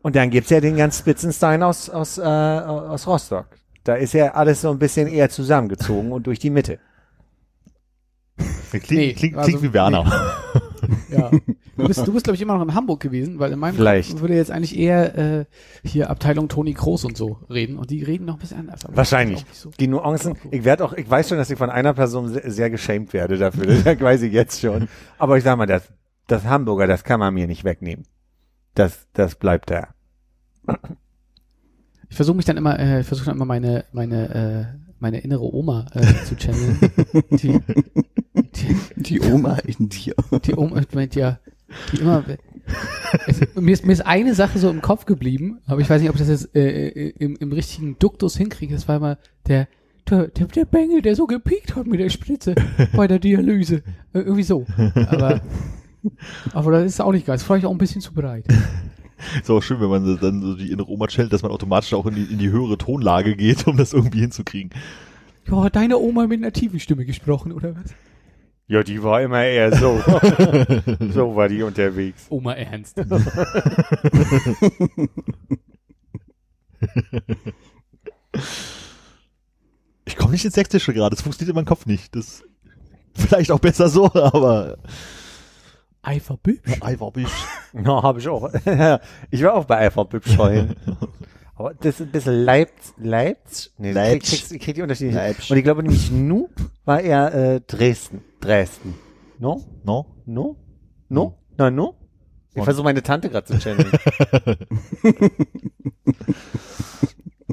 Und 0.00 0.16
dann 0.16 0.30
gibt's 0.30 0.50
ja 0.50 0.60
den 0.60 0.76
ganz 0.76 0.98
Spitzenstein 0.98 1.62
aus, 1.62 1.90
aus, 1.90 2.16
äh, 2.18 2.22
aus 2.22 3.06
Rostock. 3.06 3.46
Da 3.84 3.94
ist 3.94 4.14
ja 4.14 4.32
alles 4.34 4.62
so 4.62 4.70
ein 4.70 4.78
bisschen 4.78 5.06
eher 5.08 5.28
zusammengezogen 5.28 6.12
und 6.12 6.26
durch 6.26 6.38
die 6.38 6.50
Mitte. 6.50 6.78
Klingt, 8.70 8.90
Nee, 8.90 9.12
klingt, 9.14 9.36
also- 9.36 9.48
klingt 9.48 9.62
wie 9.62 9.72
Werner. 9.72 10.04
Ja. 11.10 11.30
Du 11.78 11.86
bist, 11.86 12.04
du 12.04 12.12
bist 12.12 12.24
glaube 12.24 12.34
ich, 12.34 12.42
immer 12.42 12.54
noch 12.58 12.64
in 12.64 12.74
Hamburg 12.74 12.98
gewesen, 12.98 13.38
weil 13.38 13.52
in 13.52 13.58
meinem 13.60 13.76
Vielleicht. 13.76 14.10
Kopf 14.10 14.20
würde 14.22 14.34
jetzt 14.34 14.50
eigentlich 14.50 14.76
eher 14.76 15.16
äh, 15.16 15.44
hier 15.84 16.10
Abteilung 16.10 16.48
Toni 16.48 16.74
Kroos 16.74 17.04
und 17.04 17.16
so 17.16 17.38
reden. 17.48 17.78
Und 17.78 17.90
die 17.90 18.02
reden 18.02 18.24
noch 18.24 18.34
ein 18.34 18.40
bisschen 18.40 18.58
anders. 18.58 18.80
Wahrscheinlich. 18.88 19.44
so. 19.52 19.70
Die 19.78 19.86
Nuancen, 19.86 20.34
ich 20.50 20.64
werde 20.64 20.84
auch, 20.84 20.92
ich 20.92 21.08
weiß 21.08 21.28
schon, 21.28 21.38
dass 21.38 21.50
ich 21.50 21.56
von 21.56 21.70
einer 21.70 21.94
Person 21.94 22.30
sehr, 22.30 22.50
sehr 22.50 22.70
geschämt 22.70 23.12
werde 23.12 23.38
dafür. 23.38 23.66
Das 23.84 24.00
weiß 24.00 24.22
ich 24.22 24.32
jetzt 24.32 24.60
schon. 24.60 24.88
Aber 25.18 25.38
ich 25.38 25.44
sag 25.44 25.56
mal, 25.56 25.66
das, 25.66 25.84
das 26.26 26.44
Hamburger, 26.46 26.88
das 26.88 27.04
kann 27.04 27.20
man 27.20 27.32
mir 27.32 27.46
nicht 27.46 27.62
wegnehmen. 27.62 28.04
Das, 28.74 29.06
das 29.12 29.36
bleibt 29.36 29.70
da. 29.70 29.88
Ich 32.08 32.16
versuche 32.16 32.36
mich 32.36 32.44
dann 32.44 32.56
immer, 32.56 32.78
äh, 32.78 33.00
ich 33.00 33.06
versuche 33.06 33.26
dann 33.26 33.36
immer 33.36 33.44
meine, 33.44 33.84
meine, 33.92 34.74
äh, 34.74 34.88
meine 34.98 35.20
innere 35.20 35.54
Oma 35.54 35.86
äh, 35.92 36.24
zu 36.24 36.36
channeln. 36.36 36.78
die, 37.30 37.60
die, 38.60 38.76
Die 38.96 39.20
Oma 39.20 39.58
in 39.58 39.88
dir. 39.88 40.14
die 40.44 40.54
Oma 40.54 40.82
meint 40.92 41.14
ja, 41.14 41.38
die 41.92 42.00
immer. 42.00 42.24
Es, 43.26 43.40
mir, 43.54 43.72
ist, 43.72 43.86
mir 43.86 43.92
ist 43.92 44.06
eine 44.06 44.34
Sache 44.34 44.58
so 44.58 44.68
im 44.68 44.82
Kopf 44.82 45.06
geblieben, 45.06 45.58
aber 45.66 45.80
ich 45.80 45.88
weiß 45.88 46.00
nicht, 46.00 46.10
ob 46.10 46.16
ich 46.16 46.20
das 46.20 46.28
jetzt 46.28 46.54
äh, 46.54 46.88
äh, 46.88 47.14
im, 47.18 47.36
im 47.36 47.52
richtigen 47.52 47.98
Duktus 47.98 48.36
hinkriege. 48.36 48.74
Das 48.74 48.88
war 48.88 48.96
immer 48.96 49.18
der, 49.46 49.68
der, 50.10 50.28
der, 50.28 50.46
der 50.46 50.64
Bengel, 50.64 51.00
der 51.02 51.16
so 51.16 51.26
gepiekt 51.26 51.76
hat 51.76 51.86
mit 51.86 52.00
der 52.00 52.10
Spritze 52.10 52.54
bei 52.94 53.06
der 53.06 53.18
Dialyse. 53.18 53.76
Äh, 54.12 54.20
irgendwie 54.20 54.42
so. 54.42 54.66
Aber, 55.08 55.40
aber 56.52 56.72
das 56.72 56.84
ist 56.84 57.00
auch 57.00 57.12
nicht 57.12 57.26
geil. 57.26 57.34
Das 57.34 57.42
ist 57.42 57.46
vielleicht 57.46 57.64
auch 57.64 57.70
ein 57.70 57.78
bisschen 57.78 58.00
zu 58.00 58.12
breit. 58.12 58.44
Ist 59.42 59.50
auch 59.50 59.60
schön, 59.60 59.80
wenn 59.80 59.88
man 59.88 60.18
dann 60.20 60.40
so 60.40 60.54
die 60.54 60.70
innere 60.70 60.88
Oma 60.88 61.08
chillt, 61.08 61.32
dass 61.32 61.42
man 61.42 61.50
automatisch 61.50 61.92
auch 61.92 62.06
in 62.06 62.14
die, 62.14 62.22
in 62.22 62.38
die 62.38 62.50
höhere 62.50 62.78
Tonlage 62.78 63.34
geht, 63.34 63.66
um 63.66 63.76
das 63.76 63.92
irgendwie 63.92 64.20
hinzukriegen. 64.20 64.70
Ja, 65.48 65.64
hat 65.64 65.76
deine 65.76 65.98
Oma 65.98 66.26
mit 66.26 66.40
einer 66.40 66.52
tiefen 66.52 66.78
Stimme 66.78 67.04
gesprochen, 67.04 67.52
oder 67.52 67.74
was? 67.74 67.94
Ja, 68.68 68.82
die 68.82 69.02
war 69.02 69.22
immer 69.22 69.42
eher 69.42 69.74
so. 69.74 69.98
so 71.12 71.34
war 71.34 71.48
die 71.48 71.62
unterwegs. 71.62 72.26
Oma 72.28 72.52
Ernst. 72.52 73.00
Ich 80.04 80.16
komme 80.16 80.32
nicht 80.32 80.44
ins 80.44 80.54
Sächsische 80.54 80.94
gerade, 80.94 81.14
das 81.14 81.22
funktioniert 81.22 81.50
in 81.50 81.56
meinem 81.56 81.66
Kopf 81.66 81.84
nicht. 81.84 82.14
Das 82.16 82.42
vielleicht 83.14 83.50
auch 83.50 83.58
besser 83.58 83.88
so, 83.88 84.06
aber 84.14 84.78
Eifer 86.02 86.36
Bübsch. 86.38 86.80
Eiferbisch. 86.80 87.32
Na, 87.72 88.02
habe 88.02 88.20
ich 88.20 88.28
auch. 88.28 88.50
ich 89.30 89.42
war 89.42 89.54
auch 89.54 89.64
bei 89.64 89.76
Alpha 89.78 90.04
Bübsch 90.04 90.34
vorhin. 90.34 90.76
Aber 91.54 91.74
das 91.74 91.96
ist 91.96 92.02
ein 92.02 92.12
bisschen 92.12 92.44
Leipz, 92.44 92.94
Leipz, 92.96 93.72
nee, 93.76 93.92
Leipz. 93.92 94.32
Ich 94.32 94.48
krieg, 94.48 94.62
krieg 94.62 94.74
die 94.76 94.82
Unterschiede 94.82 95.10
nicht. 95.10 95.16
Leipzig. 95.16 95.50
Und 95.50 95.56
ich 95.56 95.64
glaube 95.64 95.82
nämlich 95.82 96.10
Nu 96.10 96.48
war 96.84 97.00
eher 97.00 97.34
äh, 97.34 97.60
Dresden. 97.60 98.22
Dresden. 98.40 98.94
No? 99.38 99.64
No? 99.84 100.06
No? 100.26 100.56
No? 101.08 101.38
Na, 101.56 101.70
no? 101.70 101.94
Ich 102.54 102.64
versuche 102.64 102.84
meine 102.84 103.02
Tante 103.02 103.28
gerade 103.30 103.46
zu 103.46 103.58
channeln. 103.58 103.90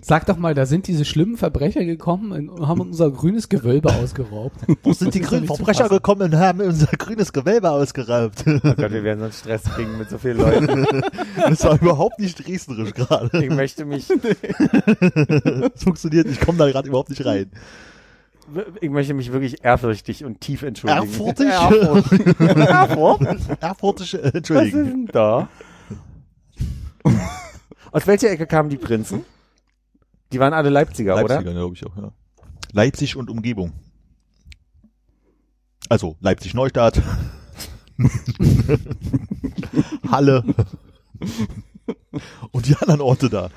Sag 0.02 0.28
doch 0.28 0.38
mal, 0.38 0.54
da 0.54 0.68
sind 0.68 0.88
diese 0.88 1.04
schlimmen 1.04 1.36
Verbrecher 1.36 1.84
gekommen 1.84 2.32
und 2.32 2.68
haben 2.68 2.82
unser 2.82 3.10
grünes 3.10 3.50
Gewölbe 3.50 3.92
ausgeraubt. 3.92 4.58
Wo 4.84 4.94
sind 4.94 5.16
die 5.16 5.22
grünen 5.22 5.48
Verbrecher 5.48 5.90
gekommen 5.90 6.22
und 6.34 6.36
haben 6.36 6.62
unser 6.62 6.88
grünes 6.88 7.34
Gewölbe 7.34 7.72
ausgeraubt? 7.72 8.44
Oh 8.46 8.60
Gott, 8.62 8.92
wir 8.92 9.04
werden 9.04 9.22
sonst 9.22 9.40
Stress 9.40 9.64
kriegen 9.64 9.98
mit 9.98 10.10
so 10.10 10.20
vielen 10.20 10.38
Leuten. 10.38 10.86
Das 11.38 11.64
war 11.64 11.82
überhaupt 11.82 12.20
nicht 12.20 12.46
dresdnerisch 12.46 12.94
gerade. 12.94 13.44
Ich 13.44 13.50
möchte 13.50 13.86
mich, 13.86 14.08
Das 14.08 15.84
funktioniert, 15.84 16.28
ich 16.28 16.40
komme 16.40 16.58
da 16.58 16.70
gerade 16.70 16.88
überhaupt 16.88 17.10
nicht 17.10 17.26
rein. 17.26 17.52
Ich 18.82 18.89
möchte 18.89 19.14
mich 19.14 19.32
wirklich 19.32 19.64
ehrfürchtig 19.64 20.24
und 20.24 20.41
tief 20.41 20.64
entschuldigen. 20.64 21.08
Erfurtig? 21.08 21.48
Erfurt. 21.48 22.39
Erfurt? 22.39 23.62
Erfurtische, 23.62 24.18
äh, 24.18 24.24
Was 24.24 24.28
ist 24.30 24.36
entschuldigen. 24.36 24.86
denn 24.86 25.06
da? 25.08 25.50
Aus 27.91 28.08
welcher 28.08 28.30
Ecke 28.30 28.46
kamen 28.48 28.70
die 28.70 28.78
Prinzen? 28.78 29.24
Die 30.32 30.39
waren 30.39 30.54
alle 30.54 30.70
Leipziger, 30.70 31.16
Leipziger, 31.16 31.39
oder? 31.41 31.52
glaube 31.52 31.76
ich 31.76 31.86
auch, 31.86 31.96
ja. 31.98 32.12
Leipzig 32.74 33.16
und 33.16 33.30
Umgebung. 33.30 33.72
Also 35.88 36.18
Leipzig-Neustadt. 36.20 37.02
Halle. 40.12 40.43
Und 42.52 42.68
die 42.68 42.76
anderen 42.76 43.02
Orte 43.02 43.30
da. 43.30 43.50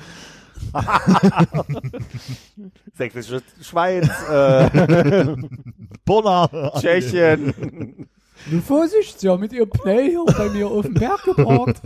Sächsische 2.96 3.42
Schweiz, 3.60 4.08
äh, 4.30 5.36
Bonner. 6.04 6.72
Tschechien. 6.80 8.06
Nur 8.50 8.62
Vorsicht, 8.62 9.20
sie 9.20 9.28
haben 9.28 9.40
mit 9.40 9.52
ihrem 9.52 9.70
Pneu 9.70 10.02
hier 10.04 10.24
bei 10.36 10.48
mir 10.50 10.68
auf 10.68 10.84
dem 10.84 10.94
Berg 10.94 11.22
geparkt. 11.24 11.82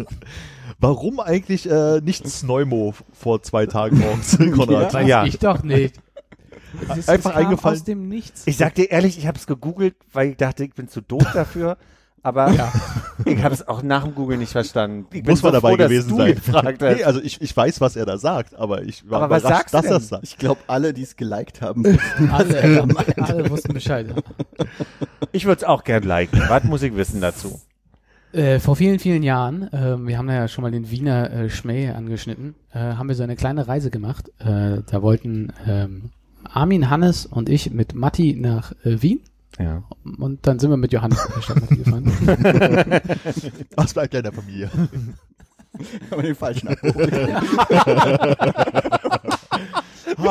Warum 0.79 1.21
eigentlich 1.21 1.69
äh, 1.71 2.01
nichts 2.01 2.43
Neumo 2.43 2.95
vor 3.13 3.43
zwei 3.43 3.67
Tagen 3.67 3.99
morgens, 3.99 4.37
Konrad? 4.55 4.93
Ja. 4.95 5.01
Ja. 5.01 5.25
ich 5.25 5.39
doch 5.39 5.63
nicht. 5.63 5.97
Das 6.89 6.99
ist, 6.99 7.09
Einfach 7.09 7.35
eingefallen. 7.37 7.79
aus 7.79 7.85
dem 7.85 8.09
Nichts. 8.09 8.47
Ich 8.47 8.57
sag 8.57 8.75
dir 8.75 8.91
ehrlich, 8.91 9.19
ich 9.19 9.27
habe 9.27 9.39
es 9.39 9.47
gegoogelt, 9.47 9.95
weil 10.13 10.31
ich 10.31 10.37
dachte, 10.39 10.65
ich 10.65 10.73
bin 10.75 10.89
zu 10.89 11.01
doof 11.03 11.27
dafür. 11.35 11.77
Aber 12.23 12.53
Ja. 12.53 12.73
ich 13.25 13.43
habe 13.43 13.55
es 13.55 13.67
auch 13.67 13.83
nach 13.83 14.05
dem 14.05 14.15
Googlen 14.15 14.39
nicht 14.39 14.53
verstanden. 14.53 15.07
Ich 15.13 15.23
bin 15.23 15.31
Muss 15.31 15.43
man 15.43 15.53
so 15.53 15.61
dabei 15.61 15.71
froh, 15.71 15.77
dass 15.77 15.89
gewesen 15.89 16.17
du 16.17 16.53
sein. 16.53 16.77
Nee, 16.81 17.05
also 17.05 17.21
ich, 17.21 17.41
ich 17.41 17.57
weiß, 17.57 17.81
was 17.81 17.97
er 17.97 18.07
da 18.07 18.17
sagt, 18.17 18.55
aber 18.55 18.83
ich 18.83 19.09
war 19.11 19.23
Aber 19.23 19.35
was 19.35 19.43
überrascht, 19.43 19.73
dass 19.75 19.85
er 19.87 19.97
es 19.97 20.09
sagt. 20.09 20.25
Ich 20.25 20.39
glaube, 20.39 20.61
alle, 20.69 20.93
die 20.93 21.03
es 21.03 21.17
geliked 21.17 21.61
haben, 21.61 21.85
alle, 22.33 22.87
alle 23.17 23.51
wussten 23.51 23.75
Bescheid. 23.75 24.07
Ich 25.33 25.45
würde 25.47 25.59
es 25.59 25.65
auch 25.65 25.83
gern 25.85 26.05
liken. 26.05 26.41
Was 26.49 26.65
muss 26.65 26.83
ich 26.83 26.95
wissen 26.95 27.21
dazu? 27.21 27.61
Äh, 28.33 28.61
vor 28.61 28.77
vielen, 28.77 28.99
vielen 28.99 29.23
Jahren, 29.23 29.69
ähm, 29.73 30.07
wir 30.07 30.17
haben 30.17 30.31
ja 30.31 30.49
schon 30.49 30.63
mal 30.63 30.71
den 30.71 30.91
Wiener 30.91 31.31
äh, 31.31 31.51
Schmäh 31.51 31.91
angeschnitten, 31.91 32.55
äh, 32.73 32.79
haben 32.79 33.09
wir 33.09 33.15
so 33.15 33.23
eine 33.23 33.37
kleine 33.37 33.69
Reise 33.69 33.91
gemacht. 33.91 34.31
Äh, 34.39 34.79
da 34.87 35.03
wollten 35.03 35.53
ähm, 35.67 36.11
Armin, 36.45 36.89
Hannes 36.89 37.27
und 37.27 37.51
ich 37.51 37.73
mit 37.73 37.95
Matti 37.95 38.35
nach 38.39 38.73
äh, 38.85 39.03
Wien 39.03 39.21
Ja. 39.63 39.83
und 40.19 40.47
dann 40.47 40.59
sind 40.59 40.71
wir 40.71 40.77
mit 40.77 40.93
Johannes 40.93 41.19
statt 41.41 41.61
Matti 41.61 41.77
gefahren. 41.77 42.13
Was 43.77 43.95
bleibt 43.95 44.13
ja 44.15 44.21
in 44.21 44.25
der 44.25 44.33
Familie? 44.41 44.71
Aber 46.11 46.23
den 46.23 46.35
falschen 46.35 46.69
abgeholt. 46.69 47.13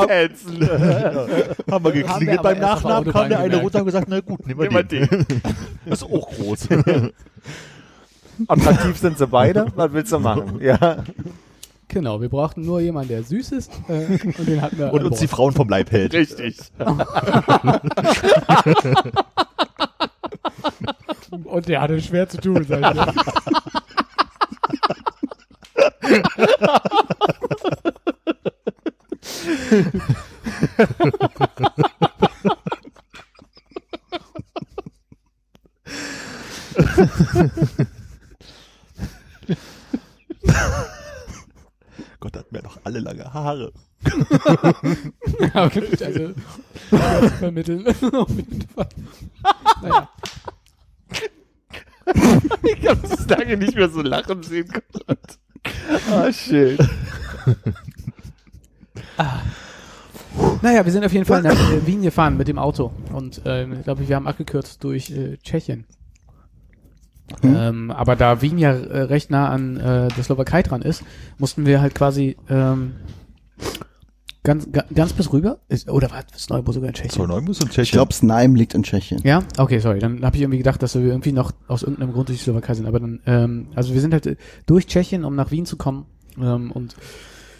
Ätzend. 0.09 0.61
Haben 0.69 1.85
wir 1.85 1.91
geklingelt 1.91 2.09
Haben 2.09 2.27
wir 2.27 2.37
beim 2.37 2.59
der 2.59 2.67
Nachnamen, 2.67 3.11
kam 3.11 3.29
der 3.29 3.39
eine 3.39 3.57
runter 3.57 3.79
und 3.79 3.85
gesagt, 3.85 4.07
na 4.09 4.19
gut, 4.19 4.45
nehmen 4.45 4.59
wir 4.59 4.69
Nehmen 4.69 4.89
wir 4.89 5.07
den. 5.07 5.25
Das 5.85 6.03
ist 6.03 6.07
auch 6.07 6.29
groß. 6.29 6.67
Attraktiv 8.47 8.97
sind 8.97 9.17
sie 9.17 9.27
beide. 9.27 9.65
Was 9.75 9.91
willst 9.91 10.11
du 10.11 10.19
machen? 10.19 10.61
Ja. 10.61 11.03
Genau, 11.91 12.21
wir 12.21 12.29
brauchten 12.29 12.61
nur 12.61 12.79
jemanden, 12.79 13.09
der 13.09 13.23
süß 13.23 13.51
ist 13.51 13.71
äh, 13.87 14.17
und 14.23 14.47
den 14.47 14.61
hatten 14.61 14.77
wir 14.77 14.93
Und 14.93 15.03
uns 15.03 15.19
die. 15.19 15.27
Frauen 15.27 15.53
vom 15.53 15.67
Leib 15.69 15.91
hält. 15.91 16.13
Richtig. 16.13 16.57
Und 21.45 21.67
der 21.67 21.81
hatte 21.81 22.01
schwer 22.01 22.27
zu 22.27 22.37
tun. 22.39 22.65
Sag 22.67 22.95
ich 22.95 23.01
dir. 42.29 42.45
lange 42.99 43.33
Haare. 43.33 43.71
Ja, 45.53 45.65
okay, 45.65 45.83
also, 46.03 46.33
das 46.91 47.31
vermitteln. 47.33 47.87
Auf 48.13 48.29
jeden 48.29 48.61
Fall. 48.67 48.89
Naja. 49.81 50.09
Ich 52.63 52.87
habe 52.87 53.07
das 53.07 53.27
lange 53.29 53.57
nicht 53.57 53.75
mehr 53.75 53.89
so 53.89 54.01
lachen 54.01 54.43
sehen 54.43 54.67
können. 54.67 55.19
Ah, 56.09 56.31
schön. 56.31 56.77
Naja, 60.61 60.85
wir 60.85 60.91
sind 60.91 61.03
auf 61.05 61.13
jeden 61.13 61.25
Fall 61.25 61.41
nach 61.41 61.71
äh, 61.71 61.85
Wien 61.85 62.01
gefahren 62.01 62.37
mit 62.37 62.47
dem 62.47 62.57
Auto. 62.57 62.91
Und 63.13 63.41
ähm, 63.45 63.73
ich 63.73 63.83
glaube, 63.83 64.07
wir 64.07 64.15
haben 64.15 64.27
abgekürzt 64.27 64.83
durch 64.83 65.11
äh, 65.11 65.37
Tschechien. 65.37 65.85
Ähm, 67.43 67.91
aber 67.91 68.15
da 68.15 68.41
Wien 68.41 68.57
ja 68.57 68.71
äh, 68.71 69.01
recht 69.03 69.29
nah 69.31 69.49
an 69.49 69.77
äh, 69.77 70.07
der 70.09 70.23
Slowakei 70.23 70.61
dran 70.63 70.81
ist, 70.81 71.03
mussten 71.37 71.65
wir 71.65 71.81
halt 71.81 71.95
quasi 71.95 72.37
ähm, 72.49 72.93
ganz, 74.43 74.71
ga, 74.71 74.83
ganz 74.93 75.13
bis 75.13 75.31
rüber. 75.31 75.59
Ist, 75.69 75.89
oder 75.89 76.11
war 76.11 76.23
das 76.31 76.49
Neuburg 76.49 76.73
sogar 76.73 76.89
in 76.89 76.95
Tschechien? 76.95 77.11
So, 77.11 77.25
Neumus 77.27 77.59
und 77.61 77.69
Ich 77.69 77.75
Tschechien. 77.75 77.97
glaube, 77.97 78.13
Snaim 78.13 78.55
liegt 78.55 78.73
in 78.73 78.83
Tschechien. 78.83 79.21
Ja, 79.23 79.43
okay, 79.57 79.79
sorry. 79.79 79.99
Dann 79.99 80.23
habe 80.23 80.35
ich 80.35 80.41
irgendwie 80.41 80.57
gedacht, 80.57 80.81
dass 80.83 80.95
wir 80.95 81.01
irgendwie 81.01 81.31
noch 81.31 81.51
aus 81.67 81.83
irgendeinem 81.83 82.13
Grund 82.13 82.29
durch 82.29 82.39
die 82.39 82.43
Slowakei 82.43 82.73
sind. 82.73 82.85
Aber 82.87 82.99
dann, 82.99 83.19
ähm, 83.25 83.67
also 83.75 83.93
wir 83.93 84.01
sind 84.01 84.13
halt 84.13 84.25
äh, 84.25 84.35
durch 84.65 84.87
Tschechien, 84.87 85.25
um 85.25 85.35
nach 85.35 85.51
Wien 85.51 85.65
zu 85.65 85.77
kommen 85.77 86.05
ähm, 86.41 86.71
und 86.71 86.95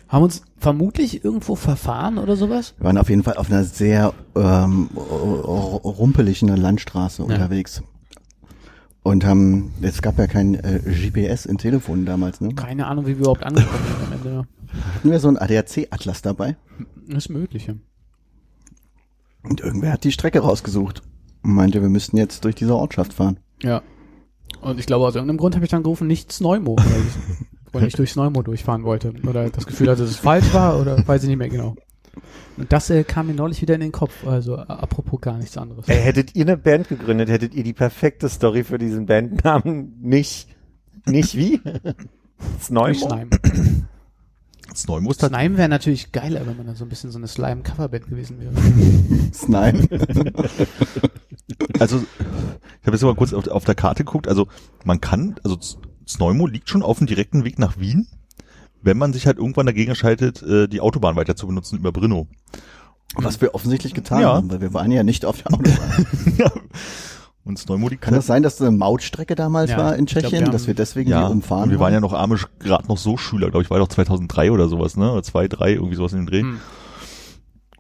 haben 0.07 0.24
uns 0.24 0.41
vermutlich 0.57 1.24
irgendwo 1.24 1.55
verfahren 1.55 2.17
oder 2.17 2.36
sowas. 2.36 2.74
Wir 2.80 2.86
waren 2.88 2.97
auf 2.97 3.09
jeden 3.09 3.24
Fall 3.24 3.36
auf 3.38 3.49
einer 3.49 3.63
sehr 3.63 4.13
ähm, 4.36 4.89
rumpeligen 4.95 6.49
Landstraße 6.49 7.24
unterwegs. 7.24 7.82
Und 9.04 9.26
haben, 9.26 9.74
es 9.82 10.02
gab 10.02 10.20
ja 10.20 10.28
kein 10.28 10.54
äh, 10.56 10.80
GPS 10.80 11.47
in 11.47 11.58
Telefonen 11.58 12.06
damals, 12.06 12.39
ne? 12.39 12.54
Keine 12.54 12.86
Ahnung, 12.86 13.06
wie 13.06 13.16
wir 13.16 13.22
überhaupt 13.22 13.43
angekommen 13.43 13.84
sind 13.84 14.08
am 14.08 14.14
Ende. 14.14 14.47
Hatten 14.95 15.12
wir 15.12 15.20
so 15.20 15.28
einen 15.28 15.38
ADAC-Atlas 15.38 16.22
dabei 16.22 16.56
Ja. 17.08 17.18
Ist 17.18 17.30
möglich, 17.30 17.68
ja. 17.68 17.74
und 19.43 19.60
irgendwer 19.62 19.91
hat 19.93 20.04
die 20.04 20.12
Strecke 20.12 20.39
rausgesucht 20.39 21.02
und 21.43 21.54
meinte, 21.56 21.82
wir 21.82 21.89
müssten 21.89 22.18
jetzt 22.18 22.45
durch 22.45 22.56
diese 22.56 22.76
Ortschaft 22.76 23.14
fahren. 23.14 23.39
Ja. 23.64 23.82
Und 24.62 24.80
ich 24.80 24.86
glaube, 24.86 25.08
aus 25.08 25.16
irgendeinem 25.16 25.38
Grund 25.38 25.56
habe 25.56 25.66
ich 25.66 25.72
dann 25.72 25.82
gerufen, 25.84 26.08
nicht 26.08 26.32
Sneumo, 26.32 26.76
weil 26.78 26.86
ich, 26.86 27.74
weil 27.74 27.88
ich 27.88 27.95
durch 27.95 28.12
Sneumo 28.12 28.43
durchfahren 28.43 28.84
wollte. 28.84 29.14
Oder 29.28 29.49
das 29.49 29.66
Gefühl 29.66 29.89
hatte, 29.89 30.02
dass 30.02 30.12
es 30.12 30.18
falsch 30.18 30.54
war, 30.54 30.80
oder 30.80 31.06
weiß 31.08 31.24
ich 31.24 31.30
nicht 31.30 31.39
mehr 31.39 31.49
genau. 31.49 31.76
Und 32.57 32.72
das 32.72 32.89
äh, 32.89 33.03
kam 33.03 33.28
mir 33.28 33.34
neulich 33.34 33.61
wieder 33.61 33.76
in 33.76 33.82
den 33.82 33.91
Kopf, 33.91 34.26
also 34.26 34.57
äh, 34.57 34.61
apropos 34.61 35.22
gar 35.22 35.38
nichts 35.38 35.57
anderes. 35.57 35.88
Ey, 35.88 36.01
hättet 36.01 36.36
ihr 36.36 36.45
eine 36.45 36.57
Band 36.57 36.89
gegründet, 36.89 37.30
hättet 37.30 37.53
ihr 37.53 37.63
die 37.63 37.74
perfekte 37.74 38.30
Story 38.30 38.63
für 38.63 38.78
diesen 38.78 39.05
Bandnamen 39.05 39.97
nicht, 40.01 40.47
nicht 41.05 41.36
wie? 41.36 41.61
Sneumo? 42.59 43.09
Neumus 44.88 45.22
hat, 45.22 45.34
Slime 45.34 45.57
wäre 45.57 45.69
natürlich 45.69 46.11
geiler, 46.11 46.45
wenn 46.47 46.57
man 46.57 46.65
dann 46.65 46.76
so 46.76 46.86
ein 46.86 46.89
bisschen 46.89 47.11
so 47.11 47.17
eine 47.17 47.28
Slime-Coverband 47.28 48.07
gewesen 48.07 48.39
wäre. 48.39 48.53
Snaim. 49.34 49.88
also 51.80 51.97
ich 51.97 52.88
habe 52.88 52.95
jetzt 52.95 53.03
mal 53.03 53.15
kurz 53.15 53.34
auf, 53.34 53.47
auf 53.47 53.65
der 53.65 53.76
Karte 53.76 54.03
geguckt, 54.03 54.28
also 54.28 54.47
man 54.86 55.01
kann, 55.01 55.36
also 55.43 55.57
Zneumo 56.05 56.47
liegt 56.47 56.69
schon 56.69 56.84
auf 56.84 56.99
dem 56.99 57.07
direkten 57.07 57.43
Weg 57.43 57.59
nach 57.59 57.80
Wien, 57.80 58.07
wenn 58.84 58.97
man 58.97 59.13
sich 59.13 59.27
halt 59.27 59.38
irgendwann 59.38 59.65
dagegen 59.65 59.89
entscheidet, 59.89 60.41
äh, 60.43 60.67
die 60.67 60.82
Autobahn 60.82 61.15
weiter 61.15 61.36
zu 61.36 61.47
benutzen 61.47 61.77
über 61.77 61.91
Brno. 61.91 62.27
Was 63.15 63.41
wir 63.41 63.53
offensichtlich 63.55 63.93
getan 63.93 64.21
Ja. 64.21 64.34
haben, 64.36 64.49
weil 64.51 64.61
wir 64.61 64.73
waren 64.73 64.91
ja 64.91 65.03
nicht 65.03 65.25
auf 65.25 65.41
der 65.41 65.53
Autobahn. 65.53 66.05
ja. 66.38 66.51
Und 67.43 67.57
Zneumo 67.57 67.89
liegt 67.89 68.03
Kann 68.03 68.13
das 68.13 68.27
sein, 68.27 68.43
dass 68.43 68.57
das 68.57 68.67
eine 68.67 68.77
Mautstrecke 68.77 69.34
damals 69.36 69.71
Ja, 69.71 69.77
war 69.77 69.95
in 69.95 70.05
ich 70.05 70.11
glaub, 70.11 70.23
Tschechien, 70.25 70.45
wir 70.45 70.51
dass 70.51 70.67
wir 70.67 70.75
deswegen 70.75 71.09
ja, 71.09 71.25
die 71.27 71.32
umfahren 71.34 71.63
und 71.65 71.69
wir 71.71 71.79
waren 71.79 71.91
ja 71.91 71.99
noch 71.99 72.13
arme, 72.13 72.38
gerade 72.59 72.88
noch 72.88 72.97
so 72.97 73.17
Schüler, 73.17 73.49
glaube 73.49 73.63
ich, 73.63 73.69
war 73.71 73.79
doch 73.79 73.88
2003 73.88 74.51
oder 74.51 74.67
sowas, 74.69 74.95
ne? 74.95 75.11
Oder 75.11 75.23
2, 75.23 75.47
3, 75.47 75.73
irgendwie 75.73 75.95
sowas 75.95 76.13
in 76.13 76.19
den 76.19 76.25
Dreh. 76.27 76.41
Hm. 76.41 76.59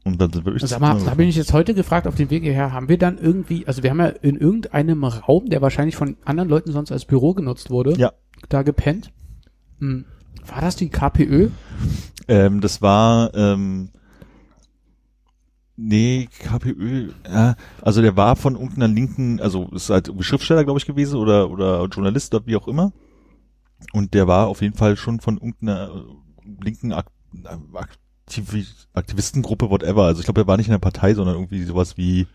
Und 0.03 0.19
dann 0.19 0.33
sind 0.33 0.45
wir 0.45 0.51
durch 0.51 0.63
Sag 0.63 0.79
mal, 0.79 0.99
da 1.05 1.13
bin 1.13 1.27
ich 1.29 1.35
jetzt 1.35 1.53
heute 1.53 1.75
gefragt 1.75 2.07
auf 2.07 2.15
dem 2.15 2.31
Weg 2.31 2.41
hierher, 2.41 2.73
haben 2.73 2.89
wir 2.89 2.97
dann 2.97 3.19
irgendwie, 3.19 3.67
also 3.67 3.83
wir 3.83 3.91
haben 3.91 3.99
ja 3.99 4.07
in 4.07 4.35
irgendeinem 4.35 5.03
Raum, 5.03 5.45
der 5.47 5.61
wahrscheinlich 5.61 5.95
von 5.95 6.17
anderen 6.25 6.49
Leuten 6.49 6.71
sonst 6.71 6.91
als 6.91 7.05
Büro 7.05 7.35
genutzt 7.35 7.69
wurde, 7.69 7.93
Ja. 7.97 8.11
da 8.49 8.63
gepennt. 8.63 9.11
Hm. 9.79 10.05
War 10.47 10.61
das 10.61 10.75
die 10.75 10.89
KPÖ? 10.89 11.49
Ähm, 12.27 12.61
das 12.61 12.81
war, 12.81 13.33
ähm, 13.35 13.89
nee, 15.75 16.27
KPÖ, 16.39 17.11
ja, 17.25 17.55
also 17.81 18.01
der 18.01 18.15
war 18.15 18.35
von 18.35 18.55
irgendeiner 18.55 18.87
linken, 18.87 19.39
also 19.41 19.67
ist 19.69 19.89
halt 19.89 20.11
Schriftsteller, 20.19 20.63
glaube 20.63 20.79
ich, 20.79 20.85
gewesen 20.85 21.17
oder, 21.17 21.49
oder 21.49 21.85
Journalist 21.85 22.33
oder 22.33 22.45
wie 22.45 22.55
auch 22.55 22.67
immer. 22.67 22.91
Und 23.93 24.13
der 24.13 24.27
war 24.27 24.47
auf 24.47 24.61
jeden 24.61 24.77
Fall 24.77 24.95
schon 24.95 25.19
von 25.19 25.37
irgendeiner 25.37 25.89
äh, 25.89 26.63
linken 26.63 26.93
Ak 26.93 27.07
Aktivi 27.73 28.65
Aktivistengruppe, 28.93 29.69
whatever. 29.69 30.03
Also 30.03 30.19
ich 30.19 30.25
glaube, 30.25 30.41
der 30.41 30.47
war 30.47 30.57
nicht 30.57 30.67
in 30.67 30.73
der 30.73 30.79
Partei, 30.79 31.13
sondern 31.13 31.35
irgendwie 31.35 31.63
sowas 31.63 31.97
wie, 31.97 32.27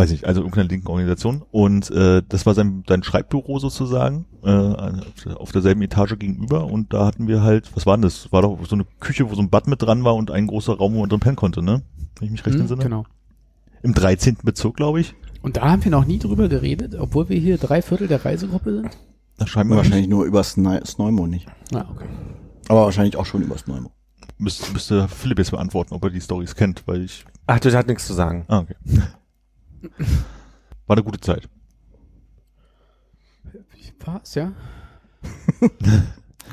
weiß 0.00 0.10
nicht, 0.10 0.24
also 0.24 0.40
irgendeiner 0.40 0.68
linken 0.68 0.88
Organisation. 0.88 1.42
Und 1.50 1.90
äh, 1.90 2.22
das 2.28 2.46
war 2.46 2.54
sein, 2.54 2.82
sein 2.88 3.02
Schreibbüro 3.02 3.58
sozusagen, 3.58 4.26
äh, 4.42 4.50
auf, 4.50 5.22
der- 5.24 5.40
auf 5.40 5.52
derselben 5.52 5.82
Etage 5.82 6.18
gegenüber. 6.18 6.64
Und 6.66 6.92
da 6.92 7.06
hatten 7.06 7.28
wir 7.28 7.42
halt, 7.42 7.74
was 7.76 7.86
war 7.86 7.96
denn 7.96 8.02
das? 8.02 8.32
War 8.32 8.42
doch 8.42 8.58
so 8.66 8.74
eine 8.74 8.84
Küche, 9.00 9.30
wo 9.30 9.34
so 9.34 9.42
ein 9.42 9.50
Bad 9.50 9.66
mit 9.68 9.80
dran 9.82 10.02
war 10.04 10.14
und 10.16 10.30
ein 10.30 10.46
großer 10.46 10.76
Raum, 10.76 10.94
wo 10.94 11.00
man 11.00 11.08
drin 11.08 11.20
pennen 11.20 11.36
konnte, 11.36 11.62
ne? 11.62 11.82
Wenn 12.18 12.26
ich 12.26 12.32
mich 12.32 12.44
recht 12.46 12.54
Hm, 12.54 12.62
entsinne. 12.62 12.82
genau. 12.82 13.04
Im 13.82 13.94
13. 13.94 14.38
Bezirk, 14.42 14.76
glaube 14.76 15.00
ich. 15.00 15.14
Und 15.42 15.56
da 15.56 15.70
haben 15.70 15.82
wir 15.84 15.90
noch 15.90 16.04
nie 16.04 16.18
drüber 16.18 16.48
geredet, 16.48 16.96
obwohl 16.98 17.28
wir 17.28 17.38
hier 17.38 17.56
drei 17.56 17.80
Viertel 17.80 18.08
der 18.08 18.24
Reisegruppe 18.24 18.74
sind? 18.74 18.98
Da 19.38 19.46
scheinbar 19.46 19.78
Wahrscheinlich 19.78 20.08
nur 20.08 20.24
über 20.26 20.42
Sni- 20.42 20.84
Sneumo 20.86 21.26
nicht. 21.26 21.46
Ah, 21.74 21.86
okay. 21.90 22.04
Aber 22.68 22.82
wahrscheinlich 22.84 23.16
auch 23.16 23.24
schon 23.24 23.40
über 23.42 23.56
Sneumo. 23.56 23.90
müsste, 24.36 24.70
müsste 24.72 25.08
Philipp 25.08 25.38
jetzt 25.38 25.50
beantworten, 25.50 25.94
ob 25.94 26.04
er 26.04 26.10
die 26.10 26.20
Stories 26.20 26.54
kennt, 26.54 26.82
weil 26.86 27.02
ich. 27.04 27.24
Ach, 27.46 27.58
das 27.58 27.74
hat 27.74 27.86
nichts 27.86 28.06
zu 28.06 28.12
sagen. 28.12 28.44
Ah, 28.48 28.58
okay. 28.60 28.74
War 30.86 30.96
eine 30.96 31.04
gute 31.04 31.20
Zeit. 31.20 31.48
Was, 34.04 34.34
ja? 34.34 34.52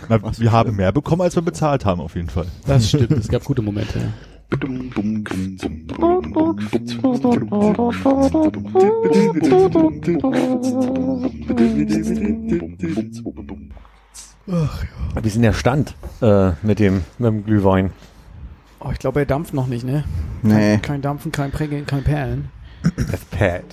Na, 0.09 0.39
wir 0.39 0.51
haben 0.51 0.75
mehr 0.75 0.91
bekommen, 0.91 1.21
als 1.21 1.35
wir 1.35 1.41
bezahlt 1.41 1.85
haben, 1.85 2.01
auf 2.01 2.15
jeden 2.15 2.29
Fall. 2.29 2.45
Das 2.65 2.89
stimmt, 2.89 3.11
es 3.11 3.27
gab 3.29 3.43
gute 3.43 3.61
Momente, 3.61 3.99
ja. 3.99 4.13
Wie 15.21 15.27
ist 15.27 15.35
denn 15.35 15.41
der 15.41 15.53
Stand 15.53 15.95
äh, 16.21 16.51
mit, 16.61 16.79
dem, 16.79 17.03
mit 17.17 17.27
dem 17.27 17.43
Glühwein? 17.43 17.91
Oh, 18.79 18.89
ich 18.91 18.99
glaube, 18.99 19.19
er 19.19 19.25
dampft 19.25 19.53
noch 19.53 19.67
nicht, 19.67 19.85
ne? 19.85 20.03
Nee, 20.43 20.77
Kein 20.77 21.01
Dampfen, 21.01 21.31
kein 21.31 21.51
Prägeln, 21.51 21.85
kein 21.85 22.03
Perlen. 22.03 22.49
Das 22.95 23.25
Pad. 23.25 23.63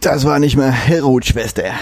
das 0.00 0.24
war 0.24 0.38
nicht 0.38 0.56
mehr 0.56 0.70
Herod, 0.70 1.24
Schwester. 1.24 1.72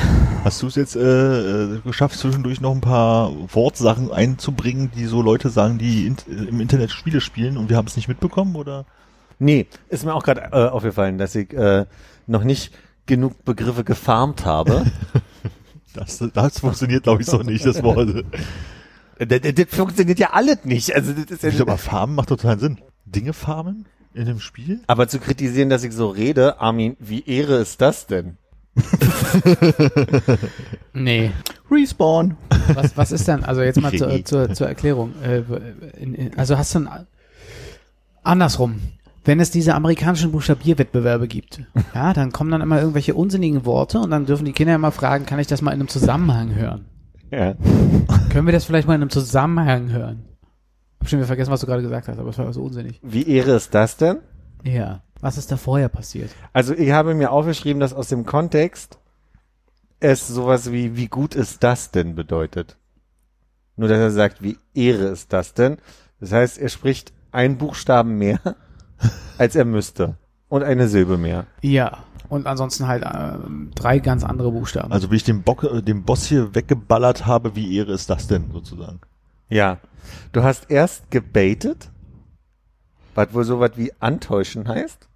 Hast 0.45 0.63
du 0.63 0.67
es 0.67 0.75
jetzt 0.75 0.97
äh, 0.97 1.01
äh, 1.01 1.81
geschafft, 1.81 2.19
zwischendurch 2.19 2.61
noch 2.61 2.73
ein 2.73 2.81
paar 2.81 3.33
Wortsachen 3.55 4.13
einzubringen, 4.13 4.91
die 4.95 5.07
so 5.07 5.23
Leute 5.23 5.51
sagen, 5.51 5.79
die 5.79 6.07
in, 6.07 6.17
äh, 6.29 6.49
im 6.49 6.61
Internet 6.61 6.91
Spiele 6.91 7.21
spielen 7.21 7.57
und 7.57 7.69
wir 7.71 7.77
haben 7.77 7.87
es 7.87 7.97
nicht 7.97 8.09
mitbekommen, 8.09 8.57
oder? 8.57 8.85
Nee, 9.39 9.67
ist 9.89 10.05
mir 10.05 10.15
auch 10.15 10.23
gerade 10.23 10.49
äh, 10.53 10.69
aufgefallen, 10.69 11.19
dass 11.19 11.35
ich 11.35 11.53
äh, 11.53 11.87
noch 12.27 12.45
nicht 12.45 12.73
genug 13.07 13.45
Begriffe 13.45 13.85
gefarmt 13.85 14.45
habe. 14.45 14.85
Das, 15.95 16.19
das 16.19 16.59
funktioniert, 16.59 17.05
glaube 17.05 17.23
ich, 17.23 17.29
so 17.29 17.39
nicht, 17.39 17.65
das 17.65 17.81
Wort. 17.85 18.25
das, 19.17 19.41
das, 19.41 19.55
das 19.55 19.67
funktioniert 19.69 20.19
ja 20.19 20.31
alles 20.33 20.65
nicht. 20.65 20.93
Also 20.93 21.13
das 21.13 21.31
ist 21.31 21.45
ja 21.45 21.51
Ich 21.51 21.61
aber 21.61 21.79
Farmen 21.79 22.17
macht 22.17 22.31
total 22.31 22.59
Sinn. 22.59 22.81
Dinge 23.05 23.33
farmen 23.33 23.87
in 24.15 24.29
einem 24.29 24.41
Spiel? 24.41 24.81
aber 24.87 25.09
zu 25.09 25.19
kritisieren, 25.19 25.69
dass 25.69 25.85
ich 25.85 25.93
so 25.93 26.09
rede, 26.09 26.61
Armin, 26.61 26.97
wie 26.99 27.25
Ehre 27.27 27.57
ist 27.57 27.81
das 27.81 28.07
denn? 28.07 28.39
Nee. 30.95 31.33
Respawn. 31.71 32.37
Was, 32.75 32.97
was 32.97 33.13
ist 33.13 33.27
denn, 33.27 33.45
also 33.45 33.63
jetzt 33.63 33.81
mal 33.81 33.93
zur, 33.93 34.25
zur, 34.25 34.53
zur 34.53 34.69
Erklärung. 34.69 35.13
Äh, 35.23 35.43
also 36.37 36.57
hast 36.57 36.75
du 36.75 36.79
ein, 36.81 37.07
andersrum. 38.23 38.81
Wenn 39.25 39.41
es 39.41 39.51
diese 39.51 39.75
amerikanischen 39.75 40.33
Buchstabierwettbewerbe 40.33 41.27
gibt, 41.29 41.63
ja, 41.95 42.13
dann 42.13 42.31
kommen 42.31 42.51
dann 42.51 42.61
immer 42.61 42.79
irgendwelche 42.79 43.15
unsinnigen 43.15 43.65
Worte 43.65 43.99
und 43.99 44.11
dann 44.11 44.27
dürfen 44.27 44.45
die 44.45 44.53
Kinder 44.53 44.75
immer 44.75 44.93
fragen, 44.93 45.27
kann 45.27 45.41
ich 45.41 45.47
das 45.47 45.63
mal 45.63 45.73
in 45.73 45.81
einem 45.81 45.89
Zusammenhang 45.89 46.55
hören? 46.55 46.85
Ja. 47.31 47.55
Können 48.31 48.47
wir 48.47 48.53
das 48.53 48.65
vielleicht 48.65 48.87
mal 48.87 48.95
in 48.95 49.01
einem 49.01 49.11
Zusammenhang 49.11 49.91
hören? 49.91 50.23
Hab 51.05 51.11
schon 51.11 51.19
wieder 51.19 51.27
vergessen, 51.27 51.51
was 51.51 51.61
du 51.61 51.67
gerade 51.67 51.83
gesagt 51.83 52.09
hast, 52.09 52.19
aber 52.19 52.31
es 52.31 52.39
war 52.39 52.51
so 52.55 52.63
unsinnig. 52.63 52.99
Wie 53.03 53.29
Ehre 53.29 53.57
ist 53.57 53.75
das 53.75 53.99
denn? 53.99 54.21
Ja. 54.63 55.03
Was 55.21 55.37
ist 55.37 55.53
da 55.53 55.59
vorher 55.59 55.91
passiert? 55.91 56.31
Also 56.55 56.73
ich 56.73 56.93
habe 56.93 57.15
mir 57.15 57.31
aufgeschrieben, 57.31 57.79
dass 57.79 57.93
aus 57.93 58.09
dem 58.09 58.25
Kontext 58.25 58.99
es 60.01 60.27
sowas 60.27 60.73
wie 60.73 60.97
wie 60.97 61.09
gut 61.09 61.35
ist 61.35 61.63
das 61.63 61.91
denn 61.91 62.15
bedeutet. 62.15 62.79
Nur 63.77 63.91
dass 63.91 63.99
er 63.99 64.13
sagt, 64.13 64.43
wie 64.43 64.57
Ehre 64.73 65.09
ist 65.09 65.31
das 65.35 65.53
denn? 65.53 65.77
Das 66.21 66.33
heißt, 66.33 66.57
er 66.57 66.71
spricht 66.71 67.13
einen 67.33 67.59
Buchstaben 67.59 68.17
mehr, 68.17 68.41
als 69.37 69.57
er 69.57 69.67
müsste. 69.67 70.17
Und 70.49 70.63
eine 70.63 70.89
Silbe 70.89 71.19
mehr. 71.19 71.45
Ja. 71.61 71.99
Und 72.31 72.47
ansonsten 72.47 72.87
halt 72.87 73.05
ähm, 73.05 73.73
drei 73.75 73.99
ganz 73.99 74.25
andere 74.25 74.51
Buchstaben. 74.51 74.91
Also 74.91 75.11
wie 75.11 75.17
ich 75.17 75.25
den, 75.25 75.43
Bock, 75.43 75.65
äh, 75.65 75.83
den 75.83 76.05
Boss 76.05 76.25
hier 76.25 76.55
weggeballert 76.55 77.27
habe, 77.27 77.55
wie 77.57 77.77
Ehre 77.77 77.93
ist 77.93 78.09
das 78.09 78.27
denn, 78.27 78.51
sozusagen? 78.51 79.01
Ja. 79.55 79.79
Du 80.33 80.43
hast 80.43 80.69
erst 80.69 81.13
gebaitet, 81.13 81.91
was 83.15 83.33
wohl 83.33 83.45
so 83.45 83.61
was 83.61 83.77
wie 83.77 83.93
antäuschen 84.01 84.67
heißt. 84.67 85.09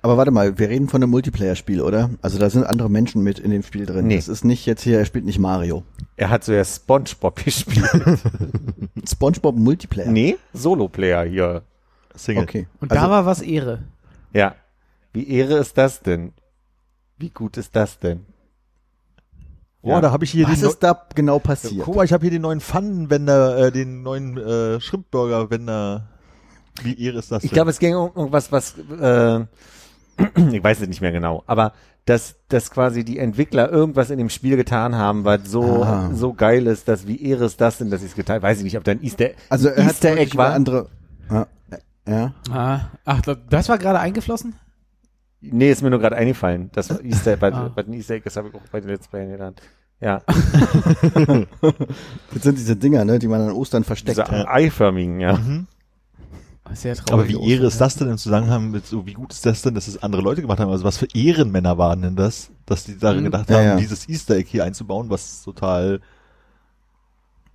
Aber 0.00 0.16
warte 0.16 0.30
mal, 0.30 0.58
wir 0.58 0.70
reden 0.70 0.88
von 0.88 1.02
einem 1.02 1.10
Multiplayer-Spiel, 1.10 1.82
oder? 1.82 2.08
Also 2.22 2.38
da 2.38 2.48
sind 2.48 2.64
andere 2.64 2.88
Menschen 2.88 3.22
mit 3.22 3.38
in 3.38 3.50
dem 3.50 3.62
Spiel 3.62 3.84
drin. 3.84 4.06
Nee. 4.06 4.16
Das 4.16 4.28
ist 4.28 4.44
nicht 4.44 4.64
jetzt 4.64 4.82
hier, 4.82 4.98
er 4.98 5.04
spielt 5.04 5.26
nicht 5.26 5.38
Mario. 5.38 5.82
Er 6.16 6.30
hat 6.30 6.44
so 6.44 6.52
ja 6.52 6.64
Spongebob 6.64 7.36
gespielt. 7.44 7.90
SpongeBob 9.06 9.56
Multiplayer. 9.56 10.10
nee, 10.10 10.38
Solo-Player 10.54 11.24
hier. 11.24 11.62
Single. 12.14 12.44
Okay. 12.44 12.66
Und 12.80 12.90
also, 12.90 13.04
da 13.04 13.10
war 13.10 13.26
was 13.26 13.42
Ehre. 13.42 13.82
Ja. 14.32 14.54
Wie 15.12 15.28
Ehre 15.28 15.58
ist 15.58 15.76
das 15.76 16.00
denn? 16.00 16.32
Wie 17.18 17.30
gut 17.30 17.58
ist 17.58 17.76
das 17.76 17.98
denn? 17.98 18.24
Oh, 19.84 19.90
Ja. 19.90 20.00
da 20.00 20.12
habe 20.12 20.24
ich 20.24 20.30
hier 20.30 20.48
was 20.48 20.60
den 20.60 20.68
ist 20.68 20.78
da 20.82 21.06
genau 21.14 21.38
passiert? 21.40 21.84
Guck 21.84 21.96
mal, 21.96 22.04
ich 22.04 22.12
habe 22.12 22.22
hier 22.22 22.30
den 22.30 22.42
neuen 22.42 22.60
Pfannenwender, 22.60 23.58
äh, 23.66 23.72
den 23.72 24.02
neuen 24.02 24.36
äh, 24.38 24.80
Shrimpburger-Wender. 24.80 26.08
Wie 26.82 27.04
Ehre 27.04 27.18
ist 27.18 27.30
das 27.32 27.42
Ich 27.44 27.50
denn? 27.50 27.56
glaube, 27.56 27.70
es 27.70 27.78
ging 27.78 27.94
um 27.96 28.10
irgendwas, 28.14 28.50
was, 28.52 28.74
äh, 28.78 29.40
ich 30.52 30.62
weiß 30.64 30.80
es 30.80 30.88
nicht 30.88 31.00
mehr 31.00 31.12
genau, 31.12 31.42
aber 31.46 31.72
dass, 32.04 32.34
dass 32.48 32.70
quasi 32.70 33.04
die 33.04 33.18
Entwickler 33.18 33.70
irgendwas 33.70 34.10
in 34.10 34.18
dem 34.18 34.28
Spiel 34.30 34.56
getan 34.56 34.96
haben, 34.96 35.24
was 35.24 35.40
so, 35.46 35.84
Ah. 35.84 36.10
so 36.14 36.32
geil 36.32 36.66
ist, 36.66 36.88
dass 36.88 37.06
wie 37.06 37.22
Ehre 37.22 37.44
ist 37.44 37.60
das 37.60 37.78
denn, 37.78 37.90
dass 37.90 38.00
sie 38.00 38.06
es 38.08 38.14
getan 38.14 38.42
Weiß 38.42 38.58
ich 38.58 38.64
nicht, 38.64 38.76
ob 38.76 38.84
da 38.84 38.90
ein 38.92 39.02
Easter, 39.02 39.30
Also 39.50 39.68
er 39.68 39.84
hat 39.84 39.92
Easter 39.92 40.16
Egg 40.16 40.36
war. 40.36 40.52
andere. 40.52 40.88
Ja. 41.30 41.46
ja. 42.08 42.34
Ah, 42.50 42.80
ach, 43.04 43.20
das 43.50 43.68
war 43.68 43.78
gerade 43.78 44.00
eingeflossen? 44.00 44.54
Nee, 45.42 45.70
ist 45.70 45.82
mir 45.82 45.90
nur 45.90 45.98
gerade 45.98 46.16
eingefallen. 46.16 46.70
Das 46.74 46.88
war 46.90 47.02
Easter, 47.04 47.40
was, 47.40 47.52
Ah. 47.52 47.70
was 47.74 47.86
ein 47.86 47.92
Easter 47.94 48.14
Egg 48.14 48.26
ist, 48.26 48.36
habe 48.36 48.48
ich 48.48 48.54
auch 48.54 48.60
bei 48.70 48.80
den 48.80 48.88
Let's 48.90 49.08
Play 49.08 49.26
gelernt. 49.26 49.60
Ja, 50.00 50.20
Das 52.32 52.42
sind 52.42 52.58
diese 52.58 52.74
Dinger, 52.76 53.04
ne, 53.04 53.18
die 53.18 53.28
man 53.28 53.40
an 53.42 53.52
Ostern 53.52 53.84
versteckt. 53.84 54.18
diese 54.18 54.48
eiförmigen, 54.48 55.20
ja. 55.20 55.36
Mhm. 55.36 55.66
Sehr 56.74 56.94
traurig. 56.96 57.12
Aber 57.12 57.28
wie 57.28 57.50
Ehre 57.52 57.66
ist 57.66 57.80
das 57.80 57.96
denn 57.96 58.08
im 58.08 58.16
Zusammenhang 58.18 58.70
mit 58.70 58.86
so, 58.86 59.04
wie 59.06 59.12
gut 59.12 59.32
ist 59.32 59.44
das 59.46 59.62
denn, 59.62 59.74
dass 59.74 59.88
es 59.88 60.02
andere 60.02 60.22
Leute 60.22 60.40
gemacht 60.40 60.58
haben? 60.58 60.70
Also 60.70 60.84
was 60.84 60.96
für 60.96 61.06
Ehrenmänner 61.14 61.76
waren 61.78 62.02
denn 62.02 62.16
das, 62.16 62.50
dass 62.66 62.84
die 62.84 62.98
daran 62.98 63.20
Mhm. 63.20 63.24
gedacht 63.24 63.50
Ja, 63.50 63.56
haben, 63.56 63.64
ja. 63.64 63.76
dieses 63.76 64.08
Easter 64.08 64.36
Egg 64.36 64.48
hier 64.50 64.64
einzubauen, 64.64 65.10
was 65.10 65.42
total, 65.42 66.00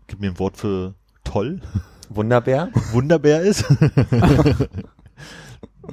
gib 0.08 0.20
mir 0.22 0.30
ein 0.32 0.40
Wort 0.40 0.58
für 0.58 0.94
toll, 1.24 1.62
Wunderbär. 2.10 2.70
Wunderbär 2.94 3.42
ist. 3.42 3.66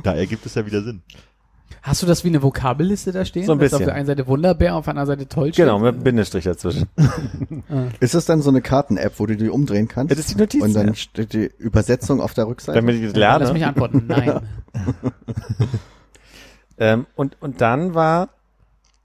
da 0.05 0.15
ergibt 0.15 0.47
es 0.47 0.55
ja 0.55 0.65
wieder 0.67 0.83
Sinn. 0.83 1.03
Hast 1.83 2.03
du 2.03 2.07
das 2.07 2.25
wie 2.25 2.29
eine 2.29 2.43
Vokabelliste 2.43 3.13
da 3.13 3.25
stehen? 3.25 3.45
So 3.47 3.53
ein 3.53 3.59
Dass 3.59 3.73
Auf 3.73 3.79
bisschen. 3.79 3.87
der 3.87 3.95
einen 3.97 4.07
Seite 4.07 4.27
Wunderbär, 4.27 4.75
auf 4.77 4.85
der 4.85 4.93
anderen 4.97 5.07
Seite 5.07 5.29
toll? 5.29 5.51
Genau, 5.51 5.79
mit 5.79 5.95
einem 5.95 6.03
Bindestrich 6.05 6.45
dazwischen. 6.45 6.89
Ist 8.01 8.15
das 8.15 8.25
dann 8.25 8.43
so 8.43 8.51
eine 8.51 8.63
Karten-App, 8.63 9.15
wo 9.19 9.27
du 9.27 9.37
die 9.37 9.49
umdrehen 9.51 9.89
kannst? 9.89 10.11
Das 10.13 10.19
ist 10.19 10.31
die 10.31 10.37
Notizen, 10.39 10.65
Und 10.65 10.75
dann 10.75 10.95
steht 10.95 11.33
die 11.33 11.51
Übersetzung 11.59 12.21
auf 12.21 12.33
der 12.35 12.47
Rückseite. 12.47 12.79
Damit 12.79 12.97
ich 12.97 13.03
das 13.13 13.21
Ja, 13.21 13.37
lass 13.37 13.49
lerne. 13.49 13.53
mich 13.53 13.67
antworten. 13.67 14.05
Nein. 14.09 14.41
Ähm, 16.77 17.07
und, 17.15 17.41
und 17.41 17.61
dann 17.61 17.95
war 17.95 18.31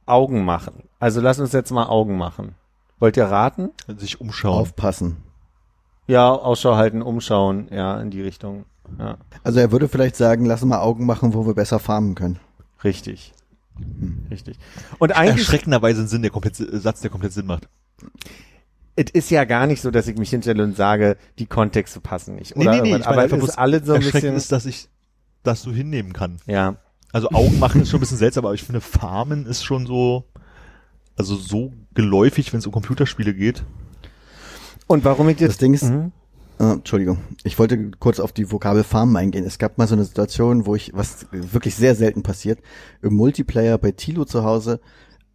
Augen 0.06 0.44
machen. 0.44 0.84
Also 1.00 1.22
lass 1.22 1.40
uns 1.40 1.52
jetzt 1.54 1.72
mal 1.72 1.86
Augen 1.88 2.18
machen. 2.18 2.56
Wollt 3.00 3.16
ihr 3.16 3.26
raten? 3.26 3.70
Sich 3.98 4.20
umschauen. 4.20 4.60
Aufpassen. 4.62 5.18
Ja, 6.08 6.32
Ausschau 6.32 6.76
halten, 6.76 7.02
umschauen, 7.04 7.68
ja, 7.72 8.02
in 8.02 8.10
die 8.10 8.22
Richtung. 8.24 8.66
Ja, 8.98 9.18
Also 9.44 9.60
er 9.60 9.72
würde 9.72 9.88
vielleicht 9.88 10.16
sagen, 10.16 10.46
lass 10.46 10.66
mal 10.66 10.80
Augen 10.80 11.06
machen, 11.06 11.36
wo 11.36 11.46
wir 11.46 11.54
besser 11.54 11.78
farmen 11.78 12.16
können. 12.16 12.40
Richtig. 12.84 13.34
Richtig. 14.30 14.58
Und 14.98 15.16
eigentlich, 15.16 15.48
Erschreckenderweise 15.48 16.02
ein 16.02 16.08
Sinn, 16.08 16.22
der 16.22 16.32
komplett, 16.32 16.60
äh, 16.60 16.78
Satz, 16.80 17.02
der 17.02 17.10
komplett 17.10 17.32
Sinn 17.34 17.46
macht. 17.46 17.70
es 18.96 19.10
ist 19.12 19.30
ja 19.30 19.46
gar 19.46 19.68
nicht 19.68 19.82
so, 19.82 19.90
dass 19.92 20.08
ich 20.08 20.18
mich 20.18 20.30
hinstelle 20.30 20.64
und 20.64 20.76
sage, 20.76 21.16
die 21.38 21.46
Kontexte 21.46 22.02
passen 22.02 22.36
nicht. 22.36 22.56
Nee, 22.58 22.64
Oder 22.64 22.72
nee, 22.76 22.82
nee, 22.82 22.90
irgendwas. 22.90 23.02
ich 23.02 23.08
aber 23.08 23.22
einfach 23.22 23.38
es 23.38 23.44
ist 23.44 23.58
alles 23.58 23.86
so 23.86 23.94
ein 23.94 24.02
Erschreckend 24.02 24.22
bisschen, 24.22 24.36
ist, 24.36 24.52
dass 24.52 24.66
ich 24.66 24.90
das 25.44 25.62
so 25.62 25.72
hinnehmen 25.72 26.14
kann. 26.14 26.38
ja. 26.46 26.76
Also 27.12 27.32
Augen 27.32 27.58
machen 27.58 27.82
ist 27.82 27.90
schon 27.90 27.98
ein 27.98 28.02
bisschen 28.02 28.18
seltsam, 28.20 28.46
aber 28.46 28.54
ich 28.54 28.62
finde 28.64 28.82
Farmen 28.82 29.48
ist 29.48 29.64
schon 29.64 29.88
so, 29.88 30.26
also 31.18 31.36
so 31.36 31.74
geläufig, 31.96 32.54
wenn 32.54 32.60
es 32.60 32.68
um 32.68 32.72
Computerspiele 32.72 33.34
geht. 33.34 33.64
Und 34.86 35.04
warum 35.06 35.28
ich 35.30 35.40
jetzt, 35.40 35.54
Das 35.54 35.58
Ding 35.58 35.74
ist, 35.74 35.86
Mhm. 35.86 36.12
Äh, 36.60 36.74
Entschuldigung, 36.74 37.20
ich 37.44 37.58
wollte 37.58 37.92
kurz 38.00 38.20
auf 38.20 38.34
die 38.34 38.52
Vokabel 38.52 38.84
farmen 38.84 39.16
eingehen. 39.16 39.46
Es 39.46 39.58
gab 39.58 39.78
mal 39.78 39.88
so 39.88 39.96
eine 39.96 40.04
Situation, 40.04 40.66
wo 40.66 40.76
ich, 40.76 40.92
was 40.94 41.28
wirklich 41.32 41.76
sehr 41.76 41.96
selten 41.96 42.22
passiert, 42.22 42.60
im 43.02 43.14
Multiplayer 43.14 43.78
bei 43.78 43.92
Tilo 43.92 44.26
zu 44.26 44.44
Hause 44.44 44.80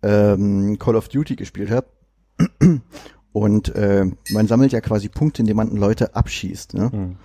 ähm, 0.03 0.79
Call 0.79 0.97
of 0.97 1.09
Duty 1.09 1.37
gespielt 1.37 1.71
habe. 1.71 1.87
Und 3.33 3.75
äh, 3.75 4.07
man 4.31 4.47
sammelt 4.47 4.73
ja 4.73 4.81
quasi 4.81 5.09
Punkte, 5.09 5.43
indem 5.43 5.57
man 5.57 5.75
Leute 5.77 6.15
abschießt. 6.15 6.75
Ne? 6.75 6.91
Mhm. 6.93 7.17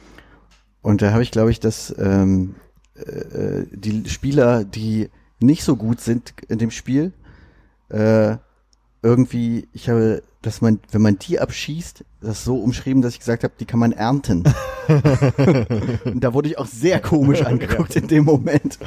Und 0.82 1.02
da 1.02 1.12
habe 1.12 1.22
ich, 1.22 1.30
glaube 1.30 1.52
ich, 1.52 1.60
dass 1.60 1.94
ähm, 2.00 2.56
äh, 2.96 3.66
die 3.72 4.10
Spieler, 4.10 4.64
die 4.64 5.10
nicht 5.40 5.64
so 5.64 5.76
gut 5.76 6.02
sind 6.02 6.34
in 6.48 6.58
dem 6.58 6.72
Spiel, 6.72 7.14
äh, 7.90 8.38
irgendwie, 9.02 9.68
ich 9.72 9.90
habe, 9.90 10.24
dass 10.42 10.62
man, 10.62 10.80
wenn 10.92 11.02
man 11.02 11.20
die 11.20 11.40
abschießt, 11.40 12.04
das 12.22 12.44
so 12.44 12.58
umschrieben, 12.58 13.02
dass 13.02 13.14
ich 13.14 13.20
gesagt 13.20 13.44
habe, 13.44 13.54
die 13.60 13.66
kann 13.66 13.80
man 13.80 13.92
ernten. 13.92 14.44
Und 16.06 16.24
da 16.24 16.34
wurde 16.34 16.50
ich 16.50 16.58
auch 16.58 16.66
sehr 16.66 17.00
komisch 17.00 17.44
angeguckt 17.44 17.96
in 17.96 18.08
dem 18.08 18.26
Moment. 18.26 18.80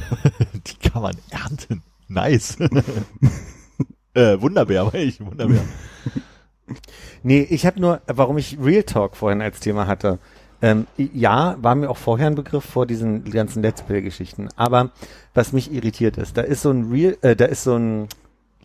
Die 0.66 0.88
kann 0.88 1.02
man 1.02 1.16
ernten. 1.30 1.82
Nice. 2.08 2.58
äh, 4.14 4.40
Wunderbär, 4.40 4.86
war 4.86 4.94
ich, 4.94 5.20
Wunderbär. 5.20 5.62
Nee, 7.22 7.46
ich 7.48 7.64
habe 7.64 7.80
nur, 7.80 8.00
warum 8.06 8.38
ich 8.38 8.58
Real 8.60 8.82
Talk 8.82 9.16
vorhin 9.16 9.40
als 9.40 9.60
Thema 9.60 9.86
hatte. 9.86 10.18
Ähm, 10.62 10.86
ja, 10.96 11.56
war 11.60 11.74
mir 11.74 11.90
auch 11.90 11.96
vorher 11.96 12.26
ein 12.26 12.34
Begriff 12.34 12.64
vor 12.64 12.86
diesen 12.86 13.24
ganzen 13.30 13.62
Let's 13.62 13.82
Play-Geschichten. 13.82 14.48
Aber 14.56 14.90
was 15.34 15.52
mich 15.52 15.72
irritiert 15.72 16.16
ist, 16.18 16.36
da 16.36 16.42
ist 16.42 16.62
so 16.62 16.70
ein 16.70 16.90
Real, 16.90 17.16
äh, 17.22 17.36
da 17.36 17.44
ist 17.44 17.62
so 17.62 17.76
ein 17.76 18.08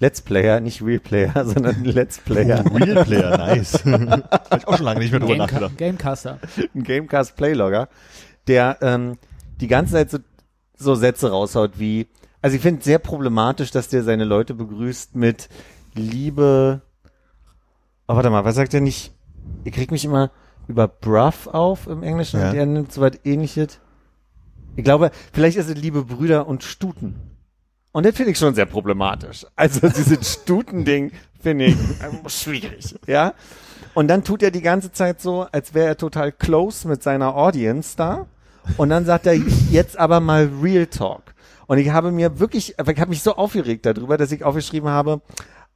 Let's 0.02 0.20
Player, 0.20 0.60
nicht 0.60 0.82
Real 0.82 1.00
Player, 1.00 1.32
sondern 1.46 1.84
Let's 1.86 2.18
Player, 2.18 2.66
Real 2.74 3.06
Player, 3.06 3.38
nice. 3.38 3.86
Hab 3.86 4.58
ich 4.58 4.68
auch 4.68 4.76
schon 4.78 4.86
lange 4.86 5.00
nicht 5.00 5.12
mehr 5.12 5.20
drüber 5.20 5.36
Gameka 5.36 5.54
nachgedacht. 5.54 5.78
Gamecaster. 5.78 6.40
ein 6.76 6.84
Gamecast 6.84 7.36
Playlogger, 7.36 7.88
der 8.48 8.80
ähm, 8.82 9.18
die 9.62 9.68
ganze 9.68 9.94
Zeit 9.94 10.10
so, 10.10 10.18
so 10.76 10.96
Sätze 10.96 11.30
raushaut 11.30 11.78
wie, 11.80 12.08
also 12.42 12.56
ich 12.56 12.64
finde 12.64 12.84
sehr 12.84 12.98
problematisch, 12.98 13.70
dass 13.70 13.90
der 13.90 14.04
seine 14.04 14.24
Leute 14.26 14.56
begrüßt 14.56 15.16
mit 15.16 15.50
Liebe. 15.94 16.82
Oh, 18.08 18.16
warte 18.16 18.32
mal, 18.32 18.44
was 18.44 18.56
sagt 18.56 18.74
er 18.74 18.82
nicht? 18.82 19.14
Ihr 19.66 19.72
kriegt 19.72 19.92
mich 19.92 20.04
immer 20.04 20.32
über 20.68 20.88
Bruff 20.88 21.46
auf 21.46 21.86
im 21.86 22.02
Englischen 22.02 22.40
Ja. 22.40 22.50
und 22.50 22.56
er 22.58 22.66
nimmt 22.66 22.92
so 22.92 23.02
was 23.02 23.20
ähnliches. 23.24 23.80
Ich 24.76 24.84
glaube, 24.84 25.12
vielleicht 25.32 25.58
ist 25.58 25.70
es 25.70 25.76
liebe 25.76 26.04
Brüder 26.06 26.48
und 26.48 26.64
Stuten. 26.64 27.31
Und 27.92 28.06
das 28.06 28.16
finde 28.16 28.32
ich 28.32 28.38
schon 28.38 28.56
sehr 28.56 28.66
problematisch. 28.66 29.46
Also 29.56 29.90
dieses 29.90 30.34
Stuten-Ding 30.42 31.12
finde 31.42 31.66
ich 31.66 31.78
ähm, 32.02 32.20
schwierig, 32.28 32.96
ja. 33.08 33.34
Und 33.94 34.08
dann 34.08 34.24
tut 34.24 34.42
er 34.44 34.52
die 34.52 34.62
ganze 34.62 34.92
Zeit 34.92 35.20
so, 35.22 35.46
als 35.52 35.74
wäre 35.74 35.88
er 35.88 35.98
total 35.98 36.32
close 36.32 36.88
mit 36.88 37.04
seiner 37.04 37.36
Audience 37.36 37.98
da. 37.98 38.28
Und 38.78 38.90
dann 38.90 39.06
sagt 39.06 39.26
er 39.26 39.34
jetzt 39.34 39.98
aber 39.98 40.20
mal 40.20 40.50
Real 40.62 40.86
Talk. 40.86 41.34
Und 41.68 41.78
ich 41.78 41.90
habe 41.90 42.12
mir 42.12 42.40
wirklich, 42.40 42.76
ich 42.78 43.00
habe 43.00 43.10
mich 43.10 43.24
so 43.24 43.36
aufgeregt 43.36 43.86
darüber, 43.86 44.18
dass 44.18 44.32
ich 44.32 44.44
aufgeschrieben 44.44 44.90
habe, 44.90 45.22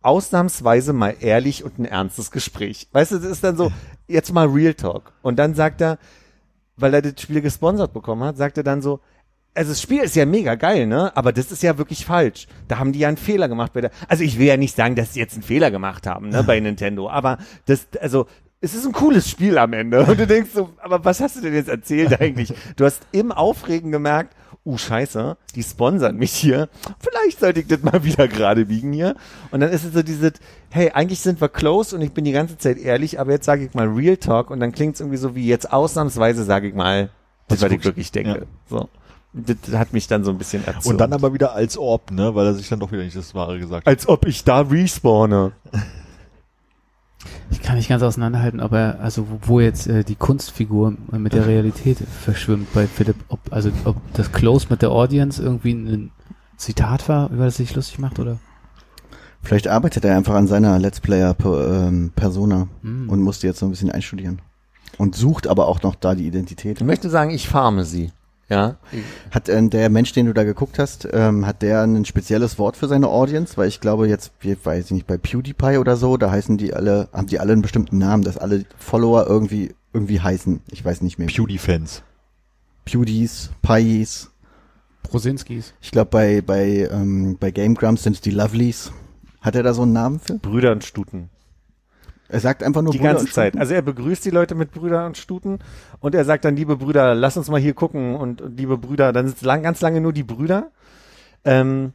ausnahmsweise 0.02 0.94
mal 0.94 1.16
ehrlich 1.20 1.64
und 1.64 1.80
ein 1.80 1.86
ernstes 1.86 2.32
Gespräch. 2.32 2.88
Weißt 2.92 3.12
du, 3.12 3.18
das 3.18 3.32
ist 3.32 3.44
dann 3.44 3.58
so, 3.58 3.72
jetzt 4.08 4.32
mal 4.32 4.48
Real 4.48 4.74
Talk. 4.74 5.12
Und 5.22 5.38
dann 5.38 5.56
sagt 5.56 5.82
er, 5.82 5.98
weil 6.78 6.94
er 6.94 7.02
das 7.02 7.22
Spiel 7.22 7.42
gesponsert 7.42 7.94
bekommen 7.94 8.24
hat, 8.24 8.38
sagt 8.38 8.58
er 8.58 8.64
dann 8.64 8.82
so, 8.82 9.00
also 9.56 9.72
das 9.72 9.82
Spiel 9.82 10.02
ist 10.02 10.16
ja 10.16 10.26
mega 10.26 10.56
geil, 10.56 10.86
ne? 10.86 11.16
Aber 11.16 11.32
das 11.32 11.52
ist 11.52 11.64
ja 11.64 11.78
wirklich 11.78 12.06
falsch. 12.06 12.48
Da 12.68 12.78
haben 12.78 12.92
die 12.92 13.00
ja 13.00 13.08
einen 13.08 13.18
Fehler 13.18 13.48
gemacht 13.48 13.74
bei 13.74 13.82
der. 13.82 13.92
Also 14.08 14.24
ich 14.24 14.38
will 14.38 14.46
ja 14.46 14.58
nicht 14.58 14.76
sagen, 14.76 14.96
dass 14.96 15.14
sie 15.14 15.20
jetzt 15.20 15.34
einen 15.34 15.44
Fehler 15.44 15.72
gemacht 15.72 16.06
haben, 16.06 16.30
ne, 16.30 16.44
bei 16.44 16.60
Nintendo. 16.62 17.10
Aber 17.10 17.38
das, 17.66 17.88
also 18.02 18.28
es 18.62 18.74
ist 18.74 18.86
ein 18.86 18.92
cooles 18.92 19.30
Spiel 19.30 19.58
am 19.58 19.74
Ende. 19.74 20.04
Und 20.06 20.20
du 20.20 20.28
denkst 20.28 20.52
so, 20.54 20.72
aber 20.80 21.04
was 21.06 21.22
hast 21.22 21.38
du 21.38 21.42
denn 21.42 21.54
jetzt 21.54 21.70
erzählt 21.70 22.20
eigentlich? 22.20 22.54
Du 22.76 22.86
hast 22.86 23.04
im 23.12 23.32
Aufregen 23.32 23.92
gemerkt, 23.92 24.36
uh, 24.66 24.78
scheiße, 24.78 25.38
die 25.54 25.64
sponsern 25.64 26.18
mich 26.18 26.32
hier. 26.34 26.70
Vielleicht 27.00 27.40
sollte 27.40 27.60
ich 27.62 27.68
das 27.68 27.84
mal 27.84 28.04
wieder 28.04 28.28
gerade 28.28 28.66
biegen 28.66 28.92
hier. 28.92 29.16
Und 29.52 29.60
dann 29.60 29.70
ist 29.70 29.86
es 29.86 29.94
so 29.94 30.04
dieses, 30.04 30.34
hey, 30.70 30.92
eigentlich 30.92 31.20
sind 31.20 31.40
wir 31.40 31.50
close 31.50 31.96
und 31.96 32.02
ich 32.02 32.12
bin 32.12 32.26
die 32.26 32.32
ganze 32.32 32.58
Zeit 32.58 32.78
ehrlich, 32.78 33.20
aber 33.20 33.32
jetzt 33.32 33.46
sage 33.46 33.66
ich 33.66 33.74
mal 33.74 33.88
Real 33.88 34.18
Talk 34.18 34.50
und 34.50 34.60
dann 34.60 34.72
klingt 34.72 34.96
es 34.96 35.02
irgendwie 35.02 35.18
so 35.18 35.36
wie 35.36 35.48
jetzt 35.48 35.72
ausnahmsweise 35.72 36.44
sage 36.44 36.68
ich 36.68 36.74
mal, 36.74 37.10
das, 37.48 37.62
was 37.62 37.72
ich 37.72 37.84
wirklich 37.84 38.12
denke. 38.12 38.40
Ja. 38.40 38.46
So. 38.68 38.90
Das 39.36 39.76
hat 39.76 39.92
mich 39.92 40.08
dann 40.08 40.24
so 40.24 40.32
ein 40.32 40.38
bisschen 40.38 40.66
erzürnt. 40.66 40.86
Und 40.86 40.98
dann 41.00 41.12
aber 41.12 41.34
wieder 41.34 41.54
als 41.54 41.78
Orb, 41.78 42.12
ne, 42.12 42.34
weil 42.36 42.46
er 42.48 42.54
sich 42.54 42.70
dann 42.70 42.80
doch 42.80 42.92
wieder 42.92 43.04
nicht 43.04 43.18
das 43.18 43.36
Wahre 43.36 43.60
gesagt 43.60 43.86
hat. 43.86 43.92
als 43.92 44.08
ob 44.08 44.26
ich 44.26 44.44
da 44.46 44.62
respawne. 44.62 45.52
Ich 47.52 47.62
kann 47.62 47.76
nicht 47.76 47.90
ganz 47.90 48.02
auseinanderhalten, 48.04 48.60
ob 48.62 48.72
er, 48.74 49.00
also 49.02 49.28
wo, 49.42 49.60
jetzt 49.60 49.88
äh, 49.88 50.04
die 50.04 50.16
Kunstfigur 50.16 50.94
mit 51.12 51.34
der 51.34 51.48
Realität 51.48 51.98
verschwimmt 51.98 52.72
bei 52.74 52.88
Philipp, 52.88 53.16
ob, 53.30 53.40
also 53.52 53.72
ob 53.84 53.98
das 54.14 54.32
Close 54.32 54.68
mit 54.70 54.82
der 54.82 54.92
Audience 54.92 55.42
irgendwie 55.42 55.74
ein 55.74 56.12
Zitat 56.58 57.10
war, 57.10 57.30
über 57.32 57.46
das 57.46 57.58
sich 57.58 57.76
lustig 57.76 58.00
macht, 58.00 58.20
oder? 58.20 58.38
Vielleicht 59.42 59.68
arbeitet 59.68 60.06
er 60.06 60.16
einfach 60.16 60.36
an 60.36 60.48
seiner 60.48 60.80
Let's 60.80 61.00
Player 61.00 61.36
ähm, 61.44 62.12
Persona 62.16 62.68
Hm. 62.82 63.10
und 63.10 63.22
musste 63.22 63.48
jetzt 63.48 63.60
so 63.60 63.66
ein 63.66 63.72
bisschen 63.72 63.92
einstudieren. 63.92 64.42
Und 64.98 65.16
sucht 65.16 65.48
aber 65.48 65.68
auch 65.68 65.82
noch 65.82 65.96
da 65.96 66.16
die 66.16 66.26
Identität. 66.26 66.78
Ich 66.80 66.86
möchte 66.86 67.10
sagen, 67.10 67.32
ich 67.32 67.50
farme 67.50 67.84
sie. 67.86 68.12
Ja. 68.48 68.78
Hat 69.32 69.50
äh, 69.50 69.68
der 69.70 69.90
Mensch, 69.90 70.14
den 70.14 70.28
du 70.28 70.34
da 70.34 70.44
geguckt 70.44 70.78
hast, 70.78 71.08
ähm, 71.12 71.46
hat 71.48 71.62
der 71.62 71.82
ein 71.82 72.06
spezielles 72.06 72.60
Wort 72.60 72.78
für 72.78 72.88
seine 72.88 73.08
Audience? 73.08 73.58
Weil 73.58 73.68
ich 73.68 73.82
glaube 73.82 74.08
jetzt, 74.08 74.34
wie, 74.40 74.56
weiß 74.64 74.86
ich 74.86 74.92
nicht, 74.92 75.08
bei 75.08 75.18
PewDiePie 75.18 75.78
oder 75.78 75.98
so, 75.98 76.18
da 76.18 76.30
heißen 76.30 76.58
die 76.58 76.74
alle, 76.74 77.10
haben 77.12 77.28
die 77.28 77.40
alle 77.40 77.54
einen 77.54 77.64
bestimmten 77.64 77.98
Namen, 77.98 78.24
dass 78.24 78.38
alle 78.38 78.66
Follower 78.78 79.26
irgendwie 79.28 79.74
irgendwie 79.94 80.20
heißen. 80.20 80.62
Ich 80.72 80.84
weiß 80.84 81.02
nicht 81.02 81.18
mehr. 81.18 81.28
Pewdie-Fans. 81.28 82.04
Pewdies, 82.84 83.50
Pies. 83.62 84.30
Brosinskis. 85.04 85.74
Ich 85.82 85.92
glaube 85.92 86.10
bei 86.12 86.42
bei 86.42 86.90
ähm, 86.92 87.38
bei 87.40 87.52
Game 87.52 87.76
Grumps 87.76 88.04
sind 88.04 88.14
es 88.14 88.22
die 88.22 88.32
Lovelies. 88.32 88.92
Hat 89.42 89.56
er 89.56 89.64
da 89.64 89.74
so 89.74 89.84
einen 89.84 89.94
Namen 89.94 90.20
für? 90.20 90.36
Brüder 90.36 90.72
und 90.72 90.84
Stuten. 90.84 91.30
Er 92.28 92.40
sagt 92.40 92.64
einfach 92.64 92.82
nur 92.82 92.92
Die 92.92 92.98
Brüder 92.98 93.14
ganze 93.14 93.32
Zeit. 93.32 93.58
Also 93.58 93.74
er 93.74 93.82
begrüßt 93.82 94.26
die 94.26 94.32
Leute 94.32 94.56
mit 94.56 94.72
Brüder 94.72 95.06
und 95.06 95.18
Stuten 95.18 95.60
und 96.00 96.16
er 96.16 96.26
sagt 96.26 96.46
dann, 96.46 96.56
liebe 96.56 96.78
Brüder, 96.78 97.14
lass 97.14 97.38
uns 97.38 97.50
mal 97.50 97.60
hier 97.60 97.74
gucken 97.74 98.16
und, 98.16 98.42
und 98.42 98.58
liebe 98.58 98.78
Brüder, 98.78 99.14
dann 99.14 99.28
sind 99.28 99.38
es 99.38 99.44
lang, 99.44 99.62
ganz 99.62 99.82
lange 99.82 100.02
nur 100.02 100.14
die 100.14 100.24
Brüder. 100.24 100.72
Ähm, 101.44 101.94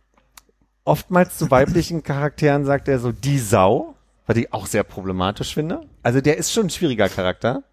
oftmals 0.85 1.37
zu 1.37 1.51
weiblichen 1.51 2.03
Charakteren 2.05 2.65
sagt 2.65 2.87
er 2.89 3.01
so, 3.01 3.11
die 3.11 3.39
Sau, 3.39 3.95
was 4.27 4.37
ich 4.37 4.53
auch 4.53 4.67
sehr 4.67 4.85
problematisch 4.85 5.55
finde. 5.55 5.83
Also 6.03 6.21
der 6.21 6.37
ist 6.39 6.53
schon 6.53 6.67
ein 6.67 6.71
schwieriger 6.71 7.09
Charakter. 7.09 7.65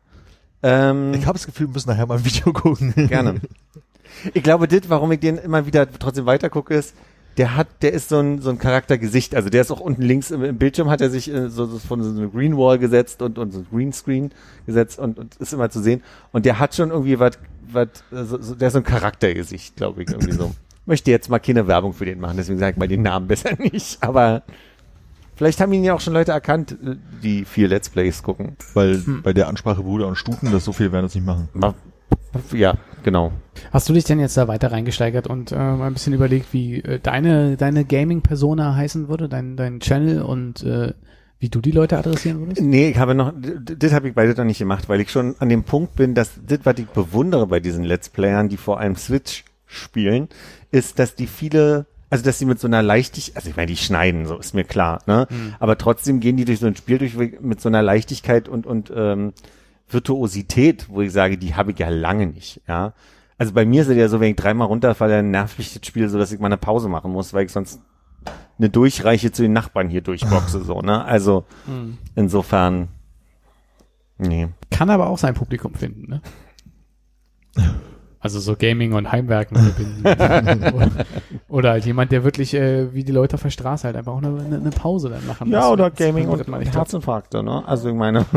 Ähm, 0.64 1.14
Ich 1.14 1.26
habe 1.28 1.38
das 1.38 1.46
Gefühl, 1.46 1.68
wir 1.68 1.74
müssen 1.74 1.90
nachher 1.90 2.08
mal 2.08 2.18
ein 2.18 2.26
Video 2.26 2.52
gucken. 2.52 2.94
Gerne. 3.08 3.42
Ich 4.34 4.42
glaube, 4.42 4.68
das, 4.68 4.90
warum 4.90 5.12
ich 5.12 5.20
den 5.20 5.38
immer 5.38 5.66
wieder 5.68 5.88
trotzdem 5.92 6.26
weiter 6.26 6.50
gucke, 6.50 6.74
ist, 6.74 6.96
der 7.38 7.56
hat, 7.56 7.68
der 7.82 7.94
ist 7.94 8.10
so 8.10 8.20
ein, 8.20 8.42
so 8.42 8.50
ein 8.50 8.58
Charaktergesicht. 8.58 9.36
Also 9.36 9.50
der 9.50 9.62
ist 9.62 9.72
auch 9.72 9.80
unten 9.80 10.02
links 10.02 10.32
im, 10.32 10.44
im 10.44 10.58
Bildschirm, 10.58 10.90
hat 10.90 11.02
er 11.02 11.10
sich 11.10 11.32
äh, 11.32 11.50
so, 11.50 11.66
so 11.68 11.78
von 11.78 12.02
so 12.02 12.10
eine 12.10 12.30
Green 12.30 12.58
Wall 12.58 12.80
gesetzt 12.80 13.22
und, 13.22 13.38
und 13.38 13.52
so 13.52 13.60
ein 13.60 13.68
Greenscreen 13.72 14.32
gesetzt 14.66 14.98
und, 14.98 15.20
und 15.20 15.36
ist 15.36 15.54
immer 15.54 15.70
zu 15.70 15.82
sehen. 15.82 16.02
Und 16.32 16.46
der 16.46 16.60
hat 16.60 16.76
schon 16.76 16.90
irgendwie 16.90 17.20
was, 17.20 17.38
was, 17.72 17.88
äh, 18.12 18.24
so, 18.24 18.42
so, 18.42 18.56
der 18.56 18.68
ist 18.68 18.74
so 18.74 18.80
ein 18.80 18.86
Charaktergesicht, 18.86 19.76
glaube 19.76 20.04
ich, 20.04 20.10
irgendwie 20.10 20.32
so. 20.32 20.54
Möchte 20.86 21.12
jetzt 21.12 21.30
mal 21.30 21.40
keine 21.40 21.68
Werbung 21.68 21.94
für 21.94 22.06
den 22.06 22.20
machen, 22.20 22.38
deswegen 22.38 22.60
sage 22.60 22.72
ich 22.72 22.78
mal 22.78 22.88
den 22.88 23.04
Namen 23.04 23.28
besser 23.28 23.52
nicht. 23.60 24.02
Aber 24.02 24.42
vielleicht 25.36 25.60
haben 25.62 25.74
ihn 25.74 25.84
ja 25.84 25.94
auch 25.94 26.02
schon 26.02 26.14
Leute 26.14 26.32
erkannt, 26.32 26.72
äh, 26.72 26.96
die 27.22 27.46
viel 27.46 27.68
Let's 27.68 27.90
Plays 27.90 28.24
gucken. 28.24 28.58
Weil 28.74 29.04
bei 29.22 29.34
der 29.34 29.48
Ansprache 29.48 29.84
Bruder 29.84 30.08
und 30.08 30.16
Stuten, 30.16 30.52
das 30.52 30.66
so 30.66 30.74
viel 30.74 30.92
werden 30.92 31.06
das 31.06 31.14
nicht 31.14 31.26
machen. 31.26 31.50
Ja, 32.54 32.76
genau. 33.04 33.32
Hast 33.72 33.90
du 33.90 33.94
dich 33.94 34.04
denn 34.04 34.20
jetzt 34.20 34.38
da 34.38 34.48
weiter 34.48 34.72
reingesteigert 34.72 35.28
und 35.28 35.52
äh, 35.52 35.56
mal 35.56 35.88
ein 35.88 35.94
bisschen 35.94 36.14
überlegt, 36.14 36.54
wie 36.54 36.82
äh, 36.82 37.00
deine, 37.00 37.58
deine 37.58 37.86
Gaming-Persona 37.86 38.76
heißen 38.76 39.08
würde, 39.08 39.30
dein, 39.30 39.58
dein 39.58 39.80
Channel 39.80 40.22
und 40.22 40.64
äh, 40.64 40.94
wie 41.40 41.50
du 41.50 41.62
die 41.62 41.72
Leute 41.72 41.98
adressieren 41.98 42.40
würdest? 42.40 42.62
Nee, 42.62 42.90
ich 42.90 42.98
habe 42.98 43.14
noch, 43.14 43.32
das 43.36 43.94
habe 43.94 44.08
ich 44.10 44.16
beide 44.16 44.34
noch 44.34 44.44
nicht 44.44 44.58
gemacht, 44.58 44.90
weil 44.90 45.02
ich 45.02 45.12
schon 45.12 45.36
an 45.40 45.50
dem 45.50 45.64
Punkt 45.64 45.96
bin, 45.96 46.16
dass 46.16 46.32
das, 46.46 46.60
was 46.64 46.80
ich 46.80 46.88
bewundere 46.88 47.46
bei 47.48 47.60
diesen 47.60 47.84
Let's 47.84 48.10
Playern, 48.10 48.50
die 48.50 48.58
vor 48.58 48.80
allem 48.80 48.96
Switch 48.96 49.46
spielen, 49.68 50.30
ist, 50.72 50.98
dass 50.98 51.14
die 51.14 51.28
viele, 51.28 51.86
also 52.10 52.24
dass 52.24 52.40
sie 52.40 52.46
mit 52.46 52.60
so 52.60 52.68
einer 52.68 52.82
Leichtigkeit, 52.82 53.36
also 53.36 53.50
ich 53.50 53.56
meine, 53.56 53.68
die 53.68 53.78
schneiden, 53.78 54.26
so 54.26 54.38
ist 54.38 54.56
mir 54.56 54.64
klar, 54.64 55.02
ne? 55.06 55.28
Aber 55.60 55.78
trotzdem 55.78 56.20
gehen 56.20 56.38
die 56.38 56.46
durch 56.46 56.60
so 56.60 56.68
ein 56.68 56.76
Spiel 56.76 56.98
durch 56.98 57.16
mit 57.16 57.62
so 57.62 57.70
einer 57.70 57.84
Leichtigkeit 57.84 58.50
und, 58.50 58.66
und 58.66 58.92
ähm, 58.96 59.34
Virtuosität, 59.90 60.88
wo 60.90 61.02
ich 61.02 61.12
sage, 61.12 61.38
die 61.38 61.56
habe 61.56 61.72
ich 61.72 61.80
ja 61.80 61.90
lange 61.90 62.28
nicht, 62.28 62.62
ja. 62.68 62.94
Also 63.38 63.54
bei 63.54 63.66
mir 63.66 63.84
ist 63.84 63.88
es 63.88 63.98
ja 63.98 64.10
so, 64.10 64.20
wenn 64.20 64.32
ich 64.32 64.36
dreimal 64.36 64.68
runterfalle, 64.68 65.18
dann 65.18 65.32
nervt 65.32 65.60
mich 65.60 65.74
das 65.74 65.86
Spiel 65.86 66.10
so, 66.10 66.18
dass 66.18 66.32
ich 66.32 66.40
mal 66.40 66.48
eine 66.48 66.58
Pause 66.58 66.90
machen 66.90 67.12
muss, 67.12 67.34
weil 67.34 67.46
ich 67.46 67.52
sonst 67.52 67.80
eine 68.58 68.70
Durchreiche 68.70 69.32
zu 69.32 69.44
den 69.44 69.54
Nachbarn 69.54 69.90
hier 69.90 70.02
durchboxe, 70.02 70.64
so, 70.64 70.82
ne? 70.82 71.06
Also, 71.06 71.46
insofern, 72.16 72.88
nee. 74.18 74.48
Kann 74.72 74.90
aber 74.90 75.08
auch 75.08 75.20
sein 75.20 75.36
Publikum 75.36 75.76
finden, 75.76 76.10
ne? 76.10 76.22
Also 78.20 78.40
so 78.40 78.56
Gaming 78.56 78.94
und 78.94 79.12
Heimwerken 79.12 79.74
oder, 80.02 80.90
oder 81.48 81.72
halt 81.72 81.86
jemand, 81.86 82.12
der 82.12 82.24
wirklich 82.24 82.54
äh, 82.56 82.94
wie 82.94 83.04
die 83.04 83.12
Leute 83.12 83.36
auf 83.36 83.44
der 83.44 83.52
Straße 83.52 83.86
halt 83.86 83.96
einfach 83.96 84.12
auch 84.12 84.18
eine, 84.18 84.30
eine, 84.44 84.72
Pause 84.72 85.10
dann 85.10 85.26
machen 85.28 85.50
Ja, 85.52 85.62
muss, 85.62 85.70
oder 85.70 85.86
wenn's 85.86 85.98
Gaming 85.98 86.28
und. 86.28 86.74
Herzinfarkte, 86.74 87.44
ne? 87.44 87.66
Also 87.68 87.90
ich 87.90 87.96
meine. 87.96 88.26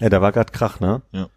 Ja. 0.00 0.08
Da 0.08 0.20
war 0.20 0.32
grad 0.32 0.52
Krach, 0.52 0.80
ne? 0.80 1.02
Ja. 1.12 1.28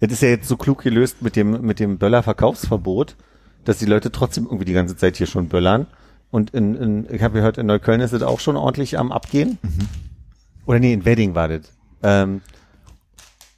Das 0.00 0.12
ist 0.12 0.22
ja 0.22 0.28
jetzt 0.28 0.48
so 0.48 0.56
klug 0.56 0.82
gelöst 0.82 1.22
mit 1.22 1.36
dem, 1.36 1.62
mit 1.62 1.80
dem 1.80 1.98
Böller-Verkaufsverbot, 1.98 3.16
dass 3.64 3.78
die 3.78 3.86
Leute 3.86 4.10
trotzdem 4.10 4.44
irgendwie 4.44 4.64
die 4.64 4.72
ganze 4.72 4.96
Zeit 4.96 5.16
hier 5.16 5.26
schon 5.26 5.48
böllern. 5.48 5.86
Und 6.30 6.50
in, 6.50 6.74
in 6.74 7.14
ich 7.14 7.22
habe 7.22 7.34
gehört, 7.34 7.58
in 7.58 7.66
Neukölln 7.66 8.00
ist 8.00 8.12
es 8.12 8.22
auch 8.22 8.40
schon 8.40 8.56
ordentlich 8.56 8.98
am 8.98 9.12
Abgehen. 9.12 9.58
Oder 10.66 10.80
nee, 10.80 10.92
in 10.92 11.04
Wedding 11.04 11.34
war 11.34 11.48
das. 11.48 11.72
Ähm, 12.02 12.42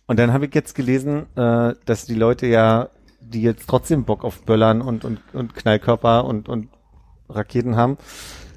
und 0.07 0.19
dann 0.19 0.33
habe 0.33 0.47
ich 0.47 0.55
jetzt 0.55 0.75
gelesen, 0.75 1.27
äh, 1.37 1.75
dass 1.85 2.05
die 2.07 2.15
Leute 2.15 2.47
ja, 2.47 2.91
die 3.21 3.43
jetzt 3.43 3.67
trotzdem 3.69 4.05
Bock 4.05 4.25
auf 4.25 4.43
Böllern 4.43 4.83
und, 4.83 5.05
und, 5.05 5.21
und 5.33 5.55
Knallkörper 5.55 6.25
und, 6.25 6.49
und 6.49 6.69
Raketen 7.29 7.77
haben, 7.77 7.97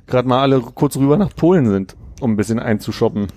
gerade 0.06 0.28
mal 0.28 0.42
alle 0.42 0.60
kurz 0.60 0.96
rüber 0.98 1.18
nach 1.18 1.36
Polen 1.36 1.68
sind, 1.68 1.96
um 2.20 2.34
ein 2.34 2.38
bisschen 2.38 2.60
einzushoppen. 2.60 3.28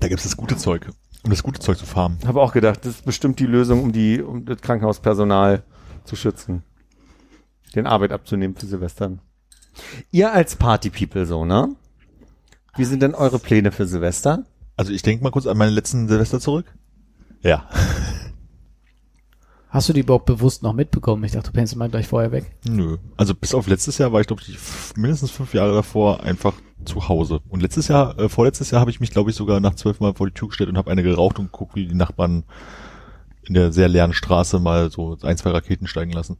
Da 0.00 0.08
gibt's 0.08 0.24
das 0.24 0.36
gute 0.36 0.56
Zeug. 0.56 0.88
Um 1.24 1.30
das 1.30 1.42
gute 1.42 1.60
Zeug 1.60 1.78
zu 1.78 1.86
farmen. 1.86 2.18
Habe 2.26 2.40
auch 2.40 2.52
gedacht, 2.52 2.84
das 2.84 2.96
ist 2.96 3.04
bestimmt 3.04 3.38
die 3.38 3.46
Lösung, 3.46 3.82
um 3.82 3.92
die, 3.92 4.20
um 4.20 4.44
das 4.44 4.60
Krankenhauspersonal 4.60 5.62
zu 6.04 6.16
schützen. 6.16 6.64
Den 7.74 7.86
Arbeit 7.86 8.12
abzunehmen 8.12 8.56
für 8.56 8.66
Silvestern. 8.66 9.20
Ihr 10.10 10.32
als 10.32 10.56
Party-People 10.56 11.26
so, 11.26 11.44
ne? 11.44 11.74
Wie 12.76 12.84
sind 12.84 13.02
denn 13.02 13.14
eure 13.14 13.38
Pläne 13.38 13.70
für 13.70 13.86
Silvester? 13.86 14.44
Also 14.76 14.92
ich 14.92 15.02
denke 15.02 15.22
mal 15.22 15.30
kurz 15.30 15.46
an 15.46 15.56
meine 15.56 15.70
letzten 15.70 16.08
Silvester 16.08 16.40
zurück. 16.40 16.66
Ja. 17.42 17.68
Hast 19.72 19.88
du 19.88 19.94
die 19.94 20.00
überhaupt 20.00 20.26
bewusst 20.26 20.62
noch 20.62 20.74
mitbekommen? 20.74 21.24
Ich 21.24 21.32
dachte, 21.32 21.46
du 21.50 21.54
pennst 21.54 21.74
mal 21.76 21.88
gleich 21.88 22.06
vorher 22.06 22.30
weg. 22.30 22.44
Nö. 22.68 22.98
Also 23.16 23.34
bis 23.34 23.54
auf 23.54 23.66
letztes 23.66 23.96
Jahr 23.96 24.12
war 24.12 24.20
ich, 24.20 24.26
glaube 24.26 24.42
ich, 24.46 24.58
mindestens 24.96 25.30
fünf 25.30 25.54
Jahre 25.54 25.72
davor 25.72 26.22
einfach 26.22 26.52
zu 26.84 27.08
Hause. 27.08 27.40
Und 27.48 27.62
letztes 27.62 27.88
Jahr, 27.88 28.18
äh, 28.18 28.28
vorletztes 28.28 28.70
Jahr 28.70 28.82
habe 28.82 28.90
ich 28.90 29.00
mich, 29.00 29.12
glaube 29.12 29.30
ich, 29.30 29.36
sogar 29.36 29.60
nach 29.60 29.74
zwölf 29.74 29.98
Mal 29.98 30.12
vor 30.12 30.26
die 30.26 30.34
Tür 30.34 30.48
gestellt 30.48 30.68
und 30.68 30.76
habe 30.76 30.90
eine 30.90 31.02
geraucht 31.02 31.38
und 31.38 31.46
geguckt, 31.46 31.74
wie 31.74 31.86
die 31.86 31.94
Nachbarn 31.94 32.44
in 33.44 33.54
der 33.54 33.72
sehr 33.72 33.88
leeren 33.88 34.12
Straße 34.12 34.60
mal 34.60 34.90
so 34.90 35.16
ein, 35.22 35.38
zwei 35.38 35.52
Raketen 35.52 35.86
steigen 35.86 36.12
lassen. 36.12 36.36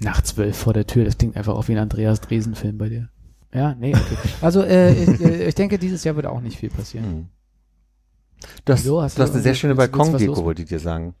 Nach 0.00 0.20
zwölf 0.20 0.54
vor 0.54 0.74
der 0.74 0.86
Tür, 0.86 1.06
das 1.06 1.16
klingt 1.16 1.38
einfach 1.38 1.54
auch 1.54 1.68
wie 1.68 1.72
ein 1.72 1.78
Andreas 1.78 2.20
Dresen-Film 2.20 2.76
bei 2.76 2.90
dir. 2.90 3.08
Ja, 3.54 3.74
nee, 3.74 3.94
okay. 3.94 4.16
Also 4.42 4.62
äh, 4.62 4.92
ich, 4.92 5.20
äh, 5.22 5.48
ich 5.48 5.54
denke, 5.54 5.78
dieses 5.78 6.04
Jahr 6.04 6.14
wird 6.16 6.26
auch 6.26 6.42
nicht 6.42 6.58
viel 6.58 6.68
passieren. 6.68 7.06
Hm. 7.06 7.28
Du 8.66 8.72
hast, 8.74 8.84
Wieso? 8.84 9.00
Hast 9.00 9.16
du 9.16 9.22
hast 9.22 9.30
du 9.30 9.34
eine 9.34 9.42
sehr 9.42 9.54
schöne 9.54 9.74
los? 9.74 10.44
wollte 10.44 10.60
ich 10.60 10.68
dir 10.68 10.78
sagen. 10.78 11.14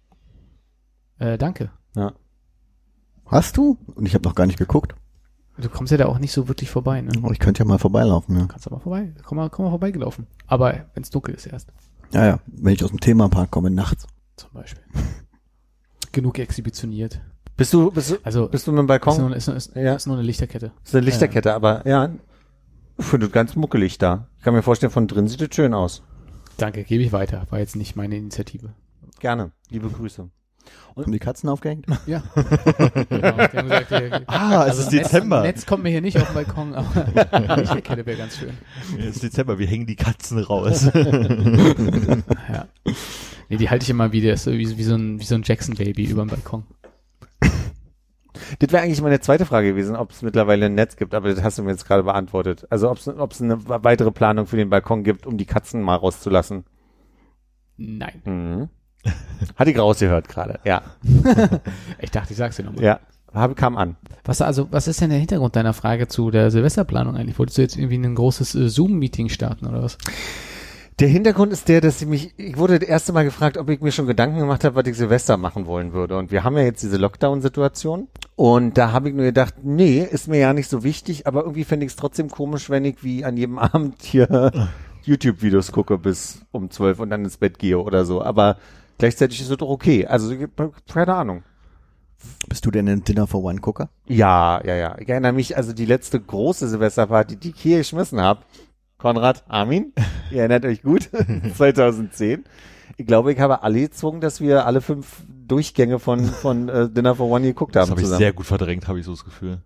Äh, 1.18 1.38
danke. 1.38 1.70
Ja. 1.94 2.12
Hast 3.26 3.56
du? 3.56 3.78
Und 3.94 4.06
ich 4.06 4.14
habe 4.14 4.24
noch 4.24 4.34
gar 4.34 4.46
nicht 4.46 4.58
geguckt. 4.58 4.94
Du 5.56 5.68
kommst 5.68 5.92
ja 5.92 5.98
da 5.98 6.06
auch 6.06 6.18
nicht 6.18 6.32
so 6.32 6.48
wirklich 6.48 6.68
vorbei, 6.70 7.00
ne? 7.00 7.12
Oh, 7.22 7.30
ich 7.30 7.38
könnte 7.38 7.60
ja 7.62 7.64
mal 7.68 7.78
vorbeilaufen, 7.78 8.36
ja. 8.36 8.46
Kannst 8.46 8.66
aber 8.66 8.80
vorbei. 8.80 9.14
Komm 9.24 9.36
mal, 9.36 9.48
komm 9.50 9.64
mal 9.66 9.70
vorbeigelaufen. 9.70 10.26
Aber 10.46 10.86
wenn 10.94 11.02
es 11.04 11.10
dunkel 11.10 11.34
ist 11.34 11.46
erst, 11.46 11.72
Ja, 12.12 12.26
ja. 12.26 12.40
Wenn 12.46 12.74
ich 12.74 12.82
aus 12.82 12.90
dem 12.90 12.98
Themapark 13.00 13.50
komme 13.52 13.70
nachts. 13.70 14.06
zum 14.36 14.50
Beispiel. 14.52 14.82
Genug 16.12 16.38
exhibitioniert. 16.38 17.20
Bist 17.56 17.72
du, 17.72 17.90
bist 17.92 18.10
du, 18.10 18.16
Also 18.24 18.48
bist 18.48 18.66
du 18.66 18.72
mit 18.72 18.78
dem 18.80 18.84
ist 18.84 18.88
Balkon? 18.88 19.16
nur, 19.18 19.36
ist, 19.36 19.46
nur- 19.46 19.56
ist, 19.56 19.74
Ja. 19.76 19.94
ist 19.94 20.06
nur 20.06 20.16
eine 20.16 20.24
Lichterkette. 20.26 20.72
Das 20.82 20.88
ist 20.90 20.94
eine 20.96 21.04
Lichterkette, 21.06 21.54
aber 21.54 21.86
ja, 21.86 22.10
ich 22.98 23.04
finde 23.04 23.26
das 23.26 23.32
ganz 23.32 23.54
muckelig 23.54 23.98
da. 23.98 24.26
Ich 24.38 24.44
kann 24.44 24.54
mir 24.54 24.62
vorstellen, 24.62 24.90
von 24.92 25.06
drin 25.06 25.28
sieht 25.28 25.40
es 25.40 25.54
schön 25.54 25.72
aus. 25.72 26.02
Danke, 26.56 26.82
gebe 26.82 27.02
ich 27.04 27.12
weiter. 27.12 27.46
War 27.50 27.60
jetzt 27.60 27.76
nicht 27.76 27.94
meine 27.94 28.16
Initiative. 28.16 28.74
Gerne. 29.20 29.52
Liebe 29.70 29.88
Grüße. 29.88 30.28
Haben 30.96 31.12
die 31.12 31.18
Katzen 31.18 31.48
aufgehängt? 31.48 31.86
Ja. 32.06 32.22
genau, 33.08 33.36
gesagt, 33.36 33.88
hier, 33.88 34.22
Ah, 34.28 34.66
es 34.68 34.78
ist 34.78 34.92
Netz, 34.92 35.08
Dezember. 35.08 35.42
Netz 35.42 35.66
kommt 35.66 35.82
mir 35.82 35.90
hier 35.90 36.00
nicht 36.00 36.16
auf 36.18 36.26
den 36.26 36.34
Balkon, 36.34 36.74
aber 36.74 37.32
eine 37.32 37.56
Lichterkette 37.56 38.06
wäre 38.06 38.18
ganz 38.18 38.36
schön. 38.38 38.52
Es 38.98 39.16
ist 39.16 39.22
Dezember, 39.22 39.58
wir 39.58 39.66
hängen 39.66 39.86
die 39.86 39.96
Katzen 39.96 40.38
raus. 40.38 40.90
Ja. 40.92 42.68
Nee, 43.48 43.56
die 43.56 43.70
halte 43.70 43.82
ich 43.84 43.90
immer 43.90 44.12
wieder 44.12 44.36
so 44.36 44.52
wie, 44.52 44.76
wie 44.76 44.82
so 44.84 44.94
ein, 44.94 45.20
wie 45.20 45.24
so 45.24 45.34
ein 45.34 45.42
Jackson-Baby 45.44 46.04
über 46.04 46.22
dem 46.24 46.28
Balkon. 46.28 46.64
Das 48.58 48.72
wäre 48.72 48.82
eigentlich 48.82 49.00
meine 49.00 49.20
zweite 49.20 49.46
Frage 49.46 49.68
gewesen, 49.68 49.96
ob 49.96 50.10
es 50.10 50.22
mittlerweile 50.22 50.66
ein 50.66 50.74
Netz 50.74 50.96
gibt, 50.96 51.14
aber 51.14 51.32
das 51.32 51.42
hast 51.42 51.58
du 51.58 51.62
mir 51.62 51.70
jetzt 51.70 51.86
gerade 51.86 52.02
beantwortet. 52.02 52.66
Also 52.70 52.90
ob 52.90 52.98
es 52.98 53.08
ob 53.08 53.32
es 53.32 53.40
eine 53.40 53.58
weitere 53.66 54.10
Planung 54.10 54.46
für 54.46 54.56
den 54.56 54.70
Balkon 54.70 55.04
gibt, 55.04 55.26
um 55.26 55.38
die 55.38 55.46
Katzen 55.46 55.82
mal 55.82 55.96
rauszulassen. 55.96 56.64
Nein. 57.76 58.22
Mhm. 58.24 58.68
Hatte 59.56 59.70
ich 59.70 59.78
rausgehört 59.78 60.28
gerade. 60.28 60.58
Ja, 60.64 60.82
Ich 62.00 62.10
dachte, 62.10 62.32
ich 62.32 62.36
sag's 62.38 62.56
dir 62.56 62.64
nochmal. 62.64 62.84
ja. 62.84 63.00
Habe, 63.32 63.56
kam 63.56 63.76
an. 63.76 63.96
Was, 64.24 64.40
also, 64.42 64.68
was 64.70 64.86
ist 64.86 65.00
denn 65.00 65.10
der 65.10 65.18
Hintergrund 65.18 65.56
deiner 65.56 65.72
Frage 65.72 66.06
zu 66.06 66.30
der 66.30 66.52
Silvesterplanung 66.52 67.16
eigentlich? 67.16 67.36
Wolltest 67.36 67.58
du 67.58 67.62
jetzt 67.62 67.76
irgendwie 67.76 67.98
ein 67.98 68.14
großes 68.14 68.54
äh, 68.54 68.68
Zoom-Meeting 68.68 69.28
starten 69.28 69.66
oder 69.66 69.82
was? 69.82 69.98
Der 71.00 71.08
Hintergrund 71.08 71.52
ist 71.52 71.68
der, 71.68 71.80
dass 71.80 72.00
ich 72.00 72.06
mich, 72.06 72.32
ich 72.36 72.56
wurde 72.56 72.78
das 72.78 72.88
erste 72.88 73.12
Mal 73.12 73.24
gefragt, 73.24 73.58
ob 73.58 73.68
ich 73.70 73.80
mir 73.80 73.90
schon 73.90 74.06
Gedanken 74.06 74.38
gemacht 74.38 74.62
habe, 74.62 74.76
was 74.76 74.86
ich 74.86 74.96
Silvester 74.96 75.36
machen 75.36 75.66
wollen 75.66 75.92
würde. 75.92 76.16
Und 76.16 76.30
wir 76.30 76.44
haben 76.44 76.56
ja 76.56 76.62
jetzt 76.62 76.84
diese 76.84 76.96
Lockdown-Situation. 76.96 78.06
Und 78.36 78.78
da 78.78 78.92
habe 78.92 79.08
ich 79.08 79.14
nur 79.16 79.24
gedacht, 79.24 79.54
nee, 79.64 80.06
ist 80.08 80.28
mir 80.28 80.38
ja 80.38 80.52
nicht 80.52 80.70
so 80.70 80.84
wichtig, 80.84 81.26
aber 81.26 81.40
irgendwie 81.42 81.64
fände 81.64 81.84
ich 81.84 81.90
es 81.90 81.96
trotzdem 81.96 82.30
komisch, 82.30 82.70
wenn 82.70 82.84
ich 82.84 83.02
wie 83.02 83.24
an 83.24 83.36
jedem 83.36 83.58
Abend 83.58 84.00
hier 84.00 84.68
YouTube-Videos 85.02 85.72
gucke 85.72 85.98
bis 85.98 86.42
um 86.52 86.70
zwölf 86.70 87.00
und 87.00 87.10
dann 87.10 87.24
ins 87.24 87.38
Bett 87.38 87.58
gehe 87.58 87.80
oder 87.80 88.04
so. 88.04 88.22
Aber 88.22 88.58
gleichzeitig 88.98 89.40
ist 89.40 89.50
es 89.50 89.56
doch 89.56 89.68
okay. 89.68 90.06
Also, 90.06 90.34
keine 90.92 91.14
Ahnung. 91.14 91.42
Bist 92.48 92.64
du 92.64 92.70
denn 92.70 92.88
ein 92.88 93.04
Dinner 93.04 93.26
for 93.26 93.42
One 93.42 93.60
Gucker? 93.60 93.90
Ja, 94.06 94.64
ja, 94.64 94.74
ja. 94.74 94.96
Ich 94.98 95.08
erinnere 95.08 95.32
mich, 95.32 95.56
also 95.56 95.72
die 95.72 95.86
letzte 95.86 96.20
große 96.20 96.68
Silvesterparty, 96.68 97.36
die 97.36 97.50
ich 97.50 97.60
hier 97.60 97.78
geschmissen 97.78 98.20
habe. 98.20 98.42
Konrad, 98.98 99.44
Armin, 99.48 99.92
ihr 100.30 100.40
erinnert 100.40 100.64
euch 100.64 100.82
gut, 100.82 101.10
2010. 101.56 102.44
Ich 102.96 103.06
glaube, 103.06 103.32
ich 103.32 103.40
habe 103.40 103.62
alle 103.62 103.80
gezwungen, 103.80 104.20
dass 104.20 104.40
wir 104.40 104.66
alle 104.66 104.80
fünf 104.80 105.24
Durchgänge 105.46 105.98
von, 105.98 106.24
von 106.24 106.68
äh, 106.68 106.88
Dinner 106.88 107.14
for 107.14 107.28
One 107.28 107.44
geguckt 107.44 107.74
Das 107.74 107.90
haben 107.90 107.90
habe 107.90 108.02
ich 108.02 108.06
sehr 108.06 108.32
gut 108.32 108.46
verdrängt, 108.46 108.86
habe 108.88 109.00
ich 109.00 109.04
so 109.04 109.12
das 109.12 109.24
Gefühl. 109.24 109.58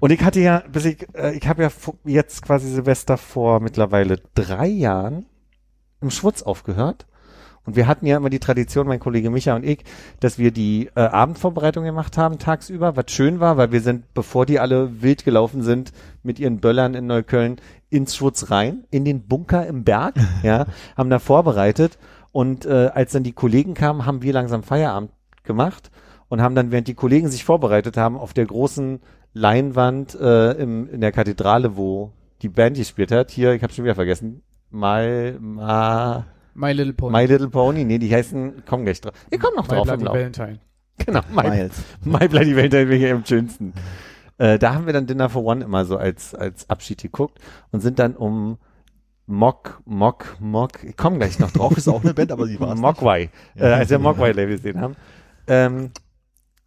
Und 0.00 0.10
ich 0.10 0.22
hatte 0.22 0.40
ja, 0.40 0.62
bis 0.72 0.86
ich, 0.86 1.06
äh, 1.14 1.36
ich 1.36 1.46
habe 1.46 1.62
ja 1.62 1.70
jetzt 2.04 2.42
quasi 2.42 2.68
Silvester 2.70 3.18
vor 3.18 3.60
mittlerweile 3.60 4.18
drei 4.34 4.66
Jahren 4.66 5.26
im 6.00 6.10
Schwutz 6.10 6.42
aufgehört. 6.42 7.06
Und 7.68 7.76
wir 7.76 7.86
hatten 7.86 8.06
ja 8.06 8.16
immer 8.16 8.30
die 8.30 8.38
Tradition, 8.38 8.86
mein 8.86 8.98
Kollege 8.98 9.28
Micha 9.28 9.54
und 9.54 9.62
ich, 9.62 9.84
dass 10.20 10.38
wir 10.38 10.52
die 10.52 10.88
äh, 10.94 11.00
Abendvorbereitung 11.00 11.84
gemacht 11.84 12.16
haben 12.16 12.38
tagsüber, 12.38 12.96
was 12.96 13.10
schön 13.10 13.40
war, 13.40 13.58
weil 13.58 13.72
wir 13.72 13.82
sind, 13.82 14.14
bevor 14.14 14.46
die 14.46 14.58
alle 14.58 15.02
wild 15.02 15.22
gelaufen 15.22 15.60
sind, 15.60 15.92
mit 16.22 16.38
ihren 16.38 16.60
Böllern 16.60 16.94
in 16.94 17.06
Neukölln 17.06 17.56
ins 17.90 18.16
Schwutz 18.16 18.50
rein, 18.50 18.84
in 18.90 19.04
den 19.04 19.26
Bunker 19.26 19.66
im 19.66 19.84
Berg, 19.84 20.14
ja, 20.42 20.64
haben 20.96 21.10
da 21.10 21.18
vorbereitet. 21.18 21.98
Und 22.32 22.64
äh, 22.64 22.90
als 22.94 23.12
dann 23.12 23.22
die 23.22 23.32
Kollegen 23.32 23.74
kamen, 23.74 24.06
haben 24.06 24.22
wir 24.22 24.32
langsam 24.32 24.62
Feierabend 24.62 25.10
gemacht 25.42 25.90
und 26.30 26.40
haben 26.40 26.54
dann, 26.54 26.70
während 26.70 26.88
die 26.88 26.94
Kollegen 26.94 27.28
sich 27.28 27.44
vorbereitet 27.44 27.98
haben, 27.98 28.16
auf 28.16 28.32
der 28.32 28.46
großen 28.46 29.00
Leinwand 29.34 30.14
äh, 30.18 30.52
im, 30.52 30.88
in 30.88 31.02
der 31.02 31.12
Kathedrale, 31.12 31.76
wo 31.76 32.12
die 32.40 32.48
Band 32.48 32.78
gespielt 32.78 33.12
hat, 33.12 33.30
hier, 33.30 33.52
ich 33.52 33.62
habe 33.62 33.74
schon 33.74 33.84
wieder 33.84 33.94
vergessen, 33.94 34.40
mal, 34.70 35.36
ma, 35.38 36.24
My 36.58 36.72
Little 36.72 36.92
Pony. 36.92 37.12
My 37.12 37.24
Little 37.26 37.48
Pony, 37.48 37.84
nee, 37.84 37.98
die 37.98 38.12
heißen, 38.12 38.64
komm 38.66 38.84
gleich 38.84 39.00
drauf. 39.00 39.12
Ich 39.30 39.38
komm 39.38 39.54
noch 39.54 39.68
My 39.68 39.74
drauf 39.74 39.88
im 39.88 40.00
Bloody 40.00 40.04
Lauf. 40.04 40.14
Valentine. 40.14 40.58
Genau, 41.06 41.20
My, 41.32 41.48
Miles. 41.48 41.84
My 42.04 42.26
Bloody 42.26 42.56
Valentine 42.56 42.88
wäre 42.88 42.96
hier 42.96 43.14
am 43.14 43.24
schönsten. 43.24 43.72
Äh, 44.36 44.58
da 44.58 44.74
haben 44.74 44.86
wir 44.86 44.92
dann 44.92 45.06
Dinner 45.06 45.28
for 45.28 45.44
One 45.44 45.64
immer 45.64 45.84
so 45.84 45.96
als, 45.96 46.34
als 46.34 46.68
Abschied 46.68 47.00
geguckt 47.00 47.38
und 47.70 47.80
sind 47.80 48.00
dann 48.00 48.16
um 48.16 48.58
Mock, 49.26 49.80
Mock, 49.84 50.36
Mock, 50.40 50.82
ich 50.82 50.96
komm 50.96 51.18
gleich 51.18 51.38
noch 51.38 51.52
drauf. 51.52 51.76
Ist 51.76 51.86
auch 51.86 52.02
eine 52.02 52.14
Band, 52.14 52.32
aber 52.32 52.46
sie 52.46 52.58
war 52.58 52.68
es 52.70 52.74
nicht. 52.74 52.82
Mogwai, 52.82 53.30
äh, 53.54 53.64
als 53.64 53.90
wir 53.90 54.00
Mogwai 54.00 54.32
Label 54.32 54.56
gesehen 54.56 54.80
haben. 54.80 54.96
Ähm, 55.46 55.90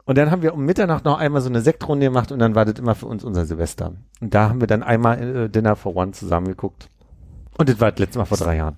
und 0.06 0.18
dann 0.18 0.32
haben 0.32 0.42
wir 0.42 0.54
um 0.54 0.66
Mitternacht 0.66 1.04
noch 1.04 1.20
einmal 1.20 1.42
so 1.42 1.50
eine 1.50 1.62
Sektrunde 1.62 2.06
gemacht 2.06 2.32
und 2.32 2.40
dann 2.40 2.56
war 2.56 2.64
das 2.64 2.80
immer 2.80 2.96
für 2.96 3.08
uns 3.08 3.26
unser 3.26 3.46
Silvester. 3.46 3.94
Und 4.22 4.34
da 4.34 4.48
haben 4.48 4.62
wir 4.62 4.68
dann 4.68 4.84
einmal 4.84 5.22
äh, 5.22 5.50
Dinner 5.50 5.76
for 5.76 5.96
One 5.96 6.14
zusammen 6.14 6.48
geguckt. 6.48 6.90
Und 7.58 7.68
das 7.68 7.82
war 7.82 7.92
das 7.92 8.00
letzte 8.00 8.20
Mal 8.20 8.26
vor 8.26 8.38
drei 8.38 8.56
Jahren. 8.56 8.78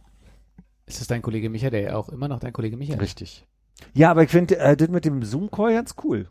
Ist 0.85 0.99
das 0.99 1.07
dein 1.07 1.21
Kollege 1.21 1.49
Micha, 1.49 1.69
der 1.69 1.81
ja 1.81 1.95
auch 1.95 2.09
immer 2.09 2.27
noch 2.27 2.39
dein 2.39 2.53
Kollege 2.53 2.77
Micha 2.77 2.93
ist? 2.95 3.01
Richtig. 3.01 3.45
Ja, 3.93 4.11
aber 4.11 4.23
ich 4.23 4.29
finde 4.29 4.57
äh, 4.57 4.75
das 4.77 4.89
mit 4.89 5.05
dem 5.05 5.23
Zoom-Call 5.23 5.73
ganz 5.73 5.95
cool. 6.03 6.27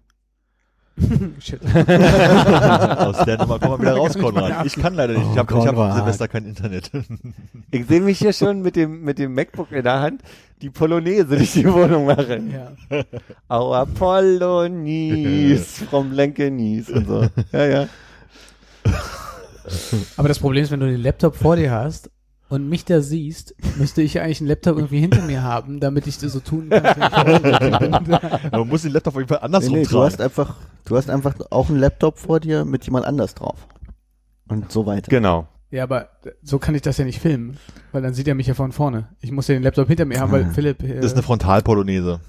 Shit. 1.38 1.60
Aus 1.64 3.24
der 3.24 3.38
Nummer 3.38 3.58
kommen 3.58 3.72
wir 3.72 3.78
wieder 3.80 3.96
raus, 3.96 4.16
Konrad. 4.18 4.66
Ich 4.66 4.74
kann 4.74 4.94
leider 4.94 5.14
nicht. 5.14 5.22
Ich 5.22 5.28
Oh, 5.32 5.36
habe 5.38 5.58
ich 5.58 5.66
hab. 5.66 5.94
Silvester 5.96 6.28
kein 6.28 6.44
Internet. 6.46 6.90
Ich 7.70 7.86
sehe 7.86 8.02
mich 8.02 8.18
hier 8.18 8.34
schon 8.34 8.60
mit 8.60 8.76
dem, 8.76 9.00
mit 9.02 9.18
dem 9.18 9.32
MacBook 9.34 9.72
in 9.72 9.82
der 9.82 10.00
Hand 10.00 10.20
die 10.60 10.68
Polonaise 10.68 11.24
durch 11.24 11.52
die 11.54 11.64
Wohnung 11.72 12.04
machen. 12.04 12.52
Ja. 12.52 12.72
Our 13.48 13.86
Polonaise 13.86 15.86
from 15.86 16.12
Lenkenese 16.12 16.92
und 16.92 17.06
so. 17.06 17.26
Ja, 17.52 17.64
ja. 17.66 17.88
Aber 20.18 20.28
das 20.28 20.38
Problem 20.38 20.62
ist, 20.64 20.70
wenn 20.70 20.80
du 20.80 20.86
den 20.90 21.00
Laptop 21.00 21.34
vor 21.34 21.56
dir 21.56 21.70
hast 21.70 22.10
und 22.52 22.68
mich 22.68 22.84
da 22.84 23.00
siehst, 23.00 23.54
müsste 23.78 24.02
ich 24.02 24.20
eigentlich 24.20 24.40
einen 24.40 24.48
Laptop 24.48 24.76
irgendwie 24.76 25.00
hinter 25.00 25.22
mir 25.22 25.42
haben, 25.42 25.80
damit 25.80 26.06
ich 26.06 26.18
das 26.18 26.32
so 26.32 26.40
tun 26.40 26.68
kann. 26.68 28.10
Man 28.52 28.68
muss 28.68 28.82
den 28.82 28.92
Laptop 28.92 29.14
auf 29.14 29.20
jeden 29.20 29.28
Fall 29.28 29.38
Nee, 29.38 29.44
andersrum 29.46 29.72
nee, 29.78 29.84
du 29.84 30.02
hast 30.02 30.16
tragen. 30.16 30.24
einfach, 30.24 30.56
du 30.84 30.96
hast 30.96 31.08
einfach 31.08 31.34
auch 31.50 31.70
einen 31.70 31.78
Laptop 31.78 32.18
vor 32.18 32.40
dir 32.40 32.64
mit 32.66 32.84
jemand 32.84 33.06
anders 33.06 33.34
drauf. 33.34 33.56
Und 34.48 34.70
so 34.70 34.84
weiter. 34.84 35.08
Genau. 35.08 35.48
ja, 35.70 35.82
aber 35.84 36.10
so 36.42 36.58
kann 36.58 36.74
ich 36.74 36.82
das 36.82 36.98
ja 36.98 37.06
nicht 37.06 37.20
filmen, 37.20 37.56
weil 37.92 38.02
dann 38.02 38.12
sieht 38.12 38.28
er 38.28 38.34
mich 38.34 38.48
ja 38.48 38.54
von 38.54 38.72
vorne. 38.72 39.08
Ich 39.20 39.32
muss 39.32 39.48
ja 39.48 39.54
den 39.54 39.62
Laptop 39.62 39.88
hinter 39.88 40.04
mir 40.04 40.20
haben, 40.20 40.30
weil 40.32 40.44
Philipp. 40.52 40.82
Äh, 40.82 40.96
Das 40.96 41.06
ist 41.06 41.12
eine 41.14 41.22
Frontalpolonaise. 41.22 42.20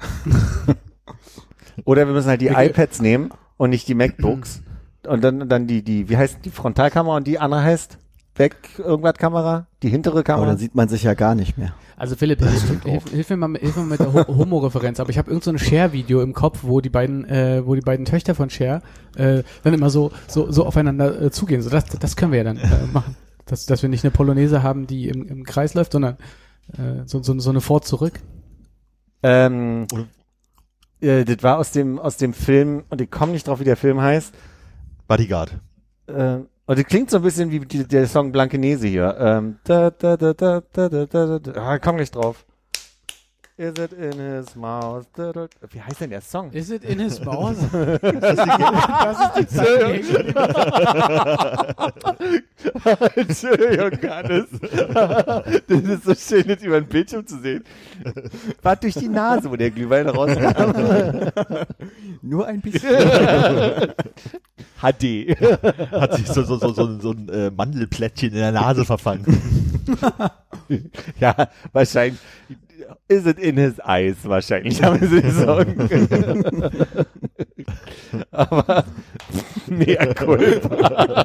Oder 1.84 2.06
wir 2.06 2.14
müssen 2.14 2.28
halt 2.28 2.40
die 2.40 2.50
Okay. 2.50 2.68
iPads 2.68 3.00
nehmen 3.02 3.30
und 3.58 3.70
nicht 3.70 3.86
die 3.88 3.94
MacBooks. 3.94 4.62
Und 5.06 5.22
dann, 5.22 5.48
dann 5.48 5.66
die, 5.66 5.82
die, 5.82 6.08
wie 6.08 6.16
heißt 6.16 6.38
die 6.44 6.50
Frontalkamera 6.50 7.16
und 7.16 7.26
die 7.26 7.38
andere 7.38 7.62
heißt 7.62 7.98
Back 8.34 8.78
irgendwas 8.78 9.14
Kamera? 9.14 9.66
Die 9.82 9.88
hintere 9.90 10.14
Aber 10.14 10.22
Kamera? 10.22 10.46
dann 10.46 10.56
sieht 10.58 10.74
man 10.74 10.88
sich 10.88 11.02
ja 11.02 11.14
gar 11.14 11.34
nicht 11.34 11.58
mehr. 11.58 11.74
Also 11.96 12.16
Philipp, 12.16 12.40
hilf, 12.40 12.82
hilf, 12.82 13.10
hilf 13.10 13.30
mir 13.30 13.36
mal, 13.36 13.58
hilf 13.60 13.76
mir 13.76 13.82
mal 13.82 13.88
mit 13.90 14.00
der 14.00 14.12
Ho- 14.12 14.26
Homo-Referenz. 14.26 15.00
Aber 15.00 15.10
ich 15.10 15.18
habe 15.18 15.30
irgend 15.30 15.44
so 15.44 15.50
ein 15.50 15.58
Share-Video 15.58 16.22
im 16.22 16.32
Kopf, 16.32 16.60
wo 16.62 16.80
die 16.80 16.88
beiden, 16.88 17.24
äh, 17.26 17.62
wo 17.66 17.74
die 17.74 17.80
beiden 17.82 18.06
Töchter 18.06 18.34
von 18.34 18.48
Share 18.48 18.80
äh, 19.16 19.42
dann 19.62 19.74
immer 19.74 19.90
so 19.90 20.10
so, 20.28 20.50
so 20.50 20.64
aufeinander 20.66 21.20
äh, 21.20 21.30
zugehen. 21.30 21.60
So 21.62 21.68
das, 21.70 21.84
das 21.84 22.16
können 22.16 22.32
wir 22.32 22.38
ja 22.38 22.44
dann 22.44 22.56
äh, 22.56 22.86
machen, 22.92 23.16
dass, 23.44 23.66
dass 23.66 23.82
wir 23.82 23.88
nicht 23.90 24.02
eine 24.04 24.10
Polonaise 24.12 24.62
haben, 24.62 24.86
die 24.86 25.08
im, 25.08 25.26
im 25.28 25.44
Kreis 25.44 25.74
läuft, 25.74 25.92
sondern 25.92 26.16
äh, 26.72 27.02
so, 27.04 27.22
so, 27.22 27.38
so 27.38 27.50
eine 27.50 27.60
Fort 27.60 27.86
zurück. 27.86 28.18
Ähm, 29.22 29.86
äh, 31.00 31.24
das 31.24 31.42
war 31.42 31.58
aus 31.58 31.70
dem, 31.72 31.98
aus 31.98 32.16
dem 32.16 32.32
Film, 32.32 32.84
und 32.88 33.00
ich 33.00 33.10
komme 33.10 33.32
nicht 33.32 33.46
drauf, 33.46 33.60
wie 33.60 33.64
der 33.64 33.76
Film 33.76 34.00
heißt. 34.00 34.34
Bodyguard. 35.06 35.58
Äh, 36.06 36.38
und 36.72 36.78
das 36.78 36.86
klingt 36.86 37.10
so 37.10 37.18
ein 37.18 37.22
bisschen 37.22 37.50
wie 37.50 37.60
die, 37.60 37.86
der 37.86 38.06
Song 38.06 38.32
Blankenese 38.32 38.86
hier. 38.86 39.14
Ähm, 39.18 39.58
da, 39.64 39.90
da, 39.90 40.16
da, 40.16 40.32
da, 40.32 40.62
da, 40.72 40.88
da, 40.88 41.04
da, 41.04 41.38
da. 41.38 41.52
Ah, 41.60 41.78
komm 41.78 41.96
nicht 41.96 42.14
drauf. 42.14 42.46
Is 43.58 43.78
it 43.78 43.92
in 43.92 44.18
his 44.18 44.56
mouth? 44.56 45.06
Wie 45.14 45.80
heißt 45.80 46.00
denn 46.00 46.08
der 46.08 46.22
Song? 46.22 46.50
Is 46.52 46.70
it 46.70 46.84
in 46.84 46.98
his 46.98 47.22
mouth? 47.22 47.56
das 48.00 49.36
ist 49.36 49.52
die 49.52 49.60
Entschuldigung, 53.20 54.10
Hannes. 54.10 54.46
Das 55.68 55.80
ist 55.82 56.04
so 56.04 56.14
schön, 56.14 56.48
das 56.48 56.62
über 56.62 56.80
den 56.80 56.88
Bildschirm 56.88 57.26
zu 57.26 57.38
sehen. 57.40 57.64
War 58.62 58.76
durch 58.76 58.94
die 58.94 59.08
Nase, 59.08 59.50
wo 59.50 59.56
der 59.56 59.70
Glühwein 59.70 60.08
rauskam. 60.08 61.30
Nur 62.22 62.46
ein 62.46 62.62
bisschen. 62.62 62.82
HD. 64.80 65.36
Hat 65.90 66.14
sich 66.14 66.26
so, 66.26 66.42
so, 66.42 66.56
so, 66.56 66.72
so, 66.72 67.00
so 67.00 67.10
ein 67.10 67.28
äh, 67.28 67.50
Mandelplättchen 67.50 68.30
in 68.30 68.36
der 68.36 68.52
Nase 68.52 68.86
verfangen. 68.86 69.26
Ja, 71.20 71.48
wahrscheinlich. 71.72 72.18
Is 73.08 73.26
it 73.26 73.38
in 73.38 73.56
his 73.56 73.80
eyes? 73.80 74.16
Wahrscheinlich 74.24 74.82
haben 74.82 75.06
sie 75.06 75.22
gesagt. 75.22 75.76
Aber 78.30 78.84
mehr 79.66 80.14
Culpa. 80.14 81.22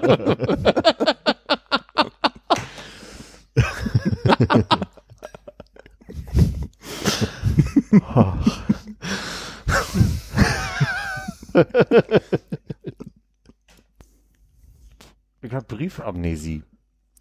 Ich 15.41 15.53
habe 15.53 15.65
Briefamnesie. 15.67 16.63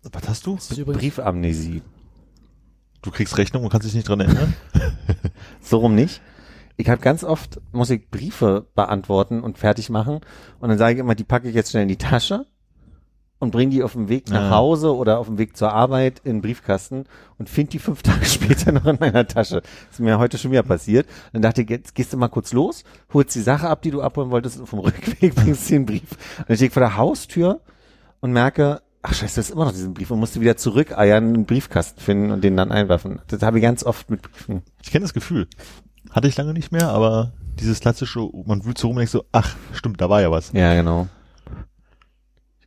Was 0.03 0.29
hast 0.29 0.47
du? 0.47 0.57
Briefamnesie. 0.85 1.83
Du 3.07 3.13
kriegst 3.13 3.39
Rechnung 3.39 3.63
und 3.63 3.71
kannst 3.71 3.87
dich 3.87 3.95
nicht 3.95 4.09
dran 4.09 4.19
erinnern? 4.21 4.53
So 5.61 5.79
rum 5.79 5.95
nicht. 5.95 6.21
Ich 6.77 6.89
habe 6.89 7.01
ganz 7.01 7.23
oft, 7.25 7.61
muss 7.73 7.89
ich 7.91 8.11
Briefe 8.11 8.67
beantworten 8.75 9.41
und 9.43 9.59
fertig 9.59 9.91
machen. 9.91 10.21
Und 10.61 10.69
dann 10.69 10.77
sage 10.79 10.95
ich 10.95 10.99
immer, 11.01 11.15
die 11.15 11.23
packe 11.25 11.49
ich 11.49 11.55
jetzt 11.55 11.71
schnell 11.71 11.85
in 11.85 11.89
die 11.89 11.97
Tasche 11.99 12.47
und 13.39 13.53
bringe 13.53 13.71
die 13.71 13.83
auf 13.85 13.93
dem 13.93 14.09
Weg 14.09 14.29
nach 14.29 14.51
Ah. 14.51 14.57
Hause 14.57 14.95
oder 14.95 15.19
auf 15.21 15.27
dem 15.27 15.39
Weg 15.39 15.57
zur 15.57 15.73
Arbeit 15.73 16.21
in 16.25 16.37
den 16.37 16.43
Briefkasten 16.43 17.05
und 17.39 17.49
finde 17.49 17.71
die 17.71 17.79
fünf 17.79 18.03
Tage 18.05 18.25
später 18.25 18.73
noch 18.73 18.87
in 18.87 18.97
meiner 18.99 19.27
Tasche. 19.27 19.61
Das 19.63 19.93
ist 19.93 20.01
mir 20.01 20.19
heute 20.19 20.37
schon 20.37 20.51
wieder 20.51 20.65
passiert. 20.65 21.07
Dann 21.33 21.43
dachte 21.43 21.63
ich, 21.63 21.71
jetzt 21.71 21.95
gehst 21.95 22.13
du 22.13 22.17
mal 22.17 22.29
kurz 22.29 22.53
los, 22.53 22.83
holst 23.13 23.37
die 23.37 23.41
Sache 23.41 23.69
ab, 23.69 23.83
die 23.83 23.93
du 23.93 24.03
abholen 24.03 24.31
wolltest 24.33 24.59
und 24.59 24.67
vom 24.67 24.79
Rückweg 24.81 25.33
bringst 25.35 25.69
du 25.71 25.75
den 25.75 25.87
Brief. 25.87 26.11
Und 26.39 26.49
dann 26.49 26.57
stehe 26.57 26.67
ich 26.69 26.75
vor 26.75 26.81
der 26.83 26.97
Haustür 26.97 27.61
und 28.21 28.33
merke, 28.33 28.83
ach 29.09 29.15
scheiße, 29.15 29.37
das 29.37 29.47
ist 29.49 29.51
immer 29.55 29.65
noch 29.67 29.73
diesen 29.73 29.95
Brief 29.95 30.11
und 30.11 30.19
musste 30.19 30.41
wieder 30.41 30.57
zurückeiern, 30.57 31.25
einen 31.35 31.47
Briefkasten 31.47 32.01
finden 32.01 32.31
und 32.33 32.43
den 32.43 32.57
dann 32.57 32.73
einwerfen. 32.73 33.21
Das 33.29 33.41
habe 33.43 33.59
ich 33.59 33.63
ganz 33.63 33.85
oft 33.85 34.11
mit 34.11 34.23
Briefen. 34.23 34.63
Ich 34.83 34.91
kenne 34.91 35.05
das 35.05 35.15
Gefühl. 35.15 35.47
Hatte 36.11 36.27
ich 36.29 36.37
lange 36.37 36.53
nicht 36.53 36.73
mehr, 36.73 36.89
aber 36.89 37.33
dieses 37.61 37.79
klassische, 37.81 38.29
man 38.47 38.65
wühlt 38.65 38.79
so 38.79 38.89
rum 38.89 38.97
und 38.97 39.01
denkt 39.01 39.13
so, 39.13 39.25
ach, 39.33 39.55
stimmt, 39.73 40.01
da 40.01 40.11
war 40.11 40.23
ja 40.23 40.31
was. 40.31 40.53
Ja, 40.53 40.75
genau. 40.75 41.07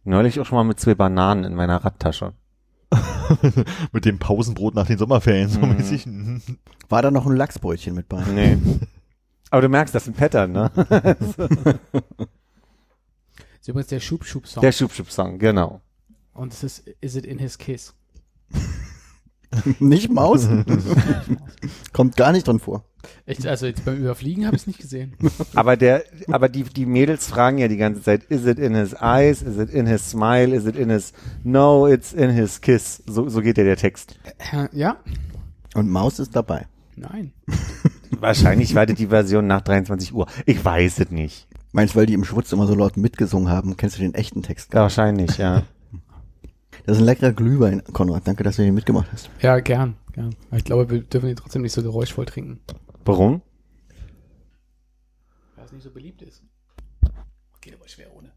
Neulich 0.06 0.40
auch 0.40 0.45
schon 0.45 0.56
mal 0.56 0.64
mit 0.64 0.80
zwei 0.80 0.95
Bananen 0.95 1.44
in 1.44 1.56
meiner 1.56 1.84
Radtasche. 1.84 2.34
Mit 3.91 4.06
dem 4.06 4.18
Pausenbrot 4.18 4.74
nach 4.74 4.88
den 4.88 4.98
Sommerferien, 4.98 5.48
so 5.49 5.60
Mhm. 5.60 5.76
mäßig. 5.76 6.07
War 6.90 7.03
da 7.03 7.11
noch 7.11 7.28
ein 7.28 7.36
Lachsbrötchen 7.36 7.94
mit 7.94 8.10
bei? 8.10 8.24
Nee. 8.24 8.57
Aber 9.52 9.61
du 9.61 9.70
merkst, 9.70 9.94
das 9.94 10.03
ist 10.03 10.10
ein 10.10 10.14
Pattern, 10.16 10.52
ne? 10.53 10.72
Das 10.76 11.20
ist 13.61 13.68
übrigens 13.68 13.88
der 13.90 13.99
Schub-Schub-Song. 13.99 14.61
Der 14.61 14.72
Schub-Schub-Song, 14.72 15.38
genau. 15.38 15.82
Und 16.40 16.53
es 16.53 16.64
ist 16.64 16.88
Is 17.02 17.18
It 17.18 17.26
In 17.26 17.38
His 17.38 17.57
Kiss. 17.57 17.94
nicht 19.80 20.10
Maus? 20.10 20.48
Kommt 21.94 22.16
gar 22.16 22.32
nicht 22.32 22.48
drin 22.48 22.60
vor. 22.60 22.86
Echt, 23.26 23.45
also 23.45 23.66
jetzt 23.66 23.84
beim 23.84 23.98
Überfliegen 23.98 24.45
habe 24.45 24.56
ich 24.56 24.61
es 24.61 24.68
nicht 24.68 24.80
gesehen. 24.80 25.16
Aber 25.53 25.76
der, 25.76 26.06
aber 26.32 26.48
die, 26.48 26.64
die 26.64 26.86
Mädels 26.86 27.28
fragen 27.28 27.57
ja 27.57 27.68
die 27.68 27.76
ganze 27.76 28.02
Zeit, 28.02 28.24
is 28.26 28.45
it 28.45 28.57
in 28.57 28.74
his 28.74 28.94
eyes, 28.94 29.41
is 29.41 29.57
it 29.57 29.70
in 29.70 29.86
his 29.86 30.10
smile, 30.10 30.56
is 30.56 30.66
it 30.66 30.78
in 30.78 30.90
his, 30.90 31.11
no, 31.44 31.88
it's 31.88 32.14
in 32.14 32.30
his 32.30 32.61
kiss. 32.61 33.03
So, 33.06 33.28
so 33.28 33.41
geht 33.41 33.57
ja 33.57 33.66
der 33.66 33.76
Text. 33.76 34.18
Ja? 34.72 34.95
Und 35.74 35.90
Maus 35.90 36.20
ist 36.20 36.38
dabei. 36.38 36.68
Nein. 36.95 37.34
Wahrscheinlich 38.18 38.76
wartet 38.76 38.98
die 38.99 39.07
Version 39.07 39.45
nach 39.45 39.61
23 39.61 40.14
Uhr. 40.14 40.28
Ich 40.45 40.64
weiß 40.64 40.99
es 40.99 41.11
nicht. 41.11 41.49
Meinst 41.74 41.98
weil 41.98 42.06
die 42.06 42.14
im 42.14 42.24
Schwutz 42.24 42.53
immer 42.53 42.66
so 42.66 42.76
laut 42.76 42.95
mitgesungen 42.95 43.49
haben, 43.49 43.76
kennst 43.76 43.98
du 43.98 44.02
den 44.02 44.14
echten 44.14 44.41
Text? 44.41 44.74
Ja, 44.74 44.84
wahrscheinlich, 44.84 45.38
ja. 45.38 45.64
Das 46.86 46.98
ist 46.98 47.02
ein 47.04 47.06
leckerer 47.06 47.34
Glühwein, 47.34 47.84
Konrad. 47.94 48.28
Danke, 48.28 48.44
dass 48.44 48.56
du 48.56 48.64
den 48.64 48.74
mitgemacht 48.74 49.12
hast. 49.12 49.30
Ja, 49.42 49.60
gern, 49.60 49.96
gern. 50.14 50.36
Aber 50.50 50.58
ich 50.58 50.64
glaube, 50.64 50.90
wir 50.90 51.02
dürfen 51.02 51.30
ihn 51.30 51.36
trotzdem 51.36 51.62
nicht 51.62 51.74
so 51.74 51.84
geräuschvoll 51.84 52.26
trinken. 52.26 52.60
Warum? 53.06 53.42
Weil 55.56 55.66
es 55.66 55.72
nicht 55.72 55.84
so 55.84 55.92
beliebt 55.92 56.22
ist. 56.22 56.44
Geht 57.62 57.76
aber 57.76 57.88
schwer 57.88 58.08
ohne. 58.16 58.32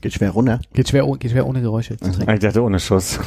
Geht 0.00 0.12
schwer 0.14 0.30
runter. 0.30 0.60
Geht 0.72 0.88
schwer, 0.88 1.06
geht 1.18 1.30
schwer 1.30 1.46
ohne 1.46 1.62
Geräusche. 1.62 1.96
zu 1.96 2.10
trinken. 2.10 2.30
Ich 2.34 2.40
dachte 2.40 2.62
ohne 2.62 2.78
Schuss. 2.78 3.18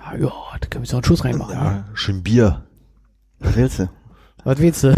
Ah, 0.00 0.16
ja, 0.16 0.30
da 0.60 0.66
können 0.68 0.84
wir 0.84 0.88
so 0.88 0.96
einen 0.98 1.04
Schuss 1.04 1.24
reinmachen. 1.24 1.54
Ja, 1.54 1.88
schön 1.94 2.22
Bier. 2.22 2.66
Was 3.38 3.56
willst 3.56 3.78
du? 3.78 3.90
Was 4.44 4.58
willst 4.58 4.84
du? 4.84 4.94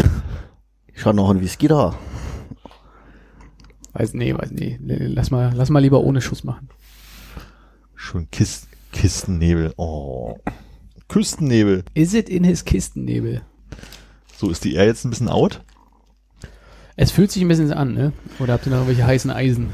Ich 0.87 1.01
schau 1.01 1.13
noch 1.13 1.29
ein 1.29 1.39
Whisky 1.39 1.67
da. 1.69 1.95
Weiß, 3.93 4.13
nee, 4.13 4.33
weiß, 4.33 4.51
nee. 4.51 4.77
Lass 4.81 5.31
mal, 5.31 5.53
lass 5.55 5.69
mal 5.69 5.79
lieber 5.79 6.01
ohne 6.01 6.21
Schuss 6.21 6.43
machen. 6.43 6.67
Schön 7.97 8.29
Kist 8.31 8.67
Kistennebel. 8.93 9.73
Oh. 9.75 10.37
Küstennebel. 11.09 11.83
Is 11.93 12.13
it 12.13 12.29
in 12.29 12.43
his 12.43 12.63
Kistennebel? 12.63 13.41
So, 14.37 14.49
ist 14.49 14.63
die 14.63 14.75
R 14.75 14.85
jetzt 14.85 15.03
ein 15.03 15.09
bisschen 15.09 15.29
out? 15.29 15.63
Es 16.95 17.11
fühlt 17.11 17.31
sich 17.31 17.41
ein 17.41 17.47
bisschen 17.47 17.73
an, 17.73 17.93
ne? 17.93 18.13
Oder 18.39 18.53
habt 18.53 18.65
ihr 18.65 18.69
noch 18.71 18.77
irgendwelche 18.77 19.05
heißen 19.05 19.29
Eisen 19.31 19.71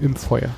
im 0.00 0.16
Feuer? 0.16 0.50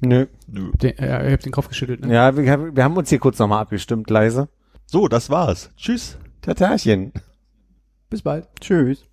Nö. 0.00 0.26
Nö. 0.46 0.70
Den, 0.80 0.98
äh, 0.98 1.26
ihr 1.26 1.32
habt 1.32 1.44
den 1.44 1.52
Kopf 1.52 1.68
geschüttelt, 1.68 2.00
ne? 2.04 2.12
Ja, 2.14 2.36
wir, 2.36 2.50
haben- 2.50 2.76
wir 2.76 2.84
haben 2.84 2.96
uns 2.96 3.08
hier 3.08 3.18
kurz 3.18 3.38
nochmal 3.38 3.60
abgestimmt, 3.62 4.08
leise. 4.10 4.48
So, 4.86 5.08
das 5.08 5.30
war's. 5.30 5.70
Tschüss. 5.76 6.18
Tatarchen. 6.42 7.12
Bis 8.10 8.22
bald. 8.22 8.46
Tschüss. 8.60 9.04